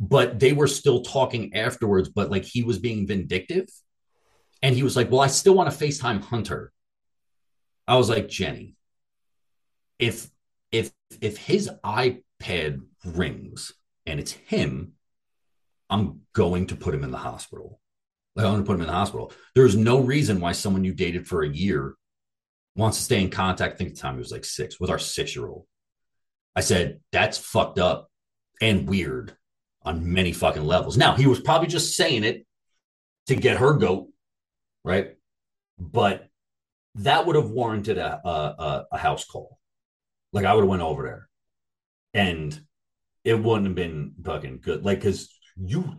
but 0.01 0.41
they 0.41 0.55
were 0.55 0.67
still 0.67 1.03
talking 1.03 1.55
afterwards. 1.55 2.09
But 2.09 2.31
like 2.31 2.45
he 2.45 2.63
was 2.63 2.79
being 2.79 3.07
vindictive, 3.07 3.69
and 4.63 4.75
he 4.75 4.83
was 4.83 4.97
like, 4.97 5.11
well, 5.11 5.21
I 5.21 5.27
still 5.27 5.55
want 5.55 5.71
to 5.71 5.77
Facetime 5.77 6.23
Hunter. 6.23 6.73
I 7.87 7.99
was 7.99 8.09
like, 8.09 8.31
Jenny, 8.31 8.77
if 9.99 10.31
if 10.73 10.91
if 11.21 11.37
his 11.37 11.71
iPad 11.85 12.81
rings 13.05 13.73
and 14.07 14.19
it's 14.19 14.33
him, 14.33 14.93
I'm 15.91 16.23
going 16.33 16.69
to 16.69 16.77
put 16.77 16.95
him 16.95 17.05
in 17.05 17.11
the 17.11 17.19
hospital. 17.19 17.79
Like, 18.37 18.45
I'm 18.45 18.53
going 18.53 18.63
to 18.63 18.67
put 18.67 18.75
him 18.75 18.83
in 18.83 18.87
the 18.87 18.93
hospital. 18.93 19.33
There's 19.55 19.77
no 19.77 20.01
reason 20.01 20.41
why 20.41 20.53
someone 20.53 20.85
you 20.85 20.93
dated 20.93 21.27
for 21.27 21.43
a 21.43 21.49
year 21.49 21.95
wants 22.77 22.99
to 22.99 23.05
stay 23.05 23.23
in 23.23 23.31
contact. 23.31 23.75
I 23.75 23.77
think 23.77 23.95
the 23.95 24.01
time 24.01 24.15
he 24.15 24.19
was 24.19 24.31
like 24.31 24.45
six 24.45 24.79
with 24.79 24.91
our 24.91 24.99
six 24.99 25.35
year 25.35 25.49
old. 25.49 25.67
I 26.55 26.61
said, 26.61 27.01
that's 27.13 27.39
fucked 27.39 27.79
up 27.79 28.11
and 28.61 28.89
weird 28.89 29.37
on 29.83 30.13
many 30.13 30.33
fucking 30.33 30.65
levels. 30.65 30.97
Now, 30.97 31.15
he 31.15 31.27
was 31.27 31.41
probably 31.41 31.69
just 31.69 31.97
saying 31.97 32.25
it 32.25 32.47
to 33.29 33.35
get 33.35 33.59
her 33.59 33.75
goat, 33.75 34.09
right? 34.85 35.15
But 35.79 36.29
that 36.97 37.27
would 37.27 37.37
have 37.37 37.51
warranted 37.51 37.99
a, 37.99 38.27
a, 38.27 38.87
a 38.93 38.99
house 38.99 39.25
call. 39.25 39.59
Like 40.33 40.45
I 40.45 40.55
would 40.55 40.63
have 40.63 40.71
went 40.71 40.83
over 40.83 41.03
there 41.03 41.29
and 42.15 42.59
it 43.25 43.43
wouldn't 43.43 43.67
have 43.67 43.75
been 43.75 44.15
fucking 44.25 44.61
good. 44.63 44.85
Like, 44.85 45.03
cause 45.03 45.29
you, 45.57 45.97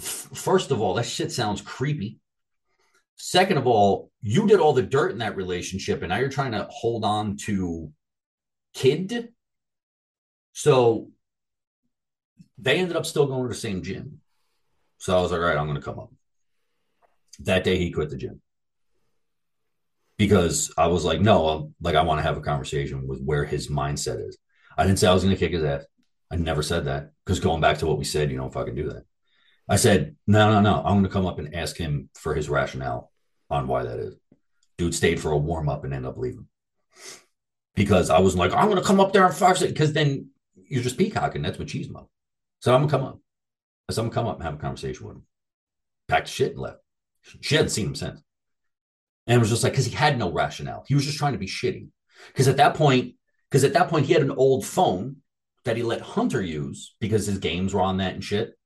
first 0.00 0.70
of 0.70 0.80
all, 0.80 0.94
that 0.94 1.06
shit 1.06 1.32
sounds 1.32 1.60
creepy. 1.60 2.18
Second 3.16 3.58
of 3.58 3.66
all, 3.66 4.10
you 4.22 4.46
did 4.46 4.60
all 4.60 4.72
the 4.72 4.82
dirt 4.82 5.10
in 5.10 5.18
that 5.18 5.36
relationship, 5.36 6.02
and 6.02 6.10
now 6.10 6.18
you're 6.18 6.28
trying 6.28 6.52
to 6.52 6.68
hold 6.70 7.04
on 7.04 7.36
to 7.36 7.92
kid. 8.74 9.30
So 10.52 11.10
they 12.58 12.78
ended 12.78 12.96
up 12.96 13.06
still 13.06 13.26
going 13.26 13.42
to 13.42 13.48
the 13.48 13.54
same 13.54 13.82
gym. 13.82 14.20
So 14.98 15.16
I 15.16 15.20
was 15.20 15.32
like, 15.32 15.40
all 15.40 15.46
right, 15.46 15.56
I'm 15.56 15.66
going 15.66 15.76
to 15.76 15.84
come 15.84 15.98
up. 15.98 16.12
That 17.40 17.64
day, 17.64 17.78
he 17.78 17.92
quit 17.92 18.10
the 18.10 18.16
gym 18.16 18.40
because 20.16 20.72
I 20.76 20.88
was 20.88 21.04
like, 21.04 21.20
no, 21.20 21.48
I'm, 21.48 21.74
like 21.80 21.94
I 21.94 22.02
want 22.02 22.18
to 22.18 22.24
have 22.24 22.36
a 22.36 22.42
conversation 22.42 23.06
with 23.06 23.22
where 23.22 23.44
his 23.44 23.68
mindset 23.68 24.26
is. 24.28 24.36
I 24.76 24.84
didn't 24.84 24.98
say 24.98 25.06
I 25.06 25.14
was 25.14 25.22
going 25.22 25.34
to 25.34 25.38
kick 25.38 25.52
his 25.52 25.64
ass. 25.64 25.84
I 26.30 26.36
never 26.36 26.62
said 26.62 26.84
that 26.84 27.12
because 27.24 27.40
going 27.40 27.60
back 27.60 27.78
to 27.78 27.86
what 27.86 27.98
we 27.98 28.04
said, 28.04 28.30
you 28.30 28.36
don't 28.36 28.52
fucking 28.52 28.74
do 28.74 28.90
that. 28.90 29.04
I 29.68 29.76
said, 29.76 30.16
no, 30.26 30.50
no, 30.50 30.60
no. 30.60 30.76
I'm 30.78 30.94
going 30.94 31.04
to 31.04 31.10
come 31.10 31.26
up 31.26 31.38
and 31.38 31.54
ask 31.54 31.76
him 31.76 32.08
for 32.14 32.34
his 32.34 32.48
rationale 32.48 33.12
on 33.50 33.66
why 33.66 33.84
that 33.84 33.98
is. 33.98 34.14
Dude 34.78 34.94
stayed 34.94 35.20
for 35.20 35.32
a 35.32 35.36
warm 35.36 35.68
up 35.68 35.84
and 35.84 35.92
ended 35.92 36.08
up 36.08 36.18
leaving 36.18 36.46
because 37.74 38.10
I 38.10 38.18
was 38.18 38.34
like, 38.34 38.52
I'm 38.52 38.66
going 38.66 38.80
to 38.80 38.86
come 38.86 39.00
up 39.00 39.12
there 39.12 39.24
and 39.24 39.34
fire 39.34 39.54
it 39.54 39.68
because 39.68 39.92
then 39.92 40.30
you're 40.68 40.82
just 40.82 40.98
peacocking. 40.98 41.42
That's 41.42 41.58
machismo. 41.58 42.08
So 42.60 42.74
I'm 42.74 42.80
going 42.80 42.88
to 42.88 42.96
come 42.96 43.06
up. 43.06 43.20
Said, 43.90 44.02
I'm 44.02 44.04
going 44.06 44.10
to 44.10 44.14
come 44.14 44.26
up 44.26 44.36
and 44.36 44.44
have 44.44 44.54
a 44.54 44.58
conversation 44.58 45.06
with 45.06 45.16
him. 45.16 45.22
Packed 46.08 46.28
shit 46.28 46.52
and 46.52 46.60
left. 46.60 46.80
She 47.40 47.54
hadn't 47.54 47.70
seen 47.70 47.86
him 47.86 47.94
since. 47.94 48.20
And 49.26 49.36
it 49.36 49.38
was 49.38 49.50
just 49.50 49.62
like, 49.62 49.72
because 49.72 49.86
he 49.86 49.94
had 49.94 50.18
no 50.18 50.32
rationale. 50.32 50.84
He 50.88 50.94
was 50.94 51.04
just 51.04 51.18
trying 51.18 51.32
to 51.32 51.38
be 51.38 51.46
shitty. 51.46 51.88
Because 52.28 52.48
at 52.48 52.56
that 52.56 52.74
point, 52.74 53.14
because 53.48 53.64
at 53.64 53.74
that 53.74 53.88
point, 53.88 54.06
he 54.06 54.12
had 54.12 54.22
an 54.22 54.30
old 54.32 54.66
phone 54.66 55.16
that 55.64 55.76
he 55.76 55.82
let 55.82 56.00
Hunter 56.00 56.42
use 56.42 56.96
because 57.00 57.26
his 57.26 57.38
games 57.38 57.74
were 57.74 57.80
on 57.80 57.98
that 57.98 58.14
and 58.14 58.24
shit. 58.24 58.57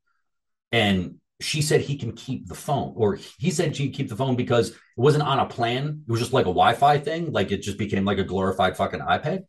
And 0.73 1.21
she 1.43 1.61
said 1.61 1.81
he 1.81 1.97
can 1.97 2.13
keep 2.13 2.47
the 2.47 2.55
phone, 2.55 2.95
or 2.97 3.19
he 3.39 3.51
said 3.51 3.77
she 3.77 3.91
keep 3.91 4.09
the 4.09 4.17
phone 4.17 4.37
because 4.37 4.71
it 4.71 4.77
wasn't 4.97 5.25
on 5.25 5.39
a 5.39 5.47
plan. 5.47 6.05
It 6.07 6.11
was 6.11 6.21
just 6.21 6.33
like 6.33 6.47
a 6.47 6.55
Wi-Fi 6.55 6.99
thing. 6.99 7.33
Like 7.33 7.51
it 7.53 7.63
just 7.63 7.79
became 7.79 8.05
like 8.05 8.19
a 8.19 8.25
glorified 8.25 8.77
fucking 8.77 9.01
iPad. 9.01 9.45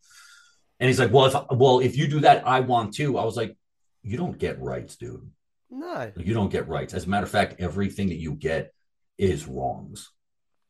And 0.79 0.87
he's 0.87 0.99
like, 0.99 1.13
"Well, 1.13 1.25
if 1.25 1.35
well, 1.51 1.79
if 1.79 1.95
you 1.95 2.07
do 2.07 2.21
that, 2.21 2.45
I 2.47 2.61
want 2.61 2.95
to." 2.95 3.17
I 3.17 3.23
was 3.23 3.37
like, 3.37 3.55
"You 4.01 4.17
don't 4.17 4.37
get 4.37 4.59
rights, 4.59 4.95
dude. 4.95 5.29
No, 5.69 6.11
you 6.17 6.33
don't 6.33 6.51
get 6.51 6.67
rights. 6.67 6.93
As 6.93 7.05
a 7.05 7.09
matter 7.09 7.25
of 7.25 7.31
fact, 7.31 7.55
everything 7.59 8.09
that 8.09 8.19
you 8.19 8.33
get 8.33 8.73
is 9.17 9.47
wrongs. 9.47 10.09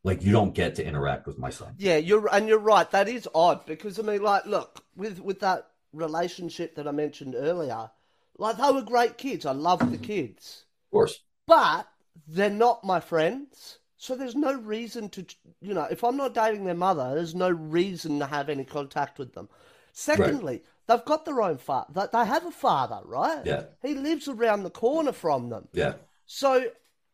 Like 0.03 0.21
you 0.21 0.33
don't 0.33 0.53
get 0.53 0.75
to 0.75 0.85
interact 0.85 1.25
with 1.25 1.39
my 1.39 1.49
son." 1.49 1.75
Yeah, 1.77 1.97
you're 1.97 2.27
and 2.33 2.47
you're 2.47 2.59
right. 2.59 2.89
That 2.91 3.07
is 3.07 3.27
odd 3.33 3.65
because 3.65 3.97
I 3.97 4.03
mean, 4.03 4.21
like, 4.21 4.45
look 4.45 4.83
with 4.95 5.19
with 5.19 5.39
that 5.39 5.67
relationship 5.93 6.75
that 6.75 6.87
I 6.87 6.91
mentioned 6.91 7.35
earlier 7.35 7.89
like 8.37 8.57
they 8.57 8.71
were 8.71 8.81
great 8.81 9.17
kids. 9.17 9.45
I 9.45 9.51
love 9.51 9.91
the 9.91 9.97
kids. 9.97 10.65
Of 10.87 10.91
course. 10.91 11.19
But 11.45 11.87
they're 12.27 12.49
not 12.49 12.83
my 12.83 12.99
friends. 12.99 13.79
So 13.97 14.15
there's 14.15 14.35
no 14.35 14.53
reason 14.53 15.09
to, 15.09 15.25
you 15.61 15.73
know, 15.73 15.87
if 15.89 16.03
I'm 16.03 16.17
not 16.17 16.33
dating 16.33 16.65
their 16.65 16.73
mother, 16.75 17.15
there's 17.15 17.35
no 17.35 17.49
reason 17.49 18.19
to 18.19 18.25
have 18.25 18.49
any 18.49 18.65
contact 18.65 19.17
with 19.17 19.33
them. 19.33 19.47
Secondly, 19.93 20.53
right. 20.53 20.65
they've 20.87 21.05
got 21.05 21.23
their 21.23 21.41
own 21.41 21.57
father. 21.57 22.09
They 22.11 22.25
have 22.25 22.45
a 22.45 22.51
father, 22.51 22.99
right? 23.05 23.45
Yeah. 23.45 23.63
He 23.81 23.93
lives 23.93 24.27
around 24.27 24.63
the 24.63 24.69
corner 24.69 25.13
from 25.13 25.49
them. 25.49 25.69
Yeah. 25.71 25.93
So 26.25 26.65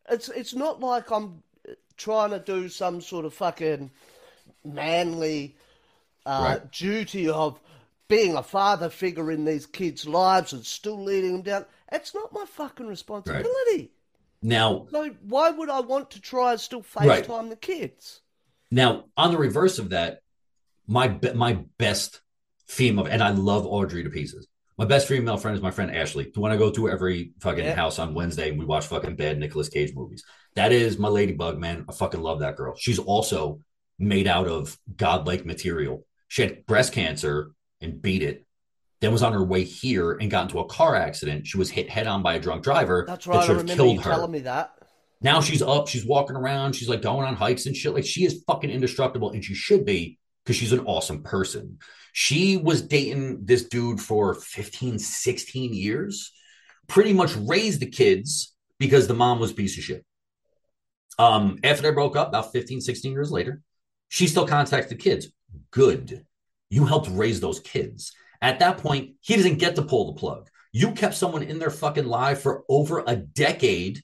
it's 0.08 0.28
it's 0.30 0.54
not 0.54 0.80
like 0.80 1.10
I'm 1.12 1.42
trying 1.96 2.30
to 2.30 2.38
do 2.38 2.68
some 2.68 3.00
sort 3.00 3.24
of 3.24 3.34
fucking 3.34 3.90
manly 4.64 5.56
uh, 6.26 6.58
right. 6.58 6.72
duty 6.72 7.28
of 7.28 7.60
being 8.10 8.36
a 8.36 8.42
father 8.42 8.90
figure 8.90 9.30
in 9.30 9.44
these 9.44 9.64
kids' 9.64 10.06
lives 10.06 10.52
and 10.52 10.66
still 10.66 11.02
leading 11.02 11.32
them 11.32 11.42
down. 11.42 11.64
It's 11.92 12.12
not 12.12 12.32
my 12.32 12.44
fucking 12.44 12.88
responsibility. 12.88 13.48
Right. 13.70 13.90
Now, 14.42 14.86
so 14.90 15.10
why 15.22 15.50
would 15.50 15.70
I 15.70 15.80
want 15.80 16.10
to 16.12 16.20
try 16.20 16.52
and 16.52 16.60
still 16.60 16.82
FaceTime 16.82 17.28
right. 17.28 17.50
the 17.50 17.56
kids? 17.56 18.20
Now, 18.70 19.04
on 19.16 19.30
the 19.30 19.38
reverse 19.38 19.78
of 19.78 19.90
that, 19.90 20.22
my 20.86 21.18
my 21.34 21.60
best 21.78 22.20
female, 22.66 23.06
and 23.06 23.22
I 23.22 23.30
love 23.30 23.64
Audrey 23.64 24.02
to 24.02 24.10
pieces. 24.10 24.48
My 24.76 24.86
best 24.86 25.06
female 25.06 25.36
friend 25.36 25.56
is 25.56 25.62
my 25.62 25.70
friend 25.70 25.94
Ashley, 25.94 26.30
the 26.32 26.40
one 26.40 26.50
I 26.50 26.56
go 26.56 26.70
to 26.70 26.88
every 26.88 27.32
fucking 27.40 27.64
yeah. 27.64 27.74
house 27.74 27.98
on 27.98 28.14
Wednesday, 28.14 28.48
and 28.48 28.58
we 28.58 28.64
watch 28.64 28.86
fucking 28.86 29.16
bad 29.16 29.38
Nicolas 29.38 29.68
Cage 29.68 29.94
movies. 29.94 30.24
That 30.54 30.72
is 30.72 30.98
my 30.98 31.08
ladybug, 31.08 31.58
man. 31.58 31.84
I 31.88 31.92
fucking 31.92 32.20
love 32.20 32.40
that 32.40 32.56
girl. 32.56 32.74
She's 32.76 32.98
also 32.98 33.60
made 33.98 34.26
out 34.26 34.48
of 34.48 34.78
godlike 34.96 35.44
material. 35.44 36.06
She 36.28 36.42
had 36.42 36.66
breast 36.66 36.92
cancer 36.92 37.52
and 37.80 38.00
beat 38.00 38.22
it. 38.22 38.46
Then 39.00 39.12
was 39.12 39.22
on 39.22 39.32
her 39.32 39.42
way 39.42 39.64
here 39.64 40.12
and 40.12 40.30
got 40.30 40.42
into 40.42 40.58
a 40.58 40.66
car 40.66 40.94
accident. 40.94 41.46
She 41.46 41.56
was 41.56 41.70
hit 41.70 41.88
head 41.88 42.06
on 42.06 42.22
by 42.22 42.34
a 42.34 42.40
drunk 42.40 42.62
driver. 42.62 43.04
That's 43.06 43.26
right. 43.26 43.40
That 43.40 43.46
should 43.46 43.68
have 43.68 43.76
killed 43.76 44.02
her. 44.02 44.10
Telling 44.10 44.30
me 44.30 44.40
that. 44.40 44.72
Now 45.22 45.40
she's 45.40 45.62
up. 45.62 45.88
She's 45.88 46.04
walking 46.04 46.36
around. 46.36 46.74
She's 46.74 46.88
like 46.88 47.02
going 47.02 47.26
on 47.26 47.34
hikes 47.34 47.66
and 47.66 47.76
shit. 47.76 47.94
Like 47.94 48.04
she 48.04 48.24
is 48.24 48.42
fucking 48.46 48.70
indestructible, 48.70 49.30
and 49.30 49.44
she 49.44 49.54
should 49.54 49.84
be 49.84 50.18
because 50.44 50.56
she's 50.56 50.72
an 50.72 50.80
awesome 50.80 51.22
person. 51.22 51.78
She 52.12 52.56
was 52.56 52.82
dating 52.82 53.44
this 53.44 53.64
dude 53.64 54.00
for 54.00 54.34
15, 54.34 54.98
16 54.98 55.74
years, 55.74 56.32
pretty 56.88 57.12
much 57.12 57.36
raised 57.36 57.80
the 57.80 57.86
kids 57.86 58.54
because 58.78 59.06
the 59.06 59.14
mom 59.14 59.38
was 59.38 59.52
a 59.52 59.54
piece 59.54 59.78
of 59.78 59.84
shit. 59.84 60.04
Um, 61.18 61.58
after 61.62 61.82
they 61.82 61.90
broke 61.90 62.16
up, 62.16 62.28
about 62.28 62.52
15, 62.52 62.80
16 62.80 63.12
years 63.12 63.30
later, 63.30 63.60
she 64.08 64.26
still 64.26 64.46
contacts 64.46 64.88
the 64.88 64.96
kids. 64.96 65.28
Good. 65.70 66.24
You 66.70 66.86
helped 66.86 67.08
raise 67.10 67.40
those 67.40 67.60
kids. 67.60 68.12
At 68.40 68.60
that 68.60 68.78
point, 68.78 69.16
he 69.20 69.36
doesn't 69.36 69.58
get 69.58 69.76
to 69.76 69.82
pull 69.82 70.12
the 70.12 70.18
plug. 70.18 70.48
You 70.72 70.92
kept 70.92 71.14
someone 71.14 71.42
in 71.42 71.58
their 71.58 71.70
fucking 71.70 72.06
life 72.06 72.40
for 72.40 72.64
over 72.68 73.04
a 73.06 73.16
decade. 73.16 74.02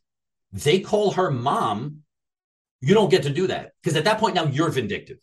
They 0.52 0.80
call 0.80 1.12
her 1.12 1.30
mom. 1.30 2.02
You 2.80 2.92
don't 2.92 3.10
get 3.10 3.22
to 3.22 3.30
do 3.30 3.46
that 3.46 3.72
because 3.82 3.96
at 3.96 4.04
that 4.04 4.18
point 4.18 4.34
now 4.34 4.44
you're 4.44 4.68
vindictive. 4.68 5.18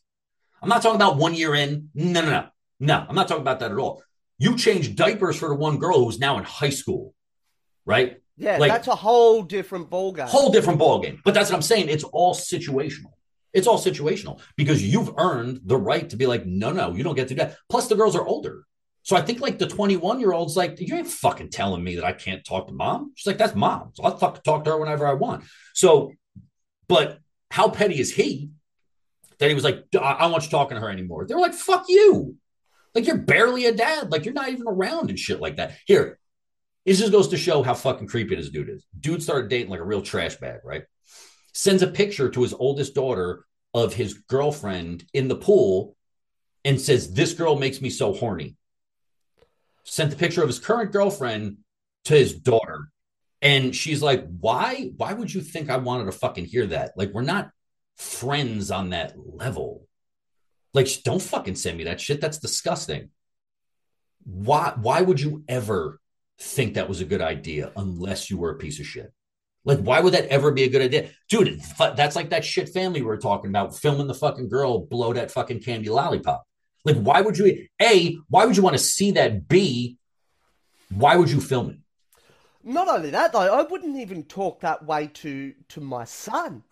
I'm 0.61 0.69
not 0.69 0.81
talking 0.81 0.95
about 0.95 1.17
one 1.17 1.33
year 1.33 1.53
in. 1.53 1.89
No, 1.93 2.21
no, 2.21 2.29
no. 2.29 2.47
No, 2.79 3.05
I'm 3.07 3.15
not 3.15 3.27
talking 3.27 3.41
about 3.41 3.59
that 3.59 3.71
at 3.71 3.77
all. 3.77 4.03
You 4.37 4.57
changed 4.57 4.95
diapers 4.95 5.37
for 5.37 5.49
the 5.49 5.55
one 5.55 5.77
girl 5.77 6.03
who's 6.03 6.19
now 6.19 6.37
in 6.37 6.43
high 6.43 6.71
school, 6.71 7.13
right? 7.85 8.17
Yeah, 8.35 8.57
like, 8.57 8.71
that's 8.71 8.87
a 8.87 8.95
whole 8.95 9.43
different 9.43 9.89
ballgame. 9.89 10.27
Whole 10.27 10.51
different 10.51 10.79
ballgame. 10.79 11.19
But 11.23 11.33
that's 11.33 11.49
what 11.49 11.55
I'm 11.55 11.61
saying. 11.61 11.87
It's 11.89 12.03
all 12.03 12.33
situational. 12.33 13.12
It's 13.53 13.67
all 13.67 13.77
situational 13.77 14.39
because 14.57 14.83
you've 14.83 15.13
earned 15.17 15.61
the 15.65 15.77
right 15.77 16.09
to 16.09 16.15
be 16.15 16.25
like, 16.25 16.45
no, 16.45 16.71
no, 16.71 16.93
you 16.93 17.03
don't 17.03 17.15
get 17.15 17.27
to 17.27 17.35
do 17.35 17.41
that. 17.41 17.57
Plus, 17.69 17.87
the 17.87 17.95
girls 17.95 18.15
are 18.15 18.25
older. 18.25 18.65
So 19.03 19.17
I 19.17 19.21
think 19.21 19.41
like 19.41 19.59
the 19.59 19.67
21 19.67 20.19
year 20.19 20.31
old's 20.31 20.55
like, 20.55 20.79
you 20.79 20.95
ain't 20.95 21.07
fucking 21.07 21.49
telling 21.49 21.83
me 21.83 21.95
that 21.95 22.05
I 22.05 22.13
can't 22.13 22.43
talk 22.43 22.67
to 22.67 22.73
mom. 22.73 23.11
She's 23.15 23.27
like, 23.27 23.37
that's 23.37 23.53
mom. 23.53 23.91
So 23.93 24.03
I'll 24.03 24.17
talk, 24.17 24.43
talk 24.43 24.63
to 24.63 24.71
her 24.71 24.77
whenever 24.77 25.05
I 25.05 25.13
want. 25.13 25.43
So, 25.73 26.13
but 26.87 27.19
how 27.51 27.69
petty 27.69 27.99
is 27.99 28.13
he 28.13 28.49
that 29.39 29.49
he 29.49 29.55
was 29.55 29.63
like, 29.63 29.85
I, 29.99 30.21
don't 30.21 30.31
want 30.31 30.45
you 30.45 30.49
talking 30.49 30.75
to 30.75 30.81
her 30.81 30.89
anymore? 30.89 31.25
They 31.25 31.35
were 31.35 31.41
like, 31.41 31.53
fuck 31.53 31.85
you. 31.89 32.37
Like 32.95 33.05
you're 33.05 33.17
barely 33.17 33.65
a 33.65 33.73
dad. 33.73 34.11
Like 34.11 34.23
you're 34.25 34.33
not 34.33 34.49
even 34.49 34.67
around 34.67 35.09
and 35.09 35.19
shit 35.19 35.41
like 35.41 35.57
that. 35.57 35.73
Here, 35.85 36.17
this 36.85 36.99
just 36.99 37.11
goes 37.11 37.27
to 37.29 37.37
show 37.37 37.61
how 37.61 37.73
fucking 37.73 38.07
creepy 38.07 38.35
this 38.35 38.49
dude 38.49 38.69
is. 38.69 38.85
Dude 38.97 39.21
started 39.21 39.49
dating 39.49 39.69
like 39.69 39.79
a 39.81 39.85
real 39.85 40.01
trash 40.01 40.37
bag, 40.37 40.61
right? 40.63 40.83
Sends 41.53 41.83
a 41.83 41.87
picture 41.87 42.29
to 42.29 42.41
his 42.41 42.53
oldest 42.53 42.95
daughter 42.95 43.45
of 43.73 43.93
his 43.93 44.13
girlfriend 44.13 45.05
in 45.13 45.27
the 45.27 45.35
pool 45.35 45.95
and 46.65 46.79
says, 46.79 47.13
This 47.13 47.33
girl 47.33 47.57
makes 47.57 47.81
me 47.81 47.89
so 47.89 48.13
horny. 48.13 48.55
Sent 49.83 50.11
the 50.11 50.17
picture 50.17 50.41
of 50.41 50.47
his 50.47 50.59
current 50.59 50.91
girlfriend 50.91 51.57
to 52.05 52.13
his 52.13 52.33
daughter. 52.33 52.89
And 53.41 53.75
she's 53.75 54.01
like, 54.01 54.25
Why? 54.39 54.91
Why 54.97 55.13
would 55.13 55.33
you 55.33 55.41
think 55.41 55.69
I 55.69 55.77
wanted 55.77 56.05
to 56.05 56.11
fucking 56.11 56.45
hear 56.45 56.65
that? 56.67 56.93
Like, 56.95 57.11
we're 57.11 57.21
not 57.21 57.51
friends 57.95 58.71
on 58.71 58.89
that 58.89 59.13
level. 59.17 59.87
Like, 60.73 60.87
don't 61.03 61.21
fucking 61.21 61.55
send 61.55 61.77
me 61.77 61.83
that 61.85 62.01
shit. 62.01 62.19
That's 62.21 62.39
disgusting. 62.39 63.09
Why 64.23 64.73
why 64.77 65.01
would 65.01 65.19
you 65.19 65.43
ever 65.47 65.99
think 66.39 66.73
that 66.73 66.89
was 66.89 67.01
a 67.01 67.05
good 67.05 67.21
idea 67.21 67.71
unless 67.75 68.29
you 68.29 68.37
were 68.37 68.51
a 68.51 68.57
piece 68.57 68.79
of 68.79 68.87
shit? 68.87 69.13
Like, 69.65 69.79
why 69.79 70.01
would 70.01 70.13
that 70.13 70.25
ever 70.27 70.51
be 70.51 70.63
a 70.63 70.69
good 70.69 70.81
idea? 70.81 71.09
Dude, 71.29 71.61
that's 71.77 72.15
like 72.15 72.29
that 72.31 72.43
shit 72.43 72.69
family 72.69 73.01
we 73.01 73.09
are 73.09 73.17
talking 73.17 73.49
about, 73.49 73.77
filming 73.77 74.07
the 74.07 74.13
fucking 74.13 74.49
girl 74.49 74.79
blow 74.79 75.13
that 75.13 75.31
fucking 75.31 75.61
candy 75.61 75.89
lollipop. 75.89 76.43
Like, 76.83 76.97
why 76.97 77.21
would 77.21 77.37
you? 77.37 77.67
A, 77.81 78.17
why 78.27 78.45
would 78.45 78.57
you 78.57 78.63
want 78.63 78.75
to 78.75 78.83
see 78.83 79.11
that? 79.11 79.47
B, 79.47 79.97
why 80.89 81.15
would 81.15 81.31
you 81.31 81.39
film 81.39 81.69
it? 81.69 81.77
Not 82.65 82.87
only 82.89 83.09
that 83.11 83.31
though, 83.33 83.39
I 83.39 83.61
wouldn't 83.63 83.97
even 83.97 84.23
talk 84.23 84.61
that 84.61 84.85
way 84.85 85.07
to 85.15 85.53
to 85.69 85.81
my 85.81 86.03
son 86.05 86.63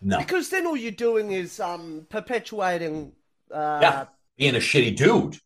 No. 0.00 0.18
because 0.18 0.48
then 0.50 0.66
all 0.66 0.76
you're 0.76 0.90
doing 0.92 1.32
is 1.32 1.60
um 1.60 2.06
perpetuating. 2.10 3.12
Uh, 3.50 3.78
yeah. 3.82 4.04
Being 4.38 4.54
a 4.54 4.58
shitty 4.58 4.96
dude. 4.96 5.36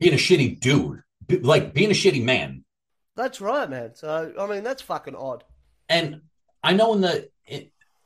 Being 0.00 0.14
a 0.14 0.16
shitty 0.16 0.58
dude. 0.60 1.02
Be- 1.26 1.38
like 1.38 1.72
being 1.72 1.90
a 1.90 1.94
shitty 1.94 2.22
man. 2.24 2.64
That's 3.14 3.40
right, 3.40 3.68
man. 3.70 3.94
So 3.94 4.32
I 4.38 4.46
mean, 4.46 4.64
that's 4.64 4.82
fucking 4.82 5.14
odd. 5.14 5.44
And 5.88 6.22
I 6.62 6.72
know 6.72 6.94
in 6.94 7.00
the 7.00 7.28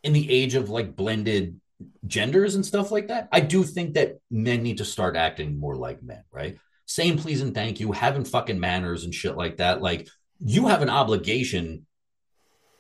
in 0.02 0.12
the 0.12 0.30
age 0.30 0.54
of 0.54 0.70
like 0.70 0.96
blended 0.96 1.60
genders 2.06 2.54
and 2.54 2.64
stuff 2.64 2.90
like 2.90 3.08
that, 3.08 3.28
I 3.32 3.40
do 3.40 3.64
think 3.64 3.94
that 3.94 4.18
men 4.30 4.62
need 4.62 4.78
to 4.78 4.84
start 4.84 5.16
acting 5.16 5.58
more 5.58 5.76
like 5.76 6.02
men, 6.02 6.24
right? 6.30 6.58
Saying 6.86 7.18
please 7.18 7.42
and 7.42 7.54
thank 7.54 7.80
you, 7.80 7.92
having 7.92 8.24
fucking 8.24 8.60
manners 8.60 9.04
and 9.04 9.14
shit 9.14 9.36
like 9.36 9.56
that. 9.56 9.82
Like 9.82 10.08
you 10.40 10.68
have 10.68 10.82
an 10.82 10.90
obligation 10.90 11.86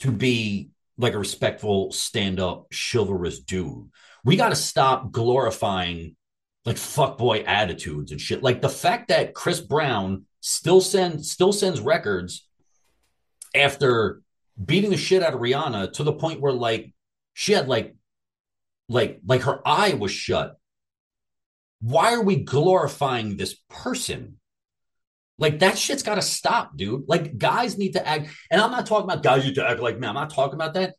to 0.00 0.12
be 0.12 0.70
like 0.98 1.14
a 1.14 1.18
respectful, 1.18 1.92
stand 1.92 2.40
up, 2.40 2.68
chivalrous 2.72 3.40
dude. 3.40 3.90
We 4.24 4.36
got 4.36 4.50
to 4.50 4.56
stop 4.56 5.10
glorifying 5.10 6.16
like 6.64 6.76
fuckboy 6.76 7.46
attitudes 7.46 8.12
and 8.12 8.20
shit. 8.20 8.42
Like 8.42 8.60
the 8.60 8.68
fact 8.68 9.08
that 9.08 9.34
Chris 9.34 9.60
Brown 9.60 10.24
still 10.40 10.80
sends 10.80 11.30
still 11.30 11.52
sends 11.52 11.80
records 11.80 12.46
after 13.54 14.22
beating 14.62 14.90
the 14.90 14.96
shit 14.96 15.22
out 15.22 15.34
of 15.34 15.40
Rihanna 15.40 15.92
to 15.94 16.04
the 16.04 16.12
point 16.12 16.40
where 16.40 16.52
like 16.52 16.92
she 17.34 17.52
had 17.52 17.68
like 17.68 17.94
like 18.88 19.20
like 19.26 19.42
her 19.42 19.60
eye 19.66 19.94
was 19.94 20.12
shut. 20.12 20.56
Why 21.80 22.14
are 22.14 22.22
we 22.22 22.36
glorifying 22.36 23.36
this 23.36 23.56
person? 23.68 24.38
Like 25.38 25.58
that 25.58 25.76
shit's 25.76 26.02
got 26.02 26.14
to 26.14 26.22
stop, 26.22 26.76
dude. 26.76 27.04
Like 27.06 27.36
guys 27.36 27.76
need 27.76 27.92
to 27.92 28.06
act, 28.06 28.30
and 28.50 28.60
I'm 28.60 28.70
not 28.70 28.86
talking 28.86 29.04
about 29.04 29.22
guys 29.22 29.44
need 29.44 29.56
to 29.56 29.68
act 29.68 29.80
like 29.80 29.98
men. 29.98 30.10
I'm 30.10 30.14
not 30.14 30.30
talking 30.30 30.54
about 30.54 30.74
that. 30.74 30.94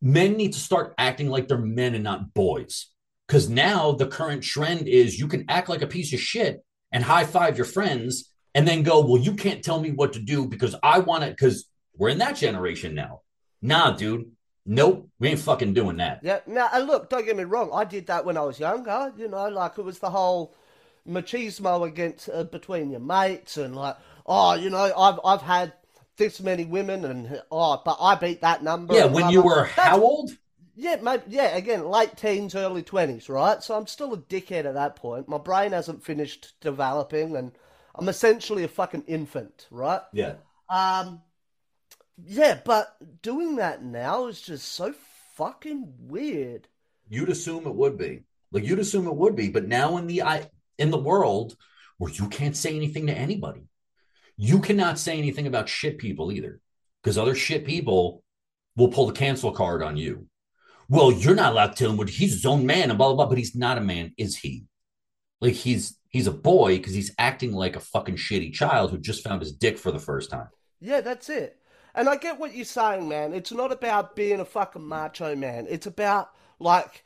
Men 0.00 0.36
need 0.36 0.52
to 0.52 0.60
start 0.60 0.94
acting 0.98 1.28
like 1.28 1.48
they're 1.48 1.58
men 1.58 1.94
and 1.94 2.04
not 2.04 2.32
boys. 2.32 2.86
Because 3.26 3.48
now 3.48 3.92
the 3.92 4.06
current 4.06 4.44
trend 4.44 4.86
is 4.86 5.18
you 5.18 5.26
can 5.26 5.46
act 5.48 5.68
like 5.68 5.82
a 5.82 5.86
piece 5.88 6.12
of 6.12 6.20
shit 6.20 6.64
and 6.92 7.02
high 7.02 7.24
five 7.24 7.56
your 7.56 7.66
friends 7.66 8.32
and 8.54 8.68
then 8.68 8.84
go, 8.84 9.04
well, 9.04 9.20
you 9.20 9.34
can't 9.34 9.64
tell 9.64 9.80
me 9.80 9.90
what 9.90 10.12
to 10.12 10.20
do 10.20 10.46
because 10.46 10.76
I 10.82 11.00
want 11.00 11.24
it. 11.24 11.30
Because 11.30 11.68
we're 11.96 12.10
in 12.10 12.18
that 12.18 12.36
generation 12.36 12.94
now. 12.94 13.22
Nah, 13.62 13.92
dude. 13.92 14.32
Nope, 14.68 15.08
we 15.20 15.28
ain't 15.28 15.38
fucking 15.38 15.74
doing 15.74 15.98
that. 15.98 16.20
Yeah. 16.24 16.40
Now, 16.44 16.68
and 16.72 16.88
look, 16.88 17.08
don't 17.08 17.24
get 17.24 17.36
me 17.36 17.44
wrong. 17.44 17.70
I 17.72 17.84
did 17.84 18.08
that 18.08 18.24
when 18.24 18.36
I 18.36 18.42
was 18.42 18.58
younger. 18.58 19.12
You 19.16 19.28
know, 19.28 19.48
like 19.48 19.78
it 19.78 19.84
was 19.84 20.00
the 20.00 20.10
whole 20.10 20.56
machismo 21.08 21.86
against 21.86 22.28
uh, 22.28 22.42
between 22.44 22.90
your 22.90 23.00
mates 23.00 23.56
and 23.58 23.76
like, 23.76 23.96
oh, 24.26 24.54
you 24.54 24.70
know, 24.70 24.92
I've 24.96 25.20
I've 25.24 25.42
had 25.42 25.72
this 26.16 26.40
many 26.40 26.64
women 26.64 27.04
and 27.04 27.40
oh, 27.50 27.80
but 27.84 27.98
I 28.00 28.16
beat 28.16 28.40
that 28.40 28.64
number. 28.64 28.94
Yeah, 28.94 29.04
when 29.04 29.30
you 29.30 29.42
were 29.42 29.66
That's- 29.66 29.88
how 29.88 30.00
old? 30.02 30.32
Yeah, 30.78 30.96
maybe, 30.96 31.22
yeah. 31.28 31.56
Again, 31.56 31.86
late 31.88 32.16
teens, 32.16 32.54
early 32.54 32.82
twenties, 32.82 33.28
right? 33.28 33.62
So 33.62 33.76
I'm 33.76 33.86
still 33.86 34.12
a 34.12 34.18
dickhead 34.18 34.66
at 34.66 34.74
that 34.74 34.96
point. 34.96 35.28
My 35.28 35.38
brain 35.38 35.72
hasn't 35.72 36.04
finished 36.04 36.52
developing, 36.60 37.36
and 37.36 37.52
I'm 37.94 38.08
essentially 38.10 38.64
a 38.64 38.68
fucking 38.68 39.04
infant, 39.06 39.68
right? 39.70 40.02
Yeah. 40.12 40.34
Um, 40.68 41.22
yeah, 42.24 42.58
but 42.64 42.96
doing 43.22 43.56
that 43.56 43.82
now 43.82 44.26
is 44.26 44.40
just 44.40 44.72
so 44.72 44.94
fucking 45.34 45.92
weird. 45.98 46.68
You'd 47.08 47.28
assume 47.28 47.66
it 47.66 47.74
would 47.74 47.98
be. 47.98 48.22
Like 48.52 48.64
you'd 48.64 48.78
assume 48.78 49.06
it 49.06 49.16
would 49.16 49.36
be, 49.36 49.50
but 49.50 49.68
now 49.68 49.96
in 49.96 50.06
the 50.06 50.22
I 50.22 50.48
in 50.78 50.90
the 50.90 50.98
world 50.98 51.56
where 51.98 52.12
you 52.12 52.28
can't 52.28 52.56
say 52.56 52.74
anything 52.74 53.06
to 53.06 53.16
anybody. 53.16 53.62
You 54.36 54.60
cannot 54.60 54.98
say 54.98 55.18
anything 55.18 55.46
about 55.46 55.68
shit 55.68 55.98
people 55.98 56.30
either. 56.30 56.60
Because 57.02 57.18
other 57.18 57.34
shit 57.34 57.64
people 57.64 58.22
will 58.76 58.88
pull 58.88 59.06
the 59.06 59.12
cancel 59.12 59.52
card 59.52 59.82
on 59.82 59.96
you. 59.96 60.26
Well, 60.88 61.12
you're 61.12 61.34
not 61.34 61.52
allowed 61.52 61.68
to 61.68 61.74
tell 61.74 61.90
him 61.90 61.96
what 61.96 62.08
he's 62.08 62.32
his 62.32 62.46
own 62.46 62.66
man 62.66 62.90
and 62.90 62.98
blah 62.98 63.08
blah 63.08 63.16
blah, 63.16 63.26
but 63.26 63.38
he's 63.38 63.54
not 63.54 63.78
a 63.78 63.80
man, 63.80 64.12
is 64.16 64.36
he? 64.36 64.64
Like 65.40 65.54
he's 65.54 65.98
he's 66.08 66.26
a 66.26 66.32
boy 66.32 66.76
because 66.76 66.94
he's 66.94 67.14
acting 67.18 67.52
like 67.52 67.76
a 67.76 67.80
fucking 67.80 68.16
shitty 68.16 68.52
child 68.52 68.90
who 68.90 68.98
just 68.98 69.24
found 69.24 69.42
his 69.42 69.52
dick 69.52 69.78
for 69.78 69.92
the 69.92 69.98
first 69.98 70.30
time. 70.30 70.48
Yeah, 70.80 71.00
that's 71.00 71.28
it. 71.28 71.58
And 71.96 72.10
I 72.10 72.16
get 72.16 72.38
what 72.38 72.54
you're 72.54 72.66
saying, 72.66 73.08
man. 73.08 73.32
It's 73.32 73.52
not 73.52 73.72
about 73.72 74.14
being 74.14 74.40
a 74.40 74.44
fucking 74.44 74.86
macho 74.86 75.34
man. 75.34 75.66
It's 75.68 75.86
about 75.86 76.30
like 76.60 77.04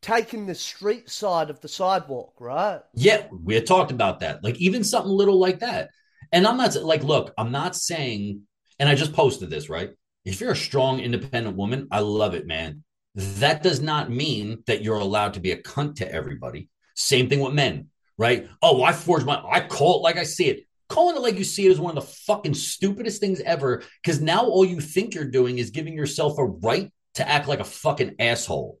taking 0.00 0.46
the 0.46 0.54
street 0.54 1.08
side 1.08 1.48
of 1.48 1.60
the 1.60 1.68
sidewalk, 1.68 2.34
right? 2.40 2.80
Yeah, 2.92 3.28
we 3.30 3.54
had 3.54 3.66
talked 3.66 3.92
about 3.92 4.20
that. 4.20 4.42
Like 4.42 4.56
even 4.56 4.82
something 4.82 5.12
little 5.12 5.38
like 5.38 5.60
that. 5.60 5.90
And 6.32 6.46
I'm 6.46 6.56
not 6.56 6.74
like, 6.74 7.04
look, 7.04 7.32
I'm 7.38 7.52
not 7.52 7.76
saying, 7.76 8.42
and 8.80 8.88
I 8.88 8.96
just 8.96 9.12
posted 9.12 9.48
this, 9.48 9.68
right? 9.68 9.90
If 10.24 10.40
you're 10.40 10.52
a 10.52 10.56
strong, 10.56 10.98
independent 10.98 11.56
woman, 11.56 11.86
I 11.92 12.00
love 12.00 12.34
it, 12.34 12.46
man. 12.46 12.82
That 13.14 13.62
does 13.62 13.80
not 13.80 14.10
mean 14.10 14.64
that 14.66 14.82
you're 14.82 14.96
allowed 14.96 15.34
to 15.34 15.40
be 15.40 15.52
a 15.52 15.62
cunt 15.62 15.96
to 15.96 16.10
everybody. 16.10 16.68
Same 16.94 17.28
thing 17.28 17.40
with 17.40 17.52
men, 17.52 17.88
right? 18.18 18.48
Oh, 18.60 18.82
I 18.82 18.92
forged 18.92 19.26
my, 19.26 19.40
I 19.40 19.60
call 19.60 19.98
it 19.98 20.02
like 20.02 20.16
I 20.16 20.24
see 20.24 20.48
it. 20.48 20.66
Calling 20.92 21.16
it 21.16 21.22
like 21.22 21.38
you 21.38 21.44
see 21.44 21.64
it 21.64 21.72
is 21.72 21.80
one 21.80 21.96
of 21.96 22.04
the 22.04 22.12
fucking 22.26 22.52
stupidest 22.52 23.18
things 23.18 23.40
ever 23.40 23.82
because 24.02 24.20
now 24.20 24.44
all 24.44 24.62
you 24.62 24.78
think 24.78 25.14
you're 25.14 25.24
doing 25.24 25.56
is 25.56 25.70
giving 25.70 25.94
yourself 25.94 26.36
a 26.36 26.44
right 26.44 26.92
to 27.14 27.26
act 27.26 27.48
like 27.48 27.60
a 27.60 27.64
fucking 27.64 28.16
asshole. 28.18 28.78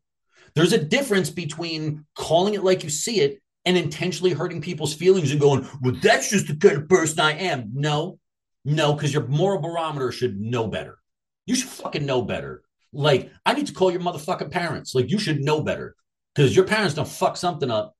There's 0.54 0.74
a 0.74 0.84
difference 0.84 1.30
between 1.30 2.04
calling 2.14 2.52
it 2.52 2.62
like 2.62 2.84
you 2.84 2.90
see 2.90 3.22
it 3.22 3.40
and 3.64 3.78
intentionally 3.78 4.34
hurting 4.34 4.60
people's 4.60 4.92
feelings 4.92 5.30
and 5.30 5.40
going, 5.40 5.66
well, 5.80 5.94
that's 6.02 6.28
just 6.28 6.48
the 6.48 6.56
kind 6.56 6.82
of 6.82 6.88
person 6.90 7.18
I 7.18 7.32
am. 7.32 7.70
No, 7.72 8.18
no, 8.62 8.92
because 8.92 9.14
your 9.14 9.26
moral 9.26 9.62
barometer 9.62 10.12
should 10.12 10.38
know 10.38 10.66
better. 10.66 10.98
You 11.46 11.54
should 11.54 11.70
fucking 11.70 12.04
know 12.04 12.20
better. 12.20 12.60
Like, 12.92 13.30
I 13.46 13.54
need 13.54 13.68
to 13.68 13.72
call 13.72 13.90
your 13.90 14.02
motherfucking 14.02 14.50
parents. 14.50 14.94
Like, 14.94 15.10
you 15.10 15.18
should 15.18 15.40
know 15.40 15.62
better 15.62 15.96
because 16.34 16.54
your 16.54 16.66
parents 16.66 16.92
don't 16.92 17.08
fuck 17.08 17.38
something 17.38 17.70
up 17.70 17.96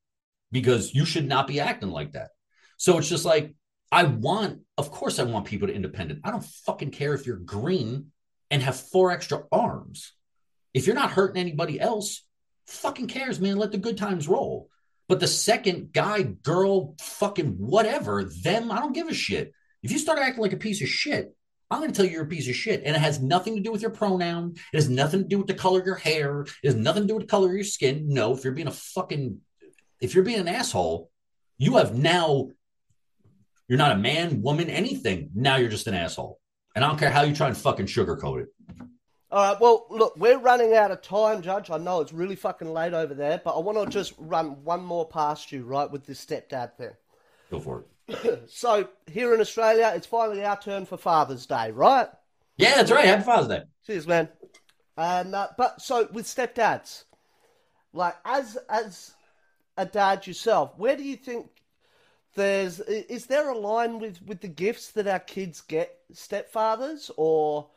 because 0.51 0.95
you 0.95 1.07
should 1.07 1.27
not 1.27 1.47
be 1.47 1.61
acting 1.61 1.89
like 1.89 2.13
that. 2.13 2.29
So 2.77 2.99
it's 2.99 3.09
just 3.09 3.25
like, 3.25 3.55
I 3.93 4.05
want, 4.05 4.61
of 4.79 4.91
course, 4.91 5.19
I 5.19 5.25
want 5.25 5.45
people 5.45 5.69
to 5.69 5.75
independent. 5.75 6.21
I 6.25 6.31
don't 6.31 6.45
fucking 6.45 6.93
care 6.93 7.13
if 7.13 7.27
you're 7.27 7.37
green 7.37 8.07
and 8.51 8.63
have 8.63 8.81
four 8.81 9.13
extra 9.13 9.45
arms. 9.53 10.15
If 10.73 10.87
you're 10.87 10.97
not 10.97 11.11
hurting 11.11 11.41
anybody 11.41 11.79
else, 11.79 12.25
fucking 12.67 13.09
cares, 13.09 13.39
man. 13.39 13.59
Let 13.59 13.71
the 13.71 13.79
good 13.79 13.99
times 13.99 14.27
roll. 14.27 14.71
But 15.09 15.21
the 15.21 15.27
second 15.27 15.93
guy, 15.93 16.23
girl, 16.23 16.95
fucking 17.01 17.57
whatever, 17.59 18.25
them, 18.25 18.73
I 18.73 18.79
don't 18.79 18.95
give 18.95 19.09
a 19.09 19.15
shit. 19.15 19.53
If 19.83 19.93
you 19.93 19.99
start 19.99 20.19
acting 20.19 20.43
like 20.43 20.55
a 20.55 20.57
piece 20.57 20.81
of 20.81 20.89
shit, 20.89 21.37
I'm 21.71 21.81
going 21.81 21.91
to 21.91 21.97
tell 21.97 22.07
you 22.07 22.13
you're 22.13 22.25
a 22.25 22.29
piece 22.29 22.49
of 22.49 22.55
shit. 22.55 22.83
And 22.87 22.97
it 22.97 23.01
has 23.01 23.21
nothing 23.21 23.57
to 23.57 23.63
do 23.63 23.73
with 23.73 23.83
your 23.83 23.91
pronoun. 23.91 24.55
It 24.73 24.77
has 24.77 24.89
nothing 24.89 25.23
to 25.23 25.29
do 25.29 25.39
with 25.39 25.49
the 25.49 25.55
color 25.55 25.81
of 25.81 25.87
your 25.87 25.97
hair. 25.97 26.43
It 26.43 26.67
has 26.67 26.77
nothing 26.77 27.03
to 27.03 27.09
do 27.09 27.15
with 27.17 27.25
the 27.25 27.31
color 27.31 27.49
of 27.49 27.55
your 27.55 27.65
skin. 27.65 28.07
No, 28.09 28.35
if 28.35 28.43
you're 28.43 28.55
being 28.55 28.69
a 28.69 28.73
fucking, 28.73 29.41
if 30.01 30.15
you're 30.15 30.25
being 30.25 30.41
an 30.41 30.49
asshole, 30.49 31.11
you 31.59 31.77
have 31.77 31.95
now, 31.95 32.49
you're 33.73 33.79
not 33.79 33.93
a 33.93 33.99
man, 33.99 34.43
woman, 34.43 34.69
anything. 34.69 35.31
Now 35.35 35.57
you're 35.57 35.71
just 35.71 35.87
an 35.87 35.95
asshole. 35.95 36.39
And 36.77 36.85
I 36.85 36.89
don't 36.89 36.99
care 36.99 37.09
how 37.09 37.23
you 37.23 37.35
try 37.35 37.49
and 37.49 37.57
fucking 37.57 37.87
sugarcoat 37.87 38.43
it. 38.43 38.49
All 39.31 39.51
right, 39.51 39.59
well, 39.59 39.87
look, 39.89 40.15
we're 40.19 40.37
running 40.37 40.75
out 40.75 40.91
of 40.91 41.01
time, 41.01 41.41
Judge. 41.41 41.71
I 41.71 41.79
know 41.79 42.03
it's 42.03 42.13
really 42.13 42.37
fucking 42.37 42.71
late 42.71 42.93
over 42.93 43.15
there, 43.15 43.41
but 43.43 43.57
I 43.57 43.61
want 43.61 43.83
to 43.83 43.87
just 43.87 44.13
run 44.19 44.63
one 44.63 44.85
more 44.85 45.09
past 45.09 45.53
you, 45.53 45.65
right, 45.65 45.91
with 45.91 46.05
this 46.05 46.23
stepdad 46.23 46.77
thing. 46.77 46.91
Go 47.51 47.61
for 47.61 47.85
it. 48.09 48.43
So, 48.51 48.91
here 49.11 49.33
in 49.33 49.41
Australia, 49.41 49.91
it's 49.97 50.07
finally 50.07 50.45
our 50.45 50.61
turn 50.61 50.85
for 50.85 50.99
Father's 50.99 51.47
Day, 51.47 51.71
right? 51.71 52.09
Yeah, 52.59 52.75
that's 52.75 52.91
right. 52.91 53.07
Happy 53.07 53.23
Father's 53.23 53.49
Day. 53.49 53.63
Cheers, 53.87 54.07
man. 54.07 54.29
And 54.99 55.35
uh, 55.35 55.49
but 55.57 55.81
so 55.81 56.07
with 56.13 56.27
stepdads, 56.27 57.05
like 57.95 58.17
as 58.27 58.59
as 58.69 59.13
a 59.79 59.87
dad 59.87 60.27
yourself, 60.27 60.75
where 60.77 60.95
do 60.95 61.05
you 61.05 61.17
think 61.17 61.49
there's 62.35 62.81
is 62.81 63.27
there 63.27 63.49
a 63.51 63.57
line 63.59 63.99
with 63.99 64.23
with 64.23 64.41
the 64.41 64.49
gifts 64.49 64.91
that 64.93 65.07
our 65.07 65.19
kids 65.19 65.61
get 65.61 65.99
stepfathers 66.13 67.11
or 67.17 67.69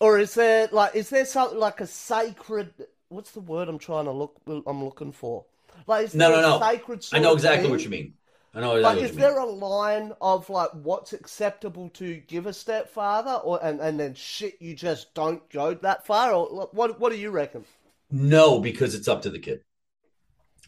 or 0.00 0.18
is 0.18 0.34
there 0.34 0.68
like 0.72 0.94
is 0.94 1.10
there 1.10 1.24
something 1.24 1.58
like 1.58 1.80
a 1.80 1.86
sacred 1.86 2.72
what's 3.08 3.32
the 3.32 3.40
word 3.40 3.68
I'm 3.68 3.78
trying 3.78 4.04
to 4.06 4.12
look 4.12 4.40
I'm 4.66 4.84
looking 4.84 5.12
for 5.12 5.44
like 5.86 6.06
is 6.06 6.14
No, 6.14 6.30
no, 6.30 6.38
a 6.38 6.42
no. 6.42 6.60
sacred 6.60 7.06
I 7.12 7.18
know 7.18 7.32
exactly 7.32 7.70
what 7.70 7.82
you 7.82 7.90
mean. 7.90 8.14
I 8.54 8.60
know 8.60 8.76
exactly 8.76 9.02
Like, 9.02 9.10
is 9.10 9.16
mean. 9.16 9.20
there 9.20 9.38
a 9.38 9.44
line 9.44 10.12
of 10.20 10.48
like 10.48 10.70
what's 10.72 11.12
acceptable 11.12 11.90
to 11.90 12.16
give 12.26 12.46
a 12.46 12.52
stepfather, 12.52 13.32
or 13.44 13.62
and, 13.62 13.80
and 13.80 14.00
then 14.00 14.14
shit 14.14 14.56
you 14.60 14.74
just 14.74 15.12
don't 15.14 15.48
go 15.50 15.74
that 15.74 16.06
far, 16.06 16.32
or 16.32 16.68
what 16.72 16.98
what 16.98 17.12
do 17.12 17.18
you 17.18 17.30
reckon? 17.30 17.64
No, 18.10 18.60
because 18.60 18.94
it's 18.94 19.08
up 19.08 19.22
to 19.22 19.30
the 19.30 19.38
kid. 19.38 19.60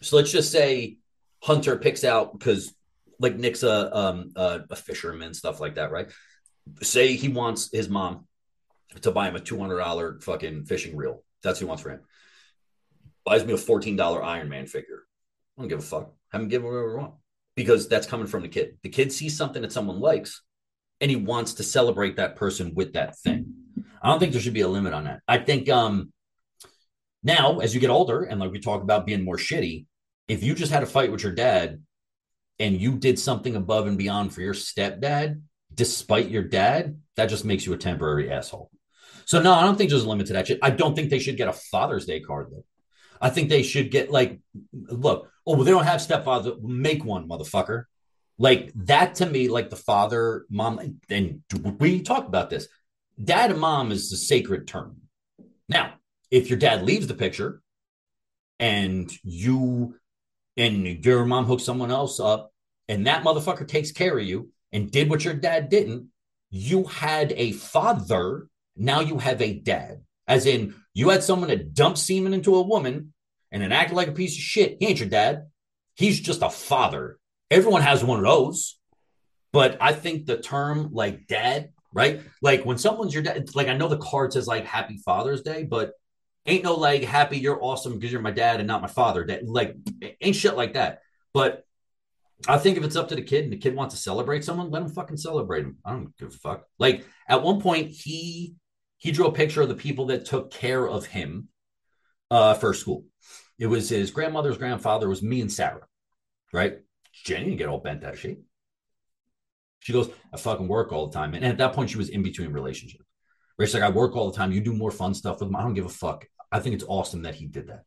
So 0.02 0.16
let's 0.16 0.30
just 0.30 0.52
say 0.52 0.98
Hunter 1.42 1.76
picks 1.76 2.04
out 2.04 2.38
because 2.38 2.74
like 3.20 3.36
Nick's 3.36 3.62
a 3.62 3.96
um 3.96 4.30
a, 4.36 4.60
a 4.70 4.76
fisherman 4.76 5.34
stuff 5.34 5.60
like 5.60 5.74
that, 5.76 5.90
right? 5.90 6.08
Say 6.82 7.14
he 7.14 7.28
wants 7.28 7.70
his 7.72 7.88
mom 7.88 8.26
to 9.02 9.10
buy 9.10 9.28
him 9.28 9.36
a 9.36 9.40
two 9.40 9.58
hundred 9.58 9.78
dollar 9.78 10.18
fucking 10.20 10.64
fishing 10.66 10.96
reel. 10.96 11.22
That's 11.42 11.58
he 11.58 11.64
wants 11.64 11.82
for 11.82 11.90
him. 11.90 12.00
Buys 13.24 13.44
me 13.44 13.52
a 13.52 13.58
fourteen 13.58 13.96
dollar 13.96 14.22
Iron 14.22 14.48
Man 14.48 14.66
figure. 14.66 15.04
I 15.56 15.62
don't 15.62 15.68
give 15.68 15.78
a 15.78 15.82
fuck. 15.82 16.12
Have 16.32 16.42
him 16.42 16.48
give 16.48 16.62
him 16.62 16.68
whatever 16.68 16.94
we 16.94 17.00
want. 17.02 17.14
because 17.56 17.88
that's 17.88 18.06
coming 18.06 18.26
from 18.26 18.42
the 18.42 18.48
kid. 18.48 18.78
The 18.82 18.88
kid 18.88 19.12
sees 19.12 19.36
something 19.36 19.62
that 19.62 19.72
someone 19.72 19.98
likes 20.00 20.42
and 21.00 21.10
he 21.10 21.16
wants 21.16 21.54
to 21.54 21.62
celebrate 21.62 22.16
that 22.16 22.36
person 22.36 22.72
with 22.74 22.92
that 22.94 23.18
thing. 23.18 23.54
I 24.02 24.08
don't 24.08 24.18
think 24.20 24.32
there 24.32 24.40
should 24.40 24.54
be 24.54 24.60
a 24.62 24.68
limit 24.68 24.92
on 24.94 25.04
that. 25.04 25.20
I 25.26 25.38
think 25.38 25.68
um 25.68 26.12
now 27.22 27.58
as 27.58 27.74
you 27.74 27.80
get 27.80 27.90
older 27.90 28.22
and 28.22 28.38
like 28.40 28.52
we 28.52 28.60
talk 28.60 28.82
about 28.82 29.06
being 29.06 29.24
more 29.24 29.36
shitty, 29.36 29.86
if 30.28 30.42
you 30.42 30.54
just 30.54 30.72
had 30.72 30.82
a 30.82 30.86
fight 30.86 31.10
with 31.10 31.22
your 31.22 31.32
dad 31.32 31.82
and 32.58 32.80
you 32.80 32.96
did 32.96 33.18
something 33.18 33.56
above 33.56 33.86
and 33.86 33.98
beyond 33.98 34.32
for 34.32 34.40
your 34.40 34.54
stepdad 34.54 35.40
despite 35.78 36.28
your 36.28 36.42
dad, 36.42 37.00
that 37.16 37.26
just 37.26 37.44
makes 37.44 37.64
you 37.64 37.72
a 37.72 37.78
temporary 37.78 38.30
asshole. 38.30 38.70
So 39.24 39.40
no, 39.40 39.52
I 39.52 39.62
don't 39.62 39.76
think 39.76 39.90
there's 39.90 40.04
a 40.04 40.08
limit 40.08 40.26
to 40.26 40.32
that 40.34 40.48
shit. 40.48 40.58
I 40.60 40.70
don't 40.70 40.94
think 40.94 41.08
they 41.08 41.20
should 41.20 41.36
get 41.36 41.48
a 41.48 41.52
Father's 41.52 42.04
Day 42.04 42.20
card 42.20 42.48
though. 42.50 42.64
I 43.20 43.30
think 43.30 43.48
they 43.48 43.62
should 43.62 43.90
get 43.90 44.10
like, 44.10 44.40
look, 44.72 45.30
oh, 45.46 45.54
well, 45.54 45.64
they 45.64 45.70
don't 45.70 45.84
have 45.84 46.02
stepfather. 46.02 46.54
Make 46.60 47.04
one, 47.04 47.28
motherfucker. 47.28 47.84
Like 48.38 48.72
that 48.74 49.16
to 49.16 49.26
me, 49.26 49.48
like 49.48 49.70
the 49.70 49.76
father, 49.76 50.46
mom, 50.50 50.98
and 51.10 51.42
we 51.78 52.02
talk 52.02 52.26
about 52.26 52.50
this. 52.50 52.68
Dad 53.22 53.50
and 53.50 53.60
mom 53.60 53.90
is 53.92 54.10
the 54.10 54.16
sacred 54.16 54.68
term. 54.68 55.02
Now, 55.68 55.94
if 56.30 56.48
your 56.48 56.58
dad 56.58 56.84
leaves 56.84 57.06
the 57.06 57.14
picture 57.14 57.60
and 58.60 59.10
you 59.22 59.97
and 60.58 61.04
your 61.04 61.24
mom 61.24 61.46
hooks 61.46 61.64
someone 61.64 61.90
else 61.90 62.20
up 62.20 62.52
and 62.88 63.06
that 63.06 63.22
motherfucker 63.22 63.66
takes 63.66 63.92
care 63.92 64.18
of 64.18 64.24
you 64.24 64.50
and 64.72 64.90
did 64.90 65.08
what 65.08 65.24
your 65.24 65.34
dad 65.34 65.68
didn't, 65.68 66.08
you 66.50 66.84
had 66.84 67.32
a 67.36 67.52
father. 67.52 68.48
Now 68.76 69.00
you 69.00 69.18
have 69.18 69.42
a 69.42 69.58
dad. 69.58 70.02
As 70.26 70.46
in, 70.46 70.74
you 70.94 71.10
had 71.10 71.22
someone 71.22 71.48
that 71.48 71.74
dumped 71.74 71.98
semen 71.98 72.34
into 72.34 72.54
a 72.54 72.62
woman 72.62 73.12
and 73.52 73.62
then 73.62 73.72
acted 73.72 73.96
like 73.96 74.08
a 74.08 74.12
piece 74.12 74.34
of 74.34 74.42
shit. 74.42 74.76
He 74.80 74.86
ain't 74.86 74.98
your 74.98 75.08
dad. 75.08 75.46
He's 75.94 76.20
just 76.20 76.42
a 76.42 76.50
father. 76.50 77.18
Everyone 77.50 77.82
has 77.82 78.04
one 78.04 78.18
of 78.18 78.24
those. 78.24 78.78
But 79.52 79.78
I 79.80 79.92
think 79.92 80.26
the 80.26 80.36
term 80.38 80.90
like 80.92 81.26
dad, 81.26 81.70
right? 81.92 82.20
Like 82.42 82.64
when 82.64 82.78
someone's 82.78 83.14
your 83.14 83.22
dad, 83.22 83.54
like 83.54 83.68
I 83.68 83.76
know 83.76 83.88
the 83.88 83.96
card 83.96 84.32
says 84.32 84.46
like 84.46 84.66
Happy 84.66 84.98
Father's 84.98 85.42
Day, 85.42 85.64
but 85.64 85.92
ain't 86.46 86.64
no 86.64 86.74
like 86.74 87.02
happy, 87.02 87.38
you're 87.38 87.62
awesome 87.62 87.94
because 87.94 88.12
you're 88.12 88.20
my 88.20 88.30
dad 88.30 88.60
and 88.60 88.66
not 88.66 88.82
my 88.82 88.88
father. 88.88 89.26
That 89.26 89.46
like 89.46 89.76
ain't 90.20 90.36
shit 90.36 90.56
like 90.56 90.74
that. 90.74 91.00
But 91.32 91.64
I 92.46 92.58
think 92.58 92.76
if 92.76 92.84
it's 92.84 92.96
up 92.96 93.08
to 93.08 93.14
the 93.14 93.22
kid 93.22 93.44
and 93.44 93.52
the 93.52 93.58
kid 93.58 93.74
wants 93.74 93.94
to 93.94 94.00
celebrate 94.00 94.44
someone, 94.44 94.70
let 94.70 94.82
him 94.82 94.88
fucking 94.88 95.16
celebrate 95.16 95.64
him. 95.64 95.78
I 95.84 95.92
don't 95.92 96.16
give 96.16 96.28
a 96.28 96.30
fuck. 96.30 96.64
Like 96.78 97.04
at 97.28 97.42
one 97.42 97.60
point, 97.60 97.90
he 97.90 98.54
he 98.98 99.12
drew 99.12 99.26
a 99.26 99.32
picture 99.32 99.62
of 99.62 99.68
the 99.68 99.74
people 99.74 100.06
that 100.06 100.24
took 100.24 100.50
care 100.50 100.86
of 100.86 101.06
him 101.06 101.48
uh, 102.30 102.54
for 102.54 102.74
school. 102.74 103.04
It 103.58 103.66
was 103.66 103.88
his 103.88 104.10
grandmother's 104.10 104.58
grandfather, 104.58 105.08
was 105.08 105.22
me 105.22 105.40
and 105.40 105.52
Sarah, 105.52 105.86
right? 106.52 106.78
Jenny 107.24 107.46
didn't 107.46 107.58
get 107.58 107.68
all 107.68 107.78
bent 107.80 108.04
out 108.04 108.14
of 108.14 108.20
shape. 108.20 108.42
She 109.80 109.92
goes, 109.92 110.10
I 110.32 110.36
fucking 110.36 110.68
work 110.68 110.92
all 110.92 111.06
the 111.06 111.14
time. 111.14 111.34
And 111.34 111.44
at 111.44 111.58
that 111.58 111.72
point, 111.72 111.90
she 111.90 111.98
was 111.98 112.08
in 112.08 112.22
between 112.22 112.52
relationships. 112.52 113.04
She's 113.60 113.74
like, 113.74 113.82
I 113.82 113.90
work 113.90 114.16
all 114.16 114.30
the 114.30 114.36
time. 114.36 114.52
You 114.52 114.60
do 114.60 114.72
more 114.72 114.90
fun 114.90 115.14
stuff 115.14 115.40
with 115.40 115.48
him. 115.48 115.56
I 115.56 115.62
don't 115.62 115.74
give 115.74 115.86
a 115.86 115.90
fuck. 115.90 116.26
I 116.50 116.60
think 116.60 116.74
it's 116.74 116.84
awesome 116.86 117.22
that 117.22 117.34
he 117.34 117.46
did 117.46 117.68
that. 117.68 117.84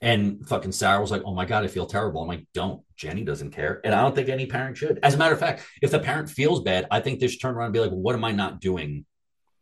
And 0.00 0.46
fucking 0.46 0.72
Sarah 0.72 1.00
was 1.00 1.10
like, 1.10 1.22
Oh 1.24 1.34
my 1.34 1.44
God, 1.44 1.64
I 1.64 1.68
feel 1.68 1.86
terrible. 1.86 2.22
I'm 2.22 2.28
like, 2.28 2.46
Don't. 2.54 2.82
Jenny 2.96 3.24
doesn't 3.24 3.50
care. 3.50 3.80
And 3.84 3.94
I 3.94 4.02
don't 4.02 4.14
think 4.14 4.28
any 4.28 4.46
parent 4.46 4.76
should. 4.76 5.00
As 5.02 5.14
a 5.14 5.18
matter 5.18 5.34
of 5.34 5.40
fact, 5.40 5.66
if 5.82 5.90
the 5.90 5.98
parent 5.98 6.30
feels 6.30 6.62
bad, 6.62 6.86
I 6.90 7.00
think 7.00 7.20
they 7.20 7.28
should 7.28 7.40
turn 7.40 7.54
around 7.54 7.66
and 7.66 7.74
be 7.74 7.80
like, 7.80 7.90
well, 7.90 8.00
What 8.00 8.14
am 8.14 8.24
I 8.24 8.32
not 8.32 8.60
doing 8.60 9.04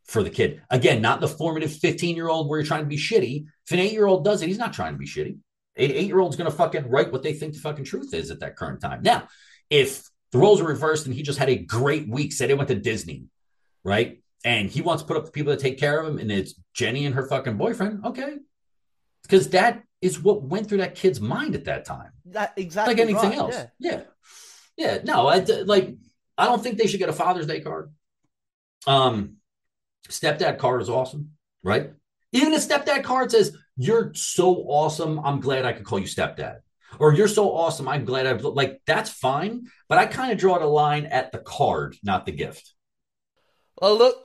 for 0.06 0.22
the 0.22 0.30
kid. 0.30 0.62
Again, 0.70 1.00
not 1.00 1.20
the 1.20 1.28
formative 1.28 1.72
15 1.72 2.16
year 2.16 2.28
old 2.28 2.48
where 2.48 2.58
you're 2.58 2.66
trying 2.66 2.82
to 2.82 2.88
be 2.88 2.98
shitty. 2.98 3.46
If 3.66 3.72
an 3.72 3.78
eight 3.78 3.92
year 3.92 4.06
old 4.06 4.24
does 4.24 4.42
it, 4.42 4.48
he's 4.48 4.58
not 4.58 4.72
trying 4.72 4.92
to 4.92 4.98
be 4.98 5.06
shitty. 5.06 5.38
Eight, 5.76 5.90
eight 5.92 6.06
year 6.06 6.20
old's 6.20 6.36
going 6.36 6.50
to 6.50 6.56
fucking 6.56 6.88
write 6.88 7.12
what 7.12 7.22
they 7.22 7.32
think 7.32 7.54
the 7.54 7.60
fucking 7.60 7.84
truth 7.84 8.12
is 8.12 8.30
at 8.30 8.40
that 8.40 8.56
current 8.56 8.80
time. 8.80 9.02
Now, 9.02 9.28
if 9.70 10.08
the 10.32 10.38
roles 10.38 10.60
are 10.60 10.66
reversed 10.66 11.06
and 11.06 11.14
he 11.14 11.22
just 11.22 11.38
had 11.38 11.48
a 11.48 11.56
great 11.56 12.08
week, 12.08 12.32
said 12.32 12.50
he 12.50 12.54
went 12.54 12.68
to 12.68 12.74
Disney, 12.74 13.24
right? 13.84 14.21
And 14.44 14.68
he 14.68 14.80
wants 14.80 15.02
to 15.02 15.06
put 15.06 15.16
up 15.16 15.24
the 15.24 15.30
people 15.30 15.52
that 15.52 15.60
take 15.60 15.78
care 15.78 16.00
of 16.00 16.06
him, 16.06 16.18
and 16.18 16.30
it's 16.30 16.54
Jenny 16.74 17.06
and 17.06 17.14
her 17.14 17.26
fucking 17.28 17.56
boyfriend. 17.56 18.04
Okay. 18.04 18.36
Because 19.22 19.50
that 19.50 19.84
is 20.00 20.20
what 20.20 20.42
went 20.42 20.68
through 20.68 20.78
that 20.78 20.96
kid's 20.96 21.20
mind 21.20 21.54
at 21.54 21.64
that 21.66 21.84
time. 21.84 22.10
That 22.26 22.52
exactly 22.56 22.94
like 22.94 23.00
anything 23.00 23.30
right, 23.30 23.38
else. 23.38 23.54
yeah. 23.54 23.66
Yeah. 23.78 24.02
yeah. 24.76 24.98
No, 25.04 25.28
I 25.28 25.38
like 25.38 25.94
I 26.36 26.46
don't 26.46 26.62
think 26.62 26.76
they 26.76 26.88
should 26.88 26.98
get 26.98 27.08
a 27.08 27.14
Father's 27.14 27.46
Day 27.46 27.60
card. 27.60 27.92
Um 28.86 29.36
stepdad 30.08 30.58
card 30.58 30.82
is 30.82 30.90
awesome, 30.90 31.32
right? 31.62 31.92
Even 32.32 32.52
a 32.52 32.58
stepdad 32.58 33.04
card 33.04 33.30
says, 33.30 33.56
You're 33.76 34.12
so 34.14 34.56
awesome. 34.68 35.20
I'm 35.20 35.40
glad 35.40 35.64
I 35.64 35.72
could 35.72 35.84
call 35.84 36.00
you 36.00 36.06
stepdad. 36.06 36.58
Or 36.98 37.14
you're 37.14 37.28
so 37.28 37.54
awesome. 37.54 37.88
I'm 37.88 38.04
glad 38.04 38.26
I've 38.26 38.42
like 38.42 38.82
that's 38.86 39.10
fine. 39.10 39.68
But 39.88 39.98
I 39.98 40.06
kind 40.06 40.32
of 40.32 40.38
draw 40.38 40.58
the 40.58 40.66
line 40.66 41.06
at 41.06 41.30
the 41.30 41.38
card, 41.38 41.96
not 42.02 42.26
the 42.26 42.32
gift. 42.32 42.74
Well, 43.80 43.96
look, 43.96 44.16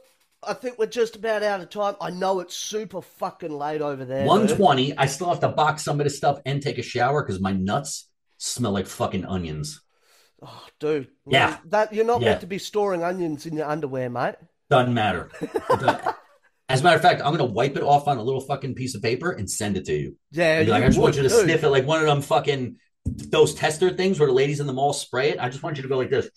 I 0.43 0.53
think 0.53 0.77
we're 0.77 0.85
just 0.87 1.15
about 1.15 1.43
out 1.43 1.61
of 1.61 1.69
time. 1.69 1.95
I 1.99 2.09
know 2.11 2.39
it's 2.39 2.55
super 2.55 3.01
fucking 3.01 3.51
late 3.51 3.81
over 3.81 4.05
there. 4.05 4.19
dude. 4.19 4.27
120. 4.27 4.97
I 4.97 5.05
still 5.07 5.29
have 5.29 5.39
to 5.41 5.49
box 5.49 5.83
some 5.83 5.99
of 5.99 6.03
this 6.05 6.15
stuff 6.17 6.39
and 6.45 6.61
take 6.61 6.77
a 6.77 6.83
shower 6.83 7.23
because 7.23 7.41
my 7.41 7.51
nuts 7.53 8.07
smell 8.37 8.71
like 8.71 8.87
fucking 8.87 9.25
onions. 9.25 9.81
Oh, 10.41 10.63
dude. 10.79 11.07
Yeah. 11.27 11.57
That 11.65 11.93
you're 11.93 12.05
not 12.05 12.21
Yeah. 12.21 12.29
meant 12.29 12.41
to 12.41 12.47
be 12.47 12.59
storing 12.59 13.03
onions 13.03 13.45
in 13.47 13.55
your 13.57 13.67
underwear, 13.67 14.09
mate. 14.09 14.35
Doesn't 14.69 14.93
matter. 14.93 15.31
As 16.69 16.81
a 16.81 16.83
matter 16.83 16.97
of 16.97 17.01
fact, 17.01 17.21
I'm 17.23 17.31
gonna 17.31 17.45
wipe 17.45 17.77
it 17.77 17.83
off 17.83 18.07
on 18.09 18.17
a 18.17 18.23
little 18.23 18.41
fucking 18.41 18.75
piece 18.75 18.93
of 18.93 19.01
paper 19.01 19.31
and 19.31 19.49
send 19.49 19.77
it 19.77 19.85
to 19.85 19.93
you. 19.93 20.17
Yeah, 20.31 20.57
I'd 20.59 20.67
like, 20.67 20.79
you 20.81 20.85
I 20.85 20.87
just 20.89 20.99
want 20.99 21.15
you 21.15 21.23
to 21.23 21.29
dude. 21.29 21.45
sniff 21.45 21.63
it 21.63 21.69
like 21.69 21.87
one 21.87 22.01
of 22.01 22.05
them 22.07 22.21
fucking 22.21 22.75
those 23.15 23.53
tester 23.53 23.89
things 23.91 24.19
where 24.19 24.27
the 24.27 24.33
ladies 24.33 24.59
in 24.59 24.67
the 24.67 24.73
mall 24.73 24.93
spray 24.93 25.29
it. 25.31 25.39
I 25.39 25.49
just 25.49 25.63
want 25.63 25.77
you 25.77 25.83
to 25.83 25.89
go 25.89 25.97
like 25.97 26.09
this 26.09 26.29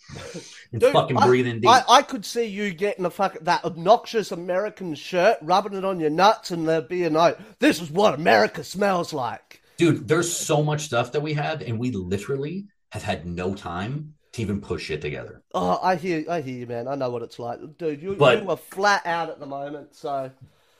and 0.71 0.81
Dude, 0.81 0.91
fucking 0.93 1.17
I- 1.17 1.25
breathe 1.25 1.47
in 1.47 1.59
deep. 1.61 1.69
I, 1.69 1.83
I 1.87 2.01
could 2.01 2.25
see 2.25 2.45
you 2.45 2.73
getting 2.73 3.05
a 3.05 3.09
fucking 3.09 3.43
that 3.43 3.63
obnoxious 3.65 4.31
American 4.31 4.95
shirt, 4.95 5.37
rubbing 5.41 5.73
it 5.73 5.85
on 5.85 5.99
your 5.99 6.09
nuts, 6.09 6.51
and 6.51 6.67
there 6.67 6.81
be 6.81 7.03
a 7.03 7.09
note. 7.09 7.37
This 7.59 7.81
is 7.81 7.89
what 7.91 8.13
America 8.13 8.63
smells 8.63 9.13
like. 9.13 9.61
Dude, 9.77 10.07
there's 10.07 10.31
so 10.35 10.61
much 10.63 10.81
stuff 10.81 11.11
that 11.13 11.21
we 11.21 11.33
have, 11.33 11.61
and 11.61 11.79
we 11.79 11.91
literally 11.91 12.67
have 12.91 13.03
had 13.03 13.25
no 13.25 13.55
time 13.55 14.13
to 14.33 14.41
even 14.41 14.61
push 14.61 14.83
shit 14.85 15.01
together. 15.01 15.41
Oh, 15.53 15.79
I 15.81 15.95
hear, 15.95 16.23
I 16.29 16.41
hear 16.41 16.59
you, 16.59 16.67
man. 16.67 16.87
I 16.87 16.95
know 16.95 17.09
what 17.09 17.21
it's 17.21 17.39
like, 17.39 17.59
dude. 17.77 18.01
You, 18.01 18.15
But- 18.15 18.43
you 18.43 18.49
are 18.49 18.57
flat 18.57 19.05
out 19.05 19.29
at 19.29 19.39
the 19.39 19.45
moment, 19.45 19.95
so 19.95 20.31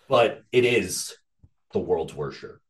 But 0.07 0.43
it 0.51 0.65
is 0.65 1.13
the 1.73 1.79
world's 1.79 2.13
worst 2.13 2.39
shirt. 2.39 2.61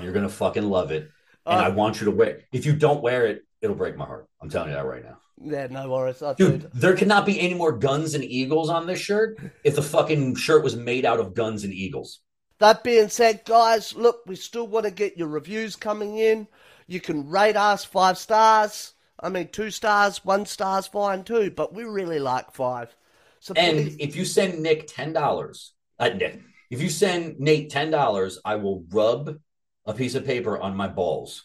you're 0.00 0.12
gonna 0.12 0.28
fucking 0.28 0.62
love 0.64 0.90
it. 0.92 1.10
And 1.46 1.60
Uh, 1.60 1.64
I 1.64 1.68
want 1.70 2.00
you 2.00 2.04
to 2.06 2.10
wear 2.12 2.40
If 2.52 2.66
you 2.66 2.74
don't 2.74 3.02
wear 3.02 3.26
it, 3.26 3.44
it'll 3.60 3.76
break 3.76 3.96
my 3.96 4.04
heart. 4.06 4.28
I'm 4.40 4.48
telling 4.50 4.70
you 4.70 4.74
that 4.76 4.86
right 4.86 5.02
now. 5.04 5.18
yeah, 5.40 5.66
no 5.68 5.88
worries, 5.90 6.22
oh, 6.22 6.34
Dude, 6.34 6.62
dude. 6.62 6.70
there 6.72 6.94
cannot 6.96 7.26
be 7.26 7.40
any 7.40 7.54
more 7.54 7.72
guns 7.72 8.14
and 8.14 8.24
eagles 8.24 8.70
on 8.70 8.86
this 8.86 9.00
shirt 9.00 9.38
if 9.64 9.74
the 9.76 9.82
fucking 9.82 10.36
shirt 10.36 10.62
was 10.62 10.76
made 10.76 11.04
out 11.04 11.20
of 11.20 11.34
guns 11.34 11.64
and 11.64 11.72
eagles. 11.72 12.20
That 12.58 12.84
being 12.84 13.08
said, 13.08 13.42
guys, 13.44 13.94
look, 13.96 14.20
we 14.26 14.36
still 14.36 14.68
want 14.68 14.84
to 14.86 14.92
get 14.92 15.16
your 15.18 15.26
reviews 15.28 15.74
coming 15.74 16.18
in. 16.18 16.46
You 16.86 17.00
can 17.00 17.28
rate 17.28 17.56
us 17.56 17.84
five 17.84 18.18
stars. 18.18 18.94
I 19.18 19.28
mean, 19.30 19.48
two 19.48 19.70
stars, 19.70 20.24
one 20.24 20.46
star's 20.46 20.86
fine 20.86 21.24
too, 21.24 21.50
but 21.50 21.74
we 21.74 21.84
really 21.84 22.20
like 22.20 22.52
five. 22.52 22.94
So 23.40 23.54
And 23.56 23.76
please, 23.78 23.96
if 23.98 24.14
you 24.16 24.24
send 24.24 24.60
Nick 24.62 24.86
ten 24.86 25.12
dollars, 25.12 25.72
uh, 25.98 26.10
Nick, 26.10 26.40
if 26.70 26.80
you 26.80 26.88
send 26.88 27.40
Nate 27.40 27.70
ten 27.70 27.90
dollars, 27.90 28.38
I 28.44 28.54
will 28.56 28.84
rub 28.90 29.38
a 29.86 29.94
piece 29.94 30.14
of 30.14 30.24
paper 30.24 30.58
on 30.58 30.76
my 30.76 30.88
balls 30.88 31.44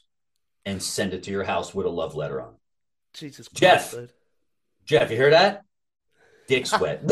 and 0.66 0.82
send 0.82 1.14
it 1.14 1.24
to 1.24 1.32
your 1.32 1.44
house 1.44 1.74
with 1.74 1.86
a 1.86 1.90
love 1.90 2.16
letter 2.16 2.42
on. 2.42 2.54
Jesus 3.14 3.48
Christ, 3.48 3.62
Jeff. 3.62 3.92
dude. 3.92 4.12
Jeff, 4.86 5.12
you 5.12 5.18
hear 5.18 5.32
that? 5.32 5.64
Dick 6.48 6.66
sweat. 6.68 7.02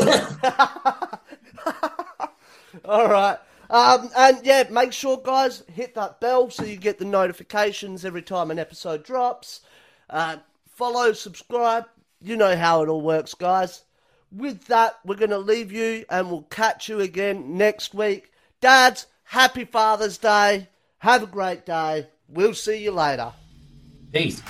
All 2.84 3.08
right. 3.08 3.38
Um, 3.68 4.10
and 4.16 4.38
yeah, 4.44 4.64
make 4.70 4.92
sure, 4.92 5.20
guys, 5.22 5.64
hit 5.72 5.94
that 5.94 6.20
bell 6.20 6.50
so 6.50 6.64
you 6.64 6.76
get 6.76 6.98
the 6.98 7.04
notifications 7.04 8.04
every 8.04 8.22
time 8.22 8.50
an 8.50 8.58
episode 8.58 9.02
drops. 9.02 9.62
Uh, 10.08 10.36
follow, 10.68 11.12
subscribe. 11.12 11.86
You 12.20 12.36
know 12.36 12.56
how 12.56 12.82
it 12.82 12.88
all 12.88 13.00
works, 13.00 13.34
guys. 13.34 13.84
With 14.30 14.66
that, 14.66 14.98
we're 15.04 15.16
going 15.16 15.30
to 15.30 15.38
leave 15.38 15.72
you 15.72 16.04
and 16.08 16.30
we'll 16.30 16.42
catch 16.42 16.88
you 16.88 17.00
again 17.00 17.56
next 17.56 17.94
week. 17.94 18.32
Dads, 18.60 19.06
happy 19.24 19.64
Father's 19.64 20.18
Day. 20.18 20.68
Have 20.98 21.22
a 21.22 21.26
great 21.26 21.66
day. 21.66 22.08
We'll 22.28 22.54
see 22.54 22.82
you 22.82 22.90
later. 22.90 23.32
Peace. 24.12 24.42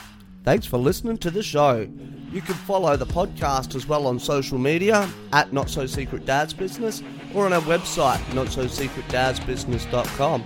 Thanks 0.44 0.64
for 0.64 0.78
listening 0.78 1.18
to 1.18 1.30
the 1.30 1.42
show. 1.42 1.86
You 2.30 2.40
can 2.40 2.54
follow 2.54 2.96
the 2.96 3.06
podcast 3.06 3.74
as 3.74 3.88
well 3.88 4.06
on 4.06 4.20
social 4.20 4.58
media 4.58 5.08
at 5.32 5.52
Not 5.52 5.68
So 5.68 5.86
Secret 5.86 6.24
Dad's 6.24 6.54
Business 6.54 7.02
or 7.34 7.46
on 7.46 7.52
our 7.52 7.60
website, 7.62 8.18
notsosecretdadsbusiness.com. 8.26 10.44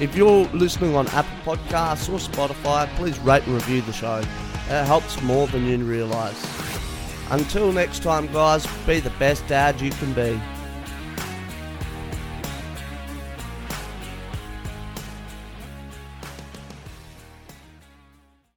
If 0.00 0.16
you're 0.16 0.46
listening 0.48 0.94
on 0.94 1.06
Apple 1.08 1.56
Podcasts 1.56 2.08
or 2.08 2.18
Spotify, 2.18 2.88
please 2.96 3.18
rate 3.20 3.44
and 3.44 3.54
review 3.54 3.82
the 3.82 3.92
show. 3.92 4.18
It 4.18 4.84
helps 4.84 5.20
more 5.22 5.46
than 5.46 5.66
you 5.66 5.78
realise. 5.84 6.44
Until 7.30 7.72
next 7.72 8.02
time, 8.02 8.30
guys, 8.32 8.66
be 8.86 9.00
the 9.00 9.10
best 9.18 9.46
dad 9.46 9.80
you 9.80 9.90
can 9.90 10.12
be. 10.12 10.40